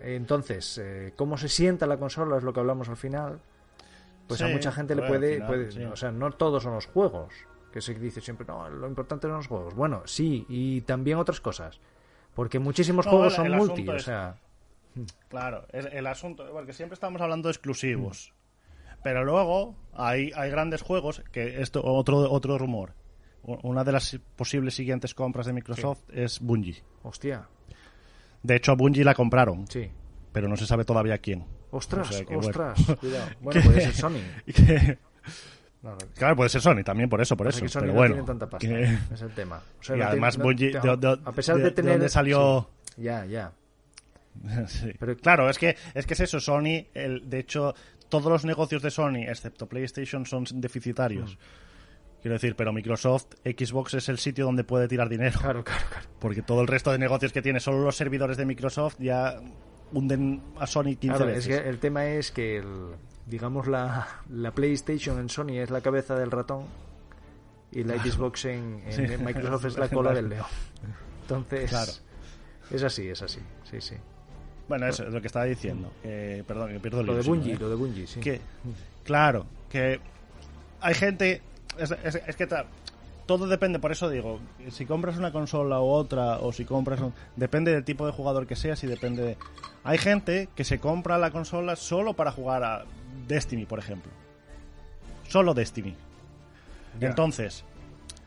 Entonces, 0.00 0.78
eh, 0.78 1.12
cómo 1.16 1.36
se 1.38 1.48
sienta 1.48 1.86
la 1.86 1.96
consola 1.96 2.36
es 2.36 2.42
lo 2.42 2.52
que 2.52 2.60
hablamos 2.60 2.88
al 2.88 2.96
final. 2.96 3.40
Pues 4.26 4.40
a 4.42 4.48
mucha 4.48 4.72
gente 4.72 4.94
le 4.94 5.02
puede, 5.06 5.34
final, 5.34 5.46
puede- 5.48 5.72
sí. 5.72 5.84
o 5.84 5.96
sea, 5.96 6.10
no 6.10 6.30
todos 6.32 6.62
son 6.62 6.74
los 6.74 6.86
juegos, 6.86 7.32
que 7.72 7.80
se 7.80 7.94
dice 7.94 8.20
siempre, 8.20 8.46
no, 8.46 8.68
lo 8.70 8.86
importante 8.88 9.26
son 9.26 9.36
los 9.36 9.46
juegos. 9.46 9.74
Bueno, 9.74 10.02
sí, 10.06 10.46
y 10.48 10.80
también 10.82 11.18
otras 11.18 11.40
cosas. 11.40 11.78
Porque 12.34 12.58
muchísimos 12.58 13.04
No, 13.06 13.12
juegos 13.12 13.34
son 13.34 13.46
el 13.46 13.54
multi, 13.56 13.88
o 13.88 13.98
sea, 13.98 14.36
Claro, 15.28 15.66
es 15.72 15.86
el 15.92 16.06
asunto, 16.06 16.46
porque 16.52 16.72
siempre 16.72 16.94
estamos 16.94 17.20
hablando 17.20 17.48
de 17.48 17.52
exclusivos. 17.52 18.32
Pero 19.02 19.24
luego 19.24 19.74
hay, 19.92 20.30
hay 20.34 20.50
grandes 20.50 20.82
juegos, 20.82 21.22
que 21.32 21.60
esto, 21.60 21.82
otro, 21.84 22.18
otro 22.30 22.56
rumor. 22.58 22.92
Una 23.44 23.84
de 23.84 23.92
las 23.92 24.18
posibles 24.36 24.74
siguientes 24.74 25.14
compras 25.14 25.46
de 25.46 25.52
Microsoft 25.52 26.00
es 26.12 26.40
Bungie. 26.40 26.82
hostia, 27.02 27.46
De 28.42 28.56
hecho, 28.56 28.72
a 28.72 28.74
Bungie 28.74 29.04
la 29.04 29.14
compraron, 29.14 29.66
sí. 29.68 29.88
pero 30.32 30.48
no 30.48 30.56
se 30.56 30.66
sabe 30.66 30.84
todavía 30.84 31.18
quién. 31.18 31.44
Ostras, 31.70 32.08
O 32.08 32.12
sea 32.12 32.24
que, 32.24 32.34
bueno. 32.36 32.48
ostras, 32.48 32.96
cuidado. 33.00 33.30
Bueno, 33.40 33.60
puede 33.62 33.80
ser 33.82 33.92
Sony. 33.94 34.18
Y 34.46 34.52
que- 34.54 34.98
No, 35.82 35.90
no, 35.90 35.98
claro, 36.14 36.36
puede 36.36 36.48
ser 36.48 36.62
Sony 36.62 36.82
también, 36.84 37.10
por 37.10 37.20
eso, 37.20 37.36
por 37.36 37.46
eso. 37.48 37.64
Pero 37.72 37.86
no 37.86 37.92
bueno. 37.92 38.14
tiene 38.14 38.26
tanta 38.26 38.48
pasta, 38.48 38.66
que- 38.66 38.98
es 39.14 39.20
el 39.22 39.30
tema. 39.32 39.60
O 39.78 39.82
sea, 39.82 39.96
y 39.96 40.00
además 40.00 40.38
Bungie, 40.38 40.70
te- 40.72 40.80
de, 40.80 40.96
de- 40.96 41.18
a 41.24 41.32
pesar 41.32 41.56
de, 41.58 41.64
de- 41.64 41.70
tener... 41.72 41.92
dónde 41.92 42.08
salió... 42.08 42.70
sí, 42.96 43.02
ya, 43.02 43.26
ya. 43.26 43.52
Sí. 44.68 44.90
Pero- 44.98 45.16
Claro, 45.18 45.50
es 45.50 45.58
que, 45.58 45.76
es 45.94 46.06
que 46.06 46.14
es 46.14 46.20
eso, 46.20 46.40
Sony, 46.40 46.86
el, 46.94 47.28
de 47.28 47.38
hecho, 47.40 47.74
todos 48.08 48.32
los 48.32 48.44
negocios 48.44 48.80
de 48.82 48.90
Sony, 48.90 49.24
excepto 49.28 49.66
PlayStation, 49.66 50.24
son 50.26 50.44
deficitarios. 50.54 51.34
Mm. 51.34 51.38
Quiero 52.24 52.36
decir, 52.36 52.56
pero 52.56 52.72
Microsoft, 52.72 53.26
Xbox 53.44 53.92
es 53.92 54.08
el 54.08 54.16
sitio 54.16 54.46
donde 54.46 54.64
puede 54.64 54.88
tirar 54.88 55.10
dinero. 55.10 55.38
Claro, 55.38 55.62
claro, 55.62 55.84
claro. 55.90 56.06
Porque 56.18 56.40
todo 56.40 56.62
el 56.62 56.68
resto 56.68 56.90
de 56.90 56.96
negocios 56.96 57.34
que 57.34 57.42
tiene, 57.42 57.60
solo 57.60 57.82
los 57.84 57.96
servidores 57.98 58.38
de 58.38 58.46
Microsoft 58.46 58.96
ya 58.98 59.38
hunden 59.92 60.42
a 60.58 60.66
Sony 60.66 60.96
15 60.98 61.06
Claro, 61.08 61.28
es 61.28 61.46
veces. 61.46 61.60
que 61.62 61.68
el 61.68 61.78
tema 61.80 62.06
es 62.06 62.30
que, 62.32 62.56
el, 62.56 62.92
digamos, 63.26 63.66
la, 63.66 64.08
la 64.30 64.52
PlayStation 64.52 65.18
en 65.18 65.28
Sony 65.28 65.58
es 65.58 65.68
la 65.68 65.82
cabeza 65.82 66.16
del 66.18 66.30
ratón 66.30 66.64
y 67.70 67.84
la 67.84 68.02
Xbox 68.02 68.46
en, 68.46 68.82
en 68.86 68.92
Sí. 68.92 69.02
Microsoft 69.22 69.66
es 69.66 69.76
la 69.76 69.88
cola 69.90 70.14
del 70.14 70.30
león. 70.30 70.46
Entonces, 71.20 71.68
Claro. 71.68 71.92
es 72.70 72.82
así, 72.82 73.06
es 73.06 73.20
así. 73.20 73.40
Sí, 73.70 73.82
sí. 73.82 73.96
Bueno, 74.66 74.86
eso 74.86 75.04
es 75.06 75.12
lo 75.12 75.20
que 75.20 75.26
estaba 75.26 75.44
diciendo. 75.44 75.92
Que, 76.02 76.42
perdón, 76.48 76.72
que 76.72 76.80
pierdo 76.80 77.00
el 77.02 77.06
Lo 77.06 77.16
de 77.16 77.22
Bungie, 77.22 77.52
¿eh? 77.52 77.58
lo 77.60 77.68
de 77.68 77.74
Bungie, 77.74 78.06
sí. 78.06 78.18
que 78.20 78.40
claro 79.04 79.44
que 79.68 80.00
hay 80.80 80.94
gente 80.94 81.42
es, 81.78 81.90
es- 82.04 82.22
es 82.26 82.36
que 82.36 82.46
ta- 82.46 82.66
todo 83.26 83.46
depende 83.46 83.78
por 83.78 83.90
eso 83.90 84.10
digo 84.10 84.38
si 84.70 84.84
compras 84.84 85.16
una 85.16 85.32
consola 85.32 85.80
u 85.80 85.86
otra 85.86 86.38
o 86.40 86.52
si 86.52 86.64
compras 86.66 87.00
un- 87.00 87.14
depende 87.36 87.72
del 87.72 87.84
tipo 87.84 88.04
de 88.06 88.12
jugador 88.12 88.46
que 88.46 88.54
seas 88.56 88.82
y 88.84 88.86
depende 88.86 89.22
de 89.22 89.36
hay 89.82 89.98
gente 89.98 90.48
que 90.54 90.64
se 90.64 90.78
compra 90.78 91.16
la 91.18 91.30
consola 91.30 91.76
solo 91.76 92.14
para 92.14 92.32
jugar 92.32 92.62
a 92.64 92.84
Destiny 93.26 93.64
por 93.66 93.78
ejemplo. 93.78 94.10
Solo 95.28 95.54
Destiny. 95.54 95.94
Entonces 97.08 97.64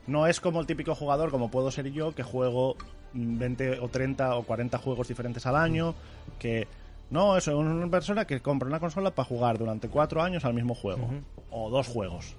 no 0.08 0.26
es 0.28 0.40
como 0.40 0.60
el 0.62 0.66
típico 0.68 0.96
jugador 0.96 1.30
como 1.32 1.52
puedo 1.52 1.70
ser 1.72 1.92
yo 1.92 2.14
que 2.16 2.24
juego 2.24 2.76
mm, 3.14 3.38
20 3.38 3.80
o 3.80 3.88
30 3.90 4.36
o 4.36 4.44
40 4.44 4.78
juegos 4.80 5.08
diferentes 5.08 5.46
al 5.46 5.56
año 5.58 5.94
que 6.40 6.68
no 7.10 7.38
eso 7.38 7.52
es 7.52 7.58
una 7.58 7.88
persona 7.90 8.26
que 8.26 8.40
compra 8.42 8.68
una 8.68 8.80
consola 8.80 9.12
para 9.12 9.28
jugar 9.28 9.58
durante 9.58 9.88
cuatro 9.90 10.22
años 10.22 10.44
al 10.44 10.54
mismo 10.54 10.74
juego 10.76 11.08
o 11.52 11.70
dos 11.70 11.88
juegos 11.88 12.36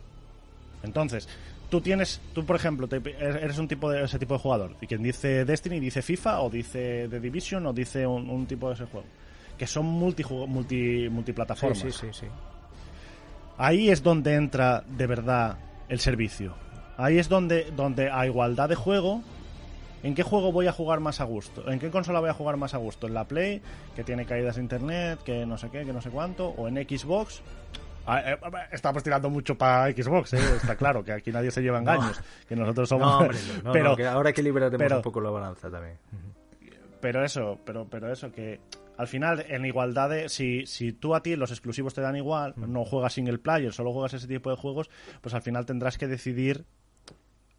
entonces 0.82 1.28
tú 1.70 1.80
tienes 1.80 2.20
tú 2.32 2.44
por 2.44 2.56
ejemplo 2.56 2.86
te- 2.88 3.02
eres 3.18 3.58
un 3.58 3.68
tipo 3.68 3.90
de 3.90 4.04
ese 4.04 4.18
tipo 4.18 4.34
de 4.34 4.40
jugador 4.40 4.74
y 4.80 4.86
quien 4.86 5.02
dice 5.02 5.44
Destiny 5.44 5.80
dice 5.80 6.02
FIFA 6.02 6.40
o 6.42 6.50
dice 6.50 7.08
The 7.10 7.20
Division 7.20 7.66
o 7.66 7.72
dice 7.72 8.06
un, 8.06 8.28
un 8.30 8.46
tipo 8.46 8.68
de 8.68 8.74
ese 8.74 8.84
juego 8.86 9.06
que 9.58 9.66
son 9.66 9.86
multi, 9.86 10.22
multi 10.24 11.02
Sí, 11.04 11.08
multiplataformas 11.10 11.78
sí, 11.78 11.90
sí, 11.90 12.06
sí. 12.12 12.26
Ahí 13.56 13.90
es 13.90 14.02
donde 14.02 14.34
entra 14.34 14.84
de 14.86 15.06
verdad 15.06 15.56
el 15.88 15.98
servicio. 15.98 16.54
Ahí 16.96 17.18
es 17.18 17.28
donde, 17.28 17.70
donde 17.76 18.10
a 18.10 18.24
igualdad 18.26 18.68
de 18.68 18.74
juego, 18.76 19.20
¿en 20.02 20.14
qué 20.14 20.22
juego 20.22 20.52
voy 20.52 20.68
a 20.68 20.72
jugar 20.72 21.00
más 21.00 21.20
a 21.20 21.24
gusto? 21.24 21.68
¿En 21.70 21.78
qué 21.80 21.90
consola 21.90 22.20
voy 22.20 22.30
a 22.30 22.34
jugar 22.34 22.56
más 22.56 22.74
a 22.74 22.78
gusto? 22.78 23.06
¿En 23.08 23.14
la 23.14 23.24
Play, 23.24 23.60
que 23.96 24.04
tiene 24.04 24.26
caídas 24.26 24.56
de 24.56 24.62
internet, 24.62 25.20
que 25.24 25.44
no 25.44 25.58
sé 25.58 25.70
qué, 25.70 25.84
que 25.84 25.92
no 25.92 26.00
sé 26.00 26.10
cuánto? 26.10 26.48
¿O 26.50 26.68
en 26.68 26.76
Xbox? 26.76 27.42
Ah, 28.08 28.22
eh, 28.32 28.38
estamos 28.72 29.02
tirando 29.02 29.28
mucho 29.30 29.56
para 29.56 29.92
Xbox, 29.92 30.32
¿eh? 30.34 30.38
está 30.56 30.76
claro, 30.76 31.04
que 31.04 31.12
aquí 31.12 31.30
nadie 31.30 31.50
se 31.50 31.60
lleva 31.62 31.78
engaños, 31.80 32.20
que 32.48 32.56
nosotros 32.56 32.88
somos... 32.88 33.06
No, 33.10 33.18
hombre, 33.18 33.38
no, 33.62 33.72
pero, 33.72 33.96
que 33.96 34.06
ahora 34.06 34.32
que 34.32 34.42
liberaremos 34.42 34.78
pero- 34.78 34.96
un 34.96 35.02
poco 35.02 35.20
la 35.20 35.30
balanza 35.30 35.70
también. 35.70 35.98
pero 37.00 37.24
eso, 37.24 37.58
pero, 37.64 37.86
pero 37.88 38.12
eso, 38.12 38.32
que 38.32 38.60
al 38.96 39.06
final, 39.06 39.44
en 39.48 39.64
igualdad 39.64 40.10
de. 40.10 40.28
Si, 40.28 40.66
si 40.66 40.92
tú 40.92 41.14
a 41.14 41.22
ti 41.22 41.36
los 41.36 41.52
exclusivos 41.52 41.94
te 41.94 42.00
dan 42.00 42.16
igual, 42.16 42.54
no 42.56 42.84
juegas 42.84 43.12
single 43.12 43.38
player, 43.38 43.72
solo 43.72 43.92
juegas 43.92 44.14
ese 44.14 44.26
tipo 44.26 44.50
de 44.50 44.56
juegos, 44.56 44.90
pues 45.20 45.34
al 45.36 45.42
final 45.42 45.64
tendrás 45.66 45.96
que 45.98 46.08
decidir 46.08 46.64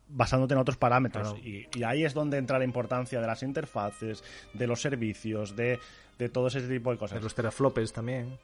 basándote 0.09 0.53
en 0.55 0.59
otros 0.59 0.75
parámetros. 0.75 1.33
Claro. 1.35 1.47
Y, 1.47 1.65
y 1.73 1.83
ahí 1.83 2.03
es 2.03 2.13
donde 2.13 2.37
entra 2.39 2.57
la 2.59 2.65
importancia 2.65 3.21
de 3.21 3.27
las 3.27 3.41
interfaces, 3.41 4.21
de 4.53 4.67
los 4.67 4.81
servicios, 4.81 5.55
de, 5.55 5.79
de 6.17 6.27
todo 6.27 6.47
ese 6.47 6.59
tipo 6.67 6.91
de 6.91 6.97
cosas. 6.97 7.19
De 7.19 7.23
los 7.23 7.33
teraflopes 7.33 7.93
también. 7.93 8.37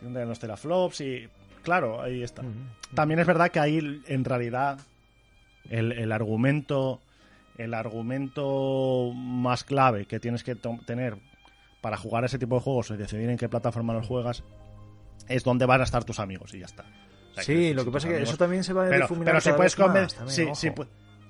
De 0.00 0.26
los 0.26 0.38
teraflops 0.38 1.00
y 1.00 1.28
claro, 1.62 2.02
ahí 2.02 2.22
está. 2.22 2.42
También 2.94 3.20
es 3.20 3.26
verdad 3.26 3.50
que 3.50 3.60
ahí 3.60 4.02
en 4.06 4.24
realidad 4.24 4.78
el, 5.70 5.92
el 5.92 6.12
argumento 6.12 7.00
el 7.56 7.72
argumento 7.72 9.12
más 9.14 9.64
clave 9.64 10.06
que 10.06 10.18
tienes 10.18 10.42
que 10.42 10.56
tener 10.86 11.16
para 11.80 11.96
jugar 11.96 12.24
ese 12.24 12.38
tipo 12.38 12.56
de 12.56 12.62
juegos 12.62 12.90
y 12.90 12.96
decidir 12.96 13.30
en 13.30 13.36
qué 13.36 13.48
plataforma 13.48 13.92
los 13.92 14.06
juegas 14.06 14.42
es 15.28 15.44
donde 15.44 15.64
van 15.66 15.80
a 15.80 15.84
estar 15.84 16.04
tus 16.04 16.18
amigos 16.18 16.52
y 16.54 16.60
ya 16.60 16.66
está. 16.66 16.84
O 17.30 17.34
sea, 17.34 17.44
Sí, 17.44 17.54
decir, 17.54 17.76
lo 17.76 17.84
que 17.84 17.90
pasa 17.90 18.08
es 18.08 18.16
que 18.16 18.22
eso 18.22 18.36
también 18.36 18.64
se 18.64 18.72
va 18.72 18.86
a 18.86 18.88
pero, 18.88 19.02
difuminar 19.02 19.34
pero 19.34 19.40
si 19.40 19.52
puedes 19.52 19.76
convencer 19.76 20.30
sí, 20.30 20.48
sí, 20.54 20.70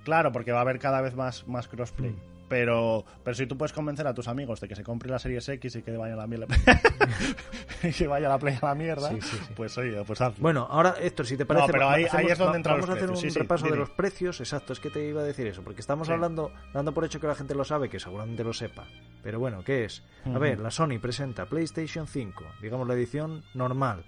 claro 0.04 0.32
porque 0.32 0.52
va 0.52 0.58
a 0.58 0.62
haber 0.62 0.78
cada 0.78 1.00
vez 1.00 1.14
más 1.14 1.46
más 1.46 1.68
crossplay 1.68 2.10
Mm. 2.10 2.33
Pero 2.54 3.04
pero 3.24 3.34
si 3.34 3.46
tú 3.48 3.58
puedes 3.58 3.72
convencer 3.72 4.06
a 4.06 4.14
tus 4.14 4.28
amigos 4.28 4.60
de 4.60 4.68
que 4.68 4.76
se 4.76 4.84
compren 4.84 5.10
la 5.10 5.18
Series 5.18 5.48
X 5.48 5.74
y 5.74 5.82
que 5.82 5.96
vaya 5.96 6.14
a 6.14 6.18
la 6.18 6.26
mierda 6.28 6.46
y 7.82 7.90
que 7.90 8.06
vaya 8.06 8.28
la 8.28 8.38
Play 8.38 8.56
a 8.62 8.66
la 8.66 8.74
mierda 8.76 9.08
Sí, 9.10 9.20
sí, 9.20 9.36
sí. 9.44 9.52
pues 9.56 9.76
oye 9.76 10.00
pues 10.06 10.20
hazlo 10.20 10.40
Bueno, 10.40 10.66
ahora, 10.70 10.94
Héctor, 11.00 11.26
si 11.26 11.36
te 11.36 11.44
parece, 11.46 11.72
pero 11.72 11.86
va- 11.86 11.94
ahí- 11.94 12.04
hacemos- 12.04 12.24
ahí 12.26 12.30
es 12.32 12.38
donde 12.38 12.56
entran 12.58 12.74
vamos 12.76 12.88
los 12.88 12.94
a 12.94 12.98
hacer 12.98 13.10
un 13.10 13.14
precios. 13.20 13.34
Repaso 13.42 13.66
de 13.66 13.76
los 13.76 13.90
precios. 13.90 14.40
Exacto, 14.40 14.72
es 14.72 14.78
que 14.78 14.90
te 14.90 15.04
iba 15.04 15.20
a 15.20 15.24
decir 15.24 15.46
eso, 15.48 15.62
porque 15.62 15.80
estamos 15.80 16.08
hablando, 16.10 16.52
dando 16.72 16.94
por 16.94 17.04
hecho 17.04 17.18
que 17.18 17.26
la 17.26 17.34
gente 17.34 17.56
lo 17.56 17.64
sabe, 17.64 17.88
que 17.88 17.98
seguramente 17.98 18.44
lo 18.44 18.52
sepa. 18.52 18.86
Pero 19.22 19.40
bueno, 19.40 19.64
¿qué 19.64 19.84
es? 19.84 20.04
A 20.32 20.38
ver, 20.38 20.60
la 20.60 20.70
Sony 20.70 21.00
presenta 21.02 21.46
PlayStation 21.46 22.06
5, 22.06 22.44
digamos 22.62 22.86
la 22.86 22.94
edición 22.94 23.42
normal, 23.54 24.04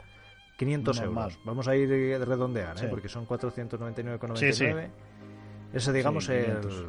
500 0.56 1.00
Normal. 1.00 1.24
euros. 1.30 1.38
Vamos 1.44 1.66
a 1.68 1.74
ir 1.74 2.14
a 2.14 2.24
redondear, 2.24 2.76
¿eh? 2.84 2.86
Porque 2.88 3.08
son 3.08 3.26
499,99. 3.26 4.36
Sí, 4.36 4.52
sí. 4.52 4.66
Ese, 5.72 5.92
digamos, 5.92 6.28
el, 6.28 6.44
500. 6.60 6.84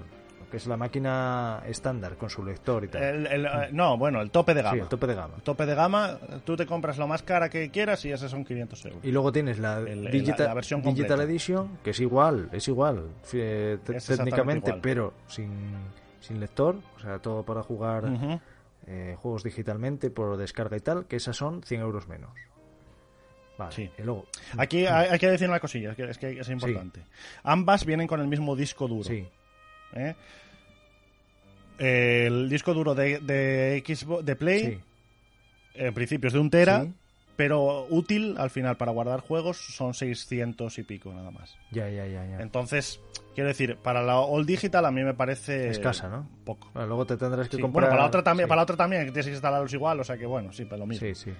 Que 0.50 0.58
es 0.58 0.66
la 0.68 0.78
máquina 0.78 1.62
estándar 1.68 2.16
con 2.16 2.30
su 2.30 2.44
lector 2.44 2.84
y 2.86 2.88
tal. 2.88 3.04
El- 3.04 3.28
el, 3.28 3.46
eh, 3.46 3.50
no, 3.74 3.98
bueno, 3.98 4.22
el 4.22 4.32
tope 4.32 4.54
de 4.54 4.62
gama. 4.62 4.76
Sí, 4.76 4.80
el 4.82 4.88
tope 4.88 5.08
de 5.08 5.16
gama. 5.16 5.34
El 5.36 5.42
tope 5.44 5.66
de 5.66 5.76
gama, 5.76 6.18
tú 6.46 6.56
te 6.56 6.66
compras 6.66 6.98
lo 6.98 7.08
más 7.08 7.22
cara 7.24 7.50
que 7.50 7.70
quieras 7.70 8.04
y 8.06 8.12
esos 8.12 8.32
son 8.32 8.46
500 8.46 8.86
euros. 8.86 9.00
Y 9.04 9.12
luego 9.12 9.32
tienes 9.32 9.60
la, 9.60 9.80
El- 9.80 10.10
digital, 10.10 10.36
la- 10.40 10.46
la 10.48 10.54
versión 10.54 10.82
digital 10.82 11.08
completa. 11.08 11.24
Edition, 11.32 11.78
que 11.84 11.90
es 11.90 12.00
igual, 12.00 12.50
es 12.54 12.68
igual 12.68 13.10
eh, 13.34 13.78
Es 13.94 14.06
técnicamente, 14.06 14.70
igual. 14.70 14.82
pero 14.82 15.14
sin, 15.28 15.52
sin 16.22 16.40
lector, 16.40 16.78
o 16.96 17.00
sea, 17.00 17.20
todo 17.20 17.44
para 17.44 17.62
jugar 17.64 18.06
eh, 18.88 19.16
juegos 19.20 19.44
digitalmente 19.44 20.10
por 20.10 20.38
descarga 20.38 20.78
y 20.78 20.80
tal, 20.80 21.06
que 21.08 21.18
esas 21.18 21.36
son 21.36 21.62
100 21.64 21.82
euros 21.82 22.08
menos. 22.08 22.32
Vale, 23.58 23.72
Sí. 23.74 23.90
y 23.98 24.04
luego, 24.04 24.26
Aquí 24.58 24.86
hay, 24.86 25.10
hay 25.10 25.18
que 25.20 25.30
decir 25.32 25.50
una 25.50 25.60
cosilla, 25.60 25.96
que 25.96 26.10
es 26.12 26.18
que 26.20 26.40
es 26.40 26.48
importante. 26.50 27.04
Ambas 27.44 27.86
vienen 27.86 28.06
con 28.08 28.22
el 28.22 28.28
mismo 28.28 28.56
disco 28.56 28.88
duro. 28.88 29.04
sí, 29.04 29.28
¿eh? 29.94 30.16
El 31.80 32.50
disco 32.50 32.74
duro 32.74 32.96
de, 32.96 33.20
de 33.20 33.84
Xbox, 33.86 34.26
de 34.26 34.36
Play, 34.36 34.60
sí, 34.66 34.80
en 35.76 35.94
principio 35.94 36.28
es 36.28 36.34
de 36.34 36.40
un 36.40 36.50
tera, 36.50 36.84
Sí. 36.86 36.94
pero 37.36 37.86
útil 37.92 38.36
al 38.40 38.50
final 38.50 38.78
para 38.78 38.92
guardar 38.92 39.20
juegos 39.20 39.58
son 39.58 39.94
600 39.94 40.80
y 40.80 40.84
pico 40.84 41.14
nada 41.14 41.30
más. 41.30 41.56
ya, 41.72 41.88
ya, 41.90 42.08
ya, 42.08 42.26
ya. 42.26 42.40
Entonces, 42.40 43.00
quiero 43.36 43.50
decir, 43.50 43.78
para 43.78 44.02
la 44.02 44.20
All 44.20 44.48
Digital 44.48 44.86
a 44.86 44.92
mí 44.92 45.04
me 45.04 45.14
parece 45.14 45.70
Escasa, 45.70 46.10
¿no? 46.10 46.28
Poco. 46.46 46.72
Bueno, 46.74 46.88
luego 46.88 47.06
te 47.06 47.16
tendrás 47.16 47.48
que 47.48 47.58
Sí, 47.58 47.62
comprar... 47.62 47.84
Bueno, 47.84 47.90
para 47.90 48.02
la 48.02 48.08
otra 48.08 48.24
también, 48.24 48.50
para 48.50 48.58
la 48.58 48.64
otra 48.64 48.76
también, 48.78 49.06
que 49.06 49.12
tienes 49.12 49.28
que 49.28 49.34
instalarlos 49.34 49.72
igual, 49.74 50.00
o 50.00 50.04
sea 50.04 50.18
que 50.18 50.26
bueno, 50.26 50.52
sí, 50.52 50.66
pero 50.66 50.78
lo 50.78 50.88
mismo. 50.88 51.06
Sí, 51.08 51.14
sí. 51.14 51.32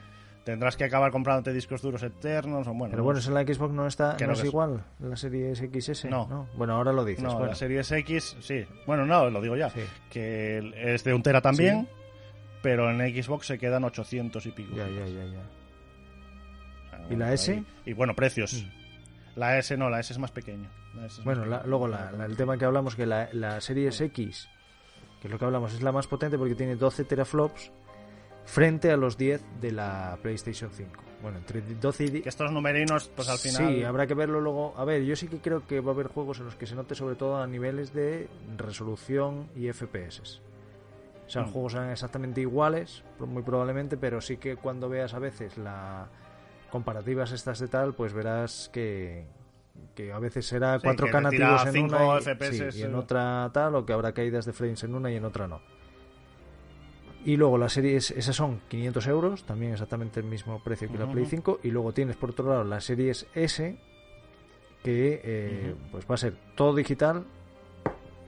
Tendrás 0.48 0.78
que 0.78 0.86
acabar 0.86 1.12
comprándote 1.12 1.52
discos 1.52 1.82
duros 1.82 2.02
eternos 2.04 2.66
o 2.68 2.74
bueno. 2.74 2.92
Pero 2.92 3.04
bueno, 3.04 3.20
en 3.20 3.34
la 3.34 3.42
Xbox 3.42 3.74
no 3.74 3.86
está 3.86 4.16
Que 4.16 4.24
no 4.24 4.28
no 4.30 4.34
es 4.36 4.40
es. 4.40 4.46
igual, 4.46 4.82
la 5.00 5.18
serie 5.18 5.54
XS. 5.54 6.06
No. 6.06 6.48
Bueno, 6.56 6.76
ahora 6.76 6.94
lo 6.94 7.04
dices. 7.04 7.22
no, 7.22 7.34
bueno. 7.34 7.48
la 7.48 7.56
Series 7.56 7.92
X, 7.92 8.38
sí. 8.40 8.66
Bueno, 8.86 9.06
no, 9.06 9.30
lo 9.30 9.42
digo 9.42 9.58
ya. 9.58 9.70
Sí. 9.72 9.82
Que 10.10 10.72
es 10.94 11.04
de 11.04 11.14
un 11.14 11.22
tera 11.22 11.42
también, 11.42 11.90
pero 12.62 12.90
en 12.90 12.98
Xbox 13.22 13.48
se 13.48 13.58
quedan 13.60 13.84
800 13.84 14.46
y 14.46 14.52
pico. 14.52 14.74
Ya, 14.74 14.88
ya, 14.88 15.06
ya, 15.06 15.26
ya. 15.26 15.42
Ah, 16.94 17.00
¿Y 17.10 17.16
la 17.18 17.34
S? 17.34 17.52
ahí- 17.52 17.66
Y 17.86 17.92
bueno, 17.92 18.16
precios. 18.16 18.66
La 19.36 19.58
S 19.58 19.76
no, 19.76 19.90
la 19.90 20.00
S 20.00 20.14
es 20.14 20.20
más 20.20 20.32
pequeña. 20.32 20.70
Bueno, 21.26 21.46
la- 21.46 21.64
luego 21.66 21.90
la- 21.90 22.10
la- 22.14 22.26
el 22.26 22.38
tema 22.38 22.58
que 22.58 22.64
hablamos, 22.64 22.96
que 22.96 23.06
la, 23.06 23.28
la 23.34 23.60
Series 23.60 24.00
X, 24.00 24.48
que 25.22 25.28
es 25.28 25.32
lo 25.32 25.38
que 25.38 25.44
hablamos, 25.44 25.74
es 25.74 25.82
la 25.84 25.92
más 25.92 26.08
potente 26.08 26.38
porque 26.38 26.56
tiene 26.56 26.78
12 26.78 27.04
teraflops 27.04 27.70
frente 28.48 28.90
a 28.92 28.98
los 28.98 29.18
10 29.18 29.42
de 29.62 29.72
la 29.72 30.18
PlayStation 30.24 30.72
5. 30.74 31.04
Bueno, 31.22 31.38
entre 31.38 31.62
12 31.62 32.04
y 32.06 32.10
10... 32.10 32.24
Que 32.24 32.30
estos 32.30 32.52
numerinos, 32.52 33.12
pues 33.16 33.28
al 33.30 33.38
final. 33.38 33.74
Sí, 33.74 33.84
habrá 33.84 34.08
que 34.08 34.14
verlo 34.16 34.40
luego. 34.42 34.74
A 34.78 34.86
ver, 34.86 35.04
yo 35.04 35.16
sí 35.16 35.28
que 35.28 35.38
creo 35.40 35.66
que 35.68 35.80
va 35.82 35.92
a 35.92 35.94
haber 35.94 36.08
juegos 36.08 36.40
en 36.40 36.46
los 36.46 36.56
que 36.56 36.66
se 36.66 36.76
note 36.76 36.96
sobre 36.96 37.16
todo 37.16 37.38
a 37.38 37.46
niveles 37.48 37.94
de 37.94 38.28
resolución 38.58 39.48
y 39.56 39.68
FPS. 39.72 40.42
O 41.26 41.30
sea, 41.30 41.42
los 41.42 41.50
Mm. 41.50 41.54
juegos 41.54 41.72
serán 41.74 41.90
exactamente 41.92 42.42
iguales, 42.42 43.04
muy 43.20 43.44
probablemente, 43.44 43.98
pero 43.98 44.22
sí 44.22 44.38
que 44.38 44.56
cuando 44.56 44.88
veas 44.90 45.14
a 45.14 45.20
veces 45.20 45.58
la 45.58 46.08
comparativas 46.72 47.32
estas 47.32 47.60
de 47.60 47.68
tal, 47.68 47.94
pues 47.96 48.14
verás 48.14 48.70
que, 48.72 49.26
que 49.96 50.12
a 50.14 50.20
veces 50.20 50.46
será 50.46 50.80
Sí, 50.80 50.88
4K 50.88 50.96
que 50.96 51.30
te 51.30 51.30
tira 51.32 51.48
nativos 51.52 51.66
en 51.66 51.74
5 51.74 51.96
una 51.96 52.20
y, 52.20 52.22
FPS, 52.22 52.72
sí, 52.74 52.80
y 52.80 52.84
en 52.84 52.96
otra 52.96 53.50
tal, 53.54 53.76
o 53.76 53.86
que 53.86 53.94
habrá 53.94 54.14
caídas 54.14 54.46
de 54.46 54.54
frames 54.54 54.84
en 54.84 54.94
una 54.96 55.12
y 55.12 55.16
en 55.16 55.26
otra 55.26 55.48
no. 55.48 55.62
Y 57.26 57.36
luego 57.36 57.58
las 57.58 57.74
series, 57.74 58.12
esas 58.12 58.36
son 58.36 58.62
500 58.70 59.08
euros, 59.08 59.44
también 59.44 59.74
exactamente 59.74 60.20
el 60.20 60.26
mismo 60.26 60.60
precio 60.64 60.90
que 60.90 60.98
la 60.98 61.12
Play 61.12 61.24
Ujú. 61.24 61.30
5. 61.32 61.60
Y 61.64 61.72
luego 61.72 61.94
tienes 61.94 62.16
por 62.16 62.30
otro 62.30 62.48
lado 62.50 62.64
las 62.64 62.86
series 62.86 63.28
S, 63.36 63.78
que 64.84 65.22
eh, 65.24 65.76
pues 65.92 66.06
va 66.10 66.16
a 66.16 66.18
ser 66.18 66.36
todo 66.56 66.74
digital, 66.76 67.26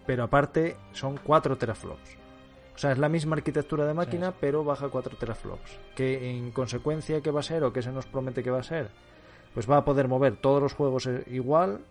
pero 0.05 0.23
aparte 0.23 0.75
son 0.91 1.17
4 1.23 1.57
teraflops. 1.57 2.17
O 2.75 2.77
sea, 2.77 2.91
es 2.91 2.97
la 2.97 3.09
misma 3.09 3.35
arquitectura 3.35 3.85
de 3.85 3.93
máquina, 3.93 4.31
Sí, 4.31 4.37
pero 4.39 4.63
baja 4.63 4.89
4 4.89 5.17
teraflops. 5.17 5.77
Que 5.95 6.31
en 6.31 6.51
consecuencia, 6.51 7.21
¿qué 7.21 7.31
va 7.31 7.41
a 7.41 7.43
ser? 7.43 7.63
¿O 7.63 7.73
qué 7.73 7.81
se 7.81 7.91
nos 7.91 8.05
promete 8.05 8.41
que 8.41 8.51
va 8.51 8.59
a 8.59 8.63
ser? 8.63 8.89
Pues 9.53 9.69
va 9.69 9.77
a 9.77 9.85
poder 9.85 10.07
mover 10.07 10.37
todos 10.37 10.61
los 10.61 10.73
juegos 10.73 11.05
eh, 11.07 11.23
igual, 11.27 11.81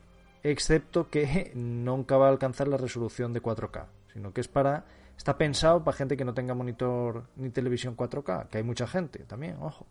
excepto 0.42 1.08
que 1.10 1.52
nunca 1.54 2.16
va 2.16 2.26
a 2.26 2.30
alcanzar 2.30 2.68
la 2.68 2.76
resolución 2.76 3.32
de 3.32 3.42
4K, 3.42 3.84
sino 4.12 4.32
que 4.32 4.40
es 4.40 4.48
para 4.48 4.84
está 5.18 5.36
pensado 5.36 5.84
para 5.84 5.94
gente 5.98 6.16
que 6.16 6.24
no 6.24 6.32
tenga 6.32 6.54
monitor 6.54 7.26
ni 7.36 7.50
televisión 7.50 7.94
4K, 7.94 8.48
que 8.48 8.56
hay 8.58 8.64
mucha 8.64 8.86
gente 8.86 9.18
también, 9.24 9.56
ojo. 9.60 9.86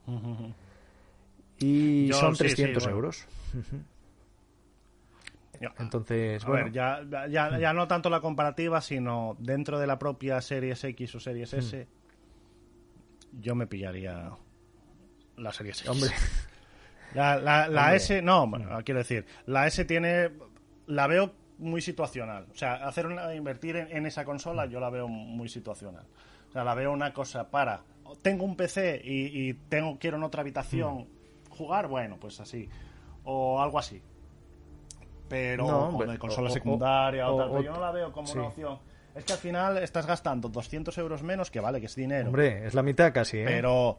Y 1.59 2.07
Yo 2.07 2.15
son 2.15 2.36
sí, 2.36 2.49
sí, 2.49 2.55
300 2.55 2.84
bueno. 2.84 2.95
euros. 2.97 3.28
Entonces, 5.80 6.43
A 6.43 6.47
bueno, 6.47 6.65
ver, 6.65 6.73
ya, 6.73 7.01
ya, 7.30 7.57
ya 7.57 7.73
no 7.73 7.88
tanto 7.88 8.09
la 8.11 8.21
comparativa, 8.21 8.80
sino 8.80 9.36
dentro 9.39 9.80
de 9.80 9.88
la 9.88 9.97
propia 9.97 10.39
Series 10.39 10.84
X 10.84 11.15
o 11.15 11.19
Series. 11.19 11.51
S, 11.53 11.88
yo 13.39 13.55
me 13.55 13.65
pillaría 13.65 14.30
la 15.38 15.51
Series 15.53 15.80
X. 15.82 15.89
hombre, 15.89 16.11
La, 17.15 17.38
la- 17.38 17.67
la 17.67 17.82
Hombre. 17.86 17.95
S, 17.95 18.21
no, 18.21 18.45
bueno, 18.47 18.69
quiero 18.86 18.99
decir, 18.99 19.25
la 19.47 19.65
S 19.65 19.84
tiene, 19.86 20.30
la 20.86 21.07
veo 21.07 21.34
muy 21.57 21.81
situacional. 21.81 22.47
O 22.51 22.55
sea, 22.55 22.75
hacer 22.87 23.07
una, 23.07 23.33
invertir 23.35 23.75
en, 23.77 23.95
en 23.95 24.05
esa 24.05 24.23
consola 24.25 24.65
yo 24.65 24.79
la 24.79 24.89
veo 24.89 25.07
muy 25.07 25.49
situacional. 25.49 26.05
O 26.49 26.51
sea, 26.51 26.63
la 26.63 26.73
veo 26.75 26.91
una 26.91 27.13
cosa 27.13 27.49
para, 27.49 27.81
tengo 28.21 28.45
un 28.45 28.55
PC 28.55 29.01
y, 29.03 29.49
y 29.49 29.53
tengo, 29.53 29.97
quiero 29.99 30.17
en 30.17 30.23
otra 30.23 30.41
habitación 30.41 31.07
jugar, 31.49 31.87
bueno, 31.87 32.17
pues 32.19 32.39
así. 32.39 32.69
O 33.23 33.61
algo 33.61 33.79
así. 33.79 34.01
Pero, 35.27 35.67
No, 35.67 35.97
o 35.97 36.05
de 36.05 36.17
consola 36.17 36.49
o- 36.49 36.53
secundaria 36.53 37.29
o, 37.29 37.35
o- 37.35 37.37
tal, 37.39 37.49
pero 37.49 37.61
yo 37.63 37.71
no 37.73 37.81
la 37.81 37.91
veo 37.91 38.11
como 38.11 38.27
sí. 38.27 38.37
una 38.37 38.47
opción. 38.47 38.79
Es 39.13 39.25
que 39.25 39.33
al 39.33 39.39
final 39.39 39.77
estás 39.79 40.05
gastando 40.05 40.47
200 40.47 40.95
euros 40.99 41.23
menos, 41.23 41.49
que 41.51 41.59
vale, 41.59 41.79
que 41.79 41.87
es 41.87 41.95
dinero. 41.95 42.27
hombre, 42.27 42.65
es 42.67 42.73
la 42.75 42.83
mitad 42.83 43.11
casi, 43.13 43.39
¿eh? 43.39 43.45
Pero. 43.45 43.97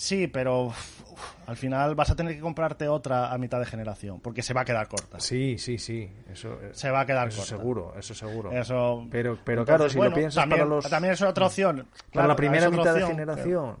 Sí, 0.00 0.28
pero 0.28 0.62
uf, 0.62 1.02
al 1.46 1.56
final 1.56 1.94
vas 1.94 2.08
a 2.08 2.16
tener 2.16 2.34
que 2.34 2.40
comprarte 2.40 2.88
otra 2.88 3.30
a 3.30 3.36
mitad 3.36 3.58
de 3.58 3.66
generación, 3.66 4.18
porque 4.20 4.40
se 4.40 4.54
va 4.54 4.62
a 4.62 4.64
quedar 4.64 4.88
corta. 4.88 5.20
Sí, 5.20 5.58
sí, 5.58 5.76
sí, 5.76 6.10
eso, 6.32 6.58
Se 6.72 6.90
va 6.90 7.00
a 7.00 7.06
quedar 7.06 7.28
eso 7.28 7.42
corta. 7.42 7.56
seguro, 7.56 7.94
eso 7.98 8.14
seguro. 8.14 8.50
Eso. 8.50 9.06
Pero, 9.10 9.38
pero 9.44 9.60
Entonces, 9.60 9.76
claro, 9.76 9.90
si 9.90 9.96
bueno, 9.98 10.10
lo 10.10 10.16
piensas 10.16 10.42
también, 10.42 10.60
para 10.60 10.70
los... 10.70 10.88
También 10.88 11.12
es 11.12 11.20
otra 11.20 11.46
opción. 11.46 11.86
Para 12.14 12.28
la 12.28 12.34
primera 12.36 12.70
mitad 12.70 12.94
de 12.94 13.06
generación. 13.06 13.76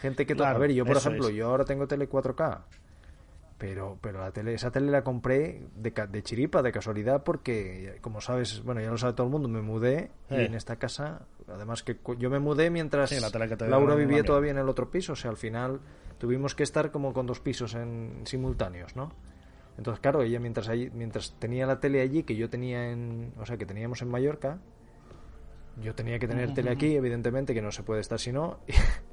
Gente 0.00 0.24
que... 0.24 0.34
Claro, 0.34 0.56
a 0.56 0.58
ver, 0.58 0.72
yo 0.72 0.86
por 0.86 0.96
ejemplo, 0.96 1.28
es. 1.28 1.34
yo 1.34 1.48
ahora 1.48 1.66
tengo 1.66 1.86
tele 1.86 2.08
4K. 2.08 2.58
Pero, 3.62 3.96
pero 4.00 4.18
la 4.18 4.32
tele, 4.32 4.54
esa 4.54 4.72
tele 4.72 4.90
la 4.90 5.04
compré 5.04 5.62
de, 5.76 5.92
de 5.92 6.22
chiripa, 6.24 6.62
de 6.62 6.72
casualidad, 6.72 7.22
porque, 7.22 7.96
como 8.00 8.20
sabes, 8.20 8.60
bueno, 8.64 8.80
ya 8.80 8.90
lo 8.90 8.98
sabe 8.98 9.12
todo 9.12 9.28
el 9.28 9.30
mundo, 9.30 9.46
me 9.48 9.62
mudé 9.62 10.10
y 10.30 10.34
Eh. 10.34 10.44
en 10.46 10.54
esta 10.54 10.80
casa, 10.80 11.26
además 11.46 11.84
que 11.84 11.96
yo 12.18 12.28
me 12.28 12.40
mudé 12.40 12.70
mientras 12.70 13.10
Sí, 13.10 13.20
la 13.20 13.30
Laura 13.68 13.94
vivía 13.94 14.24
todavía 14.24 14.50
en 14.50 14.58
el 14.58 14.68
otro 14.68 14.90
piso, 14.90 15.12
o 15.12 15.14
sea, 15.16 15.30
al 15.30 15.36
final 15.36 15.78
tuvimos 16.18 16.56
que 16.56 16.64
estar 16.64 16.90
como 16.90 17.12
con 17.12 17.24
dos 17.26 17.38
pisos 17.38 17.76
en 17.76 18.22
simultáneos, 18.24 18.96
¿no? 18.96 19.12
Entonces, 19.78 20.00
claro, 20.00 20.22
ella 20.22 20.40
mientras 20.40 20.68
allí, 20.68 20.90
mientras 20.92 21.36
tenía 21.38 21.64
la 21.64 21.78
tele 21.78 22.00
allí, 22.00 22.24
que 22.24 22.34
yo 22.34 22.50
tenía 22.50 22.90
en, 22.90 23.32
o 23.38 23.46
sea, 23.46 23.58
que 23.58 23.64
teníamos 23.64 24.02
en 24.02 24.08
Mallorca, 24.08 24.58
yo 25.80 25.94
tenía 25.94 26.18
que 26.18 26.26
tener 26.26 26.52
tele 26.52 26.70
aquí, 26.70 26.96
evidentemente, 26.96 27.54
que 27.54 27.62
no 27.62 27.70
se 27.70 27.84
puede 27.84 28.00
estar 28.00 28.18
si 28.18 28.32
no, 28.32 28.58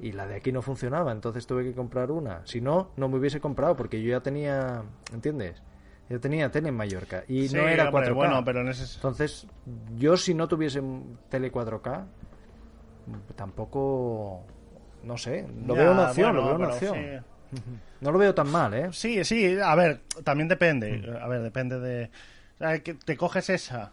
y 0.00 0.12
la 0.12 0.26
de 0.26 0.36
aquí 0.36 0.52
no 0.52 0.62
funcionaba, 0.62 1.12
entonces 1.12 1.46
tuve 1.46 1.64
que 1.64 1.72
comprar 1.74 2.10
una. 2.10 2.42
Si 2.46 2.60
no, 2.60 2.90
no 2.96 3.08
me 3.08 3.16
hubiese 3.18 3.40
comprado, 3.40 3.76
porque 3.76 4.00
yo 4.02 4.10
ya 4.10 4.20
tenía, 4.20 4.82
¿entiendes? 5.12 5.62
Yo 6.08 6.18
tenía 6.20 6.50
tele 6.50 6.70
en 6.70 6.76
Mallorca 6.76 7.24
y 7.28 7.48
Sí, 7.48 7.54
no 7.56 7.68
era 7.68 7.88
hombre, 7.90 8.08
4K. 8.10 8.14
Bueno, 8.14 8.44
pero 8.44 8.60
en 8.62 8.68
ese. 8.68 8.94
Entonces, 8.94 9.46
yo 9.96 10.16
si 10.16 10.32
no 10.34 10.48
tuviese 10.48 10.82
tele 11.28 11.52
4K, 11.52 12.06
tampoco, 13.36 14.44
no 15.04 15.16
sé, 15.18 15.46
lo 15.66 15.74
Ya, 15.74 15.82
veo 15.82 15.92
una 15.92 16.08
opción, 16.08 16.32
bueno, 16.32 16.40
lo 16.40 16.46
veo 16.46 16.56
una 16.56 16.74
opción. 16.74 16.94
sí. 16.94 17.60
No 18.00 18.12
lo 18.12 18.18
veo 18.18 18.32
tan 18.32 18.48
mal, 18.52 18.72
¿eh? 18.74 18.88
Sí, 18.92 19.24
sí, 19.24 19.58
a 19.60 19.74
ver, 19.74 20.02
también 20.22 20.46
depende. 20.46 20.98
Mm. 20.98 21.16
A 21.20 21.26
ver, 21.26 21.42
depende 21.42 21.80
de. 21.80 22.10
o 22.54 22.58
sea, 22.58 22.78
que 22.78 22.94
te 22.94 23.16
coges 23.16 23.50
esa. 23.50 23.92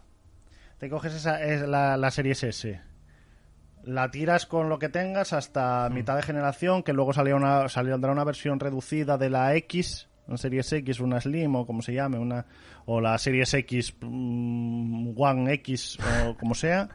Te 0.77 0.89
coges 0.91 1.15
esa, 1.15 1.41
es 1.43 1.67
la, 1.67 1.97
la 1.97 2.11
Series 2.11 2.43
S. 2.43 2.79
La 3.85 4.09
tiras 4.11 4.45
con 4.45 4.67
lo 4.69 4.79
que 4.79 4.89
tengas 4.89 5.31
Mm. 5.31 5.35
hasta 5.35 5.89
mitad 5.89 6.15
de 6.15 6.23
generación, 6.23 6.83
que 6.83 6.93
luego 6.93 7.13
salió 7.13 7.35
una, 7.35 7.69
saldrá 7.69 8.11
una 8.11 8.23
versión 8.23 8.59
reducida 8.59 9.17
de 9.17 9.29
la 9.29 9.55
X, 9.55 10.09
una 10.27 10.37
Series 10.37 10.73
X, 10.73 10.99
una 10.99 11.21
Slim 11.21 11.55
o 11.55 11.65
como 11.67 11.81
se 11.81 11.93
llame, 11.93 12.17
una, 12.17 12.45
o 12.85 12.99
la 12.99 13.17
Series 13.17 13.53
X 13.53 13.95
mm, 14.01 15.13
One 15.19 15.53
X 15.53 15.97
o 16.27 16.35
como 16.37 16.55
sea. 16.55 16.89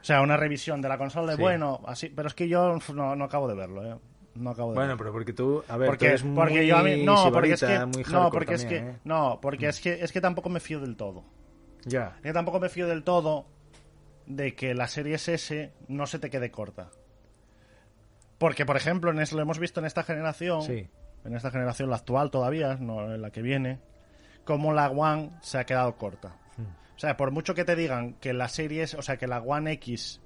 O 0.00 0.04
sea, 0.06 0.20
una 0.20 0.36
revisión 0.36 0.82
de 0.82 0.88
la 0.88 0.98
consola 0.98 1.28
de 1.32 1.36
Sí. 1.36 1.42
bueno, 1.42 1.80
así, 1.86 2.08
pero 2.10 2.28
es 2.28 2.34
que 2.34 2.48
yo 2.48 2.76
no, 2.92 3.16
no 3.16 3.24
acabo 3.24 3.48
de 3.48 3.54
verlo, 3.54 3.84
¿eh? 3.84 3.96
No 4.34 4.50
acabo 4.50 4.70
de 4.72 4.74
Bueno, 4.74 4.88
verlo 4.90 4.98
pero 4.98 5.12
porque 5.12 5.32
tú, 5.32 5.62
a 5.68 5.76
ver, 5.76 5.86
tú 5.86 5.92
porque, 5.92 6.06
eres 6.08 6.24
muy 6.24 6.34
porque 6.34 6.66
yo 6.66 6.76
a 6.76 6.82
mí 6.82 7.04
no 7.04 7.30
porque 7.32 7.52
es 7.52 7.60
que 7.62 7.78
no 8.12 8.30
porque 8.30 8.54
es 8.54 8.64
que 8.64 8.76
¿eh? 8.78 8.96
no 9.04 9.38
porque 9.40 9.68
es 9.68 9.80
que 9.80 10.02
es 10.02 10.10
que 10.12 10.20
tampoco 10.20 10.48
me 10.50 10.58
fío 10.58 10.80
del 10.80 10.96
todo 10.96 11.22
Ya. 11.84 12.14
es 12.16 12.22
que 12.22 12.32
tampoco 12.32 12.58
me 12.58 12.68
fío 12.68 12.88
del 12.88 13.04
todo 13.04 13.46
de 14.26 14.54
que 14.54 14.74
la 14.74 14.88
serie 14.88 15.16
S 15.16 15.72
no 15.88 16.06
se 16.06 16.18
te 16.18 16.30
quede 16.30 16.50
corta 16.50 16.90
porque 18.38 18.66
por 18.66 18.76
ejemplo 18.76 19.10
en 19.10 19.20
eso 19.20 19.36
lo 19.36 19.42
hemos 19.42 19.58
visto 19.58 19.80
en 19.80 19.86
esta 19.86 20.02
generación 20.02 20.62
Sí. 20.62 20.88
en 21.24 21.34
esta 21.36 21.50
generación 21.50 21.90
la 21.90 21.96
actual 21.96 22.30
todavía 22.30 22.76
no 22.76 23.12
en 23.14 23.22
la 23.22 23.30
que 23.30 23.42
viene 23.42 23.80
como 24.44 24.72
la 24.72 24.90
One 24.90 25.30
se 25.42 25.58
ha 25.58 25.64
quedado 25.64 25.96
corta 25.96 26.36
O 26.96 26.98
sea, 26.98 27.16
por 27.16 27.32
mucho 27.32 27.54
que 27.54 27.64
te 27.64 27.74
digan 27.74 28.14
que 28.14 28.32
la 28.32 28.46
serie 28.48 28.84
es, 28.84 28.94
o 28.94 29.02
sea, 29.02 29.16
que 29.16 29.26
la 29.26 29.40
One 29.40 29.72
X 29.72 30.20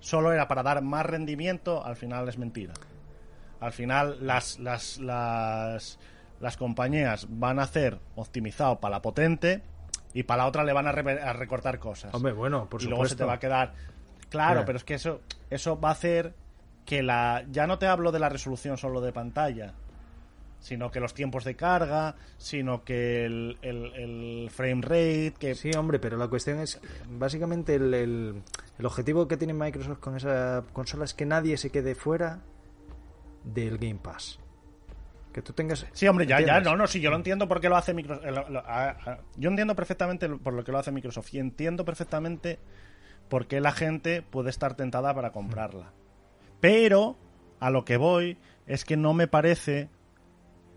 solo 0.00 0.32
era 0.32 0.48
para 0.48 0.64
dar 0.64 0.82
más 0.82 1.06
rendimiento, 1.06 1.84
al 1.84 1.94
final 1.94 2.28
es 2.28 2.36
mentira. 2.36 2.74
Al 3.60 3.72
final 3.72 4.18
las, 4.26 4.58
las, 4.58 4.98
las, 4.98 6.00
las 6.40 6.56
compañías 6.56 7.26
van 7.30 7.60
a 7.60 7.62
hacer 7.62 8.00
optimizado 8.16 8.80
para 8.80 8.96
la 8.96 9.02
potente 9.02 9.62
y 10.14 10.22
para 10.22 10.44
la 10.44 10.48
otra 10.48 10.64
le 10.64 10.72
van 10.72 10.86
a, 10.86 10.92
re- 10.92 11.20
a 11.20 11.32
recortar 11.34 11.78
cosas. 11.78 12.14
Hombre, 12.14 12.32
bueno, 12.32 12.68
por 12.70 12.80
y 12.80 12.86
luego 12.86 13.04
se 13.04 13.10
supuesto. 13.10 13.24
te 13.24 13.28
va 13.28 13.34
a 13.34 13.38
quedar. 13.40 13.74
Claro, 14.30 14.64
pero 14.64 14.78
es 14.78 14.84
que 14.84 14.94
eso, 14.94 15.20
eso 15.50 15.78
va 15.78 15.90
a 15.90 15.92
hacer 15.92 16.34
que 16.86 17.02
la. 17.02 17.44
Ya 17.50 17.66
no 17.66 17.78
te 17.78 17.86
hablo 17.86 18.10
de 18.12 18.18
la 18.18 18.28
resolución 18.28 18.76
solo 18.78 19.00
de 19.00 19.12
pantalla, 19.12 19.74
sino 20.60 20.90
que 20.90 20.98
los 21.00 21.14
tiempos 21.14 21.44
de 21.44 21.54
carga, 21.56 22.16
sino 22.38 22.84
que 22.84 23.24
el, 23.26 23.58
el- 23.62 23.92
el 23.94 24.50
frame 24.50 24.82
rate, 24.82 25.34
que. 25.38 25.54
Sí, 25.54 25.70
hombre, 25.76 25.98
pero 25.98 26.16
la 26.16 26.28
cuestión 26.28 26.58
es, 26.60 26.80
básicamente 27.08 27.74
el, 27.76 27.92
el, 27.94 28.42
el 28.78 28.86
objetivo 28.86 29.28
que 29.28 29.36
tiene 29.36 29.52
Microsoft 29.54 29.98
con 29.98 30.16
esa 30.16 30.64
consola 30.72 31.04
es 31.04 31.14
que 31.14 31.26
nadie 31.26 31.56
se 31.56 31.70
quede 31.70 31.94
fuera 31.94 32.40
del 33.44 33.78
Game 33.78 34.00
Pass. 34.02 34.38
Que 35.34 35.42
tú 35.42 35.52
tengas... 35.52 35.84
Sí, 35.92 36.06
hombre, 36.06 36.26
ya, 36.26 36.40
ya, 36.40 36.60
no, 36.60 36.76
no, 36.76 36.86
sí, 36.86 37.00
yo 37.00 37.10
lo 37.10 37.16
entiendo 37.16 37.48
porque 37.48 37.68
lo 37.68 37.76
hace 37.76 37.92
Microsoft. 37.92 38.24
yo 39.36 39.50
entiendo 39.50 39.74
perfectamente 39.74 40.28
por 40.28 40.54
lo 40.54 40.62
que 40.62 40.70
lo 40.70 40.78
hace 40.78 40.92
Microsoft 40.92 41.34
y 41.34 41.40
entiendo 41.40 41.84
perfectamente 41.84 42.60
por 43.28 43.48
qué 43.48 43.60
la 43.60 43.72
gente 43.72 44.22
puede 44.22 44.50
estar 44.50 44.76
tentada 44.76 45.12
para 45.12 45.32
comprarla. 45.32 45.92
Pero 46.60 47.18
a 47.58 47.70
lo 47.70 47.84
que 47.84 47.96
voy 47.96 48.38
es 48.68 48.84
que 48.84 48.96
no 48.96 49.12
me 49.12 49.26
parece 49.26 49.90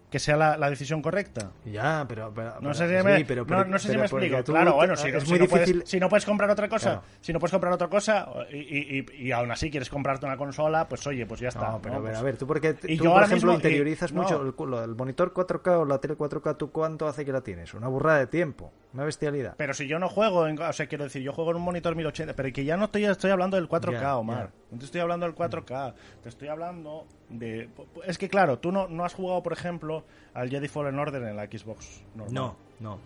que 0.09 0.19
sea 0.19 0.37
la, 0.37 0.55
la 0.57 0.69
decisión 0.69 1.01
correcta. 1.01 1.51
Ya, 1.65 2.05
pero... 2.07 2.31
pero- 2.33 2.61
No 2.61 2.73
sé 2.73 2.87
si 2.87 2.97
sí, 2.97 3.03
me, 3.03 3.25
pero 3.25 3.41
no, 3.43 3.47
porque- 3.57 3.69
no 3.69 3.77
sé 3.77 3.83
si 3.83 3.89
pero 3.89 4.03
me 4.03 4.09
porque 4.09 4.25
explico. 4.27 4.43
tú- 4.45 4.51
claro, 4.53 4.73
bueno, 4.75 4.95
si, 4.95 5.09
es 5.09 5.23
si 5.23 5.29
muy 5.29 5.39
no 5.39 5.45
difícil... 5.47 5.73
puedes, 5.75 5.89
si 5.89 5.99
no 5.99 6.07
puedes 6.07 6.25
comprar 6.25 6.49
otra 6.49 6.69
cosa, 6.69 6.89
Claro. 6.91 7.03
si 7.19 7.33
no 7.33 7.39
puedes 7.39 7.51
comprar 7.51 7.73
otra 7.73 7.89
cosa 7.89 8.29
y, 8.49 8.55
y, 8.57 9.05
y- 9.19 9.25
y 9.27 9.31
aún 9.33 9.51
así 9.51 9.69
quieres 9.69 9.89
comprarte 9.89 10.25
una 10.25 10.37
consola, 10.37 10.87
pues 10.87 11.05
oye, 11.07 11.25
pues 11.25 11.41
ya 11.41 11.49
está. 11.49 11.71
No, 11.71 11.81
pero 11.81 11.95
a 11.95 11.99
ver, 11.99 12.11
Pues- 12.11 12.19
a 12.19 12.23
ver, 12.23 12.37
tú 12.37 12.47
porque 12.47 12.73
tú, 12.73 12.87
yo 12.87 13.03
por 13.03 13.07
ahora 13.13 13.25
ejemplo, 13.25 13.51
mismo- 13.51 13.55
interiorizas 13.67 14.13
mucho 14.13 14.41
el, 14.41 14.53
el 14.83 14.95
monitor 14.95 15.33
4K 15.33 15.79
o 15.81 15.85
la 15.85 15.99
tele 15.99 16.15
4K, 16.17 16.55
¿tú 16.55 16.71
cuánto 16.71 17.05
hace 17.07 17.25
que 17.25 17.33
la 17.33 17.41
tienes? 17.41 17.73
Una 17.73 17.89
burrada 17.89 18.19
de 18.19 18.27
tiempo, 18.27 18.71
una 18.93 19.03
bestialidad. 19.03 19.55
Pero 19.57 19.73
si 19.73 19.87
yo 19.87 19.99
no 19.99 20.07
juego, 20.07 20.47
en- 20.47 20.57
o 20.61 20.71
sea, 20.71 20.87
quiero 20.87 21.03
decir, 21.03 21.21
yo 21.21 21.33
juego 21.33 21.51
en 21.51 21.57
un 21.57 21.63
monitor 21.63 21.95
1080, 21.95 22.33
pero 22.33 22.53
que 22.53 22.63
ya 22.63 22.77
no 22.77 22.85
estoy, 22.85 23.03
estoy 23.03 23.31
hablando 23.31 23.57
del 23.57 23.67
4K, 23.67 23.91
Ya, 23.99 24.15
Omar. 24.17 24.51
No 24.71 24.79
te 24.79 24.85
estoy 24.85 25.01
hablando 25.01 25.25
del 25.25 25.35
4K, 25.35 25.93
te 26.23 26.29
estoy 26.29 26.47
hablando 26.47 27.05
de... 27.29 27.69
Es 28.05 28.17
que 28.17 28.29
claro, 28.29 28.59
tú 28.59 28.71
no, 28.71 28.87
no 28.87 29.03
has 29.03 29.13
jugado, 29.13 29.43
por 29.43 29.51
ejemplo, 29.53 29.96
al 30.33 30.49
Jedi 30.49 30.67
Fallen 30.67 30.97
Order 30.99 31.23
en 31.23 31.35
la 31.35 31.45
Xbox 31.45 32.03
normal. 32.15 32.33
No, 32.33 32.55
no. 32.79 32.99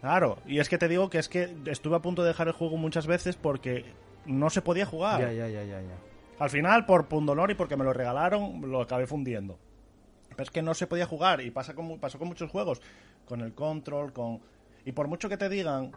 Claro, 0.00 0.38
y 0.46 0.58
es 0.58 0.68
que 0.68 0.78
te 0.78 0.88
digo 0.88 1.08
que 1.08 1.18
es 1.18 1.28
que 1.28 1.56
estuve 1.66 1.96
a 1.96 2.00
punto 2.00 2.22
de 2.22 2.28
dejar 2.28 2.48
el 2.48 2.54
juego 2.54 2.76
muchas 2.76 3.06
veces 3.06 3.36
porque 3.36 3.84
no 4.26 4.50
se 4.50 4.62
podía 4.62 4.84
jugar. 4.84 5.20
Ya, 5.20 5.32
ya, 5.32 5.48
ya, 5.48 5.62
ya, 5.62 5.80
ya. 5.80 5.96
Al 6.38 6.50
final, 6.50 6.86
por 6.86 7.06
pundonor 7.06 7.50
y 7.52 7.54
porque 7.54 7.76
me 7.76 7.84
lo 7.84 7.92
regalaron, 7.92 8.68
lo 8.68 8.80
acabé 8.80 9.06
fundiendo. 9.06 9.58
Pero 10.30 10.42
es 10.42 10.50
que 10.50 10.62
no 10.62 10.74
se 10.74 10.86
podía 10.86 11.06
jugar 11.06 11.40
y 11.40 11.50
pasa 11.50 11.74
con, 11.74 11.98
pasó 11.98 12.18
con 12.18 12.28
muchos 12.28 12.50
juegos. 12.50 12.80
Con 13.26 13.42
el 13.42 13.54
control, 13.54 14.12
con... 14.12 14.40
Y 14.84 14.90
por 14.92 15.06
mucho 15.06 15.28
que 15.28 15.36
te 15.36 15.48
digan 15.48 15.92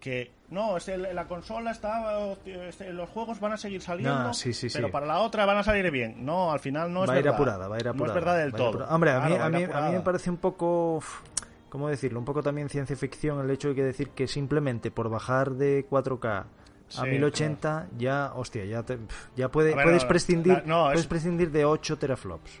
que 0.00 0.32
no, 0.48 0.76
es 0.78 0.88
el- 0.88 1.14
la 1.14 1.26
consola 1.26 1.70
está... 1.70 2.32
este, 2.46 2.92
los 2.92 3.08
juegos 3.10 3.38
van 3.38 3.52
a 3.52 3.56
seguir 3.56 3.82
saliendo, 3.82 4.18
No, 4.18 4.34
sí, 4.34 4.52
sí, 4.52 4.68
pero 4.72 4.88
sí. 4.88 4.92
para 4.92 5.06
la 5.06 5.20
otra 5.20 5.44
van 5.44 5.58
a 5.58 5.62
salir 5.62 5.88
bien. 5.90 6.24
No, 6.24 6.50
al 6.50 6.58
final 6.60 6.92
no 6.92 7.04
es 7.04 7.10
va 7.10 7.14
a 7.14 7.18
ir 7.18 7.24
verdad. 7.24 7.34
apurada, 7.38 7.68
va 7.68 7.76
a 7.76 7.80
ir 7.80 7.88
apurada. 7.88 8.14
No 8.14 8.18
es 8.18 8.24
verdad 8.24 8.38
del 8.42 8.52
todo. 8.52 8.86
Hombre, 8.88 9.10
a 9.12 9.20
mí, 9.20 9.28
Claro, 9.34 9.44
a, 9.44 9.48
mí, 9.50 9.64
a 9.64 9.80
mí 9.88 9.92
me 9.92 10.00
parece 10.00 10.30
un 10.30 10.38
poco, 10.38 11.02
¿cómo 11.68 11.88
decirlo? 11.88 12.18
Un 12.18 12.24
poco 12.24 12.42
también 12.42 12.68
ciencia 12.68 12.96
ficción 12.96 13.40
el 13.44 13.50
hecho 13.50 13.68
de 13.68 13.74
que 13.74 13.84
decir 13.84 14.08
que 14.10 14.26
simplemente 14.26 14.90
por 14.90 15.08
bajar 15.10 15.50
de 15.52 15.86
4K 15.88 16.26
a 16.26 16.46
Sí, 16.88 17.02
1080 17.02 17.86
ya, 17.98 18.32
hostia, 18.34 18.64
ya, 18.64 18.82
te- 18.82 18.98
ya 19.36 19.48
puede- 19.48 19.74
ver, 19.76 19.84
puedes 19.84 20.02
no, 20.02 20.08
prescindir, 20.08 20.52
la- 20.54 20.62
no, 20.64 20.84
puedes 20.86 21.00
es- 21.02 21.06
prescindir 21.06 21.50
de 21.52 21.64
8 21.64 21.96
teraflops 21.98 22.60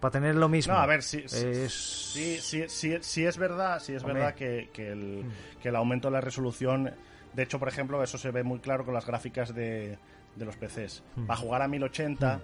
para 0.00 0.12
tener 0.12 0.34
lo 0.34 0.48
mismo. 0.48 0.74
No, 0.74 0.80
a 0.80 0.86
ver, 0.86 1.02
sí, 1.02 1.24
sí, 1.26 1.46
es... 1.46 1.72
sí, 2.12 2.38
sí, 2.40 2.64
sí, 2.68 2.96
sí 3.00 3.24
es 3.24 3.38
verdad, 3.38 3.80
sí 3.80 3.94
es 3.94 4.02
Hombre. 4.02 4.20
verdad 4.20 4.34
que, 4.34 4.68
que 4.72 4.90
el, 4.92 5.24
Mm. 5.24 5.60
que 5.62 5.68
el 5.70 5.76
aumento 5.76 6.08
de 6.08 6.12
la 6.12 6.20
resolución, 6.20 6.92
de 7.32 7.42
hecho, 7.42 7.58
por 7.58 7.68
ejemplo, 7.68 8.02
eso 8.02 8.18
se 8.18 8.30
ve 8.30 8.42
muy 8.42 8.58
claro 8.60 8.84
con 8.84 8.94
las 8.94 9.06
gráficas 9.06 9.54
de, 9.54 9.98
de 10.36 10.44
los 10.44 10.56
PCs. 10.56 11.02
Mm. 11.16 11.26
Para 11.26 11.40
jugar 11.40 11.62
a 11.62 11.68
1080, 11.68 12.40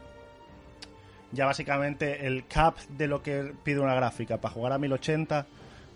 ya 1.33 1.47
básicamente 1.47 2.27
el 2.27 2.47
cap 2.47 2.77
de 2.91 3.07
lo 3.07 3.23
que 3.23 3.55
pide 3.65 3.81
una 3.81 3.95
gráfica 3.95 4.39
para 4.41 4.53
jugar 4.55 4.73
a 4.73 4.79
1080, 4.79 5.47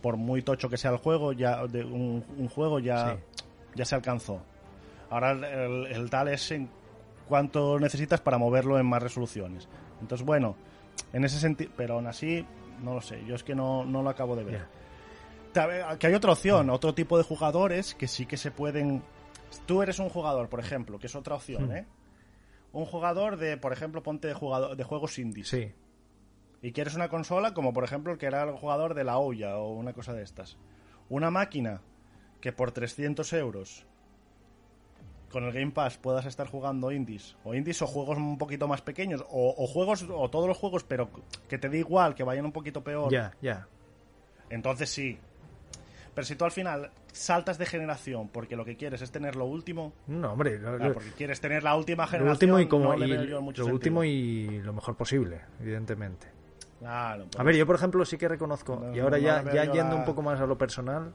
por 0.03 0.17
muy 0.17 0.43
tocho 0.43 0.69
que 0.69 0.77
sea 0.77 0.91
el 0.93 0.99
juego, 0.99 1.33
ya 1.33 1.67
de 1.67 1.85
un, 1.85 2.25
un 2.39 2.49
juego 2.49 2.79
ya, 2.79 3.15
Sí. 3.15 3.41
ya 3.75 3.85
se 3.85 3.95
alcanzó. 3.95 4.41
Ahora 5.11 5.33
el, 5.33 5.45
el- 5.45 5.87
el 5.87 6.11
tal 6.11 6.29
es 6.29 6.51
en 6.53 6.69
cuánto 7.29 7.79
necesitas 7.79 8.21
para 8.21 8.39
moverlo 8.39 8.79
en 8.79 8.87
más 8.87 9.03
resoluciones. 9.03 9.69
Entonces, 10.01 10.25
bueno, 10.27 10.57
en 11.13 11.25
ese 11.25 11.39
sentido, 11.41 11.71
pero 11.77 11.95
aún 11.95 12.07
así, 12.07 12.45
no 12.83 12.95
lo 12.95 13.01
sé, 13.01 13.25
yo 13.27 13.35
es 13.35 13.43
que 13.45 13.55
no, 13.55 13.85
no 13.85 14.03
lo 14.03 14.11
acabo 14.11 14.37
de 14.37 14.45
ver. 14.45 14.67
Ta- 15.53 15.99
Que 15.99 16.07
hay 16.09 16.15
otra 16.15 16.33
opción, 16.33 16.69
otro 16.71 16.95
tipo 16.95 17.17
de 17.19 17.25
jugadores 17.25 17.95
que 17.95 18.09
sí 18.09 18.27
que 18.27 18.37
se 18.37 18.51
pueden... 18.51 19.03
Tú 19.67 19.83
eres 19.83 19.99
un 19.99 20.09
jugador, 20.09 20.49
por 20.49 20.61
ejemplo, 20.61 20.99
que 20.99 21.07
es 21.07 21.15
otra 21.15 21.35
opción, 21.37 21.69
Hmm. 21.69 21.73
¿eh? 21.77 21.87
Un 22.73 22.85
jugador 22.85 23.37
de, 23.39 23.57
por 23.57 23.73
ejemplo, 23.73 24.03
ponte 24.03 24.29
de, 24.29 24.35
jugador, 24.35 24.77
de 24.77 24.85
juegos 24.85 25.19
indies. 25.19 25.49
Sí, 25.49 25.73
Y 26.61 26.73
quieres 26.73 26.95
una 26.95 27.09
consola 27.09 27.55
como, 27.55 27.73
por 27.73 27.85
ejemplo, 27.85 28.13
el 28.13 28.19
que 28.19 28.27
era 28.27 28.43
el 28.43 28.51
jugador 28.57 28.93
de 28.95 29.05
la 29.05 29.17
olla 29.19 29.57
o 29.57 29.73
una 29.73 29.93
cosa 29.95 30.13
de 30.13 30.23
estas. 30.23 30.59
Una 31.09 31.31
máquina 31.31 31.81
que 32.41 32.53
por 32.53 32.73
300 32.73 33.33
euros 33.35 33.87
con 35.31 35.45
el 35.45 35.53
Game 35.53 35.73
Pass 35.73 35.99
puedas 35.99 36.25
estar 36.27 36.47
jugando 36.49 36.91
indies 36.93 37.37
o 37.45 37.55
indies 37.55 37.83
o 37.83 37.87
juegos 37.87 38.17
un 38.19 38.39
poquito 38.39 38.69
más 38.69 38.81
pequeños 38.83 39.23
o, 39.29 39.55
o 39.57 39.67
juegos 39.67 40.07
o 40.09 40.31
todos 40.31 40.47
los 40.49 40.57
juegos 40.57 40.85
pero 40.85 41.09
que 41.49 41.59
te 41.59 41.69
dé 41.69 41.79
igual 41.79 42.15
que 42.15 42.23
vayan 42.25 42.45
un 42.45 42.53
poquito 42.53 42.83
peor 42.85 43.11
ya, 43.13 43.33
ya. 43.43 43.67
entonces 44.51 44.89
sí 44.91 45.19
pero 46.15 46.25
si 46.25 46.35
tú 46.37 46.45
al 46.47 46.51
final 46.53 46.91
saltas 47.13 47.59
de 47.59 47.67
generación 47.67 48.29
porque 48.29 48.57
lo 48.57 48.65
que 48.65 48.77
quieres 48.77 49.03
es 49.03 49.11
tener 49.11 49.37
lo 49.37 49.45
último 49.47 49.93
No, 50.07 50.33
hombre, 50.33 50.59
lo, 50.59 50.77
claro, 50.77 50.89
lo- 50.89 50.95
porque 50.95 51.11
quieres 51.11 51.41
tener 51.41 51.63
la 51.63 51.77
última 51.77 52.05
lo 52.05 52.09
generación 52.11 52.33
último 52.53 52.61
y 52.61 52.69
como 52.69 52.85
no 52.97 53.05
y 53.05 53.09
lo 53.09 53.41
sentido. 53.43 53.67
último 53.67 54.05
y 54.05 54.61
lo 54.63 54.73
mejor 54.73 54.97
posible, 54.97 55.41
evidentemente. 55.61 56.29
Claro, 56.79 57.27
A 57.39 57.43
ver, 57.43 57.57
yo 57.57 57.67
por 57.67 57.77
ejemplo 57.77 58.05
sí 58.05 58.19
que 58.19 58.29
reconozco, 58.29 58.77
No, 58.77 58.95
y 58.95 59.01
ahora 59.01 59.19
ya, 59.19 59.43
ya 59.45 59.65
yendo 59.73 59.95
la- 59.95 60.01
un 60.01 60.05
poco 60.05 60.21
más 60.23 60.41
a 60.41 60.47
lo 60.47 60.57
personal, 60.59 61.13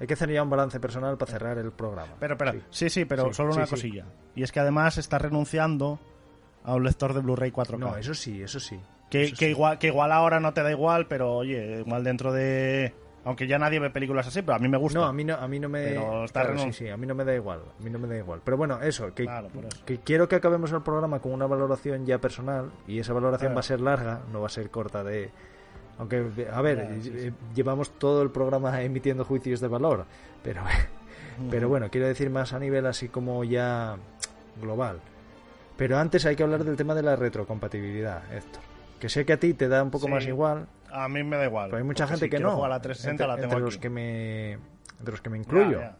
hay 0.00 0.06
que 0.06 0.14
hacer 0.14 0.30
ya 0.30 0.42
un 0.42 0.50
balance 0.50 0.78
personal 0.80 1.16
para 1.18 1.30
cerrar 1.32 1.58
el 1.58 1.72
programa. 1.72 2.14
Pero, 2.20 2.36
pero, 2.38 2.52
Sí. 2.52 2.60
sí, 2.70 2.90
sí, 2.90 3.04
pero 3.04 3.26
Sí, 3.26 3.34
solo 3.34 3.54
una 3.54 3.66
sí. 3.66 3.70
cosilla. 3.70 4.06
Y 4.34 4.42
es 4.42 4.52
que 4.52 4.60
además 4.60 4.98
está 4.98 5.18
renunciando 5.18 5.98
a 6.64 6.74
un 6.74 6.84
lector 6.84 7.14
de 7.14 7.20
Blu-ray 7.20 7.50
4K. 7.50 7.78
No, 7.78 7.96
eso 7.96 8.14
sí, 8.14 8.42
eso 8.42 8.60
sí. 8.60 8.78
que, 9.10 9.24
eso 9.24 9.36
que 9.38 9.46
sí. 9.46 9.50
igual, 9.52 9.78
que 9.78 9.86
igual 9.88 10.12
ahora 10.12 10.38
no 10.40 10.52
te 10.52 10.62
da 10.62 10.70
igual, 10.70 11.06
pero 11.06 11.32
oye, 11.34 11.80
igual 11.80 12.04
dentro 12.04 12.32
de... 12.32 12.94
Aunque 13.24 13.46
ya 13.46 13.58
nadie 13.58 13.78
ve 13.78 13.90
películas 13.90 14.26
así, 14.26 14.40
pero 14.40 14.54
a 14.56 14.58
mí 14.58 14.68
me 14.68 14.78
gusta. 14.78 15.00
No, 15.00 15.04
a 15.04 15.12
mí 15.12 15.22
no, 15.22 15.34
a 15.34 15.46
mí 15.48 15.58
no 15.60 15.68
me. 15.68 15.82
Pero 15.88 16.24
está 16.24 16.42
claro, 16.42 16.58
sí, 16.60 16.72
sí, 16.72 16.88
a 16.88 16.96
mí 16.96 17.06
no 17.06 17.14
me 17.14 17.24
da 17.24 17.34
igual. 17.34 17.60
A 17.78 17.82
mí 17.82 17.90
no 17.90 17.98
me 17.98 18.08
da 18.08 18.16
igual. 18.16 18.40
Pero 18.42 18.56
bueno, 18.56 18.80
eso, 18.80 19.12
que, 19.12 19.24
Claro, 19.24 19.48
por 19.48 19.66
eso. 19.66 19.84
que 19.84 19.98
quiero 19.98 20.28
que 20.28 20.36
acabemos 20.36 20.72
el 20.72 20.80
programa 20.82 21.18
con 21.20 21.32
una 21.32 21.46
valoración 21.46 22.06
ya 22.06 22.18
personal 22.18 22.70
y 22.86 23.00
esa 23.00 23.12
valoración 23.12 23.48
Claro. 23.48 23.54
va 23.56 23.60
a 23.60 23.64
ser 23.64 23.80
larga, 23.80 24.20
no 24.32 24.40
va 24.40 24.46
a 24.46 24.50
ser 24.50 24.70
corta 24.70 25.04
de. 25.04 25.30
Aunque, 25.98 26.46
a 26.52 26.62
ver, 26.62 26.78
Claro, 26.86 27.02
sí, 27.02 27.12
eh, 27.14 27.32
llevamos 27.54 27.90
todo 27.98 28.22
el 28.22 28.30
programa 28.30 28.80
emitiendo 28.82 29.24
juicios 29.24 29.60
de 29.60 29.68
valor, 29.68 30.06
pero, 30.42 30.62
pero 31.50 31.68
bueno, 31.68 31.88
quiero 31.90 32.06
decir 32.06 32.30
más 32.30 32.52
a 32.52 32.58
nivel 32.58 32.86
así 32.86 33.08
como 33.08 33.42
ya 33.44 33.96
global. 34.60 35.00
Pero 35.76 35.98
antes 35.98 36.24
hay 36.26 36.34
que 36.36 36.42
hablar 36.42 36.64
del 36.64 36.76
tema 36.76 36.94
de 36.94 37.02
la 37.02 37.16
retrocompatibilidad, 37.16 38.22
Héctor. 38.32 38.62
Que 39.00 39.08
sé 39.08 39.24
que 39.24 39.32
a 39.34 39.36
ti 39.38 39.54
te 39.54 39.68
da 39.68 39.82
un 39.82 39.90
poco 39.90 40.06
Sí. 40.06 40.12
más 40.12 40.26
igual, 40.26 40.66
A 40.90 41.08
mí 41.08 41.22
me 41.22 41.36
da 41.36 41.44
igual. 41.44 41.66
pero 41.66 41.78
hay 41.78 41.84
mucha 41.84 42.06
gente 42.08 42.24
si 42.26 42.30
que 42.30 42.38
no. 42.40 42.64
a 42.64 42.68
la 42.68 42.80
360 42.80 43.10
entre, 43.10 43.26
la 43.28 43.34
tengo 43.36 43.44
entre 43.52 43.60
los 43.64 43.78
que 43.78 43.88
me 43.90 44.52
entre 44.98 45.12
los 45.12 45.20
que 45.20 45.30
me 45.30 45.38
Ya, 45.38 45.42
incluyo. 45.44 45.80
ya. 45.80 45.96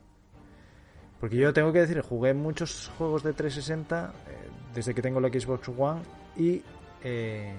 Porque 1.20 1.36
yo 1.36 1.52
tengo 1.52 1.72
que 1.72 1.80
decir, 1.80 2.00
jugué 2.00 2.34
muchos 2.34 2.90
juegos 2.98 3.22
de 3.22 3.32
360 3.32 4.12
eh, 4.28 4.48
desde 4.74 4.94
que 4.94 5.02
tengo 5.02 5.20
la 5.20 5.28
Xbox 5.28 5.68
One 5.76 6.00
y 6.36 6.62
eh, 7.04 7.52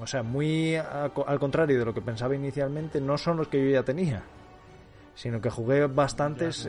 o 0.00 0.06
sea, 0.06 0.22
muy 0.22 0.76
a- 0.76 1.10
al 1.26 1.38
contrario 1.38 1.78
de 1.78 1.84
lo 1.84 1.94
que 1.94 2.00
pensaba 2.02 2.34
inicialmente, 2.34 3.00
no 3.00 3.16
son 3.18 3.36
los 3.36 3.48
que 3.48 3.62
yo 3.64 3.70
ya 3.70 3.82
tenía, 3.82 4.22
sino 5.14 5.40
que 5.40 5.50
jugué 5.50 5.86
bastantes 5.86 6.68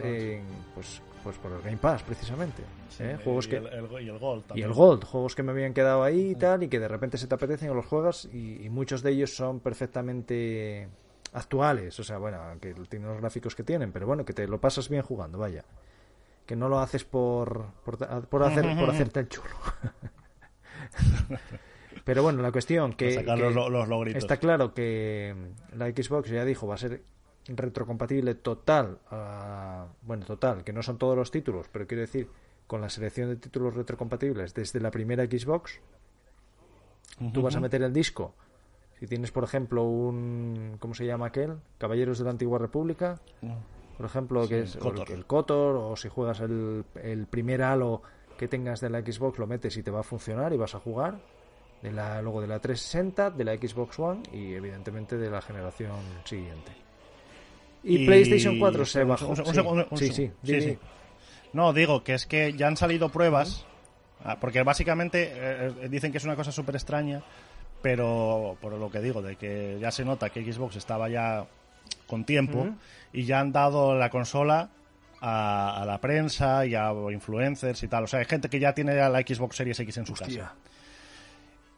pues 0.74 1.02
pues 1.24 1.40
por 1.40 1.52
el 1.54 1.62
Game 1.64 1.78
Pass 1.78 2.04
precisamente, 2.04 2.62
Sí, 2.90 3.02
¿eh? 3.02 3.18
juegos 3.24 3.48
y 3.48 3.50
que 3.50 3.58
el, 3.58 3.66
el- 3.66 4.04
y 4.04 4.10
el 4.10 4.20
Gold 4.20 4.44
y 4.44 4.48
también. 4.48 4.68
el 4.68 4.74
Gold, 4.76 5.06
juegos 5.06 5.34
que 5.34 5.42
me 5.42 5.54
habían 5.54 5.74
quedado 5.74 6.04
ahí 6.04 6.32
y 6.32 6.36
tal, 6.36 6.62
y 6.62 6.68
que 6.68 6.80
de 6.80 6.88
repente 6.88 7.18
se 7.18 7.26
te 7.26 7.34
apetecen 7.34 7.68
o 7.72 7.74
los 7.74 7.88
juegas, 7.88 8.30
y, 8.32 8.64
y 8.64 8.70
muchos 8.70 9.02
de 9.02 9.10
ellos 9.10 9.36
son 9.36 9.60
perfectamente 9.60 10.88
actuales. 11.34 12.00
O 12.00 12.04
sea, 12.04 12.20
bueno, 12.20 12.38
que 12.62 12.76
tienen 12.88 13.08
los 13.10 13.18
gráficos 13.20 13.56
que 13.56 13.64
tienen, 13.64 13.92
pero 13.92 14.06
bueno, 14.06 14.24
que 14.24 14.34
te 14.34 14.48
lo 14.48 14.62
pasas 14.62 14.88
bien 14.88 15.02
jugando, 15.02 15.40
vaya. 15.40 15.66
Que 16.46 16.56
no 16.56 16.70
lo 16.70 16.78
haces 16.80 17.04
por, 17.04 17.66
por, 17.84 17.98
por 18.28 18.44
hacer, 18.44 18.78
por 18.78 18.90
hacerte 18.92 19.22
el 19.22 19.30
chulo. 19.30 19.50
pero 22.06 22.24
bueno, 22.24 22.42
la 22.42 22.52
cuestión 22.54 22.94
que, 22.94 23.18
que 23.18 23.24
los, 23.24 23.54
los 23.54 23.88
logritos. 23.90 24.24
está 24.24 24.38
claro 24.38 24.74
que 24.74 25.36
la 25.76 25.88
Xbox 25.90 26.30
ya 26.30 26.46
dijo 26.46 26.66
va 26.68 26.76
a 26.76 26.78
ser 26.78 27.04
retrocompatible 27.48 28.36
total, 28.36 29.00
a- 29.12 29.88
bueno, 30.04 30.26
total, 30.26 30.64
que 30.64 30.72
no 30.72 30.82
son 30.82 30.98
todos 30.98 31.18
los 31.18 31.30
títulos, 31.32 31.68
pero 31.72 31.86
quiero 31.86 32.02
decir, 32.02 32.30
con 32.68 32.80
la 32.82 32.90
selección 32.90 33.30
de 33.30 33.36
títulos 33.36 33.76
retrocompatibles 33.76 34.54
desde 34.54 34.80
la 34.80 34.90
primera 34.92 35.26
Xbox, 35.26 35.80
tú 37.34 37.42
vas 37.42 37.56
a 37.56 37.60
meter 37.60 37.82
el 37.84 37.94
disco. 37.94 38.34
Si 39.00 39.08
tienes, 39.08 39.32
por 39.32 39.44
ejemplo, 39.44 39.84
un. 39.84 40.78
¿Cómo 40.80 40.94
se 40.94 41.06
llama 41.06 41.28
aquel? 41.28 41.58
Caballeros 41.78 42.18
de 42.18 42.24
la 42.24 42.32
Antigua 42.32 42.58
República. 42.60 43.20
Por 43.98 44.06
ejemplo, 44.06 44.48
que 44.48 44.62
es 44.62 44.76
el, 44.76 44.82
el 45.14 45.26
Kotor, 45.26 45.76
o 45.76 45.96
si 45.96 46.08
juegas 46.10 46.40
el, 46.40 46.86
el 47.04 47.28
primer 47.28 47.62
Halo 47.62 48.02
que 48.38 48.48
tengas 48.48 48.80
de 48.82 48.90
la 48.90 49.02
Xbox, 49.02 49.38
lo 49.38 49.48
metes 49.48 49.76
y 49.78 49.84
te 49.84 49.92
va 49.92 50.00
a 50.00 50.04
funcionar 50.04 50.54
y 50.54 50.58
vas 50.58 50.76
a 50.76 50.80
jugar. 50.80 51.20
De 51.86 51.92
la, 51.92 52.20
luego 52.20 52.42
de 52.42 52.48
la 52.48 52.58
360, 52.60 53.30
de 53.30 53.44
la 53.44 53.54
Xbox 53.56 54.00
One 54.00 54.24
y 54.34 54.56
evidentemente 54.56 55.18
de 55.18 55.30
la 55.30 55.40
generación 55.40 55.92
siguiente. 56.24 56.72
Y, 57.84 58.08
PlayStation 58.08 58.58
4 58.58 58.86
se 58.86 59.04
bajó. 59.04 59.28
un 59.28 59.36
sí, 59.36 59.60
un- 59.60 59.98
sí, 60.00 60.32
sí. 60.44 60.78
No, 61.54 61.74
digo 61.74 62.04
que 62.04 62.16
es 62.16 62.26
que 62.26 62.54
ya 62.54 62.66
han 62.68 62.76
salido 62.76 63.10
pruebas, 63.10 63.68
ah, 64.24 64.40
porque 64.42 64.64
básicamente 64.64 65.32
eh, 65.32 65.74
eh, 65.84 65.90
dicen 65.90 66.12
que 66.12 66.18
es 66.18 66.24
una 66.24 66.36
cosa 66.36 66.52
súper 66.52 66.74
extraña, 66.74 67.22
pero 67.84 68.58
por 68.62 68.74
lo 68.74 68.90
que 68.90 69.00
digo, 69.00 69.22
de 69.22 69.36
que 69.36 69.78
ya 69.80 69.92
se 69.92 70.04
nota 70.04 70.32
que 70.32 70.52
Xbox 70.52 70.78
estaba 70.78 71.08
ya 71.08 71.46
con 72.08 72.26
tiempo 72.26 72.68
y 73.14 73.26
ya 73.26 73.42
han 73.42 73.52
dado 73.52 73.94
la 73.96 74.10
consola 74.10 74.72
a, 75.22 75.84
a 75.84 75.86
la 75.86 76.02
prensa 76.02 76.66
y 76.66 76.74
a 76.74 76.92
influencers 77.14 77.84
y 77.84 77.88
tal. 77.88 78.06
O 78.06 78.08
sea, 78.08 78.22
hay 78.22 78.26
gente 78.26 78.50
que 78.50 78.60
ya 78.60 78.74
tiene 78.74 78.96
la 78.96 79.22
Xbox 79.22 79.56
Series 79.58 79.80
X 79.80 79.98
en 79.98 80.06
su 80.08 80.14
Hostia. 80.14 80.28
casa. 80.28 80.56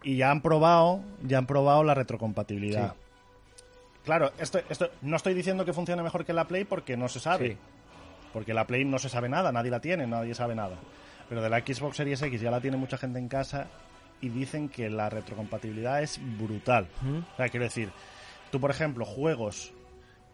Y 0.07 0.15
ya 0.15 0.31
han 0.31 0.41
probado, 0.41 1.01
ya 1.23 1.37
han 1.37 1.45
probado 1.47 1.83
la 1.83 1.93
retrocompatibilidad. 1.93 2.93
Sí. 2.93 3.63
Claro, 4.05 4.31
esto, 4.39 4.59
esto, 4.69 4.89
no 5.01 5.17
estoy 5.17 5.33
diciendo 5.33 5.65
que 5.65 5.73
funcione 5.73 6.01
mejor 6.01 6.23
que 6.23 6.31
la 6.31 6.47
Play 6.47 6.63
porque 6.63 6.95
no 6.95 7.09
se 7.09 7.19
sabe. 7.19 7.49
Sí. 7.49 7.57
Porque 8.31 8.53
la 8.53 8.65
Play 8.65 8.85
no 8.85 8.99
se 8.99 9.09
sabe 9.09 9.27
nada, 9.27 9.51
nadie 9.51 9.69
la 9.69 9.81
tiene, 9.81 10.07
nadie 10.07 10.33
sabe 10.33 10.55
nada. 10.55 10.77
Pero 11.27 11.41
de 11.41 11.49
la 11.49 11.59
Xbox 11.59 11.97
Series 11.97 12.21
X 12.21 12.39
ya 12.39 12.49
la 12.51 12.61
tiene 12.61 12.77
mucha 12.77 12.97
gente 12.97 13.19
en 13.19 13.27
casa 13.27 13.67
y 14.21 14.29
dicen 14.29 14.69
que 14.69 14.89
la 14.89 15.09
retrocompatibilidad 15.09 16.01
es 16.01 16.21
brutal. 16.37 16.87
O 17.33 17.35
sea, 17.35 17.49
quiero 17.49 17.65
decir, 17.65 17.89
tú 18.49 18.61
por 18.61 18.71
ejemplo, 18.71 19.03
juegos 19.03 19.73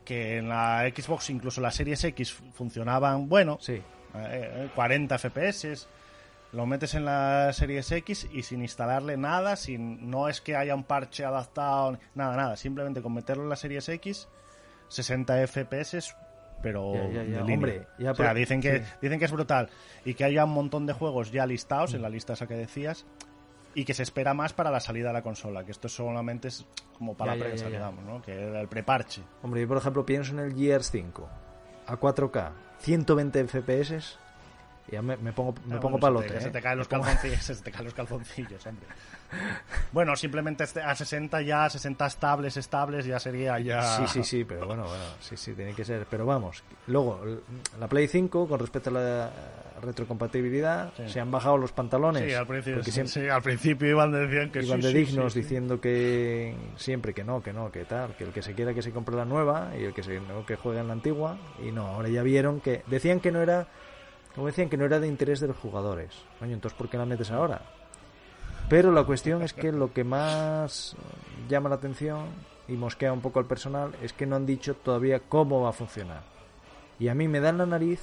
que 0.06 0.38
en 0.38 0.50
la 0.50 0.88
Xbox, 0.96 1.32
incluso 1.32 1.62
la 1.62 1.72
Series 1.72 2.04
X, 2.04 2.32
funcionaban, 2.54 3.28
bueno, 3.28 3.58
Sí. 3.60 3.82
eh, 4.14 4.70
40 4.76 5.18
FPS, 5.18 5.88
lo 6.54 6.66
metes 6.66 6.94
en 6.94 7.04
la 7.06 7.52
Series 7.54 7.92
X 7.92 8.28
y 8.32 8.44
sin 8.44 8.62
instalarle 8.62 9.18
nada, 9.18 9.56
sin 9.56 10.10
no 10.10 10.30
es 10.30 10.40
que 10.40 10.56
haya 10.56 10.76
un 10.76 10.84
parche 10.84 11.26
adaptado, 11.26 11.98
nada, 12.16 12.36
nada, 12.38 12.56
simplemente 12.56 13.02
con 13.02 13.14
meterlo 13.14 13.44
en 13.44 13.50
la 13.50 13.56
Series 13.56 13.90
X, 13.90 14.28
60 14.88 15.48
FPS, 15.48 16.16
pero 16.62 16.94
Ya, 16.94 17.02
ya, 17.08 17.08
ya. 17.08 17.22
de 17.24 17.42
línea. 17.42 17.56
Hombre, 17.56 17.88
ya, 17.98 18.12
o 18.12 18.16
sea, 18.16 18.26
pero- 18.28 18.40
dicen 18.40 18.62
que 18.62 18.80
sí. 18.80 18.86
dicen 19.02 19.20
que 19.20 19.26
es 19.26 19.32
brutal 19.32 19.70
y 20.06 20.14
que 20.14 20.24
haya 20.24 20.46
un 20.46 20.52
montón 20.52 20.86
de 20.86 20.94
juegos 20.94 21.32
ya 21.32 21.46
listados 21.46 21.94
en 21.94 22.02
la 22.02 22.10
lista 22.10 22.34
esa 22.34 22.48
que 22.48 22.54
decías 22.56 23.06
y 23.76 23.86
que 23.86 23.96
se 23.96 24.04
espera 24.04 24.36
más 24.36 24.54
para 24.54 24.70
la 24.70 24.80
salida 24.80 25.08
de 25.08 25.14
la 25.14 25.22
consola, 25.24 25.64
que 25.66 25.72
esto 25.72 25.90
solamente 25.90 26.50
es 26.50 26.66
como 26.98 27.18
para 27.18 27.36
la 27.36 27.44
prensa, 27.44 27.68
digamos, 27.70 28.06
¿no? 28.06 28.22
Que 28.22 28.32
era 28.32 28.62
el 28.62 28.68
preparche. 28.68 29.24
Hombre, 29.42 29.62
yo 29.62 29.68
por 29.68 29.78
ejemplo 29.78 30.06
pienso 30.06 30.32
en 30.34 30.40
el 30.40 30.56
Gears 30.56 30.92
5 30.92 31.28
a 31.88 31.98
4K, 32.00 32.52
120 32.80 33.48
FPS. 33.48 34.20
Ya 34.92 35.02
me, 35.02 35.16
me 35.18 35.32
pongo, 35.32 35.54
me 35.66 35.76
Ah, 35.76 35.80
pongo 35.80 35.98
bueno, 35.98 36.20
palote. 36.20 36.28
Se 36.28 36.34
te, 36.36 36.42
se 36.42 36.48
¿eh? 36.50 36.52
te 36.52 36.62
caen 36.62 36.78
los 36.78 36.88
calzoncillos, 36.88 37.42
se 37.42 37.56
te 37.56 37.72
caen 37.72 37.86
los 37.86 37.94
calzoncillos, 37.94 38.68
hombre. 38.68 38.86
Bueno, 39.92 40.16
simplemente 40.16 40.64
este- 40.66 40.82
a 40.82 40.94
60 40.94 41.42
ya, 41.42 41.70
60 41.70 42.06
estables, 42.06 42.58
estables, 42.58 43.06
ya 43.06 43.18
sería 43.20 43.58
ya... 43.60 43.82
Sí, 43.98 44.04
sí, 44.08 44.24
sí, 44.24 44.44
pero 44.44 44.68
bueno, 44.68 44.84
bueno, 44.84 45.04
sí, 45.22 45.38
sí, 45.38 45.54
tiene 45.54 45.74
que 45.74 45.86
ser. 45.86 46.06
Pero 46.10 46.26
vamos, 46.26 46.64
luego, 46.88 47.22
la 47.80 47.88
Play 47.88 48.08
5, 48.08 48.48
con 48.48 48.60
respecto 48.60 48.90
a 48.90 48.94
la 48.94 49.32
retrocompatibilidad, 49.82 50.92
Sí. 50.96 51.10
se 51.10 51.20
han 51.20 51.32
bajado 51.32 51.58
los 51.58 51.72
pantalones. 51.72 52.24
Sí, 52.24 52.34
al 52.34 52.48
principio, 52.48 52.84
siempre 52.84 53.08
sí, 53.12 53.28
al 53.30 53.42
principio 53.42 53.90
iban, 53.90 54.12
decían 54.12 54.52
que 54.52 54.64
iban 54.64 54.82
de 54.82 54.94
dignos 54.94 55.34
diciendo 55.34 55.80
que 55.82 56.56
siempre 56.78 57.14
que 57.14 57.24
no, 57.24 57.42
que 57.42 57.54
no, 57.54 57.72
que 57.72 57.86
tal, 57.86 58.16
que 58.16 58.26
el 58.26 58.32
que 58.32 58.42
se 58.42 58.54
quiera 58.54 58.74
que 58.74 58.82
se 58.82 58.92
compre 58.92 59.16
la 59.16 59.26
nueva 59.26 59.72
y 59.78 59.84
el 59.86 59.94
que 59.94 60.04
se 60.04 60.20
no, 60.20 60.46
que 60.46 60.56
juegue 60.56 60.80
en 60.80 60.88
la 60.88 60.94
antigua. 60.94 61.38
Y 61.66 61.72
no, 61.72 61.88
ahora 61.88 62.10
ya 62.10 62.24
vieron 62.24 62.60
que 62.62 62.84
decían 62.88 63.20
que 63.20 63.32
no 63.32 63.42
era, 63.42 63.68
como 64.36 64.48
decían 64.48 64.70
que 64.70 64.78
no 64.78 64.86
era 64.86 65.00
de 65.00 65.08
interés 65.08 65.40
de 65.40 65.48
los 65.48 65.58
jugadores. 65.58 66.12
Coño, 66.40 66.54
entonces 66.54 66.78
¿por 66.78 66.90
qué 66.90 66.98
la 66.98 67.06
metes 67.06 67.32
ahora? 67.32 67.62
Pero 68.70 68.92
la 68.92 69.04
cuestión 69.04 69.42
es 69.42 69.54
que 69.54 69.72
lo 69.72 69.94
que 69.94 70.04
más 70.04 70.96
llama 71.50 71.70
la 71.70 71.76
atención 71.76 72.28
y 72.68 72.74
mosquea 72.74 73.14
un 73.14 73.22
poco 73.22 73.40
al 73.40 73.46
personal 73.46 73.92
es 74.02 74.14
que 74.14 74.26
no 74.26 74.36
han 74.36 74.46
dicho 74.46 74.74
todavía 74.74 75.20
cómo 75.20 75.62
va 75.62 75.70
a 75.70 75.74
funcionar. 75.74 76.22
Y 77.00 77.10
a 77.10 77.16
mí 77.16 77.28
me 77.28 77.40
dan 77.40 77.58
la 77.58 77.66
nariz 77.66 78.00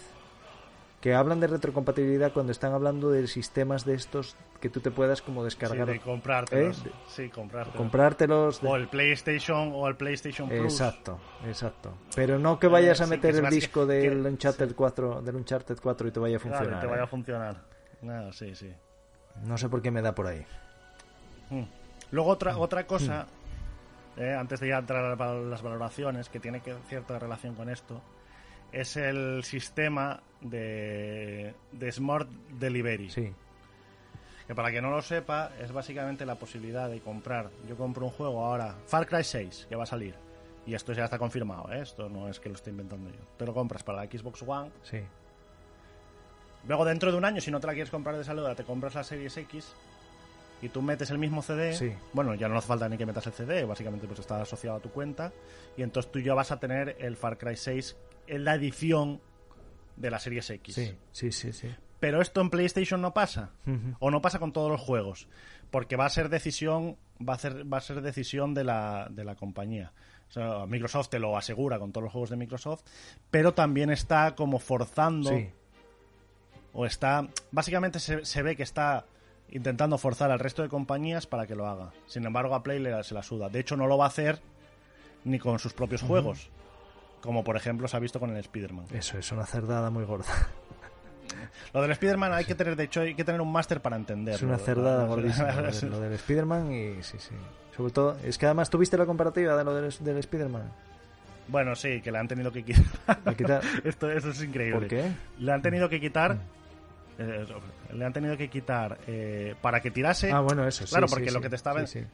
que 1.00 1.14
hablan 1.14 1.40
de 1.40 1.46
retrocompatibilidad 1.46 2.32
cuando 2.32 2.52
están 2.52 2.72
hablando 2.74 3.10
de 3.10 3.26
sistemas 3.26 3.86
de 3.86 3.94
estos 3.94 4.36
que 4.60 4.68
tú 4.68 4.80
te 4.80 4.90
puedas 4.90 5.22
como 5.22 5.40
Sí, 5.40 5.44
descargar, 5.46 5.86
de 5.86 5.98
comprártelos. 6.00 6.84
¿Eh? 6.84 6.90
Sí, 7.08 7.28
comprártelos. 7.30 7.76
comprártelos. 7.76 8.60
de- 8.60 8.68
O 8.68 8.76
el 8.76 8.88
PlayStation 8.88 9.72
o 9.74 9.88
el 9.88 9.96
PlayStation 9.96 10.48
Plus. 10.48 10.60
Exacto, 10.74 11.18
exacto. 11.46 11.94
Pero 12.14 12.38
no 12.38 12.58
que 12.58 12.66
vayas 12.68 13.00
Eh, 13.00 13.04
a 13.04 13.06
sí, 13.06 13.10
meter 13.10 13.34
el 13.36 13.48
disco 13.48 13.86
del 13.86 14.22
que- 14.22 14.28
Uncharted 14.28 14.74
4, 14.74 15.22
del 15.22 15.36
Uncharted 15.36 15.78
4 15.82 16.08
y 16.08 16.10
te 16.10 16.20
vaya 16.20 16.36
a 16.36 16.40
Claro, 16.40 16.56
funcionar. 16.56 16.80
te 16.80 16.86
vaya 16.86 17.00
¿eh? 17.00 17.04
a 17.04 17.06
funcionar. 17.06 17.56
No, 18.02 18.32
sí, 18.32 18.54
sí. 18.54 18.70
No 19.44 19.56
sé 19.56 19.68
por 19.70 19.80
qué 19.80 19.90
me 19.90 20.02
da 20.02 20.14
por 20.14 20.26
ahí. 20.26 20.44
Mm. 21.48 21.62
Luego 22.10 22.28
otra 22.30 22.58
otra 22.58 22.86
cosa, 22.86 23.26
eh, 24.18 24.34
antes 24.38 24.60
de 24.60 24.68
ya 24.68 24.78
entrar 24.78 25.04
a 25.18 25.34
las 25.34 25.62
valoraciones, 25.62 26.28
que 26.28 26.40
tiene 26.40 26.60
que, 26.60 26.74
cierta 26.88 27.18
relación 27.18 27.54
con 27.54 27.70
esto, 27.70 28.02
es 28.72 28.96
el 28.96 29.42
sistema 29.44 30.22
de, 30.40 31.54
de 31.72 31.92
Smart 31.92 32.28
Delivery. 32.58 33.10
Sí, 33.10 33.32
Que 34.46 34.54
para 34.54 34.70
que 34.70 34.80
no 34.80 34.90
lo 34.90 35.02
sepa, 35.02 35.52
es 35.60 35.72
básicamente 35.72 36.24
la 36.26 36.34
posibilidad 36.36 36.88
de 36.88 37.00
comprar. 37.00 37.50
Yo 37.68 37.76
compro 37.76 38.06
un 38.06 38.12
juego 38.12 38.44
ahora, 38.44 38.74
Far 38.86 39.06
Cry 39.06 39.24
6, 39.24 39.66
que 39.68 39.76
va 39.76 39.84
a 39.84 39.86
salir. 39.86 40.14
Y 40.66 40.74
esto 40.74 40.92
ya 40.92 41.04
está 41.04 41.18
confirmado, 41.18 41.72
¿eh? 41.72 41.80
esto 41.80 42.08
no 42.08 42.28
es 42.28 42.38
que 42.38 42.48
lo 42.48 42.54
esté 42.54 42.70
inventando 42.70 43.10
yo. 43.10 43.24
Te 43.36 43.46
lo 43.46 43.54
compras 43.54 43.82
para 43.82 44.04
la 44.04 44.10
Xbox 44.10 44.42
One. 44.42 44.70
sí. 44.82 45.00
Luego, 46.68 46.84
dentro 46.84 47.10
de 47.10 47.16
un 47.16 47.24
año, 47.24 47.40
si 47.40 47.50
no 47.50 47.58
te 47.58 47.66
la 47.66 47.72
quieres 47.72 47.90
comprar 47.90 48.16
de 48.18 48.22
salida, 48.22 48.54
te 48.54 48.64
compras 48.64 48.94
la 48.94 49.02
Series 49.02 49.34
X 49.34 49.72
y 50.60 50.68
tú 50.68 50.82
metes 50.82 51.10
el 51.10 51.16
mismo 51.18 51.40
CD. 51.40 51.72
Sí. 51.74 51.90
Bueno, 52.12 52.34
ya 52.34 52.48
no 52.48 52.58
hace 52.58 52.68
falta 52.68 52.86
ni 52.86 52.98
que 52.98 53.06
metas 53.06 53.26
el 53.26 53.32
CD, 53.32 53.64
básicamente 53.64 54.06
pues 54.06 54.20
está 54.20 54.42
asociado 54.42 54.76
a 54.76 54.80
tu 54.80 54.90
cuenta. 54.90 55.32
Y 55.76 55.82
entonces 55.82 56.12
tú 56.12 56.18
ya 56.20 56.34
vas 56.34 56.52
a 56.52 56.60
tener 56.60 56.96
el 56.98 57.16
Far 57.16 57.38
Cry 57.38 57.56
6 57.56 57.96
en 58.30 58.44
la 58.44 58.54
edición 58.54 59.20
de 59.96 60.10
la 60.10 60.18
Series 60.18 60.48
X. 60.50 60.74
Sí, 60.74 60.96
sí, 61.12 61.32
sí, 61.32 61.52
sí. 61.52 61.68
Pero 61.98 62.22
esto 62.22 62.40
en 62.40 62.48
PlayStation 62.48 63.00
no 63.02 63.12
pasa. 63.12 63.50
O 63.98 64.10
no 64.10 64.22
pasa 64.22 64.38
con 64.38 64.52
todos 64.52 64.70
los 64.70 64.80
juegos. 64.80 65.28
Porque 65.70 65.96
va 65.96 66.06
a 66.06 66.10
ser 66.10 66.30
decisión, 66.30 66.96
va 67.20 67.34
a 67.34 67.38
ser, 67.38 67.70
va 67.70 67.78
a 67.78 67.82
ser 67.82 68.00
decisión 68.00 68.54
de 68.54 68.64
la, 68.64 69.08
de 69.10 69.24
la 69.24 69.34
compañía. 69.34 69.92
O 70.28 70.32
sea, 70.32 70.66
Microsoft 70.66 71.10
te 71.10 71.18
lo 71.18 71.36
asegura 71.36 71.78
con 71.78 71.92
todos 71.92 72.04
los 72.04 72.12
juegos 72.12 72.30
de 72.30 72.36
Microsoft, 72.36 72.82
pero 73.30 73.52
también 73.52 73.90
está 73.90 74.34
como 74.36 74.60
forzando 74.60 75.28
Sí, 75.28 75.50
o 76.72 76.86
está 76.86 77.28
básicamente 77.50 77.98
se, 77.98 78.24
se 78.24 78.42
ve 78.42 78.54
que 78.56 78.62
está 78.62 79.06
intentando 79.50 79.98
forzar 79.98 80.30
al 80.30 80.38
resto 80.38 80.62
de 80.62 80.68
compañías 80.68 81.26
para 81.26 81.46
que 81.46 81.56
lo 81.56 81.66
haga. 81.66 81.92
Sin 82.06 82.24
embargo, 82.24 82.54
a 82.54 82.62
Play 82.62 82.78
le, 82.78 83.02
se 83.02 83.14
la 83.14 83.22
suda. 83.22 83.48
De 83.48 83.58
hecho, 83.58 83.76
no 83.76 83.86
lo 83.86 83.98
va 83.98 84.04
a 84.04 84.08
hacer 84.08 84.40
ni 85.24 85.38
con 85.38 85.58
sus 85.58 85.72
propios 85.72 86.02
juegos, 86.02 86.48
como 87.20 87.44
por 87.44 87.56
ejemplo 87.56 87.86
se 87.88 87.96
ha 87.96 88.00
visto 88.00 88.18
con 88.20 88.30
el 88.30 88.36
Spider-Man. 88.38 88.86
eso 88.92 89.18
es 89.18 89.30
una 89.32 89.46
cerdada 89.46 89.90
muy 89.90 90.04
gorda. 90.04 90.32
Lo 91.72 91.82
del 91.82 91.92
Spider-Man 91.92 92.32
hay 92.32 92.44
que 92.44 92.54
tener, 92.54 92.74
de 92.76 92.84
hecho, 92.84 93.00
hay 93.02 93.14
que 93.14 93.24
tener 93.24 93.40
un 93.40 93.52
máster 93.52 93.80
para 93.80 93.96
entenderlo. 93.96 94.36
Es 94.36 94.42
una 94.42 94.58
cerdada 94.58 95.06
gordísima 95.06 95.52
lo, 95.52 95.70
de- 95.70 95.82
lo 95.88 96.00
del 96.00 96.12
Spider-Man 96.14 96.72
y 96.72 97.02
sí, 97.02 97.16
sí. 97.18 97.34
Sobre 97.76 97.92
todo, 97.92 98.16
es 98.24 98.36
que 98.36 98.46
además 98.46 98.68
tuviste 98.68 98.96
la 98.98 99.06
comparativa 99.06 99.56
de 99.56 99.64
lo 99.64 99.74
del, 99.74 99.92
del 100.00 100.18
Spider-Man. 100.18 100.70
Bueno, 101.48 101.74
sí, 101.76 102.00
que 102.00 102.10
le 102.12 102.18
han 102.18 102.28
tenido 102.28 102.50
que 102.52 102.64
quitar. 102.64 103.18
Esto, 103.84 104.10
esto 104.10 104.30
es 104.30 104.42
increíble. 104.42 104.78
¿Por 104.80 104.88
qué? 104.88 105.10
Le 105.38 105.52
han 105.52 105.62
tenido 105.62 105.88
que 105.88 106.00
quitar. 106.00 106.36
eh, 107.18 107.46
le 107.92 108.04
han 108.04 108.12
tenido 108.12 108.36
que 108.36 108.48
quitar 108.48 108.98
eh, 109.06 109.54
para 109.60 109.80
que 109.80 109.90
tirase. 109.90 110.30
Ah, 110.32 110.40
bueno, 110.40 110.66
eso 110.66 110.84
sí. 110.86 110.90
Claro, 110.90 111.06
porque 111.08 111.28
sí, 111.28 111.34
lo 111.34 111.40
que 111.40 111.48
te 111.50 111.56
está 111.56 111.72
ven- 111.72 111.86
sí, 111.86 112.00
sí. 112.00 112.06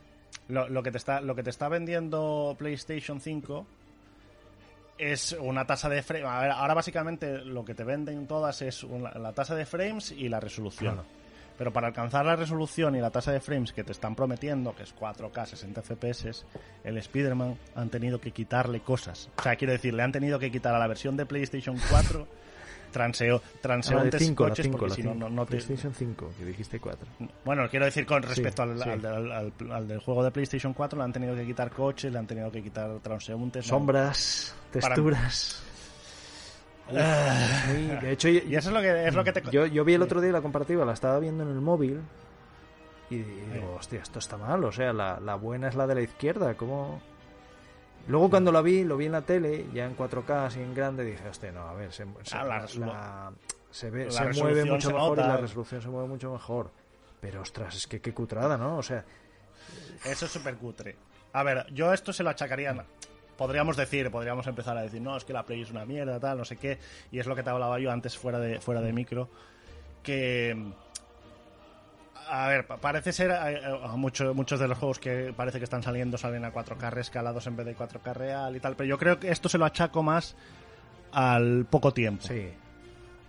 Lo, 0.48 0.68
lo 0.68 0.82
que 0.82 0.90
te 0.90 0.98
está, 0.98 1.20
lo 1.20 1.34
que 1.34 1.42
te 1.42 1.50
está 1.50 1.68
vendiendo 1.68 2.54
PlayStation 2.58 3.20
5 3.20 3.66
es 4.98 5.36
una 5.40 5.64
tasa 5.66 5.88
de 5.88 6.02
frames. 6.02 6.26
Ahora 6.26 6.74
básicamente 6.74 7.38
lo 7.44 7.64
que 7.64 7.74
te 7.74 7.84
venden 7.84 8.26
todas 8.26 8.62
es 8.62 8.82
una- 8.84 9.12
la 9.12 9.32
tasa 9.32 9.54
de 9.54 9.66
frames 9.66 10.12
y 10.12 10.28
la 10.28 10.40
resolución. 10.40 10.94
Claro. 10.94 11.08
Pero 11.58 11.72
para 11.72 11.86
alcanzar 11.86 12.26
la 12.26 12.36
resolución 12.36 12.96
y 12.96 13.00
la 13.00 13.10
tasa 13.10 13.32
de 13.32 13.40
frames 13.40 13.72
que 13.72 13.82
te 13.82 13.92
están 13.92 14.14
prometiendo, 14.14 14.74
que 14.76 14.82
es 14.82 14.92
4K 14.92 15.46
60 15.46 15.80
FPS, 15.82 16.44
el 16.84 16.98
Spider-Man 16.98 17.56
han 17.74 17.88
tenido 17.88 18.20
que 18.20 18.30
quitarle 18.32 18.80
cosas. 18.80 19.30
O 19.38 19.42
sea, 19.42 19.56
quiero 19.56 19.72
decir, 19.72 19.94
le 19.94 20.02
han 20.02 20.12
tenido 20.12 20.38
que 20.38 20.50
quitar 20.50 20.74
a 20.74 20.78
la 20.78 20.86
versión 20.86 21.16
de 21.16 21.24
PlayStation 21.24 21.78
4 21.90 22.26
transeo, 22.96 23.42
Ah, 23.44 23.58
transeúntes 23.60 24.22
5, 24.22 24.42
la 24.44 24.48
coches, 24.50 24.64
5, 24.64 24.78
porque 24.78 24.88
la 24.90 24.94
si 24.96 25.02
no, 25.02 25.12
5. 25.12 25.18
no, 25.28 25.34
no 25.34 25.44
te... 25.44 25.50
PlayStation 25.50 25.92
5, 25.92 26.32
que 26.38 26.44
dijiste 26.46 26.80
4. 26.80 27.06
Bueno, 27.44 27.68
quiero 27.68 27.84
decir 27.84 28.06
con 28.06 28.22
respecto 28.22 28.62
al, 28.62 28.78
sí. 28.82 28.88
al, 28.88 29.04
al- 29.04 29.32
al- 29.32 29.52
al 29.70 29.88
del 29.88 29.98
juego 30.00 30.24
de 30.24 30.30
PlayStation 30.30 30.72
4, 30.72 30.96
le 30.98 31.04
han 31.04 31.12
tenido 31.12 31.34
que 31.34 31.44
quitar 31.44 31.70
coches, 31.70 32.10
le 32.10 32.18
han 32.18 32.26
tenido 32.26 32.50
que 32.50 32.62
quitar 32.62 32.98
transeúntes. 33.00 33.66
¿no? 33.66 33.68
Sombras, 33.68 34.54
Para- 34.72 34.94
texturas. 34.94 35.62
Muy- 36.90 37.96
de 38.00 38.12
hecho, 38.12 38.28
Y 38.30 38.54
eso 38.54 38.68
es 38.70 38.74
lo 38.74 38.80
que, 38.80 39.06
es 39.08 39.14
lo 39.14 39.24
que 39.24 39.32
te... 39.32 39.42
yo, 39.50 39.66
yo 39.66 39.84
vi 39.84 39.94
el 39.94 40.02
otro 40.02 40.20
día 40.20 40.32
la 40.32 40.40
comparativa, 40.40 40.84
la 40.84 40.92
estaba 40.94 41.18
viendo 41.18 41.42
en 41.44 41.50
el 41.50 41.60
móvil 41.60 42.00
y 43.10 43.18
digo, 43.18 43.76
hostia, 43.78 44.00
esto 44.00 44.18
está 44.18 44.36
mal. 44.36 44.64
O 44.64 44.72
sea, 44.72 44.92
la, 44.92 45.20
la 45.20 45.34
buena 45.36 45.68
es 45.68 45.74
la 45.74 45.86
de 45.86 45.94
la 45.94 46.00
izquierda. 46.02 46.54
¿Cómo...? 46.54 47.00
Luego 48.08 48.30
cuando 48.30 48.52
lo 48.52 48.62
vi, 48.62 48.84
lo 48.84 48.96
vi 48.96 49.06
en 49.06 49.12
la 49.12 49.22
tele, 49.22 49.66
ya 49.74 49.84
en 49.84 49.96
4K, 49.96 50.46
así 50.46 50.60
en 50.60 50.74
grande, 50.74 51.04
dije, 51.04 51.28
hostia, 51.28 51.50
no, 51.52 51.68
a 51.68 51.74
ver, 51.74 51.92
se, 51.92 52.04
se- 52.22 52.36
Ah, 52.36 52.44
la 52.44 52.66
se, 53.70 53.90
ve, 53.90 54.04
la 54.06 54.10
se 54.32 54.42
mueve 54.42 54.64
mucho 54.64 54.90
mejor 54.92 55.18
y 55.18 55.20
la 55.22 55.36
resolución 55.38 55.82
se 55.82 55.88
mueve 55.88 56.08
mucho 56.08 56.32
mejor. 56.32 56.70
Pero, 57.20 57.42
ostras, 57.42 57.74
es 57.74 57.86
que 57.86 58.00
qué 58.00 58.12
cutrada, 58.14 58.56
¿no? 58.56 58.78
O 58.78 58.82
sea, 58.82 59.04
Eso 60.04 60.26
es 60.26 60.30
súper 60.32 60.54
cutre. 60.56 60.96
A 61.32 61.42
ver, 61.42 61.66
yo 61.72 61.92
esto 61.92 62.12
se 62.12 62.22
lo 62.22 62.30
achacaría. 62.30 62.74
Podríamos 63.36 63.76
decir, 63.76 64.10
podríamos 64.10 64.46
empezar 64.46 64.76
a 64.78 64.82
decir, 64.82 65.02
no, 65.02 65.16
es 65.16 65.24
que 65.24 65.32
la 65.32 65.44
Play 65.44 65.62
es 65.62 65.70
una 65.70 65.84
mierda, 65.84 66.20
tal, 66.20 66.38
no 66.38 66.44
sé 66.44 66.56
qué. 66.56 66.78
Y 67.10 67.18
es 67.18 67.26
lo 67.26 67.34
que 67.34 67.42
te 67.42 67.50
hablaba 67.50 67.78
yo 67.80 67.90
antes 67.90 68.16
fuera 68.16 68.38
de, 68.38 68.60
fuera 68.60 68.80
de 68.80 68.92
micro. 68.92 69.28
Que. 70.02 70.56
A 72.28 72.48
ver, 72.48 72.66
pa- 72.66 72.76
parece 72.78 73.12
ser. 73.12 73.30
eh, 73.30 73.60
eh, 73.64 73.78
mucho- 73.96 74.34
muchos 74.34 74.58
de 74.60 74.68
los 74.68 74.76
juegos 74.78 74.98
que 74.98 75.32
parece 75.36 75.58
que 75.58 75.64
están 75.64 75.82
saliendo 75.82 76.18
salen 76.18 76.44
a 76.44 76.52
4K 76.52 76.90
rescalados 76.90 77.46
en 77.46 77.56
vez 77.56 77.66
de 77.66 77.74
4K 77.76 78.12
real 78.14 78.56
y 78.56 78.60
tal. 78.60 78.74
Pero 78.76 78.88
yo 78.88 78.98
creo 78.98 79.18
que 79.20 79.30
esto 79.30 79.48
se 79.48 79.58
lo 79.58 79.64
achaco 79.64 80.02
más 80.02 80.36
al 81.12 81.66
poco 81.70 81.92
tiempo. 81.92 82.22
sí. 82.26 82.48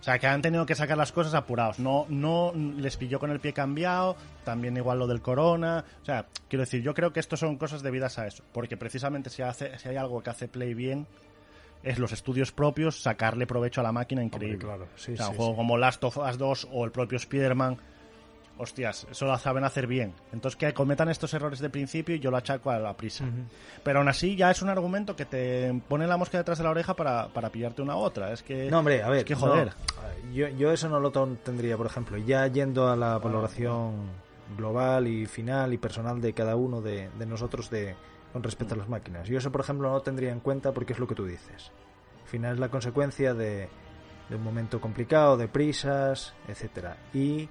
O 0.00 0.02
sea, 0.04 0.16
que 0.20 0.28
han 0.28 0.40
tenido 0.40 0.64
que 0.64 0.76
sacar 0.76 0.96
las 0.96 1.10
cosas 1.10 1.34
apurados. 1.34 1.80
No, 1.80 2.06
no 2.08 2.52
les 2.54 2.96
pilló 2.96 3.18
con 3.18 3.32
el 3.32 3.40
pie 3.40 3.52
cambiado. 3.52 4.14
También 4.44 4.76
igual 4.76 5.00
lo 5.00 5.08
del 5.08 5.20
corona. 5.20 5.84
O 6.00 6.04
sea, 6.04 6.26
quiero 6.48 6.60
decir, 6.62 6.82
yo 6.82 6.94
creo 6.94 7.12
que 7.12 7.18
esto 7.18 7.36
son 7.36 7.56
cosas 7.56 7.82
debidas 7.82 8.16
a 8.20 8.28
eso. 8.28 8.44
Porque 8.52 8.76
precisamente 8.76 9.28
si, 9.28 9.42
hace, 9.42 9.76
si 9.76 9.88
hay 9.88 9.96
algo 9.96 10.22
que 10.22 10.30
hace 10.30 10.46
Play 10.46 10.72
bien, 10.74 11.08
es 11.82 11.98
los 11.98 12.12
estudios 12.12 12.52
propios 12.52 13.02
sacarle 13.02 13.48
provecho 13.48 13.80
a 13.80 13.84
la 13.84 13.90
máquina 13.90 14.22
increíble. 14.22 14.58
claro, 14.58 14.86
sí, 14.94 15.14
o 15.14 15.16
sea, 15.16 15.26
sí, 15.26 15.30
un 15.32 15.36
juego 15.36 15.52
sí. 15.52 15.56
como 15.56 15.76
Last 15.76 16.04
of 16.04 16.16
Us 16.16 16.38
2 16.38 16.68
o 16.70 16.84
el 16.84 16.92
propio 16.92 17.16
Spider-Man. 17.16 17.78
Hostias, 18.58 19.06
eso 19.10 19.26
lo 19.26 19.38
saben 19.38 19.64
hacer 19.64 19.86
bien. 19.86 20.14
Entonces, 20.32 20.56
que 20.56 20.74
cometan 20.74 21.08
estos 21.08 21.32
errores 21.34 21.60
de 21.60 21.70
principio 21.70 22.14
y 22.16 22.18
yo 22.18 22.30
lo 22.30 22.36
achaco 22.36 22.70
a 22.70 22.78
la 22.78 22.96
prisa. 22.96 23.24
Pero 23.84 24.00
aún 24.00 24.08
así, 24.08 24.36
ya 24.36 24.50
es 24.50 24.62
un 24.62 24.68
argumento 24.68 25.14
que 25.14 25.24
te 25.24 25.80
pone 25.88 26.06
la 26.06 26.16
mosca 26.16 26.38
detrás 26.38 26.58
de 26.58 26.64
la 26.64 26.70
oreja 26.70 26.94
para, 26.94 27.28
para 27.28 27.50
pillarte 27.50 27.82
una 27.82 27.96
u 27.96 28.00
otra. 28.00 28.32
Es 28.32 28.42
que. 28.42 28.70
No, 28.70 28.80
hombre, 28.80 29.02
a 29.02 29.08
ver. 29.08 29.20
Es 29.20 29.24
que 29.24 29.34
no. 29.34 29.40
joder. 29.40 29.72
Yo, 30.32 30.48
yo 30.48 30.72
eso 30.72 30.88
no 30.88 31.00
lo 31.00 31.10
tendría, 31.36 31.76
por 31.76 31.86
ejemplo. 31.86 32.18
Ya 32.18 32.46
yendo 32.48 32.88
a 32.88 32.96
la 32.96 33.18
valoración 33.18 34.10
global 34.56 35.06
y 35.06 35.26
final 35.26 35.72
y 35.72 35.78
personal 35.78 36.20
de 36.20 36.32
cada 36.32 36.56
uno 36.56 36.80
de, 36.80 37.10
de 37.18 37.26
nosotros 37.26 37.70
de, 37.70 37.94
con 38.32 38.42
respecto 38.42 38.74
a 38.74 38.78
las 38.78 38.88
máquinas. 38.88 39.28
Yo 39.28 39.38
eso, 39.38 39.52
por 39.52 39.60
ejemplo, 39.60 39.88
no 39.88 39.94
lo 39.94 40.02
tendría 40.02 40.32
en 40.32 40.40
cuenta 40.40 40.72
porque 40.72 40.92
es 40.92 40.98
lo 40.98 41.06
que 41.06 41.14
tú 41.14 41.24
dices. 41.26 41.70
Al 42.22 42.28
final 42.28 42.54
es 42.54 42.60
la 42.60 42.70
consecuencia 42.70 43.34
de, 43.34 43.68
de 44.28 44.36
un 44.36 44.42
momento 44.42 44.80
complicado, 44.80 45.36
de 45.36 45.48
prisas, 45.48 46.34
etcétera 46.46 46.96
Y, 47.14 47.48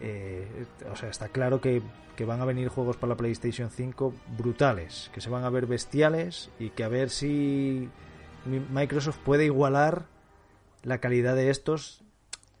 eh, 0.00 0.66
o 0.90 0.96
sea, 0.96 1.08
está 1.10 1.28
claro 1.28 1.60
que, 1.60 1.82
que 2.16 2.24
van 2.24 2.40
a 2.40 2.44
venir 2.44 2.68
juegos 2.68 2.96
para 2.96 3.10
la 3.10 3.16
PlayStation 3.16 3.70
5 3.70 4.12
brutales, 4.38 5.10
que 5.12 5.20
se 5.20 5.30
van 5.30 5.44
a 5.44 5.50
ver 5.50 5.66
bestiales 5.66 6.50
y 6.58 6.70
que 6.70 6.84
a 6.84 6.88
ver 6.88 7.10
si 7.10 7.88
mi- 8.46 8.60
Microsoft 8.60 9.18
puede 9.18 9.44
igualar 9.46 10.04
la 10.82 10.98
calidad 10.98 11.34
de 11.36 11.50
estos 11.50 12.02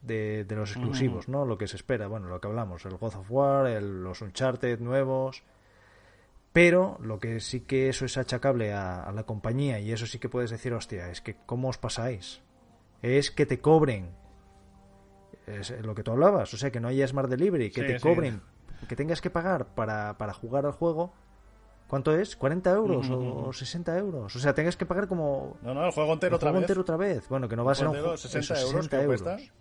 de, 0.02 0.44
de 0.44 0.56
los 0.56 0.70
exclusivos, 0.72 1.28
¿no? 1.28 1.44
Lo 1.44 1.58
que 1.58 1.66
se 1.68 1.76
espera, 1.76 2.06
bueno, 2.06 2.28
lo 2.28 2.40
que 2.40 2.48
hablamos, 2.48 2.84
el 2.86 2.96
God 2.96 3.14
of 3.16 3.30
War, 3.30 3.66
el- 3.66 4.02
los 4.02 4.20
Uncharted 4.22 4.78
nuevos, 4.80 5.42
pero 6.52 6.98
lo 7.02 7.18
que 7.20 7.40
sí 7.40 7.60
que 7.60 7.88
eso 7.88 8.04
es 8.04 8.16
achacable 8.18 8.72
a, 8.72 9.04
a 9.04 9.12
la 9.12 9.22
compañía 9.22 9.78
y 9.78 9.92
eso 9.92 10.06
sí 10.06 10.18
que 10.18 10.28
puedes 10.28 10.50
decir, 10.50 10.72
hostia, 10.72 11.10
es 11.10 11.20
que 11.20 11.36
¿cómo 11.46 11.68
os 11.68 11.78
pasáis? 11.78 12.40
Es 13.02 13.30
que 13.30 13.46
te 13.46 13.60
cobren. 13.60 14.10
Es 15.58 15.70
lo 15.82 15.94
que 15.94 16.02
tú 16.02 16.12
hablabas, 16.12 16.52
o 16.54 16.56
sea, 16.56 16.70
que 16.70 16.80
no 16.80 16.88
haya 16.88 17.06
Smart 17.06 17.28
Delivery, 17.28 17.70
que 17.70 17.80
Sí, 17.82 17.86
te 17.86 17.98
sí. 17.98 18.02
cobren, 18.02 18.40
que 18.88 18.96
tengas 18.96 19.20
que 19.20 19.30
pagar 19.30 19.66
para, 19.74 20.16
para 20.18 20.32
jugar 20.32 20.66
al 20.66 20.72
juego. 20.72 21.12
¿Cuánto 21.88 22.14
es? 22.16 22.38
¿40 22.38 22.72
euros 22.76 23.08
o 23.10 23.52
60 23.52 23.98
euros? 23.98 24.36
O 24.36 24.38
sea, 24.38 24.54
tengas 24.54 24.76
que 24.76 24.86
pagar 24.86 25.08
como 25.08 25.56
No, 25.62 25.74
no, 25.74 25.84
el 25.86 25.90
juego 25.92 26.12
entero 26.12 26.30
el 26.30 26.34
otra 26.36 26.50
juego 26.50 26.60
vez. 26.60 26.62
entero 26.64 26.80
otra 26.82 26.96
vez. 26.96 27.28
Bueno, 27.28 27.48
que 27.48 27.56
no 27.56 27.64
va 27.64 27.72
a 27.72 27.74
ser 27.74 27.88
un 27.88 27.94
juego 27.94 28.16
60 28.16 28.38
eso, 28.54 28.54
euros, 28.54 28.70
60 28.84 28.96
que 28.96 29.02
euros. 29.02 29.22
cuesta. 29.22 29.52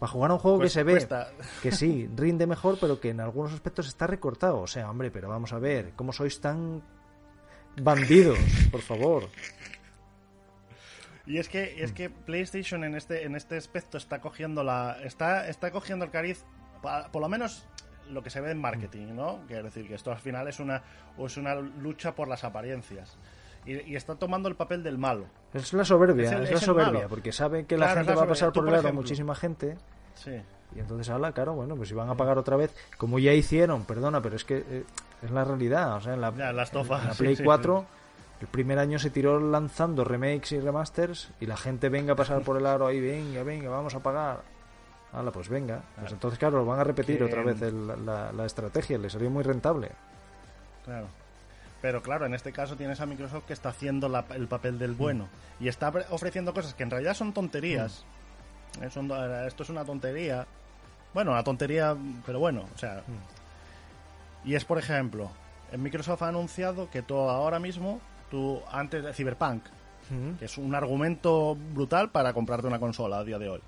Para 0.00 0.10
jugar 0.12 0.30
a 0.30 0.34
un 0.34 0.40
juego 0.40 0.56
que 0.58 0.62
Pues 0.62 0.72
se 0.72 0.82
ve 0.82 0.92
cuesta. 0.94 1.28
que 1.62 1.70
sí, 1.70 2.10
rinde 2.16 2.46
mejor, 2.48 2.78
pero 2.80 2.98
que 2.98 3.10
en 3.10 3.20
algunos 3.20 3.52
aspectos 3.52 3.86
está 3.86 4.08
recortado. 4.08 4.58
O 4.60 4.66
sea, 4.66 4.90
hombre, 4.90 5.10
pero 5.12 5.28
vamos 5.28 5.52
a 5.52 5.58
ver, 5.60 5.92
¿cómo 5.94 6.12
sois 6.12 6.40
tan 6.40 6.82
bandidos? 7.80 8.38
Por 8.72 8.80
favor. 8.80 9.24
Y 11.30 11.38
es 11.38 11.48
que, 11.48 11.82
es 11.84 11.92
que 11.92 12.10
PlayStation 12.10 12.82
en 12.82 12.94
este, 12.96 13.24
en 13.24 13.36
este 13.36 13.56
aspecto 13.56 13.98
está 13.98 14.20
cogiendo 14.20 14.64
la. 14.64 14.96
está, 15.04 15.48
está 15.48 15.70
cogiendo 15.70 16.04
el 16.04 16.10
cariz. 16.10 16.44
Por 17.12 17.20
lo 17.22 17.28
menos 17.28 17.66
lo 18.08 18.22
que 18.22 18.30
se 18.30 18.40
ve 18.40 18.50
en 18.50 18.60
marketing, 18.60 19.14
¿no? 19.14 19.40
Quiero 19.46 19.62
decir 19.64 19.86
que 19.86 19.94
esto 19.94 20.10
al 20.10 20.18
final 20.18 20.48
es 20.48 20.58
una, 20.58 20.82
es 21.18 21.36
una 21.36 21.54
lucha 21.54 22.14
por 22.16 22.26
las 22.26 22.42
apariencias. 22.42 23.16
Y, 23.64 23.92
y 23.92 23.94
está 23.96 24.16
tomando 24.16 24.48
el 24.48 24.56
papel 24.56 24.82
del 24.82 24.98
malo. 24.98 25.26
Es 25.54 25.72
la 25.74 25.84
soberbia, 25.84 26.24
Es 26.24 26.32
el- 26.32 26.44
la 26.44 26.50
es 26.50 26.60
soberbia, 26.60 26.92
malo. 26.94 27.08
porque 27.08 27.30
saben 27.30 27.66
que 27.66 27.76
la 27.78 27.86
Claro, 27.86 28.00
gente 28.00 28.12
la 28.12 28.16
va 28.18 28.24
a 28.24 28.28
pasar 28.28 28.52
por 28.52 28.66
el 28.66 28.72
lado 28.72 28.92
muchísima 28.92 29.34
gente. 29.36 29.76
Sí. 30.14 30.32
Y 30.74 30.78
entonces 30.80 31.08
habla, 31.10 31.32
claro, 31.32 31.52
bueno, 31.54 31.76
pues 31.76 31.88
si 31.90 31.94
van 31.94 32.08
a 32.08 32.16
pagar 32.16 32.38
otra 32.38 32.56
vez, 32.56 32.74
como 32.96 33.18
ya 33.18 33.32
hicieron, 33.34 33.84
perdona, 33.84 34.20
pero 34.22 34.34
es 34.36 34.44
que 34.44 34.64
eh, 34.68 34.84
es 35.22 35.30
la 35.30 35.44
realidad. 35.44 35.94
O 35.96 36.00
sea, 36.00 36.14
en 36.14 36.22
la, 36.22 36.34
Ya, 36.34 36.52
las 36.52 36.70
tofas, 36.72 37.02
en 37.02 37.08
la 37.08 37.14
Play 37.18 37.36
sí, 37.36 37.44
4, 37.44 37.84
el 38.40 38.46
primer 38.46 38.78
año 38.78 38.98
se 38.98 39.10
tiró 39.10 39.38
lanzando 39.38 40.02
remakes 40.04 40.52
y 40.52 40.60
remasters 40.60 41.30
y 41.40 41.46
la 41.46 41.56
gente 41.56 41.88
venga 41.88 42.14
a 42.14 42.16
pasar 42.16 42.42
por 42.42 42.56
el 42.56 42.66
aro 42.66 42.86
ahí, 42.86 43.00
venga, 43.00 43.42
venga, 43.42 43.68
vamos 43.68 43.94
a 43.94 44.00
pagar. 44.00 44.40
Hala, 45.12 45.30
pues 45.30 45.48
venga. 45.48 45.82
Pues 45.98 46.12
entonces, 46.12 46.38
claro, 46.38 46.64
van 46.64 46.78
a 46.80 46.84
repetir 46.84 47.22
otra 47.22 47.42
vez 47.42 47.60
el- 47.62 48.06
la, 48.06 48.32
la 48.32 48.46
estrategia, 48.46 48.96
le 48.96 49.10
salió 49.10 49.28
muy 49.28 49.42
rentable. 49.42 49.90
Claro. 50.84 51.06
Pero 51.82 52.02
claro, 52.02 52.26
en 52.26 52.34
este 52.34 52.52
caso 52.52 52.76
tienes 52.76 53.00
a 53.00 53.06
Microsoft 53.06 53.44
que 53.46 53.52
está 53.52 53.70
haciendo 53.70 54.08
la- 54.08 54.24
el 54.34 54.46
papel 54.48 54.78
del 54.78 54.92
bueno 54.92 55.28
y 55.58 55.68
está 55.68 55.92
ofreciendo 56.10 56.54
cosas 56.54 56.74
que 56.74 56.82
en 56.84 56.90
realidad 56.90 57.14
son 57.14 57.32
tonterías. 57.32 58.04
Son- 58.90 59.10
eh, 59.10 59.44
esto 59.48 59.64
es 59.64 59.68
una 59.70 59.84
tontería. 59.84 60.46
Bueno, 61.12 61.32
una 61.32 61.42
tontería, 61.42 61.96
pero 62.24 62.38
bueno, 62.38 62.66
o 62.74 62.78
sea. 62.78 63.02
Y 64.44 64.54
es, 64.54 64.64
por 64.64 64.78
ejemplo, 64.78 65.30
en 65.72 65.82
Microsoft 65.82 66.22
ha 66.22 66.28
anunciado 66.28 66.88
que 66.90 67.02
tú 67.02 67.16
ahora 67.18 67.58
mismo, 67.58 68.00
tú 68.30 68.60
antes 68.70 69.04
de 69.04 69.12
Cyberpunk, 69.12 69.62
que 70.38 70.44
es 70.46 70.58
un 70.58 70.74
argumento 70.74 71.56
brutal 71.74 72.10
para 72.10 72.32
comprarte 72.32 72.66
una 72.66 72.78
consola 72.80 73.18
a 73.18 73.24
día 73.24 73.38
de 73.38 73.48
hoy. 73.48 73.60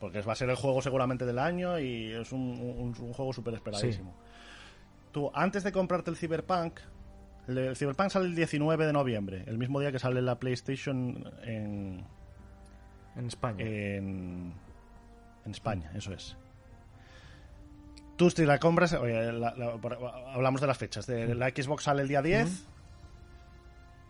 Porque 0.00 0.20
va 0.22 0.32
a 0.32 0.36
ser 0.36 0.50
el 0.50 0.56
juego 0.56 0.82
seguramente 0.82 1.24
del 1.26 1.38
año 1.38 1.78
y 1.78 2.12
es 2.12 2.32
un, 2.32 2.40
un- 2.40 2.94
un 2.98 3.12
juego 3.12 3.32
súper 3.32 3.54
esperadísimo. 3.54 4.14
Tú, 5.12 5.30
antes 5.34 5.62
de 5.64 5.72
comprarte 5.72 6.10
el 6.10 6.16
Cyberpunk, 6.16 6.78
el, 7.48 7.58
el 7.58 7.76
Cyberpunk 7.76 8.10
sale 8.10 8.26
el 8.26 8.34
19 8.34 8.86
de 8.86 8.92
noviembre, 8.92 9.44
el 9.46 9.58
mismo 9.58 9.80
día 9.80 9.92
que 9.92 9.98
sale 9.98 10.20
la 10.22 10.38
PlayStation 10.38 11.30
en, 11.44 12.04
En 13.16 13.26
España. 13.26 13.64
en, 13.64 14.52
en 15.44 15.50
España, 15.50 15.90
eso 15.94 16.12
es. 16.12 16.36
Tú 18.16 18.30
si 18.30 18.44
la 18.46 18.58
compras, 18.58 18.92
oye, 18.94 19.32
la- 19.32 19.54
la- 19.56 19.72
por- 19.76 19.98
hablamos 20.34 20.60
de 20.60 20.66
las 20.66 20.78
fechas, 20.78 21.06
de, 21.06 21.34
la 21.34 21.48
Xbox 21.50 21.84
sale 21.84 22.02
el 22.02 22.08
día 22.08 22.22
10, 22.22 22.66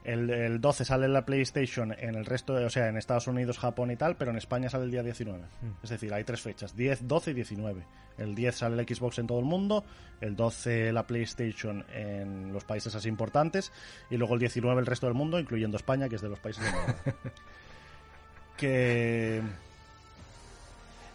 el, 0.04 0.28
el 0.30 0.60
12 0.60 0.84
sale 0.84 1.08
la 1.08 1.24
PlayStation 1.24 1.92
en 1.98 2.14
el 2.14 2.26
resto, 2.26 2.54
de, 2.54 2.64
o 2.66 2.70
sea, 2.70 2.88
en 2.88 2.96
Estados 2.96 3.26
Unidos, 3.26 3.58
Japón 3.58 3.90
y 3.90 3.96
tal, 3.96 4.16
pero 4.16 4.30
en 4.30 4.36
España 4.36 4.68
sale 4.68 4.84
el 4.84 4.90
día 4.90 5.02
19. 5.02 5.42
Es 5.82 5.90
decir, 5.90 6.12
hay 6.12 6.24
tres 6.24 6.40
fechas, 6.42 6.76
10, 6.76 7.08
12 7.08 7.30
y 7.30 7.34
19. 7.34 7.82
El 8.18 8.34
10 8.34 8.54
sale 8.54 8.80
el 8.80 8.86
Xbox 8.86 9.18
en 9.18 9.26
todo 9.26 9.38
el 9.40 9.44
mundo, 9.44 9.84
el 10.20 10.36
12 10.36 10.92
la 10.92 11.04
PlayStation 11.06 11.84
en 11.92 12.52
los 12.52 12.64
países 12.64 12.94
así 12.94 13.08
importantes 13.08 13.72
y 14.10 14.16
luego 14.16 14.34
el 14.34 14.40
19 14.40 14.78
el 14.80 14.86
resto 14.86 15.06
del 15.06 15.14
mundo, 15.14 15.40
incluyendo 15.40 15.76
España, 15.76 16.08
que 16.08 16.16
es 16.16 16.22
de 16.22 16.28
los 16.28 16.38
países 16.38 16.62
de 16.64 17.12
que 18.56 19.42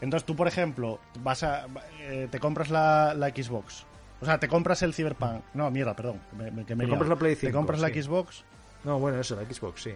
entonces 0.01 0.25
tú 0.25 0.35
por 0.35 0.47
ejemplo 0.47 0.99
vas 1.21 1.43
a 1.43 1.67
eh, 2.01 2.27
te 2.29 2.39
compras 2.39 2.69
la, 2.69 3.13
la 3.13 3.29
Xbox 3.29 3.85
o 4.21 4.25
sea 4.25 4.39
te 4.39 4.47
compras 4.47 4.81
el 4.81 4.93
Cyberpunk 4.93 5.41
no 5.53 5.69
mierda 5.71 5.95
perdón 5.95 6.19
me, 6.37 6.51
me- 6.51 6.65
que 6.65 6.75
me 6.75 6.83
he 6.83 6.87
Te 6.87 6.89
compras 6.89 7.09
la 7.09 7.15
Play 7.15 7.35
te 7.35 7.41
5, 7.47 7.57
compras 7.57 7.79
la. 7.79 7.89
Xbox 7.89 8.43
No, 8.83 8.97
bueno, 8.99 9.19
eso, 9.19 9.35
la 9.35 9.43
Xbox, 9.43 9.81
sí. 9.83 9.91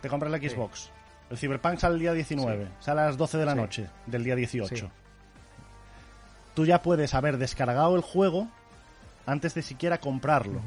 te 0.00 0.08
compras 0.08 0.30
la 0.30 0.38
Xbox 0.38 0.90
el 1.30 1.38
Cyberpunk 1.38 1.78
sale 1.78 1.94
el 1.94 2.00
día 2.00 2.12
19 2.12 2.68
sale 2.80 3.00
a 3.00 3.06
las 3.06 3.16
12 3.16 3.38
de 3.38 3.44
la 3.46 3.52
Sí. 3.52 3.58
noche 3.58 3.86
del 4.06 4.24
día 4.24 4.36
18 4.36 4.76
Sí. 4.76 4.88
tú 6.54 6.66
ya 6.66 6.82
puedes 6.82 7.14
haber 7.14 7.38
descargado 7.38 7.96
el 7.96 8.02
juego 8.02 8.48
antes 9.26 9.54
de 9.54 9.62
siquiera 9.62 9.98
comprarlo 9.98 10.60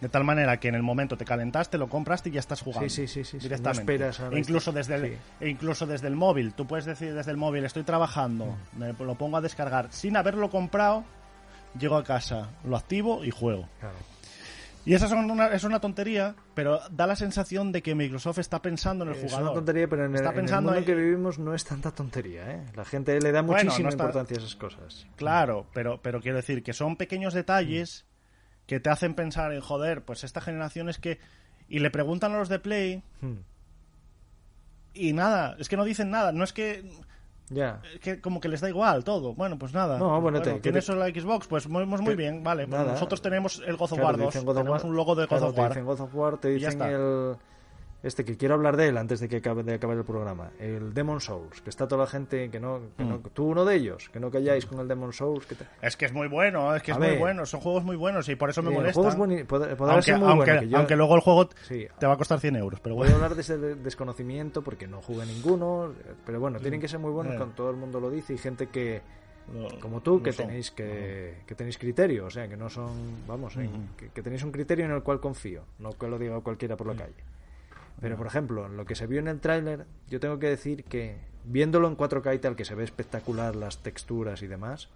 De 0.00 0.08
tal 0.08 0.24
manera 0.24 0.58
que 0.58 0.68
en 0.68 0.74
el 0.74 0.82
momento 0.82 1.18
te 1.18 1.26
calentaste, 1.26 1.76
lo 1.76 1.86
compraste 1.90 2.30
y 2.30 2.32
ya 2.32 2.40
estás 2.40 2.62
jugando. 2.62 2.88
Sí, 2.88 3.06
sí, 3.06 3.22
sí, 3.22 3.32
sí. 3.32 3.38
Directamente. 3.38 3.98
No 3.98 4.08
esperas 4.08 4.32
E 4.32 4.38
incluso 4.38 4.72
desde, 4.72 4.94
el, 4.94 5.02
Sí. 5.10 5.16
e 5.40 5.48
incluso 5.50 5.86
desde 5.86 6.06
el 6.08 6.16
móvil. 6.16 6.54
Tú 6.54 6.66
puedes 6.66 6.86
decir 6.86 7.12
desde 7.12 7.30
el 7.30 7.36
móvil, 7.36 7.66
estoy 7.66 7.82
trabajando, 7.82 8.46
Mm. 8.72 8.78
me 8.78 8.92
lo 8.94 9.14
pongo 9.16 9.36
a 9.36 9.42
descargar. 9.42 9.88
Sin 9.92 10.16
haberlo 10.16 10.48
comprado, 10.48 11.04
llego 11.78 11.96
a 11.98 12.02
casa, 12.04 12.48
lo 12.64 12.78
activo 12.78 13.26
y 13.26 13.30
juego. 13.30 13.68
Claro. 13.78 13.96
Y 14.86 14.94
esa 14.94 15.08
son 15.08 15.30
una, 15.30 15.48
es 15.48 15.62
una 15.64 15.78
tontería, 15.78 16.34
pero 16.54 16.80
da 16.90 17.06
la 17.06 17.14
sensación 17.14 17.70
de 17.70 17.82
que 17.82 17.94
Microsoft 17.94 18.38
está 18.38 18.62
pensando 18.62 19.04
en 19.04 19.10
el 19.10 19.16
Es 19.16 19.22
jugador. 19.24 19.42
una 19.48 19.54
tontería, 19.54 19.88
pero 19.88 20.04
en 20.06 20.10
el, 20.12 20.16
Está 20.16 20.30
en 20.30 20.34
el 20.34 20.40
pensando 20.40 20.70
mundo 20.70 20.78
en 20.78 20.78
en- 20.78 20.86
que 20.86 20.94
vivimos 20.94 21.38
no 21.38 21.54
es 21.54 21.64
tanta 21.64 21.90
tontería, 21.90 22.50
¿eh? 22.50 22.64
La 22.74 22.84
gente 22.86 23.20
le 23.20 23.30
da 23.30 23.42
Bueno, 23.42 23.62
muchísima 23.64 23.84
no 23.84 23.88
está- 23.90 24.04
importancia 24.04 24.36
a 24.36 24.40
esas 24.40 24.56
cosas. 24.56 25.06
Claro, 25.16 25.66
pero, 25.74 26.00
pero 26.00 26.20
quiero 26.20 26.38
decir 26.38 26.62
que 26.62 26.72
son 26.72 26.96
pequeños 26.96 27.34
detalles 27.34 28.06
que 28.66 28.80
te 28.80 28.88
hacen 28.88 29.14
pensar 29.14 29.52
en, 29.52 29.60
joder, 29.60 30.02
pues 30.04 30.24
esta 30.24 30.40
generación 30.40 30.88
es 30.88 30.98
que... 30.98 31.18
Y 31.68 31.80
le 31.80 31.90
preguntan 31.90 32.32
a 32.32 32.38
los 32.38 32.48
de 32.48 32.58
Play 32.58 33.02
Hmm. 33.20 33.40
y 34.94 35.12
nada, 35.12 35.56
es 35.58 35.68
que 35.68 35.76
no 35.76 35.84
dicen 35.84 36.10
nada, 36.10 36.32
no 36.32 36.42
es 36.44 36.52
que... 36.52 36.84
Ya. 37.50 37.80
es 37.92 38.00
que 38.00 38.20
como 38.20 38.40
que 38.40 38.48
les 38.48 38.60
da 38.60 38.68
igual 38.68 39.02
todo. 39.04 39.34
Bueno, 39.34 39.58
pues 39.58 39.74
nada. 39.74 39.98
No, 39.98 40.20
bueno, 40.20 40.40
te- 40.40 40.54
que 40.54 40.60
¿Tienes 40.60 40.86
te- 40.86 40.94
la 40.94 41.08
Xbox? 41.08 41.46
Pues 41.48 41.68
muy, 41.68 41.84
pues 41.86 42.00
muy 42.00 42.10
que- 42.10 42.16
bien, 42.16 42.42
vale. 42.44 42.66
pues 42.68 42.86
nosotros 42.86 43.20
tenemos 43.20 43.60
el 43.66 43.76
God 43.76 43.92
of 43.92 43.98
War 43.98 44.14
te 44.16 44.22
2. 44.22 44.32
dicen 44.32 44.46
God 44.46 44.56
of 44.56 44.62
tenemos 44.62 44.84
un 44.84 44.94
logo 44.96 45.14
de 45.16 45.22
God 45.24 45.28
claro, 45.28 45.46
of 45.48 45.54
te 45.54 45.60
War. 45.60 45.70
dicen 45.70 45.84
God 45.84 46.00
of 46.00 46.14
War, 46.14 46.38
te 46.38 46.48
dicen 46.48 46.68
está. 46.70 46.90
el... 46.90 47.36
Este, 48.02 48.24
que 48.24 48.36
quiero 48.38 48.54
hablar 48.54 48.78
de 48.78 48.88
él 48.88 48.96
antes 48.96 49.20
de 49.20 49.28
que 49.28 49.36
acabe 49.36 49.62
de 49.62 49.74
acabar 49.74 49.94
el 49.96 50.04
programa. 50.04 50.52
El 50.58 50.94
Demon 50.94 51.20
Souls, 51.20 51.60
que 51.60 51.68
está 51.68 51.86
toda 51.86 52.04
la 52.04 52.10
gente 52.10 52.48
que 52.50 52.58
no... 52.58 52.80
Que 52.96 53.04
no 53.04 53.18
Mm. 53.18 53.22
tú 53.34 53.44
uno 53.48 53.64
de 53.66 53.74
ellos, 53.76 54.08
que 54.10 54.18
no 54.18 54.30
calláis 54.30 54.64
con 54.64 54.80
el 54.80 54.88
Demon 54.88 55.12
Souls. 55.12 55.44
Que 55.44 55.54
te- 55.54 55.66
Es 55.82 55.98
que 55.98 56.06
es 56.06 56.12
muy 56.14 56.26
bueno, 56.28 56.74
es 56.74 56.82
que 56.82 56.92
A 56.92 56.94
es 56.94 56.98
muy 56.98 57.08
ver. 57.08 57.18
bueno. 57.18 57.44
Son 57.44 57.60
juegos 57.60 57.84
muy 57.84 57.96
buenos 57.96 58.26
y 58.30 58.36
por 58.36 58.48
eso 58.48 58.62
me 58.62 58.70
Eh, 58.70 58.74
molesta. 58.74 59.00
aunque, 59.00 60.14
muy 60.16 60.28
aunque, 60.28 60.68
yo- 60.68 60.78
aunque 60.78 60.96
luego 60.96 61.14
el 61.14 61.20
juego 61.20 61.48
Sí. 61.68 61.86
te 61.98 62.06
va 62.06 62.14
a 62.14 62.16
costar 62.16 62.40
100 62.40 62.56
euros. 62.56 62.80
Pero 62.80 62.94
Voy 62.94 63.02
bueno. 63.02 63.12
a 63.12 63.16
hablar 63.16 63.34
de 63.34 63.42
ese 63.42 63.58
de- 63.58 63.74
desconocimiento 63.74 64.62
porque 64.62 64.86
no 64.86 65.02
jugué 65.02 65.26
ninguno, 65.26 65.92
pero 66.24 66.40
bueno, 66.40 66.58
tienen 66.58 66.80
que 66.80 66.88
ser 66.88 67.00
muy 67.00 67.10
buenos, 67.12 67.34
Eh. 67.34 67.38
con 67.38 67.52
todo 67.54 67.70
el 67.70 67.76
mundo 67.76 68.00
lo 68.00 68.10
dice, 68.10 68.32
y 68.34 68.38
gente 68.38 68.68
que, 68.68 69.02
No- 69.52 69.68
como 69.80 70.00
tú, 70.00 70.18
no 70.18 70.22
que 70.22 70.32
son. 70.32 70.46
tenéis 70.46 70.70
que, 70.70 71.38
que 71.46 71.54
tenéis 71.54 71.76
criterio, 71.76 72.26
o 72.26 72.30
sea, 72.30 72.48
que 72.48 72.56
no 72.56 72.70
son, 72.70 73.26
vamos, 73.26 73.56
en- 73.56 73.66
Ujú. 73.68 73.78
que, 73.96 74.08
que 74.08 74.22
tenéis 74.22 74.42
un 74.42 74.52
criterio 74.52 74.84
en 74.86 74.92
el 74.92 75.02
cual 75.02 75.20
confío, 75.20 75.64
no 75.80 75.90
que 75.90 76.06
lo 76.08 76.18
diga 76.18 76.40
cualquiera 76.40 76.76
por 76.76 76.86
la 76.86 76.94
calle. 76.94 77.14
Pero, 78.00 78.16
por 78.16 78.26
ejemplo, 78.26 78.66
en 78.66 78.76
lo 78.76 78.84
que 78.86 78.94
se 78.94 79.06
vio 79.06 79.18
en 79.20 79.28
el 79.28 79.40
tráiler, 79.40 79.84
yo 80.08 80.20
tengo 80.20 80.38
que 80.38 80.48
decir 80.48 80.84
que, 80.84 81.18
viéndolo 81.44 81.86
en 81.88 81.96
4K 81.96 82.34
y 82.34 82.38
tal, 82.38 82.56
que 82.56 82.64
se 82.64 82.74
ve 82.74 82.84
espectacular 82.84 83.54
las 83.56 83.78
texturas 83.78 84.40
y 84.42 84.46
demás, 84.46 84.88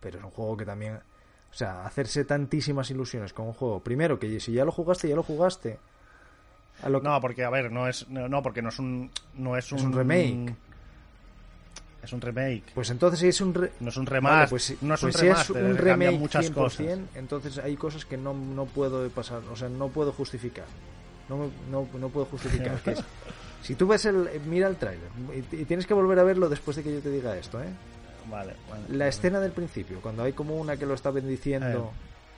pero 0.00 0.18
es 0.18 0.24
un 0.24 0.30
juego 0.30 0.56
que 0.56 0.64
también, 0.64 0.94
o 0.96 1.54
sea, 1.54 1.84
hacerse 1.84 2.24
tantísimas 2.24 2.90
ilusiones 2.90 3.32
con 3.32 3.46
un 3.46 3.52
juego, 3.52 3.80
primero, 3.80 4.18
que 4.18 4.38
si 4.38 4.52
ya 4.52 4.64
lo 4.64 4.70
jugaste, 4.72 5.08
ya 5.08 5.16
lo 5.16 5.22
jugaste. 5.24 5.78
A 6.82 6.88
lo 6.88 7.00
que- 7.00 7.08
No, 7.08 7.20
porque, 7.20 7.44
a 7.44 7.50
ver, 7.50 7.72
no 7.72 7.88
es, 7.88 8.08
no, 8.08 8.28
no, 8.28 8.42
porque 8.42 8.62
no 8.62 8.68
es 8.68 8.78
un, 8.78 9.10
no 9.34 9.56
es 9.56 9.70
un, 9.72 9.78
Es 9.78 9.84
un 9.84 9.92
remake. 9.92 10.54
Es 12.02 12.12
un 12.12 12.20
remake. 12.20 12.64
Pues 12.74 12.90
entonces 12.90 13.20
si 13.20 13.28
es 13.28 13.40
un 13.40 13.54
re- 13.54 13.72
No 13.80 13.90
es 13.90 13.96
un 13.96 14.04
Vale, 14.04 14.16
remaster. 14.16 14.48
pues, 14.50 14.62
si- 14.64 14.78
no 14.82 14.94
es 14.94 15.00
pues 15.00 15.14
un 15.14 15.20
si 15.20 15.26
remaster. 15.26 15.56
es 15.56 15.62
un 15.62 15.76
cambian 15.76 15.98
remake 15.98 16.18
muchas 16.18 16.44
100%, 16.46 16.54
cosas. 16.54 16.98
entonces 17.16 17.58
hay 17.58 17.76
cosas 17.76 18.04
que 18.04 18.16
no, 18.16 18.34
no 18.34 18.64
puedo 18.66 19.08
pasar, 19.10 19.42
o 19.52 19.56
sea, 19.56 19.68
no 19.68 19.88
puedo 19.88 20.12
justificar. 20.12 20.64
No, 21.36 21.50
no, 21.70 21.88
no 21.98 22.08
puedo 22.08 22.26
justificar. 22.26 22.76
que 22.82 22.92
es- 22.92 23.04
si 23.62 23.74
tú 23.74 23.86
ves 23.86 24.04
el, 24.06 24.28
mira 24.46 24.68
el 24.68 24.76
tráiler 24.76 25.08
y, 25.52 25.56
y 25.62 25.64
tienes 25.64 25.86
que 25.86 25.94
volver 25.94 26.18
a 26.18 26.22
verlo 26.24 26.48
después 26.48 26.76
de 26.76 26.82
que 26.82 26.92
yo 26.94 27.00
te 27.00 27.10
diga 27.10 27.36
esto, 27.36 27.62
¿eh? 27.62 27.68
Vale, 28.30 28.54
La 28.90 29.08
escena 29.08 29.40
del 29.40 29.50
principio, 29.52 30.00
cuando 30.00 30.22
hay 30.22 30.32
como 30.32 30.56
una 30.56 30.76
que 30.76 30.86
lo 30.86 30.94
está 30.94 31.10
bendiciendo, 31.10 31.92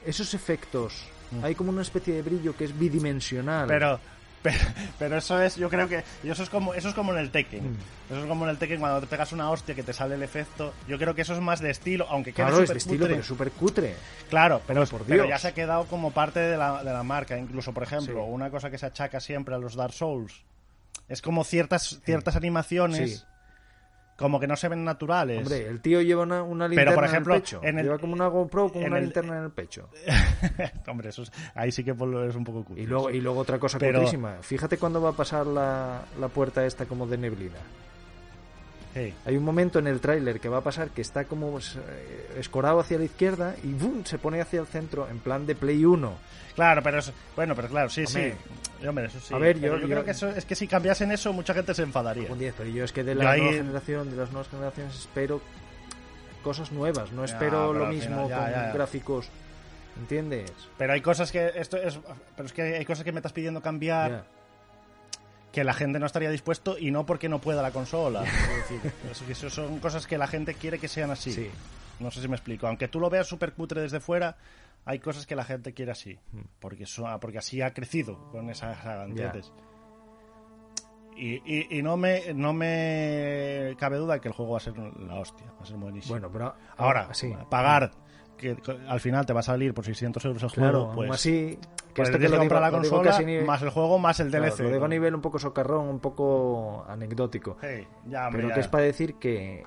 esos 0.05 0.33
efectos, 0.33 1.05
hay 1.43 1.53
como 1.55 1.69
una 1.71 1.83
especie 1.83 2.15
de 2.15 2.21
brillo 2.23 2.55
que 2.55 2.65
es 2.65 2.77
bidimensional. 2.77 3.65
Mm. 3.65 3.69
Pero, 3.69 3.99
pero, 4.45 4.57
pero 4.99 5.17
eso 5.17 5.41
es, 5.41 5.55
yo 5.55 5.69
creo 5.69 5.87
que 5.87 6.03
y 6.23 6.29
eso 6.29 6.43
es 6.43 6.49
como 6.49 6.73
eso 6.75 6.89
es 6.89 6.93
como 6.95 7.11
en 7.13 7.17
el 7.19 7.31
Tekken. 7.31 7.71
Mm. 7.73 7.77
Eso 8.11 8.21
es 8.21 8.25
como 8.27 8.45
en 8.45 8.51
el 8.51 8.57
Tekken 8.57 8.79
cuando 8.79 9.01
te 9.01 9.07
pegas 9.07 9.31
una 9.31 9.49
hostia 9.49 9.73
que 9.73 9.81
te 9.83 9.91
sale 9.93 10.13
el 10.15 10.21
efecto. 10.23 10.73
Yo 10.87 10.97
creo 10.99 11.15
que 11.15 11.23
eso 11.23 11.33
es 11.33 11.41
más 11.41 11.59
de 11.59 11.71
estilo, 11.71 12.05
aunque 12.09 12.31
quede 12.33 12.45
claro, 12.47 12.61
es 12.63 12.69
de 12.69 12.77
estilo, 12.77 12.99
cutre. 12.99 13.13
pero 13.15 13.23
súper 13.25 13.51
cutre. 13.51 13.95
Claro, 14.29 14.61
pero, 14.67 14.81
Hombre, 14.81 14.91
por 14.97 15.07
pero 15.07 15.23
Dios. 15.23 15.29
ya 15.29 15.39
se 15.39 15.47
ha 15.47 15.53
quedado 15.53 15.85
como 15.85 16.11
parte 16.11 16.39
de 16.39 16.55
la, 16.57 16.83
de 16.83 16.93
la 16.93 17.03
marca. 17.03 17.37
Incluso, 17.37 17.73
por 17.73 17.83
ejemplo, 17.83 18.13
Sí. 18.23 18.29
una 18.31 18.49
cosa 18.51 18.69
que 18.69 18.77
se 18.77 18.85
achaca 18.85 19.19
siempre 19.19 19.55
a 19.55 19.57
los 19.57 19.75
Dark 19.75 19.93
Souls 19.93 20.43
es 21.09 21.21
como 21.21 21.43
ciertas, 21.43 21.99
ciertas 22.05 22.35
animaciones 22.35 23.19
Sí. 23.19 23.25
Como 24.17 24.39
que 24.39 24.47
no 24.47 24.55
se 24.55 24.69
ven 24.69 24.83
naturales. 24.85 25.39
Hombre, 25.39 25.67
el 25.67 25.81
tío 25.81 26.01
lleva 26.01 26.23
una, 26.23 26.41
una 26.41 26.65
Pero, 26.69 26.69
linterna 26.69 26.95
por 26.95 27.03
ejemplo, 27.05 27.33
en 27.33 27.37
el 27.37 27.41
pecho. 27.43 27.59
en 27.63 27.79
el- 27.79 27.85
lleva 27.85 27.97
como 27.97 28.13
una 28.13 28.27
GoPro 28.27 28.71
con 28.71 28.83
una 28.83 28.97
el- 28.97 29.03
linterna 29.05 29.37
en 29.37 29.43
el 29.45 29.51
pecho. 29.51 29.89
Hombre, 30.87 31.09
eso 31.09 31.23
es- 31.23 31.31
ahí 31.53 31.71
sí 31.71 31.83
que 31.83 31.93
pues, 31.93 32.29
es 32.29 32.35
un 32.35 32.43
poco 32.43 32.63
cutre. 32.63 32.83
Y 32.83 32.85
luego, 32.87 33.09
y 33.11 33.19
luego 33.21 33.39
otra 33.41 33.59
cosa 33.59 33.77
Pero- 33.77 33.99
cutrísima. 33.99 34.37
Fíjate 34.41 34.77
cuándo 34.77 35.01
va 35.01 35.09
a 35.09 35.13
pasar 35.13 35.45
la, 35.47 36.03
la 36.19 36.27
puerta 36.29 36.65
esta 36.65 36.85
como 36.85 37.05
de 37.07 37.17
neblina. 37.17 37.57
Sí. 38.93 39.13
Hay 39.25 39.35
un 39.35 39.43
momento 39.43 39.79
en 39.79 39.87
el 39.87 39.99
tráiler 39.99 40.39
que 40.39 40.47
va 40.47 40.59
a 40.59 40.61
pasar 40.61 40.89
que 40.91 41.01
está 41.01 41.25
como 41.25 41.59
eh, 41.59 41.61
escorado 42.39 42.79
hacia 42.79 42.97
la 42.97 43.03
izquierda 43.03 43.53
y 43.61 43.73
¡bum! 43.73 44.05
se 44.05 44.17
pone 44.17 44.39
hacia 44.39 44.61
el 44.61 44.67
centro 44.67 45.09
en 45.09 45.19
plan 45.19 45.45
de 45.45 45.53
Play 45.55 45.83
1. 45.83 46.13
Claro, 46.55 46.81
pero 46.81 46.99
es, 46.99 47.11
bueno, 47.35 47.53
pero 47.55 47.67
claro, 47.67 47.89
sí, 47.89 48.05
Hombre. 48.07 48.31
sí. 48.31 48.37
Hombre, 48.87 49.05
eso 49.05 49.19
sí. 49.19 49.33
A 49.33 49.37
ver, 49.37 49.57
Pero 49.59 49.75
yo- 49.75 49.81
yo- 49.81 49.87
creo 49.87 50.03
que 50.05 50.11
eso 50.11 50.29
es 50.29 50.45
que 50.45 50.55
si 50.55 50.67
cambiasen 50.67 51.11
eso 51.11 51.31
mucha 51.33 51.53
gente 51.53 51.73
se 51.73 51.83
enfadaría. 51.83 52.31
Un 52.31 52.39
10, 52.39 52.53
pero 52.57 52.69
yo 52.69 52.83
es 52.83 52.91
que 52.91 53.03
de 53.03 53.13
Yo 53.15 53.23
la 53.23 53.31
ahí- 53.31 53.41
nueva 53.41 53.57
generación, 53.57 54.11
de 54.11 54.15
las 54.17 54.31
nuevas 54.31 54.49
generaciones 54.49 54.95
espero 54.95 55.41
cosas 56.43 56.71
nuevas, 56.71 57.11
no 57.11 57.25
Ya, 57.25 57.33
espero 57.33 57.69
pero 57.71 57.73
lo 57.73 57.85
mismo 57.87 58.29
ya, 58.29 58.37
con 58.37 58.51
ya, 58.51 58.71
gráficos. 58.73 59.27
¿Entiendes? 59.97 60.51
Pero 60.77 60.93
hay 60.93 61.01
cosas 61.01 61.31
que 61.31 61.51
esto 61.55 61.77
es 61.77 61.97
pero 62.35 62.45
es 62.47 62.53
que 62.53 62.61
hay 62.61 62.85
cosas 62.85 63.03
que 63.05 63.11
me 63.11 63.19
estás 63.19 63.31
pidiendo 63.33 63.61
cambiar 63.61 64.25
que 65.51 65.63
la 65.63 65.73
gente 65.73 65.99
no 65.99 66.05
estaría 66.05 66.29
dispuesto 66.29 66.77
y 66.77 66.91
no 66.91 67.05
porque 67.05 67.29
no 67.29 67.39
pueda 67.39 67.61
la 67.61 67.71
consola. 67.71 68.23
Es 68.49 68.69
decir, 68.69 68.91
eso- 69.09 69.25
eso 69.29 69.49
son 69.49 69.79
cosas 69.79 70.05
que 70.05 70.17
la 70.17 70.27
gente 70.27 70.53
quiere 70.53 70.79
que 70.79 70.87
sean 70.89 71.11
así. 71.11 71.31
Sí. 71.31 71.49
No 71.99 72.11
sé 72.11 72.21
si 72.21 72.27
me 72.27 72.35
explico. 72.35 72.67
Aunque 72.67 72.87
tú 72.87 72.99
lo 72.99 73.09
veas 73.09 73.27
súper 73.27 73.53
cutre 73.53 73.81
desde 73.81 73.99
fuera, 73.99 74.35
hay 74.85 74.99
cosas 74.99 75.25
que 75.25 75.35
la 75.35 75.43
gente 75.45 75.73
quiere 75.73 75.91
así. 75.91 76.19
Porque, 76.59 76.83
eso- 76.83 77.05
porque 77.21 77.37
así 77.39 77.61
ha 77.61 77.73
crecido 77.73 78.29
con 78.31 78.49
esa 78.49 78.75
saga, 78.75 79.05
¿entiendes? 79.05 79.51
Y, 81.17 81.35
y, 81.45 81.79
y 81.79 81.81
no 81.81 81.95
me 81.95 82.33
no 82.33 82.51
me 82.51 83.73
cabe 83.79 83.95
duda 83.97 84.19
que 84.19 84.27
el 84.27 84.33
juego 84.33 84.51
va 84.51 84.57
a 84.57 84.61
ser 84.61 84.77
la 84.77 85.15
hostia, 85.15 85.45
va 85.57 85.63
a 85.63 85.65
ser 85.65 85.77
buenísimo. 85.77 86.13
Bueno, 86.15 86.29
pero 86.31 86.53
Ahora, 86.75 87.13
sí. 87.13 87.33
pagar, 87.49 87.91
que 88.37 88.57
al 88.89 88.99
final 88.99 89.25
te 89.25 89.31
va 89.31 89.39
a 89.39 89.43
salir 89.43 89.73
por 89.73 89.85
600 89.85 90.25
euros 90.25 90.43
el 90.43 90.51
Claro, 90.51 90.87
juego, 90.87 90.95
pues, 90.95 91.11
así, 91.11 91.57
que 91.57 91.93
pues 91.95 92.09
esto 92.09 92.17
que 92.17 92.19
tienes 92.19 92.31
lo 92.31 92.37
comprar 92.39 92.61
la 92.61 92.71
consola, 92.71 93.17
más 93.45 93.61
el 93.61 93.69
juego, 93.69 93.97
más 93.97 94.19
el 94.19 94.29
claro, 94.29 94.45
DLC. 94.45 94.59
lo 94.63 94.71
digo 94.71 94.83
a 94.85 94.89
nivel 94.89 95.15
un 95.15 95.21
poco 95.21 95.39
socarrón, 95.39 95.87
un 95.87 96.01
poco 96.01 96.83
anecdótico. 96.85 97.55
Sí, 97.61 97.87
ya, 98.07 98.25
hombre, 98.27 98.39
Pero 98.39 98.49
ya. 98.49 98.53
que 98.55 98.59
es 98.59 98.67
para 98.67 98.83
decir 98.83 99.15
que, 99.15 99.63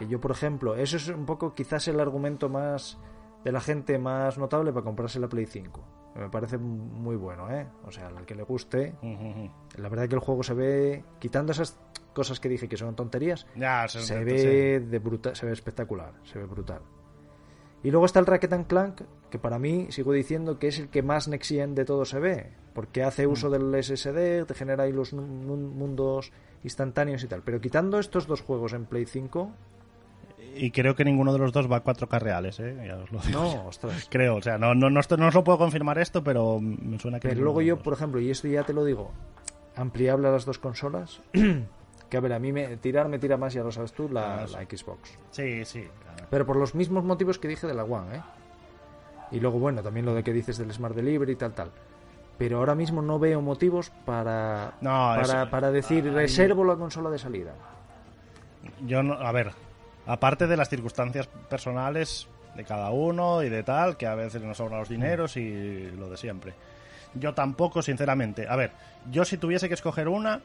que 0.00 0.08
yo, 0.08 0.18
por 0.18 0.30
ejemplo, 0.30 0.74
eso 0.74 0.96
es 0.96 1.08
un 1.08 1.26
poco 1.26 1.54
quizás 1.54 1.86
el 1.88 2.00
argumento 2.00 2.48
más 2.48 2.98
de 3.44 3.52
la 3.52 3.60
gente 3.60 3.98
más 3.98 4.38
notable 4.38 4.72
para 4.72 4.82
comprarse 4.82 5.20
la 5.20 5.28
Play 5.28 5.44
5. 5.46 5.84
Me 6.16 6.28
parece 6.30 6.56
muy 6.58 7.16
bueno, 7.16 7.50
¿eh? 7.50 7.68
O 7.84 7.90
sea, 7.92 8.08
al 8.08 8.24
que 8.24 8.34
le 8.34 8.42
guste, 8.42 8.94
la 9.76 9.88
verdad 9.90 10.08
que 10.08 10.14
el 10.14 10.20
juego 10.20 10.42
se 10.42 10.54
ve, 10.54 11.04
quitando 11.18 11.52
esas 11.52 11.78
cosas 12.14 12.40
que 12.40 12.48
dije 12.48 12.66
que 12.68 12.76
son 12.78 12.96
tonterías, 12.96 13.46
Ya, 13.54 13.86
se, 13.86 14.24
ve 14.24 14.80
de 14.80 14.98
bruta, 14.98 15.34
se 15.34 15.44
ve 15.46 15.52
espectacular, 15.52 16.14
se 16.24 16.38
ve 16.38 16.46
brutal. 16.46 16.80
Y 17.82 17.90
luego 17.90 18.06
está 18.06 18.20
el 18.20 18.26
Ratchet 18.26 18.52
and 18.52 18.66
Clank, 18.66 19.02
que 19.30 19.38
para 19.38 19.58
mí 19.58 19.86
sigo 19.90 20.12
diciendo 20.12 20.58
que 20.58 20.68
es 20.68 20.78
el 20.78 20.88
que 20.88 21.02
más 21.02 21.28
Nexian 21.28 21.74
de 21.74 21.84
todo 21.84 22.04
se 22.04 22.18
ve, 22.18 22.52
porque 22.74 23.02
hace 23.04 23.26
Mm. 23.26 23.30
uso 23.30 23.48
del 23.50 23.74
SSD, 23.74 24.44
te 24.46 24.54
genera 24.54 24.84
ahí 24.84 24.92
los 24.92 25.12
mundos 25.14 26.32
instantáneos 26.62 27.22
y 27.24 27.28
tal. 27.28 27.42
Pero 27.42 27.60
quitando 27.60 27.98
estos 27.98 28.26
dos 28.26 28.42
juegos 28.42 28.72
en 28.74 28.84
Play 28.84 29.06
5, 29.06 29.50
Y 30.56 30.70
creo 30.72 30.94
que 30.94 31.04
ninguno 31.04 31.32
de 31.32 31.38
los 31.38 31.52
dos 31.52 31.70
va 31.70 31.76
a 31.76 31.84
4K 31.84 32.18
reales, 32.20 32.58
¿eh? 32.60 32.76
Ya 32.86 32.96
os 32.96 33.10
lo 33.12 33.20
digo. 33.20 33.40
no, 33.42 33.66
ostras. 33.66 34.06
Creo, 34.10 34.36
o 34.36 34.42
sea, 34.42 34.58
no, 34.58 34.74
no, 34.74 34.90
no, 34.90 35.00
no 35.18 35.26
os 35.28 35.34
lo 35.34 35.44
puedo 35.44 35.58
confirmar 35.58 35.98
esto, 35.98 36.22
pero 36.24 36.58
me 36.60 36.98
suena 36.98 37.20
que... 37.20 37.28
Pero 37.28 37.40
luego 37.42 37.62
yo, 37.62 37.78
por 37.78 37.92
ejemplo, 37.92 38.20
y 38.20 38.30
esto 38.30 38.48
ya 38.48 38.64
te 38.64 38.72
lo 38.72 38.84
digo, 38.84 39.10
ampliable 39.76 40.28
a 40.28 40.32
las 40.32 40.44
dos 40.44 40.58
consolas, 40.58 41.20
que 42.10 42.16
a 42.16 42.20
ver, 42.20 42.32
a 42.32 42.38
mí 42.38 42.52
me, 42.52 42.76
tirar 42.78 43.08
me 43.08 43.18
tira 43.18 43.36
más, 43.36 43.54
ya 43.54 43.62
lo 43.62 43.70
sabes 43.70 43.92
tú, 43.92 44.08
la, 44.08 44.46
la 44.46 44.62
Xbox. 44.64 45.16
Sí, 45.30 45.64
sí. 45.64 45.86
claro. 46.02 46.26
Pero 46.30 46.46
por 46.46 46.56
los 46.56 46.74
mismos 46.74 47.04
motivos 47.04 47.38
que 47.38 47.46
dije 47.48 47.66
de 47.66 47.74
la 47.74 47.84
One, 47.84 48.16
¿eh? 48.16 48.22
Y 49.32 49.38
luego, 49.40 49.58
bueno, 49.60 49.82
también 49.82 50.04
lo 50.06 50.14
de 50.14 50.24
que 50.24 50.32
dices 50.32 50.58
del 50.58 50.72
Smart 50.72 50.94
Delivery 50.96 51.32
y 51.32 51.36
tal, 51.36 51.52
tal. 51.54 51.70
Pero 52.36 52.58
ahora 52.58 52.74
mismo 52.74 53.00
no 53.02 53.18
veo 53.20 53.40
motivos 53.40 53.90
para, 54.04 54.72
No, 54.80 54.90
para, 54.90 55.22
eso- 55.22 55.50
para 55.50 55.70
decir 55.70 56.04
ahí- 56.08 56.10
reservo 56.10 56.64
la 56.64 56.74
consola 56.74 57.08
de 57.10 57.18
salida. 57.18 57.52
Yo 58.86 59.02
no, 59.02 59.14
a 59.14 59.30
ver, 59.32 59.52
aparte 60.12 60.46
de 60.46 60.56
las 60.56 60.68
circunstancias 60.68 61.26
personales 61.48 62.28
de 62.56 62.64
cada 62.64 62.90
uno 62.90 63.42
y 63.42 63.48
de 63.48 63.62
tal, 63.62 63.96
que 63.96 64.06
a 64.06 64.14
veces 64.14 64.42
nos 64.42 64.56
sobran 64.56 64.80
los 64.80 64.88
dineros 64.88 65.36
y 65.36 65.90
lo 65.92 66.10
de 66.10 66.16
siempre. 66.16 66.52
Yo 67.14 67.32
tampoco, 67.34 67.80
sinceramente. 67.82 68.46
A 68.48 68.56
ver, 68.56 68.72
yo 69.10 69.24
si 69.24 69.36
tuviese 69.36 69.68
que 69.68 69.74
escoger 69.74 70.08
una, 70.08 70.40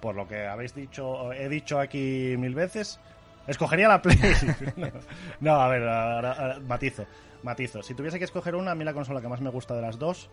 por 0.00 0.14
lo 0.16 0.26
que 0.28 0.46
habéis 0.46 0.74
dicho, 0.74 1.32
he 1.32 1.48
dicho 1.48 1.78
aquí 1.78 2.34
mil 2.38 2.54
veces, 2.54 2.98
Escogería 3.46 3.86
la 3.86 4.02
Play. 4.02 4.18
no, 5.40 5.52
a 5.60 5.68
ver, 5.68 5.82
ahora- 5.88 6.32
ahora- 6.32 6.58
matizo. 6.60 7.06
Matizo. 7.44 7.80
Si 7.82 7.94
tuviese 7.94 8.18
que 8.18 8.24
escoger 8.24 8.56
una, 8.56 8.72
a 8.72 8.74
mí 8.74 8.82
la 8.82 8.92
consola 8.92 9.20
que 9.20 9.28
más 9.28 9.40
me 9.40 9.50
gusta 9.50 9.74
de 9.74 9.82
las 9.82 10.00
dos 10.00 10.28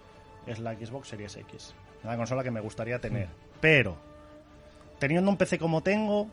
es 0.48 0.58
la 0.58 0.74
Xbox 0.74 1.10
Series 1.10 1.36
X. 1.38 1.76
La 2.04 2.18
consola 2.18 2.42
que 2.44 2.50
me 2.50 2.60
gustaría 2.60 2.98
tener. 3.00 3.28
Pero, 3.62 3.96
teniendo 4.98 5.30
un 5.30 5.38
PC 5.38 5.60
como 5.60 5.82
tengo, 5.84 6.28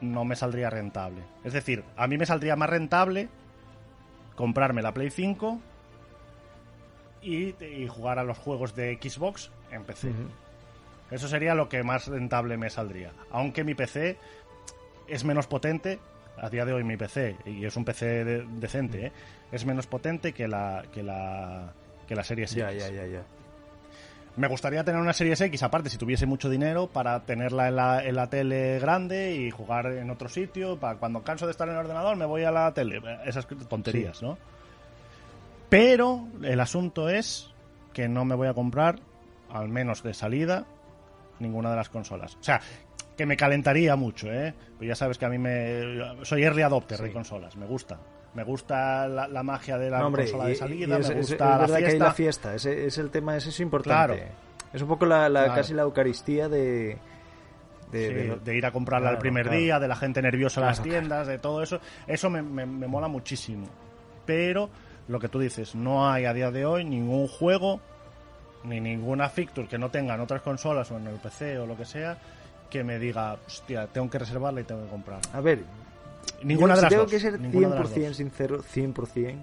no 0.00 0.24
me 0.24 0.36
saldría 0.36 0.70
rentable. 0.70 1.22
Es 1.44 1.52
decir, 1.52 1.84
a 1.96 2.06
mí 2.06 2.16
me 2.18 2.26
saldría 2.26 2.56
más 2.56 2.70
rentable 2.70 3.28
comprarme 4.36 4.82
la 4.82 4.92
Play 4.94 5.10
5 5.10 5.58
y, 7.22 7.54
y 7.64 7.88
jugar 7.88 8.18
a 8.18 8.24
los 8.24 8.38
juegos 8.38 8.74
de 8.74 8.98
Xbox 9.00 9.50
en 9.70 9.84
PC. 9.84 10.12
Eso 11.10 11.26
sería 11.28 11.54
lo 11.54 11.68
que 11.68 11.82
más 11.82 12.06
rentable 12.06 12.56
me 12.56 12.70
saldría. 12.70 13.12
Aunque 13.30 13.64
mi 13.64 13.74
PC 13.74 14.16
es 15.08 15.24
menos 15.24 15.46
potente, 15.46 15.98
a 16.36 16.50
día 16.50 16.64
de 16.64 16.72
hoy 16.74 16.84
mi 16.84 16.96
PC, 16.96 17.36
y 17.46 17.64
es 17.64 17.76
un 17.76 17.84
PC 17.84 18.24
de- 18.24 18.46
decente, 18.60 19.06
¿eh? 19.06 19.12
es 19.50 19.64
menos 19.64 19.86
potente 19.86 20.32
que 20.32 20.46
la, 20.46 20.84
que 20.92 21.02
la, 21.02 21.72
que 22.06 22.14
la 22.14 22.22
Series 22.22 22.52
Ya, 22.54 22.70
X. 22.72 22.84
ya, 22.84 22.92
ya, 22.92 23.06
ya. 23.06 23.22
Me 24.38 24.46
gustaría 24.46 24.84
tener 24.84 25.00
una 25.00 25.12
Series 25.12 25.40
X, 25.40 25.64
aparte, 25.64 25.90
si 25.90 25.98
tuviese 25.98 26.24
mucho 26.24 26.48
dinero, 26.48 26.86
para 26.86 27.24
tenerla 27.24 27.66
en 27.68 27.74
la, 27.76 28.04
en 28.04 28.14
la 28.14 28.30
tele 28.30 28.78
grande 28.78 29.34
y 29.34 29.50
jugar 29.50 29.86
en 29.86 30.10
otro 30.10 30.28
sitio. 30.28 30.78
Para 30.78 30.96
cuando 30.96 31.22
canso 31.24 31.44
de 31.46 31.50
estar 31.50 31.66
en 31.68 31.74
el 31.74 31.80
ordenador, 31.80 32.16
me 32.16 32.24
voy 32.24 32.44
a 32.44 32.52
la 32.52 32.72
tele. 32.72 33.02
Esas 33.24 33.48
tonterías, 33.68 34.22
¿no? 34.22 34.38
Pero 35.68 36.28
el 36.42 36.60
asunto 36.60 37.08
es 37.08 37.50
que 37.92 38.08
no 38.08 38.24
me 38.24 38.36
voy 38.36 38.46
a 38.46 38.54
comprar, 38.54 39.00
al 39.50 39.68
menos 39.68 40.04
de 40.04 40.14
salida, 40.14 40.66
ninguna 41.40 41.70
de 41.70 41.76
las 41.76 41.88
consolas. 41.88 42.36
O 42.36 42.42
sea, 42.44 42.60
que 43.16 43.26
me 43.26 43.36
calentaría 43.36 43.96
mucho, 43.96 44.32
¿eh? 44.32 44.54
Pues 44.76 44.86
ya 44.86 44.94
sabes 44.94 45.18
que 45.18 45.24
a 45.24 45.30
mí 45.30 45.38
me... 45.38 45.82
Soy 46.22 46.44
early 46.44 46.62
adopter 46.62 47.00
de 47.00 47.08
Sí. 47.08 47.12
consolas, 47.12 47.56
me 47.56 47.66
gusta. 47.66 47.98
Me 48.34 48.44
gusta 48.44 49.08
la, 49.08 49.26
la 49.26 49.42
magia 49.42 49.78
de 49.78 49.90
la 49.90 49.98
No, 50.00 50.06
hombre, 50.08 50.24
consola 50.24 50.44
de 50.46 50.52
y 50.52 50.56
salida, 50.56 50.98
es, 50.98 51.08
me 51.08 51.14
gusta 51.16 51.34
es 51.34 51.40
la 51.40 51.58
verdad 51.58 51.78
que 51.78 51.84
hay 51.84 51.90
fiesta. 51.90 52.04
la 52.04 52.12
fiesta, 52.12 52.54
ese 52.54 52.86
es 52.86 52.98
el 52.98 53.10
tema, 53.10 53.36
ese 53.36 53.48
es 53.48 53.60
importante. 53.60 54.16
Claro. 54.16 54.32
Es 54.72 54.82
un 54.82 54.88
poco 54.88 55.06
la, 55.06 55.28
la- 55.28 55.44
Claro. 55.44 55.54
casi 55.54 55.74
la 55.74 55.82
Eucaristía 55.82 56.48
de... 56.48 56.98
de- 57.90 58.08
Sí, 58.08 58.14
de- 58.14 58.36
de 58.44 58.56
ir 58.56 58.66
a 58.66 58.70
comprarla 58.70 59.06
Claro, 59.08 59.16
el 59.16 59.20
primer 59.20 59.44
claro. 59.44 59.58
día, 59.58 59.78
de 59.80 59.88
la 59.88 59.96
gente 59.96 60.20
nerviosa 60.20 60.60
en 60.60 60.66
las 60.66 60.82
tiendas, 60.82 61.26
de 61.26 61.38
todo 61.38 61.62
eso. 61.62 61.80
Eso 62.06 62.28
me, 62.30 62.42
me- 62.42 62.66
me 62.66 62.86
mola 62.86 63.08
muchísimo. 63.08 63.66
Pero 64.26 64.68
lo 65.08 65.18
que 65.18 65.28
tú 65.28 65.38
dices, 65.38 65.74
no 65.74 66.08
hay 66.10 66.26
a 66.26 66.34
día 66.34 66.50
de 66.50 66.66
hoy 66.66 66.84
ningún 66.84 67.26
juego 67.28 67.80
ni 68.64 68.78
ninguna 68.78 69.30
feature 69.30 69.66
que 69.68 69.78
no 69.78 69.88
tengan 69.90 70.20
otras 70.20 70.42
consolas 70.42 70.90
o 70.90 70.98
en 70.98 71.06
el 71.06 71.14
PC 71.16 71.58
o 71.58 71.66
lo 71.66 71.76
que 71.76 71.86
sea 71.86 72.18
que 72.68 72.84
me 72.84 72.98
diga, 72.98 73.38
hostia, 73.46 73.86
tengo 73.86 74.10
que 74.10 74.18
reservarla 74.18 74.60
y 74.60 74.64
tengo 74.64 74.84
que 74.84 74.90
comprarla. 74.90 75.22
A 75.32 75.40
ver, 75.40 75.60
Ninguna 76.42 76.74
yo, 76.74 76.76
de 76.76 76.80
si 76.80 76.82
las 76.82 76.90
tengo 76.90 77.02
dos. 77.02 77.10
que 77.10 77.20
ser 77.20 77.40
ninguna 77.40 77.68
de 77.68 77.74
las 77.80 77.90
100% 77.92 78.06
dos. 78.08 78.16
sincero, 78.16 78.62
100% 78.62 79.36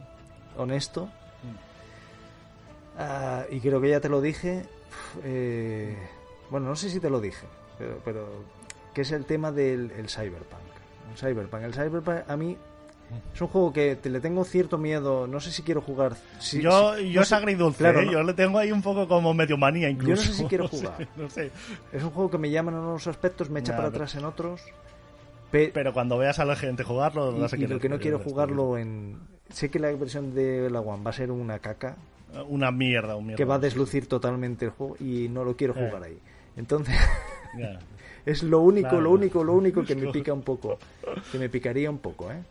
honesto, 0.57 1.05
Mm. 1.05 2.99
ah, 2.99 3.43
y 3.49 3.59
creo 3.59 3.81
que 3.81 3.89
ya 3.89 3.99
te 3.99 4.09
lo 4.09 4.21
dije, 4.21 4.63
eh, 5.23 5.97
bueno, 6.49 6.67
no 6.69 6.75
sé 6.75 6.89
si 6.89 6.99
te 6.99 7.09
lo 7.09 7.19
dije, 7.19 7.45
pero, 7.77 7.99
pero 8.05 8.27
que 8.93 9.01
es 9.01 9.11
el 9.11 9.25
tema 9.25 9.51
del 9.51 9.91
el 9.91 10.09
Cyberpunk. 10.09 10.61
El 11.11 11.17
Cyberpunk, 11.17 11.63
el 11.63 11.73
Cyberpunk 11.73 12.17
a 12.29 12.37
mí 12.37 12.57
es 13.33 13.41
un 13.41 13.47
juego 13.47 13.71
que 13.71 13.95
te 13.97 14.09
le 14.09 14.19
tengo 14.19 14.43
cierto 14.43 14.77
miedo, 14.77 15.27
no 15.27 15.39
sé 15.39 15.51
si 15.51 15.61
quiero 15.61 15.81
jugar. 15.81 16.15
si- 16.39 16.61
yo 16.61 16.95
si- 16.95 17.11
yo 17.11 17.19
no 17.19 17.23
es 17.23 17.31
agridulce, 17.33 17.77
claro, 17.79 17.99
¿eh? 18.01 18.05
no- 18.05 18.11
yo 18.13 18.23
le 18.23 18.33
tengo 18.33 18.57
ahí 18.57 18.71
un 18.71 18.81
poco 18.81 19.07
como 19.07 19.33
medio 19.33 19.57
manía 19.57 19.89
incluso. 19.89 20.23
sé 20.23 20.33
si 20.33 20.45
quiero 20.45 20.63
No 20.65 20.69
jugar. 20.69 21.07
no 21.15 21.29
sé. 21.29 21.51
Es 21.91 22.01
un 22.03 22.09
juego 22.11 22.31
que 22.31 22.37
me 22.37 22.49
llama 22.49 22.71
en 22.71 22.77
unos 22.77 23.05
aspectos, 23.07 23.49
me 23.49 23.59
echa 23.59 23.75
para 23.75 23.89
atrás 23.89 24.15
en 24.15 24.25
otros. 24.25 24.61
Pe- 25.51 25.71
Pero 25.73 25.93
cuando 25.93 26.17
veas 26.17 26.39
a 26.39 26.45
la 26.45 26.55
gente 26.55 26.83
jugarlo, 26.83 27.35
y, 27.35 27.39
vas 27.39 27.53
a 27.53 27.57
y 27.57 27.67
lo 27.67 27.79
que 27.79 27.89
no 27.89 27.99
quiero 27.99 28.19
jugar, 28.19 28.49
jugarlo 28.49 28.77
en... 28.77 29.17
Sé 29.49 29.69
que 29.69 29.79
la 29.79 29.91
versión 29.93 30.33
de 30.33 30.69
la 30.69 30.79
One 30.81 31.03
va 31.03 31.11
a 31.11 31.13
ser 31.13 31.31
una 31.31 31.59
caca, 31.59 31.95
Una 32.49 32.71
mierda, 32.71 33.15
un 33.15 33.25
mierda. 33.27 33.37
que 33.37 33.45
va 33.45 33.55
a 33.55 33.59
deslucir 33.59 34.07
totalmente 34.07 34.65
el 34.65 34.71
juego 34.71 34.95
y 34.99 35.29
no 35.29 35.43
lo 35.43 35.55
quiero 35.55 35.73
Eh. 35.77 35.85
jugar 35.87 36.03
ahí. 36.03 36.17
Entonces, 36.57 36.95
es 38.25 38.43
lo 38.43 38.59
único, 38.61 38.89
Claro. 38.89 39.03
lo 39.03 39.11
único, 39.11 39.43
lo 39.43 39.53
único 39.53 39.83
que 39.83 39.95
me 39.95 40.11
pica 40.11 40.33
un 40.33 40.41
poco. 40.41 40.77
Que 41.31 41.37
me 41.37 41.49
picaría 41.49 41.89
un 41.89 41.99
poco, 41.99 42.31
¿eh? 42.31 42.41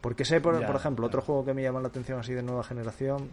Porque 0.00 0.24
sé, 0.24 0.40
por, 0.40 0.64
por 0.64 0.76
ejemplo, 0.76 1.06
otro 1.06 1.20
juego 1.22 1.44
que 1.44 1.54
me 1.54 1.62
llama 1.62 1.80
la 1.80 1.88
atención 1.88 2.20
así 2.20 2.32
de 2.32 2.42
nueva 2.42 2.62
generación, 2.62 3.30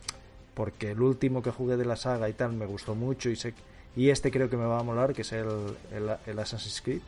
porque 0.56 0.92
el 0.92 1.02
último 1.02 1.44
que 1.44 1.52
jugué 1.52 1.78
de 1.78 1.86
la 1.86 1.96
saga 1.98 2.30
y 2.30 2.34
tal 2.34 2.54
me 2.54 2.66
gustó 2.66 2.96
mucho 2.96 3.30
y 3.30 3.36
sé 3.36 3.54
y 3.96 4.10
este 4.10 4.32
creo 4.32 4.50
que 4.50 4.58
me 4.58 4.66
va 4.66 4.80
a 4.80 4.84
molar, 4.84 5.14
que 5.14 5.22
es 5.22 5.32
el, 5.34 5.46
el, 5.92 6.10
el 6.26 6.40
Assassin's 6.40 6.82
Creed, 6.82 7.02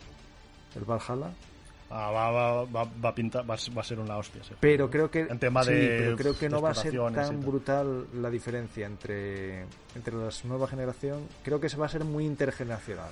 el 0.75 0.83
Valhalla. 0.83 1.31
Ah, 1.89 2.09
va, 2.11 2.31
va, 2.31 2.63
va, 2.65 2.83
va 3.03 3.09
a 3.09 3.15
pintar, 3.15 3.47
va, 3.49 3.53
a 3.53 3.57
ser- 3.57 3.77
va 3.77 3.81
a 3.81 3.85
ser 3.85 3.99
una 3.99 4.17
hostia. 4.17 4.41
Pero 4.59 4.89
creo 4.89 5.11
que 5.11 5.21
En 5.21 5.37
tema 5.39 5.63
sí, 5.63 5.71
de 5.71 5.87
pero 5.99 6.17
creo 6.17 6.37
que 6.37 6.49
no 6.49 6.61
va 6.61 6.71
a 6.71 6.75
ser 6.75 6.91
tan 6.97 7.13
tal. 7.13 7.37
brutal 7.37 8.07
la 8.21 8.29
diferencia 8.31 8.87
entre 8.87 9.65
entre 9.95 10.15
las 10.15 10.43
nueva 10.45 10.67
generación. 10.67 11.27
Creo 11.43 11.59
que 11.59 11.69
se 11.69 11.77
va 11.77 11.85
a 11.85 11.89
ser 11.89 12.03
muy 12.03 12.25
intergeneracional. 12.25 13.09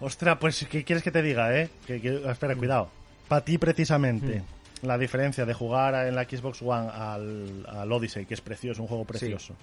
Ostras, 0.00 0.38
pues, 0.40 0.64
¿qué 0.70 0.84
quieres 0.84 1.02
que 1.02 1.10
te 1.10 1.22
diga, 1.22 1.56
eh? 1.58 1.70
Que, 1.86 2.00
que- 2.00 2.30
espera, 2.30 2.54
cuidado. 2.56 2.88
Para 3.28 3.44
ti, 3.44 3.58
precisamente, 3.58 4.40
Mm. 4.82 4.86
la 4.86 4.96
diferencia 4.98 5.44
de 5.44 5.54
jugar 5.54 6.06
en 6.06 6.14
la 6.14 6.24
Xbox 6.24 6.62
One 6.62 6.88
al, 6.88 7.66
al 7.68 7.90
Odyssey, 7.92 8.26
que 8.26 8.34
es 8.34 8.40
precioso, 8.40 8.80
un 8.82 8.88
juego 8.88 9.04
precioso, 9.04 9.54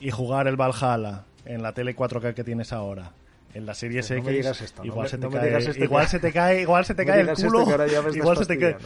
y 0.00 0.10
jugar 0.10 0.46
el 0.48 0.56
Valhalla 0.56 1.24
en 1.44 1.62
la 1.62 1.72
tele 1.72 1.94
4K 1.96 2.34
que 2.34 2.44
tienes 2.44 2.72
ahora, 2.72 3.10
en 3.54 3.66
la 3.66 3.74
serie 3.74 4.00
Pues 4.00 4.10
no 4.10 4.16
X, 4.18 4.26
digas 4.28 4.60
esto, 4.60 4.82
no 4.82 4.86
igual, 4.86 5.04
me- 5.04 5.08
se 5.10 5.18
te 5.18 5.24
no 5.26 5.30
cae, 5.30 5.58
esto 5.58 5.84
igual 5.84 6.06
se 6.08 6.18
te 6.20 6.32
cae, 6.32 6.60
igual 6.62 6.84
se 6.84 6.94
te 6.94 7.04
No 7.04 7.12
cae 7.12 7.20
el 7.22 7.34
culo, 7.34 7.66
igual 8.14 8.36
se 8.36 8.46
te 8.46 8.58
cae. 8.58 8.76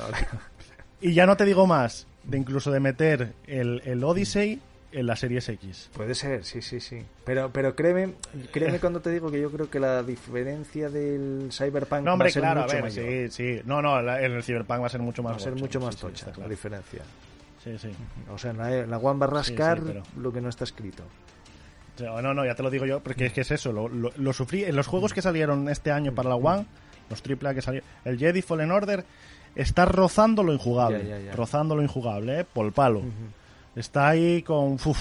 Y 1.00 1.12
ya 1.12 1.26
no 1.26 1.36
te 1.36 1.44
digo 1.44 1.66
más, 1.66 2.06
de 2.24 2.38
incluso 2.38 2.70
de 2.70 2.80
meter 2.80 3.32
el, 3.46 3.82
el 3.84 4.02
Odyssey 4.02 4.60
en 4.92 5.06
la 5.06 5.16
Series 5.16 5.48
X. 5.48 5.90
Puede 5.92 6.14
ser, 6.14 6.44
sí, 6.44 6.62
sí, 6.62 6.80
sí. 6.80 7.04
Pero, 7.24 7.50
pero 7.52 7.74
créeme, 7.74 8.14
créeme 8.52 8.78
cuando 8.78 9.00
te 9.00 9.10
digo 9.10 9.30
que 9.30 9.40
yo 9.40 9.50
creo 9.50 9.68
que 9.68 9.80
la 9.80 10.02
diferencia 10.04 10.88
del 10.88 11.48
Cyberpunk 11.50 12.02
No, 12.04 12.12
hombre, 12.14 12.26
va 12.26 12.30
a 12.30 12.32
ser 12.32 12.42
claro, 12.42 12.60
a 12.60 12.62
mucho 12.64 12.74
ver, 12.76 12.82
mayor. 12.84 13.04
sí, 13.04 13.28
sí. 13.30 13.60
No, 13.66 13.82
no, 13.82 14.00
la- 14.00 14.20
el 14.22 14.42
Cyberpunk 14.42 14.80
va 14.82 14.86
a 14.86 14.90
ser 14.90 15.00
mucho 15.02 15.22
más 15.22 15.32
va 15.32 15.36
a 15.36 15.40
ser 15.40 15.56
mucho 15.56 15.80
sí, 15.80 15.84
más 15.84 15.94
sí, 15.96 16.00
tocha 16.00 16.26
la 16.28 16.32
claro. 16.32 16.48
diferencia. 16.50 17.02
Sí, 17.62 17.76
sí. 17.78 17.90
O 18.32 18.38
sea, 18.38 18.52
en 18.52 18.58
la, 18.58 18.76
en 18.78 18.90
la 18.90 18.98
One 18.98 19.18
va 19.18 19.26
a 19.26 19.42
Sí, 19.42 19.50
sí, 19.50 19.56
rascar 19.56 19.82
pero- 19.84 20.02
lo 20.16 20.32
que 20.32 20.40
no 20.40 20.48
está 20.48 20.64
escrito. 20.64 21.02
No, 22.00 22.34
no, 22.34 22.44
ya 22.44 22.54
te 22.54 22.62
lo 22.62 22.70
digo 22.70 22.86
yo, 22.86 23.00
porque 23.00 23.26
es 23.26 23.32
que 23.32 23.42
es 23.42 23.50
eso, 23.50 23.72
lo, 23.72 23.88
lo- 23.88 24.12
lo 24.16 24.32
sufrí 24.32 24.64
en 24.64 24.74
los 24.76 24.86
juegos 24.86 25.12
que 25.12 25.22
salieron 25.22 25.68
este 25.68 25.92
año 25.92 26.12
para 26.14 26.28
la 26.28 26.34
One, 26.36 26.66
los 27.10 27.22
AAA 27.22 27.54
que 27.54 27.62
salieron, 27.62 27.88
el 28.04 28.18
Jedi 28.18 28.42
Fallen 28.42 28.70
Order 28.72 29.04
está 29.54 29.84
rozando 29.84 30.42
lo 30.42 30.52
injugable, 30.52 30.98
rozando 31.36 31.76
lo 31.76 31.82
injugable, 31.82 32.40
¿eh? 32.40 32.44
por 32.44 32.72
palo. 32.72 33.02
Está 33.76 34.08
ahí 34.08 34.42
con... 34.42 34.72
uf. 34.84 34.98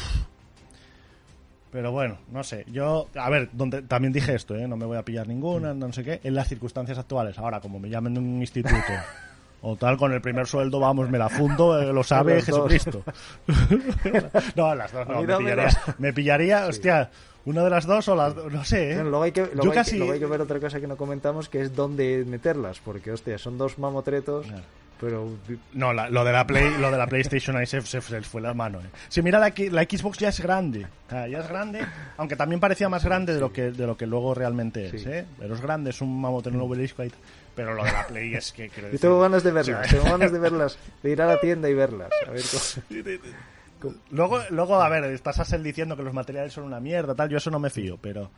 Pero 1.71 1.91
bueno, 1.91 2.19
no 2.31 2.43
sé, 2.43 2.65
yo, 2.71 3.07
a 3.15 3.29
ver, 3.31 3.49
donde 3.51 3.81
también 3.81 4.13
dije 4.13 4.35
esto, 4.35 4.55
¿eh? 4.55 4.67
no 4.67 4.77
me 4.77 4.85
voy 4.85 4.95
a 4.97 5.03
pillar 5.03 5.27
ninguna, 5.27 5.73
no 5.73 5.91
sé 5.91 6.03
qué, 6.03 6.19
en 6.23 6.35
las 6.35 6.47
circunstancias 6.47 6.99
actuales, 6.99 7.39
ahora 7.39 7.59
como 7.61 7.79
me 7.79 7.89
llamen 7.89 8.13
de 8.13 8.19
un 8.19 8.39
instituto 8.41 8.75
o 9.65 9.77
tal, 9.77 9.97
con 9.97 10.11
el 10.11 10.21
primer 10.21 10.45
sueldo, 10.45 10.77
vamos, 10.79 11.09
me 11.09 11.17
la 11.17 11.29
fundo, 11.29 11.79
eh, 11.79 11.93
lo 11.93 12.03
sabe. 12.03 12.41
Jesucristo. 12.41 13.01
no, 14.55 14.75
las 14.75 14.91
dos 14.91 15.07
no, 15.07 15.23
me 15.23 15.37
pillaría, 15.37 15.69
me 15.99 16.13
pillaría, 16.13 16.67
hostia, 16.67 17.09
una 17.45 17.63
de 17.63 17.69
las 17.69 17.85
dos 17.85 18.09
o 18.09 18.15
las 18.15 18.35
dos, 18.35 18.51
no 18.51 18.65
sé, 18.65 18.91
¿eh? 18.91 18.95
Bueno, 18.95 19.09
luego, 19.11 19.23
hay 19.23 19.31
que, 19.31 19.41
luego, 19.41 19.63
Yo 19.63 19.71
hay 19.71 19.75
casi... 19.75 19.91
que, 19.91 19.97
luego 19.99 20.13
hay 20.13 20.19
que 20.19 20.25
ver 20.25 20.41
otra 20.41 20.59
cosa 20.59 20.81
que 20.81 20.87
no 20.87 20.97
comentamos, 20.97 21.47
que 21.47 21.61
es 21.61 21.73
dónde 21.73 22.25
meterlas, 22.27 22.81
porque, 22.83 23.13
hostia, 23.13 23.37
son 23.37 23.57
dos 23.57 23.79
mamotretos, 23.79 24.47
Claro. 24.47 24.63
Pero... 24.99 25.37
No, 25.73 25.91
la- 25.93 26.09
lo 26.09 26.23
de 26.23 26.31
la 26.31 26.45
Play, 26.47 26.77
lo 26.79 26.89
de 26.91 26.97
la 26.97 27.07
PlayStation 27.07 27.55
ahí 27.57 27.65
se, 27.65 27.81
se- 27.81 28.01
se 28.01 28.21
fue 28.21 28.41
la 28.41 28.53
mano. 28.53 28.79
¿eh? 28.79 28.85
Si 29.09 29.21
mira 29.21 29.39
la, 29.39 29.49
Xbox- 29.53 29.71
la 29.71 29.83
Xbox 29.83 30.17
ya 30.19 30.29
es 30.29 30.39
grande, 30.39 30.87
ya 31.09 31.39
es 31.39 31.47
grande, 31.47 31.85
aunque 32.17 32.35
también 32.35 32.59
parecía 32.59 32.89
más 32.89 33.03
grande 33.03 33.33
de 33.33 33.39
lo 33.39 33.51
que 33.51 33.71
de 33.71 33.85
lo 33.87 33.97
que 33.97 34.07
luego 34.07 34.33
realmente 34.33 34.85
es, 34.87 35.01
Sí. 35.03 35.09
¿eh? 35.09 35.25
Pero 35.39 35.55
es 35.55 35.61
grande, 35.61 35.89
es 35.89 36.01
un 36.01 36.19
mamut 36.21 36.47
en 36.47 36.55
un 36.55 36.61
obelisco 36.61 37.01
ahí, 37.01 37.11
pero 37.55 37.73
lo 37.73 37.83
de 37.83 37.91
la 37.91 38.07
Play 38.07 38.33
es 38.35 38.51
que 38.51 38.69
quiero 38.69 38.89
Yo 38.91 38.99
tengo 38.99 39.19
ganas 39.19 39.43
de 39.43 39.51
verlas, 39.51 39.89
tengo 39.89 40.03
ganas 40.05 40.31
de 40.31 40.39
verlas, 40.39 40.77
de 41.03 41.09
ir 41.11 41.21
a 41.21 41.25
la 41.25 41.39
tienda 41.39 41.69
y 41.69 41.73
verlas. 41.73 42.09
A 42.27 42.31
ver 42.31 42.41
cómo- 42.51 43.95
Luego, 44.11 44.39
luego, 44.51 44.81
a 44.81 44.87
ver, 44.87 45.03
estás 45.05 45.39
Hassel 45.41 45.61
diciendo 45.61 45.97
que 45.97 46.03
los 46.03 46.13
materiales 46.13 46.53
son 46.53 46.63
una 46.63 46.79
mierda, 46.79 47.15
tal, 47.15 47.27
yo 47.29 47.37
eso 47.37 47.51
no 47.51 47.59
me 47.59 47.69
fío, 47.69 47.97
pero 48.01 48.31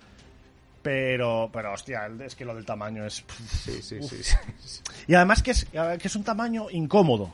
pero 0.86 1.50
pero 1.52 1.74
hostia, 1.74 2.08
es 2.24 2.36
que 2.36 2.46
lo 2.46 2.54
del 2.54 2.64
tamaño 2.64 3.04
es 3.06 3.26
Sí, 3.64 3.82
sí, 3.82 4.02
sí. 4.04 4.24
sí. 4.24 4.82
y 5.08 5.16
además 5.16 5.42
que 5.42 5.50
es 5.52 5.66
que 5.66 6.08
es 6.08 6.16
un 6.16 6.24
tamaño 6.24 6.68
incómodo. 6.70 7.34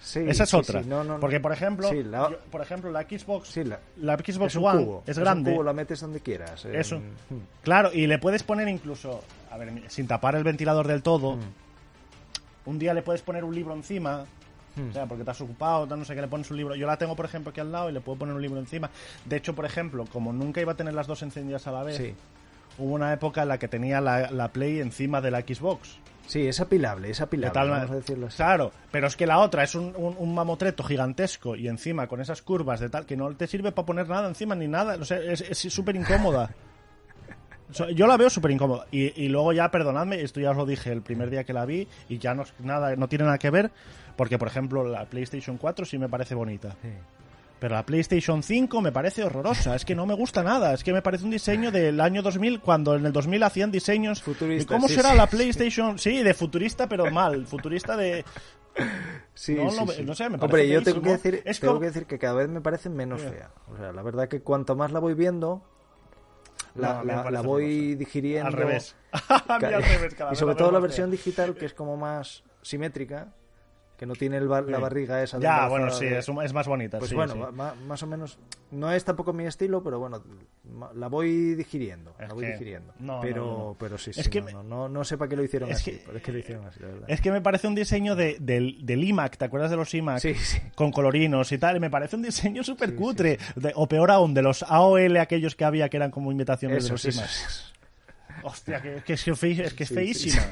Sí, 0.00 0.20
Esa 0.26 0.44
es 0.44 0.54
otra. 0.54 0.82
no, 0.82 1.02
no. 1.04 1.18
Porque, 1.20 1.38
por 1.40 1.52
ejemplo, 1.52 1.92
la- 1.92 2.30
yo- 2.30 2.38
por 2.50 2.60
ejemplo, 2.60 2.90
la 2.90 3.02
Xbox, 3.02 3.56
la- 3.58 3.78
la 3.98 4.14
Xbox 4.16 4.54
es 4.54 4.56
One 4.56 4.84
cubo, 4.84 5.02
es 5.06 5.16
un 5.16 5.22
grande. 5.24 5.52
cubo, 5.52 5.62
la 5.64 5.72
metes 5.72 6.00
donde 6.00 6.20
quieras. 6.20 6.64
en- 6.64 6.74
Eso. 6.76 6.98
Hmm. 6.98 7.38
Claro, 7.62 7.90
y 7.92 8.06
le 8.06 8.18
puedes 8.18 8.42
poner 8.44 8.68
incluso, 8.68 9.22
a 9.50 9.56
ver, 9.58 9.72
sin 9.88 10.06
tapar 10.08 10.34
el 10.36 10.42
ventilador 10.44 10.86
del 10.88 11.02
todo, 11.02 11.36
Mm. 11.36 11.40
un 12.66 12.78
día 12.78 12.94
le 12.94 13.02
puedes 13.02 13.22
poner 13.22 13.42
un 13.44 13.54
libro 13.54 13.74
encima, 13.74 14.24
Hmm. 14.76 14.90
o 14.90 14.92
sea, 14.92 15.06
porque 15.06 15.22
estás 15.22 15.40
ocupado, 15.40 15.86
tal, 15.86 15.98
no 16.00 16.04
sé 16.04 16.14
qué, 16.16 16.20
le 16.20 16.28
pones 16.28 16.50
un 16.50 16.56
libro. 16.56 16.74
Yo 16.74 16.86
la 16.86 16.96
tengo, 16.96 17.14
por 17.16 17.26
ejemplo, 17.26 17.50
aquí 17.50 17.60
al 17.60 17.70
lado 17.70 17.88
y 17.90 17.92
le 17.92 18.00
puedo 18.00 18.18
poner 18.18 18.34
un 18.34 18.42
libro 18.42 18.58
encima. 18.58 18.90
De 19.24 19.36
hecho, 19.36 19.54
por 19.54 19.64
ejemplo, 19.66 20.04
como 20.06 20.32
nunca 20.32 20.60
iba 20.60 20.72
a 20.72 20.76
tener 20.76 20.94
las 20.94 21.06
dos 21.06 21.22
encendidas 21.22 21.66
a 21.68 21.72
la 21.72 21.82
vez, 21.84 21.96
Sí. 21.96 22.14
Hubo 22.78 22.94
una 22.94 23.12
época 23.12 23.42
en 23.42 23.48
la 23.48 23.58
que 23.58 23.68
tenía 23.68 24.00
la, 24.00 24.30
la 24.30 24.48
Play 24.52 24.80
encima 24.80 25.20
de 25.20 25.30
la 25.30 25.40
Xbox. 25.40 25.98
Sí, 26.26 26.46
es 26.46 26.60
apilable, 26.60 27.10
es 27.10 27.20
apilable, 27.20 27.52
tal 27.52 27.68
vamos 27.70 27.88
ma- 27.88 27.94
a 27.94 27.96
decirlo 27.98 28.26
así. 28.28 28.36
Claro, 28.36 28.70
pero 28.90 29.06
es 29.08 29.16
que 29.16 29.26
la 29.26 29.38
otra 29.40 29.64
es 29.64 29.74
un, 29.74 29.92
un- 29.96 30.14
un 30.16 30.34
mamotreto 30.34 30.82
gigantesco 30.84 31.56
y 31.56 31.68
encima 31.68 32.06
con 32.06 32.20
esas 32.20 32.42
curvas 32.42 32.80
de 32.80 32.88
tal 32.88 33.04
que 33.06 33.16
no 33.16 33.34
te 33.34 33.46
sirve 33.46 33.72
para 33.72 33.84
poner 33.86 34.08
nada 34.08 34.28
encima 34.28 34.54
ni 34.54 34.68
nada. 34.68 34.96
O 35.00 35.04
sea, 35.04 35.18
es 35.18 35.58
súper 35.72 35.96
incómoda. 35.96 36.50
Yo 37.94 38.06
la 38.06 38.16
veo 38.18 38.28
súper 38.28 38.50
incómoda. 38.50 38.86
Y, 38.90 39.22
y 39.24 39.28
luego 39.28 39.52
ya, 39.54 39.70
perdonadme, 39.70 40.20
esto 40.20 40.40
ya 40.40 40.50
os 40.50 40.56
lo 40.58 40.66
dije 40.66 40.92
el 40.92 41.00
primer 41.00 41.30
día 41.30 41.44
que 41.44 41.54
la 41.54 41.64
vi 41.64 41.88
y 42.08 42.18
ya 42.18 42.34
no, 42.34 42.44
nada, 42.60 42.94
no 42.96 43.08
tiene 43.08 43.24
nada 43.24 43.38
que 43.38 43.50
ver 43.50 43.70
porque, 44.16 44.38
por 44.38 44.48
ejemplo, 44.48 44.84
la 44.86 45.06
PlayStation 45.06 45.56
4 45.56 45.86
sí 45.86 45.96
me 45.98 46.08
parece 46.08 46.34
bonita. 46.34 46.76
Sí. 46.82 46.88
Pero 47.62 47.76
la 47.76 47.86
PlayStation 47.86 48.42
5 48.42 48.80
me 48.80 48.90
parece 48.90 49.22
horrorosa. 49.22 49.76
Es 49.76 49.84
que 49.84 49.94
no 49.94 50.04
me 50.04 50.14
gusta 50.14 50.42
nada. 50.42 50.74
Es 50.74 50.82
que 50.82 50.92
me 50.92 51.00
parece 51.00 51.22
un 51.22 51.30
diseño 51.30 51.70
del 51.70 52.00
año 52.00 52.20
2000, 52.20 52.58
cuando 52.58 52.96
en 52.96 53.06
el 53.06 53.12
2000 53.12 53.40
hacían 53.44 53.70
diseños. 53.70 54.20
Futurista, 54.20 54.74
¿Y 54.74 54.76
¿Cómo 54.76 54.88
sí, 54.88 54.94
será 54.96 55.12
sí. 55.12 55.16
la 55.16 55.28
PlayStation? 55.28 55.96
Sí, 55.96 56.24
de 56.24 56.34
futurista, 56.34 56.88
pero 56.88 57.08
mal. 57.12 57.46
Futurista 57.46 57.96
de. 57.96 58.24
Sí, 59.32 59.54
No, 59.54 59.70
sí, 59.70 59.76
no, 59.78 59.86
sí. 59.92 60.02
no 60.02 60.12
sé, 60.16 60.28
me 60.28 60.34
Hombre, 60.34 60.48
parece 60.48 60.68
yo 60.70 60.82
tengo 60.82 61.02
que, 61.02 61.10
decir, 61.10 61.40
Es 61.44 61.60
tengo 61.60 61.74
como- 61.74 61.80
que 61.82 61.86
decir 61.86 62.06
que 62.06 62.18
cada 62.18 62.34
vez 62.34 62.48
me 62.48 62.60
parece 62.60 62.90
menos 62.90 63.22
fea. 63.22 63.52
O 63.72 63.76
sea, 63.76 63.92
la 63.92 64.02
verdad 64.02 64.26
que 64.26 64.40
cuanto 64.40 64.74
más 64.74 64.90
la 64.90 64.98
voy 64.98 65.14
viendo, 65.14 65.62
la, 66.74 67.00
voy 67.44 67.94
digiriendo. 67.94 68.48
Al 68.48 68.54
revés. 68.54 68.96
A 69.12 69.58
mí 69.60 69.66
al 69.66 69.84
revés, 69.84 70.14
cada 70.14 70.32
y 70.32 70.34
sobre 70.36 70.56
todo 70.56 70.72
la 70.72 70.80
versión 70.80 71.12
digital, 71.12 71.54
que 71.54 71.66
es 71.66 71.74
como 71.74 71.96
más 71.96 72.42
simétrica, 72.60 73.36
que 74.02 74.06
no 74.06 74.14
tiene 74.16 74.36
el 74.36 74.48
bar- 74.48 74.68
la 74.68 74.80
barriga 74.80 75.22
esa. 75.22 75.36
de 75.38 75.44
Ya, 75.44 75.68
bueno, 75.68 75.88
sí, 75.92 76.06
de- 76.06 76.18
es, 76.18 76.28
más 76.52 76.66
bonita. 76.66 76.98
Pues 76.98 77.10
sí, 77.10 77.14
bueno, 77.14 77.34
sí. 77.34 77.40
más 77.86 78.02
o 78.02 78.06
menos. 78.08 78.36
No 78.72 78.90
es 78.90 79.04
tampoco 79.04 79.32
mi 79.32 79.44
estilo, 79.46 79.80
pero 79.84 80.00
bueno, 80.00 80.20
la 80.96 81.06
voy 81.06 81.54
digiriendo. 81.54 82.12
Es 82.18 82.26
la 82.26 82.34
voy 82.34 82.46
que- 82.46 82.52
digiriendo. 82.54 82.92
no, 82.98 83.20
pero, 83.20 83.46
no, 83.46 83.58
no. 83.58 83.76
pero 83.78 83.98
sí, 83.98 84.10
Es 84.10 84.16
sí, 84.16 84.28
que 84.28 84.40
no, 84.40 84.46
me- 84.46 84.52
no, 84.64 84.88
no, 84.88 85.02
para 85.16 85.28
qué 85.28 85.36
lo 85.36 85.44
hicieron 85.44 85.70
Es 85.70 85.76
así. 85.76 85.92
que- 85.92 86.02
pero 86.04 86.16
es 86.16 86.22
que 86.24 86.32
lo 86.32 86.38
hicieron 86.38 86.66
así, 86.66 86.80
la 86.80 86.88
verdad. 86.88 87.04
Es 87.06 87.20
que 87.20 87.30
me 87.30 87.40
parece 87.40 87.68
un 87.68 87.76
diseño 87.76 88.16
de, 88.16 88.38
del, 88.40 88.84
del 88.84 89.04
iMac, 89.04 89.36
¿te 89.36 89.44
acuerdas 89.44 89.70
de 89.70 89.76
los 89.76 89.94
iMac? 89.94 90.18
Sí, 90.18 90.34
sí. 90.34 90.58
Con 90.74 90.90
colorinos 90.90 91.52
y 91.52 91.58
tal, 91.58 91.76
y 91.76 91.80
me 91.80 91.88
parece 91.88 92.16
un 92.16 92.22
diseño 92.22 92.64
súper 92.64 92.96
cutre. 92.96 93.38
De- 93.54 93.72
o 93.76 93.86
peor 93.86 94.10
aún, 94.10 94.34
de 94.34 94.42
los 94.42 94.64
AOL 94.64 95.16
aquellos 95.18 95.54
que 95.54 95.64
había 95.64 95.88
que 95.88 95.96
eran 95.98 96.10
como 96.10 96.32
imitaciones 96.32 96.88
de 96.88 96.92
Eso, 96.92 96.94
los 97.08 97.16
iMac. 97.16 97.28
sí. 97.28 97.72
Hostia, 98.42 98.82
que, 98.82 99.02
que 99.06 99.12
es, 99.12 99.22
que 99.22 99.30
es 99.30 99.74
que 99.74 99.86
feísima. 99.86 100.42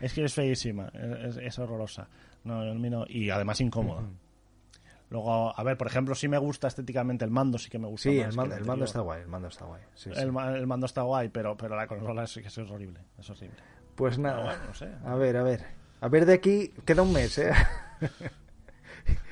Es 0.00 0.12
que 0.12 0.24
es 0.24 0.34
feísima. 0.34 0.88
Es, 1.28 1.36
es 1.36 1.58
horrorosa. 1.58 2.08
No, 2.44 2.60
mí 2.74 2.90
no- 2.90 3.04
y 3.08 3.30
además 3.30 3.60
incómoda. 3.60 4.02
Luego, 5.10 5.56
a 5.58 5.62
ver, 5.62 5.76
por 5.76 5.86
ejemplo, 5.86 6.14
sí 6.14 6.28
me 6.28 6.38
gusta 6.38 6.66
estéticamente 6.68 7.24
el 7.24 7.30
mando, 7.30 7.56
sí 7.58 7.70
que 7.70 7.78
me 7.78 7.86
gusta 7.86 8.10
Sí, 8.10 8.18
más 8.18 8.28
el 8.28 8.36
mando, 8.36 8.54
el 8.56 8.82
está 8.82 9.00
guay, 9.00 9.22
el 9.22 9.28
mando 9.28 9.48
está 9.48 9.64
guay. 9.64 9.82
sí, 9.94 10.10
sí. 10.12 10.20
El, 10.20 10.32
ma- 10.32 10.50
el 10.56 10.66
mando 10.66 10.86
está 10.86 11.02
guay, 11.02 11.28
pero, 11.28 11.56
pero 11.56 11.76
la 11.76 11.86
consola 11.86 12.24
es, 12.24 12.36
es 12.36 12.58
horrible. 12.58 13.00
Es 13.18 13.30
horrible. 13.30 13.56
Pues 13.94 14.18
nada. 14.18 14.42
bueno, 14.44 14.64
no 14.66 14.74
sé. 14.74 14.88
A 15.04 15.14
ver, 15.14 15.36
a 15.36 15.42
ver. 15.42 15.64
A 16.00 16.08
ver, 16.08 16.26
de 16.26 16.34
aquí 16.34 16.72
queda 16.84 17.02
un 17.02 17.12
mes, 17.12 17.38
¿eh? 17.38 17.52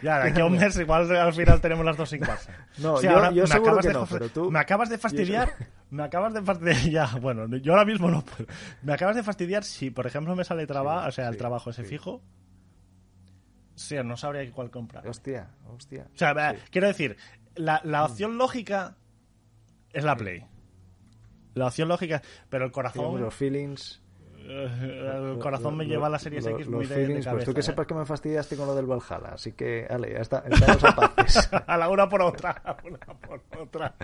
Ya, 0.03 0.19
de 0.21 0.31
aquí 0.31 0.41
a 0.41 0.45
un 0.45 0.53
mes 0.59 0.77
igual 0.79 1.11
al 1.17 1.33
final 1.33 1.61
tenemos 1.61 1.85
las 1.85 1.97
dos 1.97 2.11
sin 2.11 2.21
casa. 2.21 2.53
No, 2.79 2.99
Sí, 2.99 3.07
yo- 3.07 3.13
ahora 3.13 3.31
yo 3.31 3.43
me 3.45 3.47
seguro 3.49 3.71
acabas 3.71 3.83
que 3.87 3.89
de 3.89 3.95
no, 3.95 4.07
pero 4.11 4.29
tú- 4.29 4.51
Me 4.51 4.59
acabas 4.59 4.91
de 4.91 4.99
fastidiar. 4.99 5.55
Me 5.91 6.03
acabas 6.03 6.35
de 6.35 6.43
fastidiar. 6.43 6.77
Ya, 6.91 7.19
bueno, 7.19 7.47
yo 7.57 7.73
ahora 7.73 7.85
mismo 7.85 8.11
no 8.11 8.23
puedo. 8.25 8.47
Me 8.83 8.93
acabas 8.93 9.17
de 9.17 9.23
fastidiar 9.23 9.65
si, 9.65 9.91
por 9.91 10.07
ejemplo, 10.07 10.35
me 10.37 10.45
sale 10.45 10.67
trabajo, 10.67 11.03
Sí, 11.05 11.09
o 11.09 11.13
sea, 11.13 11.29
el 11.29 11.35
sí, 11.35 11.39
trabajo 11.39 11.71
ese 11.71 11.83
sí. 11.85 11.89
fijo. 11.89 12.21
Sí, 13.75 13.97
no 14.05 14.17
sabría 14.17 14.51
cuál 14.53 14.71
comprar. 14.71 15.07
Hostia, 15.07 15.49
hostia. 15.75 16.07
O 16.15 16.19
sea, 16.19 16.53
Sí. 16.53 16.59
quiero 16.71 16.87
decir, 16.89 17.17
la, 17.55 17.81
la 17.85 18.05
opción 18.05 18.37
lógica 18.39 18.97
es 19.93 20.05
la 20.05 20.17
Play. 20.17 20.45
La 21.55 21.67
opción 21.67 21.89
lógica, 21.89 22.23
pero 22.49 22.65
el 22.65 22.73
corazón, 22.73 23.21
los 23.21 23.35
feelings. 23.35 24.01
eh, 24.39 25.31
el 25.35 25.39
corazón 25.39 25.77
me 25.77 25.85
lleva 25.85 26.07
a 26.07 26.11
la 26.11 26.17
lo- 26.17 26.19
serie 26.19 26.41
lo- 26.41 26.51
X 26.51 26.67
muy 26.69 26.87
de, 26.87 26.95
de 26.95 27.01
feelings, 27.07 27.25
cabeza. 27.27 27.37
Pues 27.37 27.45
tú 27.45 27.55
que 27.55 27.61
¿eh? 27.61 27.63
sepas 27.63 27.87
que 27.87 27.95
me 27.95 28.05
fastidiaste 28.07 28.57
con 28.57 28.67
lo 28.67 28.75
del 28.75 28.87
Valhalla, 28.87 29.35
así 29.35 29.53
que, 29.53 29.87
ale, 29.89 30.13
ya 30.15 30.19
está, 30.21 30.43
estamos 30.51 30.83
a 30.85 30.97
partes. 30.97 31.51
a 31.67 31.77
la 31.77 31.89
una 31.91 32.09
por 32.09 32.23
otra, 32.23 32.51
a 32.65 32.73
la 32.73 32.77
una 32.85 32.99
por 33.21 33.43
otra. 33.61 33.95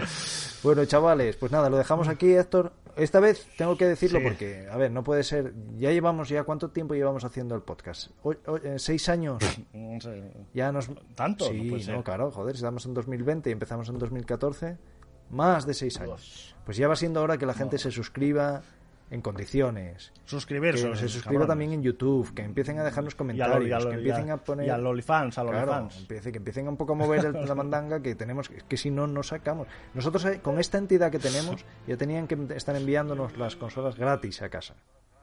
Bueno, 0.62 0.85
chavales, 0.85 1.36
pues 1.36 1.51
nada, 1.53 1.69
lo 1.70 1.77
dejamos 1.78 2.07
aquí, 2.09 2.32
Héctor. 2.35 2.73
Esta 2.99 3.20
vez 3.20 3.47
tengo 3.57 3.77
que 3.77 3.87
decirlo 3.87 4.19
Sí. 4.19 4.25
porque, 4.27 4.69
a 4.70 4.77
ver, 4.77 4.91
no 4.91 5.05
puede 5.05 5.23
ser. 5.23 5.55
Ya 5.77 5.91
llevamos, 5.93 6.29
ya 6.29 6.45
cuánto 6.45 6.70
tiempo 6.70 6.95
llevamos 6.95 7.25
haciendo 7.25 7.55
el 7.55 7.62
podcast. 7.62 8.11
O- 8.23 8.35
o- 8.47 8.57
eh, 8.59 8.79
seis 8.79 9.09
años. 9.09 9.39
No 9.73 10.01
sé. 10.01 10.33
Ya 10.55 10.70
nos. 10.73 10.91
¿Tanto? 11.15 11.47
Sí, 11.47 11.62
No 11.62 11.70
puede 11.70 11.83
ser. 11.83 11.95
no, 11.95 12.05
claro, 12.05 12.31
joder, 12.31 12.55
estamos 12.55 12.85
en 12.87 12.95
2020 12.95 13.51
y 13.51 13.53
empezamos 13.53 13.89
en 13.89 13.99
2014. 13.99 14.77
Más 15.31 15.66
de 15.66 15.75
seis 15.75 16.01
años. 16.01 16.57
Pues 16.65 16.77
ya 16.79 16.89
va 16.89 16.97
siendo 16.97 17.23
hora 17.23 17.37
que 17.37 17.45
la 17.47 17.53
gente 17.55 17.77
se 17.79 17.91
suscriba 17.91 18.62
en 19.10 19.22
condiciones. 19.22 20.12
Que 20.14 20.20
Suscribirse. 20.30 20.97
se 20.97 21.09
suscriba 21.09 21.47
también 21.47 21.72
en 21.72 21.82
YouTube, 21.82 22.35
que 22.35 22.43
empiecen 22.43 22.78
a 22.78 22.85
dejarnos 22.85 23.14
y 23.14 23.16
comentarios, 23.16 23.68
y 23.68 23.72
al- 23.72 23.82
que 23.85 23.90
y 23.90 23.94
empiecen 23.98 24.24
al- 24.24 24.30
a 24.30 24.36
poner. 24.44 24.66
y 24.66 24.70
al 24.70 24.86
OnlyFans, 24.86 25.39
al 25.39 25.48
Claro, 25.48 25.72
OnlyFans. 25.72 26.01
empiece- 26.02 26.32
que 26.32 26.39
empiecen 26.39 26.68
un 26.68 26.76
poco 26.76 26.93
a 26.93 26.97
mover 26.97 27.24
el- 27.24 27.47
la 27.47 27.55
mandanga 27.55 28.01
que 28.02 28.14
tenemos, 28.14 28.48
que 28.48 28.76
si 28.76 28.90
no, 28.90 29.06
no 29.06 29.22
sacamos. 29.22 29.66
Nosotros 29.94 30.24
eh, 30.26 30.40
con 30.43 30.59
esta 30.59 30.78
entidad 30.78 31.10
que 31.10 31.18
tenemos 31.18 31.64
ya 31.86 31.97
tenían 31.97 32.26
que 32.26 32.36
estar 32.55 32.76
enviándonos 32.76 33.36
las 33.39 33.56
consolas 33.56 33.97
gratis 33.97 34.43
a 34.43 34.48
casa. 34.48 34.74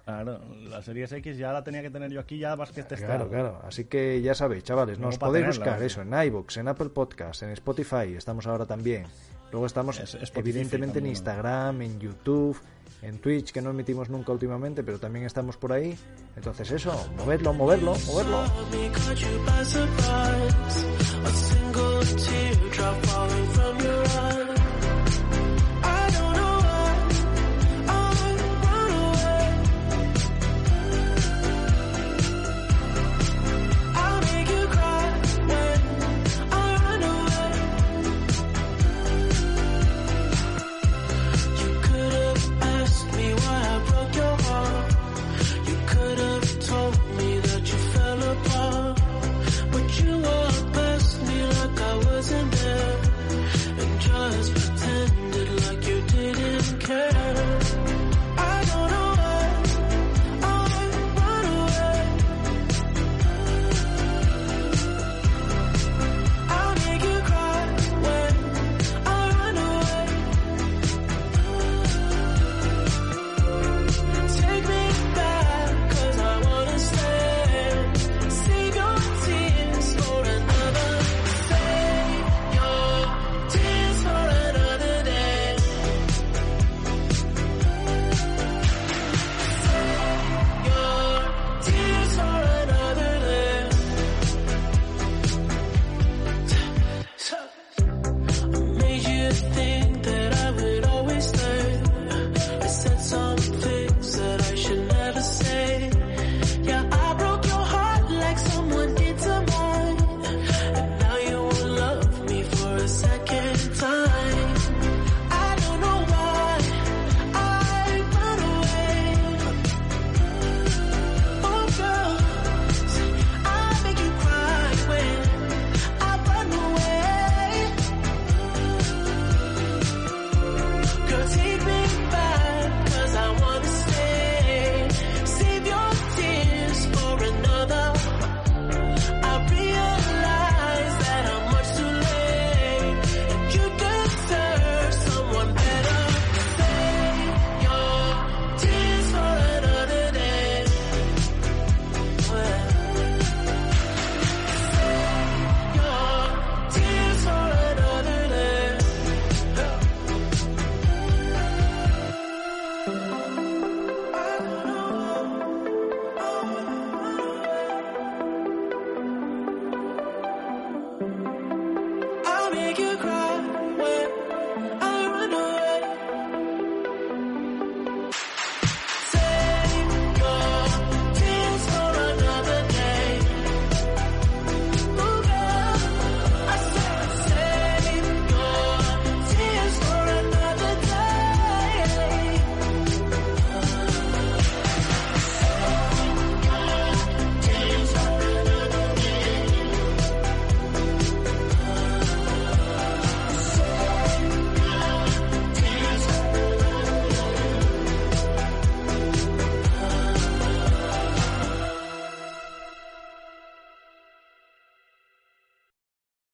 Claro, 0.05 0.39
la 0.69 0.83
Series 0.83 1.11
X 1.13 1.35
ya 1.37 1.51
la 1.51 1.63
tenía 1.63 1.81
que 1.81 1.89
tener 1.89 2.11
yo 2.11 2.19
aquí 2.19 2.37
ya 2.37 2.55
más 2.55 2.69
que 2.71 2.83
testar. 2.83 3.07
Claro, 3.09 3.27
claro. 3.27 3.59
Así 3.67 3.85
que 3.85 4.21
ya 4.21 4.35
sabéis, 4.35 4.63
chavales, 4.63 4.99
nos 4.99 5.19
No, 5.19 5.25
podéis 5.27 5.47
buscar 5.47 5.81
eso 5.81 6.01
en 6.03 6.13
iBooks, 6.13 6.57
en 6.57 6.67
Apple 6.67 6.89
Podcasts, 6.89 7.41
en 7.41 7.49
Spotify, 7.49 8.13
estamos 8.15 8.45
ahora 8.45 8.67
también. 8.67 9.05
Luego 9.51 9.65
estamos, 9.65 9.99
Es- 9.99 10.13
Spotify 10.15 10.39
evidentemente, 10.39 10.99
en 10.99 11.03
también, 11.03 11.03
¿no? 11.05 11.09
Instagram, 11.09 11.81
en 11.81 11.99
YouTube, 11.99 12.57
en 13.01 13.19
Twitch, 13.19 13.51
que 13.51 13.61
no 13.61 13.69
emitimos 13.69 14.09
nunca 14.09 14.31
últimamente, 14.31 14.83
pero 14.83 14.99
también 14.99 15.25
estamos 15.25 15.57
por 15.57 15.73
ahí. 15.73 15.97
Entonces, 16.35 16.71
eso, 16.71 17.09
moverlo, 17.17 17.53
moverlo, 17.53 17.95
moverlo. 18.07 18.43